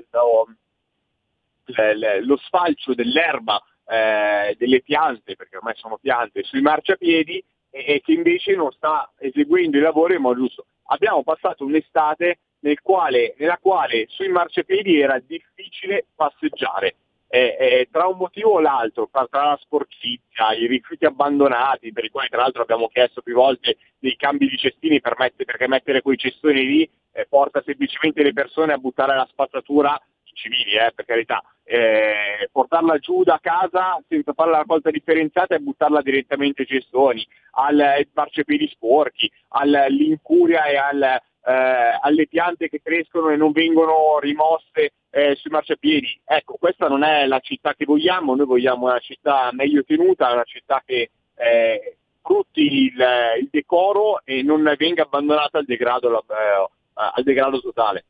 la, 1.95 2.19
lo 2.21 2.37
sfalcio 2.37 2.93
dell'erba 2.93 3.59
eh, 3.87 4.55
delle 4.57 4.81
piante, 4.81 5.35
perché 5.35 5.57
ormai 5.57 5.75
sono 5.75 5.97
piante, 5.97 6.43
sui 6.43 6.61
marciapiedi 6.61 7.43
e, 7.69 7.85
e, 7.87 8.01
che 8.01 8.13
invece 8.13 8.55
non 8.55 8.71
sta 8.71 9.11
eseguendo 9.17 9.77
i 9.77 9.81
lavori 9.81 10.15
in 10.15 10.21
modo 10.21 10.39
giusto. 10.39 10.65
Abbiamo 10.87 11.23
passato 11.23 11.65
un'estate 11.65 12.39
nel 12.59 12.81
quale, 12.81 13.35
nella 13.37 13.57
quale 13.57 14.05
sui 14.09 14.27
marciapiedi 14.27 14.99
era 14.99 15.19
difficile 15.19 16.07
passeggiare. 16.15 16.95
Eh, 17.27 17.57
eh, 17.59 17.87
tra 17.91 18.07
un 18.07 18.17
motivo 18.17 18.51
o 18.51 18.59
l'altro, 18.59 19.09
tra, 19.11 19.27
tra, 19.29 19.43
la 19.43 19.59
sporcizia, 19.59 20.53
i 20.53 20.67
rifiuti 20.67 21.05
abbandonati, 21.05 21.91
per 21.91 22.05
i 22.05 22.09
quali 22.09 22.29
tra 22.29 22.41
l'altro 22.41 22.61
abbiamo 22.61 22.87
chiesto 22.87 23.21
più 23.21 23.33
volte 23.33 23.77
dei 23.99 24.15
cambi 24.15 24.47
di 24.47 24.57
cestini 24.57 25.01
per 25.01 25.15
mettere, 25.17 25.45
perché 25.45 25.67
mettere 25.67 26.01
quei 26.01 26.17
cestoni 26.17 26.65
lì 26.65 26.89
eh, 27.11 27.25
porta 27.27 27.61
semplicemente 27.65 28.23
le 28.23 28.31
persone 28.31 28.73
a 28.73 28.77
buttare 28.77 29.15
la 29.15 29.27
spazzatura 29.29 29.99
civili, 30.35 30.73
eh, 30.73 30.91
per 30.93 31.05
carità, 31.05 31.41
eh, 31.67 32.47
portarla 32.51 32.99
giù 32.99 33.23
da 33.23 33.39
casa 33.41 33.99
senza 34.07 34.33
fare 34.33 34.51
la 34.51 34.57
raccolta 34.57 34.91
differenziata 34.91 35.55
e 35.55 35.59
buttarla 35.59 36.01
direttamente 36.01 36.61
ai 36.61 36.67
gestoni, 36.67 37.27
ai 37.51 38.07
marciapiedi 38.13 38.67
sporchi, 38.67 39.29
all'incuria 39.49 40.65
e 40.65 40.77
al, 40.77 41.01
eh, 41.01 41.99
alle 42.01 42.27
piante 42.27 42.69
che 42.69 42.81
crescono 42.81 43.29
e 43.29 43.35
non 43.35 43.51
vengono 43.51 44.19
rimosse 44.19 44.91
eh, 45.09 45.35
sui 45.35 45.49
marciapiedi. 45.49 46.21
Ecco, 46.23 46.57
questa 46.59 46.87
non 46.87 47.03
è 47.03 47.25
la 47.25 47.39
città 47.39 47.73
che 47.73 47.85
vogliamo, 47.85 48.35
noi 48.35 48.45
vogliamo 48.45 48.85
una 48.85 48.99
città 48.99 49.49
meglio 49.51 49.83
tenuta, 49.83 50.33
una 50.33 50.43
città 50.43 50.83
che 50.85 51.09
eh, 51.35 51.97
frutti 52.21 52.61
il, 52.61 53.05
il, 53.39 53.47
decoro 53.51 54.21
e 54.23 54.43
non 54.43 54.71
venga 54.77 55.03
abbandonata 55.03 55.57
al 55.57 55.65
degrado, 55.65 56.19
eh, 56.19 56.69
al 56.93 57.23
degrado 57.23 57.59
totale. 57.59 58.05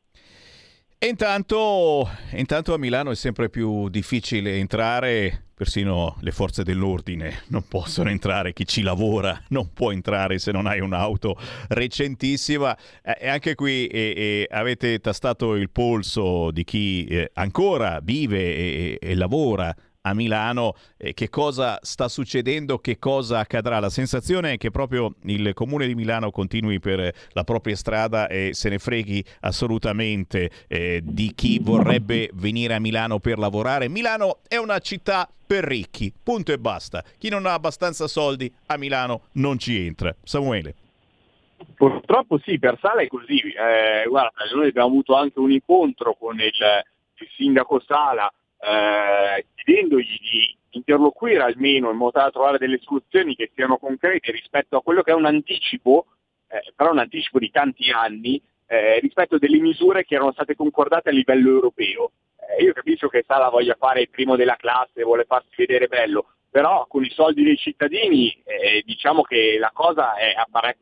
E 0.98 1.08
intanto, 1.08 2.08
intanto 2.32 2.72
a 2.72 2.78
Milano 2.78 3.10
è 3.10 3.14
sempre 3.14 3.50
più 3.50 3.90
difficile 3.90 4.56
entrare, 4.56 5.48
persino 5.54 6.16
le 6.20 6.30
forze 6.30 6.64
dell'ordine 6.64 7.42
non 7.48 7.68
possono 7.68 8.08
entrare, 8.08 8.54
chi 8.54 8.66
ci 8.66 8.80
lavora 8.80 9.38
non 9.48 9.74
può 9.74 9.92
entrare 9.92 10.38
se 10.38 10.52
non 10.52 10.66
hai 10.66 10.80
un'auto 10.80 11.38
recentissima. 11.68 12.74
E 13.02 13.28
anche 13.28 13.54
qui 13.54 13.86
e, 13.88 14.14
e 14.16 14.48
avete 14.50 14.98
tastato 14.98 15.54
il 15.54 15.68
polso 15.68 16.50
di 16.50 16.64
chi 16.64 17.04
eh, 17.04 17.30
ancora 17.34 18.00
vive 18.02 18.38
e, 18.38 18.98
e 18.98 19.14
lavora 19.14 19.74
a 20.06 20.14
Milano, 20.14 20.74
eh, 20.96 21.14
che 21.14 21.28
cosa 21.28 21.78
sta 21.82 22.08
succedendo, 22.08 22.78
che 22.78 22.98
cosa 22.98 23.40
accadrà. 23.40 23.80
La 23.80 23.90
sensazione 23.90 24.52
è 24.52 24.56
che 24.56 24.70
proprio 24.70 25.14
il 25.24 25.52
comune 25.52 25.86
di 25.86 25.94
Milano 25.94 26.30
continui 26.30 26.78
per 26.78 27.12
la 27.32 27.44
propria 27.44 27.74
strada 27.74 28.28
e 28.28 28.50
se 28.54 28.68
ne 28.68 28.78
freghi 28.78 29.22
assolutamente 29.40 30.50
eh, 30.68 31.00
di 31.02 31.32
chi 31.34 31.58
vorrebbe 31.58 32.30
venire 32.34 32.74
a 32.74 32.78
Milano 32.78 33.18
per 33.18 33.38
lavorare. 33.38 33.88
Milano 33.88 34.38
è 34.46 34.56
una 34.56 34.78
città 34.78 35.28
per 35.46 35.64
ricchi, 35.64 36.12
punto 36.22 36.52
e 36.52 36.58
basta. 36.58 37.02
Chi 37.18 37.28
non 37.28 37.44
ha 37.46 37.52
abbastanza 37.52 38.06
soldi 38.06 38.52
a 38.66 38.76
Milano 38.76 39.22
non 39.32 39.58
ci 39.58 39.76
entra. 39.86 40.14
Samuele. 40.22 40.74
Purtroppo 41.74 42.38
sì, 42.44 42.58
per 42.58 42.78
Sala 42.80 43.02
è 43.02 43.08
così. 43.08 43.38
Eh, 43.38 44.06
guarda, 44.08 44.44
noi 44.54 44.68
abbiamo 44.68 44.88
avuto 44.88 45.14
anche 45.16 45.38
un 45.40 45.50
incontro 45.50 46.14
con 46.14 46.38
il, 46.38 46.52
il 46.52 47.28
sindaco 47.36 47.82
Sala 47.84 48.30
eh, 48.66 49.46
chiedendogli 49.54 50.18
di 50.18 50.56
interloquire 50.70 51.42
almeno 51.42 51.90
in 51.90 51.96
modo 51.96 52.18
da 52.18 52.30
trovare 52.30 52.58
delle 52.58 52.80
soluzioni 52.82 53.36
che 53.36 53.50
siano 53.54 53.78
concrete 53.78 54.32
rispetto 54.32 54.76
a 54.76 54.82
quello 54.82 55.02
che 55.02 55.12
è 55.12 55.14
un 55.14 55.24
anticipo, 55.24 56.06
eh, 56.48 56.72
però 56.74 56.90
un 56.90 56.98
anticipo 56.98 57.38
di 57.38 57.50
tanti 57.50 57.90
anni, 57.90 58.42
eh, 58.66 58.98
rispetto 58.98 59.38
delle 59.38 59.58
misure 59.58 60.04
che 60.04 60.16
erano 60.16 60.32
state 60.32 60.56
concordate 60.56 61.10
a 61.10 61.12
livello 61.12 61.50
europeo. 61.50 62.10
Eh, 62.36 62.64
io 62.64 62.72
capisco 62.72 63.08
che 63.08 63.24
Sala 63.26 63.48
voglia 63.48 63.76
fare 63.78 64.02
il 64.02 64.10
primo 64.10 64.36
della 64.36 64.56
classe, 64.56 65.04
vuole 65.04 65.24
farsi 65.24 65.54
vedere 65.56 65.86
bello, 65.86 66.32
però 66.50 66.86
con 66.88 67.04
i 67.04 67.10
soldi 67.10 67.44
dei 67.44 67.56
cittadini 67.56 68.30
eh, 68.44 68.82
diciamo 68.84 69.22
che 69.22 69.56
la 69.58 69.70
cosa 69.72 70.16
è, 70.16 70.34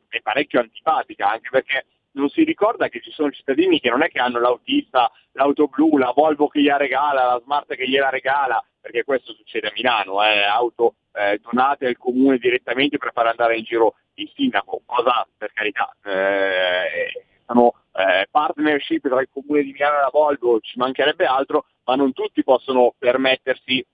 è 0.09 0.21
parecchio 0.21 0.59
antipatica, 0.59 1.29
anche 1.29 1.49
perché 1.51 1.85
non 2.15 2.29
si 2.29 2.43
ricorda 2.43 2.89
che 2.89 3.01
ci 3.01 3.11
sono 3.11 3.31
cittadini 3.31 3.79
che 3.79 3.89
non 3.89 4.03
è 4.03 4.09
che 4.09 4.19
hanno 4.19 4.39
l'autista, 4.39 5.11
l'auto 5.33 5.67
blu, 5.67 5.97
la 5.97 6.11
Volvo 6.15 6.47
che 6.47 6.61
gliela 6.61 6.77
regala, 6.77 7.25
la 7.25 7.41
Smart 7.43 7.73
che 7.75 7.87
gliela 7.87 8.09
regala, 8.09 8.63
perché 8.81 9.03
questo 9.03 9.33
succede 9.33 9.67
a 9.67 9.71
Milano, 9.75 10.23
eh, 10.23 10.43
auto 10.43 10.95
eh, 11.13 11.39
donate 11.41 11.87
al 11.87 11.97
comune 11.97 12.37
direttamente 12.37 12.97
per 12.97 13.11
far 13.13 13.27
andare 13.27 13.57
in 13.57 13.63
giro 13.63 13.95
il 14.15 14.31
sindaco, 14.35 14.81
cosa 14.85 15.27
per 15.37 15.51
carità, 15.53 15.95
eh, 16.03 17.25
sono 17.45 17.73
eh, 17.93 18.27
partnership 18.29 19.07
tra 19.07 19.21
il 19.21 19.29
comune 19.31 19.63
di 19.63 19.71
Milano 19.71 19.97
e 19.97 20.01
la 20.01 20.09
Volvo, 20.11 20.59
ci 20.59 20.77
mancherebbe 20.77 21.25
altro, 21.25 21.65
ma 21.85 21.95
non 21.95 22.13
tutti 22.13 22.43
possono 22.43 22.93
permettersi 22.97 23.85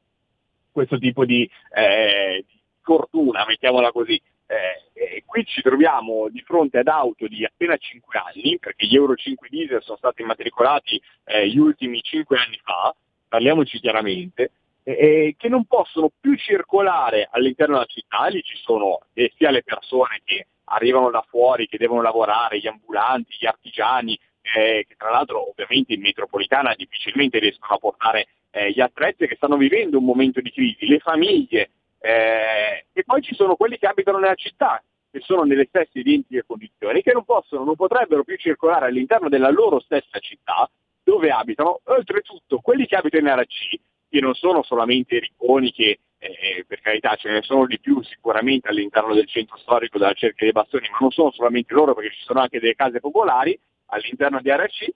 questo 0.71 0.97
tipo 0.97 1.25
di, 1.25 1.49
eh, 1.73 2.45
di 2.47 2.59
fortuna, 2.81 3.45
mettiamola 3.45 3.91
così. 3.91 4.21
Eh, 4.51 5.23
qui 5.25 5.45
ci 5.45 5.61
troviamo 5.61 6.27
di 6.27 6.41
fronte 6.41 6.79
ad 6.79 6.89
auto 6.89 7.25
di 7.27 7.45
appena 7.45 7.77
5 7.77 8.19
anni, 8.19 8.59
perché 8.59 8.85
gli 8.85 8.95
Euro 8.95 9.15
5 9.15 9.47
diesel 9.49 9.81
sono 9.81 9.95
stati 9.95 10.23
immatricolati 10.23 11.01
eh, 11.23 11.47
gli 11.47 11.57
ultimi 11.57 12.01
5 12.01 12.37
anni 12.37 12.59
fa, 12.61 12.93
parliamoci 13.29 13.79
chiaramente, 13.79 14.51
eh, 14.83 15.35
che 15.37 15.47
non 15.47 15.63
possono 15.65 16.11
più 16.19 16.35
circolare 16.35 17.29
all'interno 17.31 17.75
della 17.75 17.85
città, 17.85 18.25
lì 18.27 18.41
ci 18.43 18.57
sono 18.57 18.99
eh, 19.13 19.31
sia 19.37 19.51
le 19.51 19.63
persone 19.63 20.19
che 20.25 20.47
arrivano 20.65 21.09
da 21.11 21.23
fuori, 21.29 21.67
che 21.67 21.77
devono 21.77 22.01
lavorare, 22.01 22.59
gli 22.59 22.67
ambulanti, 22.67 23.37
gli 23.39 23.45
artigiani, 23.45 24.19
eh, 24.41 24.85
che 24.85 24.95
tra 24.97 25.11
l'altro 25.11 25.49
ovviamente 25.49 25.93
in 25.93 26.01
metropolitana 26.01 26.73
difficilmente 26.75 27.39
riescono 27.39 27.75
a 27.75 27.79
portare 27.79 28.27
eh, 28.51 28.71
gli 28.71 28.81
attrezzi 28.81 29.27
che 29.27 29.35
stanno 29.35 29.55
vivendo 29.55 29.97
un 29.97 30.03
momento 30.03 30.41
di 30.41 30.51
crisi, 30.51 30.87
le 30.87 30.99
famiglie 30.99 31.69
eh, 32.01 32.85
e 32.91 33.03
poi 33.03 33.21
ci 33.21 33.35
sono 33.35 33.55
quelli 33.55 33.77
che 33.77 33.85
abitano 33.85 34.17
nella 34.17 34.35
città, 34.35 34.83
che 35.11 35.19
sono 35.19 35.43
nelle 35.43 35.65
stesse 35.67 35.99
identiche 35.99 36.43
condizioni, 36.45 37.03
che 37.03 37.13
non 37.13 37.23
possono, 37.23 37.63
non 37.63 37.75
potrebbero 37.75 38.23
più 38.23 38.35
circolare 38.37 38.87
all'interno 38.87 39.29
della 39.29 39.51
loro 39.51 39.79
stessa 39.79 40.19
città 40.19 40.69
dove 41.03 41.29
abitano. 41.29 41.81
Oltretutto, 41.83 42.59
quelli 42.59 42.87
che 42.87 42.95
abitano 42.95 43.29
in 43.29 43.39
RC, 43.39 43.79
che 44.09 44.19
non 44.19 44.33
sono 44.33 44.63
solamente 44.63 45.15
i 45.15 45.19
ricconi 45.19 45.71
che 45.71 45.99
eh, 46.17 46.65
per 46.67 46.81
carità 46.81 47.15
ce 47.15 47.29
ne 47.29 47.41
sono 47.41 47.65
di 47.65 47.79
più 47.79 48.01
sicuramente 48.03 48.69
all'interno 48.69 49.13
del 49.13 49.27
centro 49.27 49.57
storico 49.57 49.97
della 49.97 50.13
Cerchia 50.13 50.45
dei 50.45 50.51
Bastoni, 50.51 50.89
ma 50.91 50.97
non 51.01 51.11
sono 51.11 51.31
solamente 51.31 51.73
loro 51.73 51.93
perché 51.93 52.13
ci 52.15 52.23
sono 52.23 52.41
anche 52.41 52.59
delle 52.59 52.75
case 52.75 52.99
popolari 52.99 53.57
all'interno 53.87 54.39
di 54.41 54.51
RC, 54.51 54.89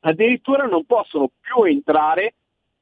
addirittura 0.00 0.64
non 0.64 0.84
possono 0.86 1.30
più 1.40 1.64
entrare 1.64 2.34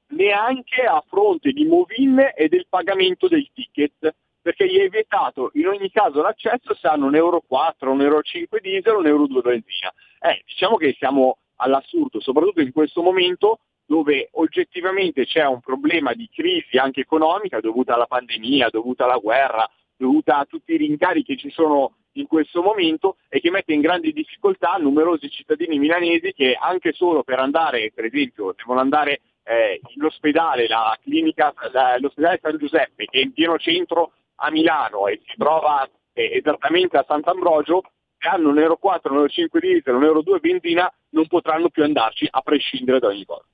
neanche 0.08 0.82
a 0.82 1.02
fronte 1.06 1.52
di 1.52 1.64
Movin 1.64 2.32
e 2.34 2.48
del 2.48 2.66
pagamento 2.68 3.28
del 3.28 3.48
ticket, 3.52 4.14
perché 4.40 4.66
gli 4.66 4.78
è 4.78 4.88
vietato 4.88 5.50
in 5.54 5.66
ogni 5.66 5.90
caso 5.90 6.22
l'accesso 6.22 6.74
se 6.74 6.86
hanno 6.86 7.06
un 7.06 7.14
euro 7.14 7.42
4, 7.46 7.90
un 7.90 8.00
euro 8.00 8.22
5 8.22 8.60
diesel 8.60 8.94
o 8.94 8.98
un 8.98 9.06
euro 9.06 9.26
2 9.26 9.40
benzina. 9.42 9.92
Eh, 10.20 10.42
diciamo 10.46 10.76
che 10.76 10.94
siamo 10.98 11.38
all'assurdo, 11.56 12.20
soprattutto 12.20 12.60
in 12.60 12.72
questo 12.72 13.02
momento 13.02 13.60
dove 13.84 14.28
oggettivamente 14.32 15.24
c'è 15.24 15.46
un 15.46 15.60
problema 15.60 16.12
di 16.12 16.28
crisi 16.32 16.76
anche 16.76 17.00
economica 17.00 17.58
dovuta 17.60 17.94
alla 17.94 18.06
pandemia, 18.06 18.68
dovuta 18.70 19.04
alla 19.04 19.16
guerra, 19.16 19.68
dovuta 19.96 20.38
a 20.38 20.44
tutti 20.44 20.74
i 20.74 20.76
rincari 20.76 21.24
che 21.24 21.36
ci 21.36 21.50
sono 21.50 21.94
in 22.12 22.26
questo 22.26 22.62
momento 22.62 23.16
e 23.28 23.40
che 23.40 23.50
mette 23.50 23.72
in 23.72 23.80
grandi 23.80 24.12
difficoltà 24.12 24.76
numerosi 24.76 25.30
cittadini 25.30 25.78
milanesi 25.78 26.32
che 26.32 26.54
anche 26.58 26.92
solo 26.92 27.22
per 27.22 27.38
andare, 27.38 27.90
per 27.94 28.04
esempio, 28.04 28.54
devono 28.56 28.80
andare 28.80 29.20
eh, 29.48 29.80
l'ospedale, 29.94 30.68
la 30.68 30.96
clinica, 31.02 31.54
la, 31.72 31.96
l'ospedale 31.98 32.38
San 32.42 32.58
Giuseppe, 32.58 33.06
che 33.06 33.18
è 33.18 33.22
in 33.22 33.32
pieno 33.32 33.58
centro 33.58 34.12
a 34.36 34.50
Milano 34.50 35.06
e 35.06 35.22
si 35.26 35.34
trova 35.38 35.88
eh, 36.12 36.36
esattamente 36.36 36.98
a 36.98 37.04
Sant'Ambrogio, 37.08 37.82
se 38.18 38.28
hanno 38.28 38.50
un 38.50 38.58
euro 38.58 38.76
4, 38.76 39.10
un 39.10 39.16
euro 39.18 39.28
5 39.30 39.60
diesel, 39.60 39.94
un 39.94 40.04
euro 40.04 40.20
2 40.20 40.38
benzina, 40.40 40.92
non 41.10 41.26
potranno 41.28 41.70
più 41.70 41.82
andarci 41.82 42.28
a 42.30 42.42
prescindere 42.42 42.98
da 42.98 43.08
ogni 43.08 43.24
cosa. 43.24 43.46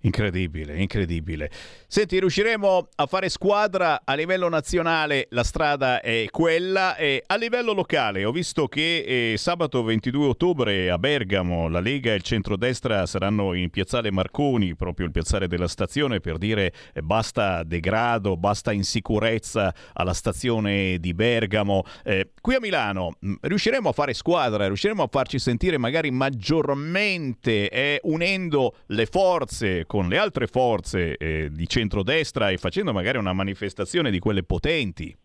Incredibile, 0.00 0.76
incredibile. 0.76 1.50
Senti, 1.88 2.20
riusciremo 2.20 2.88
a 2.94 3.06
fare 3.06 3.28
squadra 3.28 4.02
a 4.04 4.14
livello 4.14 4.48
nazionale, 4.48 5.26
la 5.30 5.42
strada 5.42 6.00
è 6.00 6.26
quella, 6.30 6.96
e 6.96 7.24
a 7.26 7.34
livello 7.36 7.72
locale 7.72 8.24
ho 8.24 8.30
visto 8.30 8.68
che 8.68 9.32
eh, 9.32 9.36
sabato 9.36 9.82
22 9.82 10.26
ottobre 10.26 10.90
a 10.90 10.98
Bergamo 10.98 11.68
la 11.68 11.80
Lega 11.80 12.12
e 12.12 12.16
il 12.16 12.22
centrodestra 12.22 13.06
saranno 13.06 13.54
in 13.54 13.70
piazzale 13.70 14.12
Marconi, 14.12 14.76
proprio 14.76 15.06
il 15.06 15.12
piazzale 15.12 15.48
della 15.48 15.66
stazione, 15.66 16.20
per 16.20 16.36
dire 16.38 16.72
eh, 16.92 17.02
basta 17.02 17.64
degrado, 17.64 18.36
basta 18.36 18.72
insicurezza 18.72 19.74
alla 19.94 20.14
stazione 20.14 20.98
di 20.98 21.14
Bergamo. 21.14 21.82
Eh, 22.04 22.30
qui 22.40 22.54
a 22.54 22.60
Milano 22.60 23.16
mh, 23.18 23.34
riusciremo 23.40 23.88
a 23.88 23.92
fare 23.92 24.12
squadra, 24.12 24.66
riusciremo 24.66 25.02
a 25.02 25.08
farci 25.10 25.38
sentire 25.38 25.78
magari 25.78 26.10
maggiormente 26.10 27.70
eh, 27.70 27.98
unendo 28.04 28.76
le 28.88 29.06
forze 29.06 29.85
con 29.86 30.08
le 30.08 30.18
altre 30.18 30.46
forze 30.46 31.16
eh, 31.16 31.48
di 31.50 31.66
centrodestra 31.66 32.50
e 32.50 32.58
facendo 32.58 32.92
magari 32.92 33.18
una 33.18 33.32
manifestazione 33.32 34.10
di 34.10 34.18
quelle 34.18 34.42
potenti? 34.42 35.16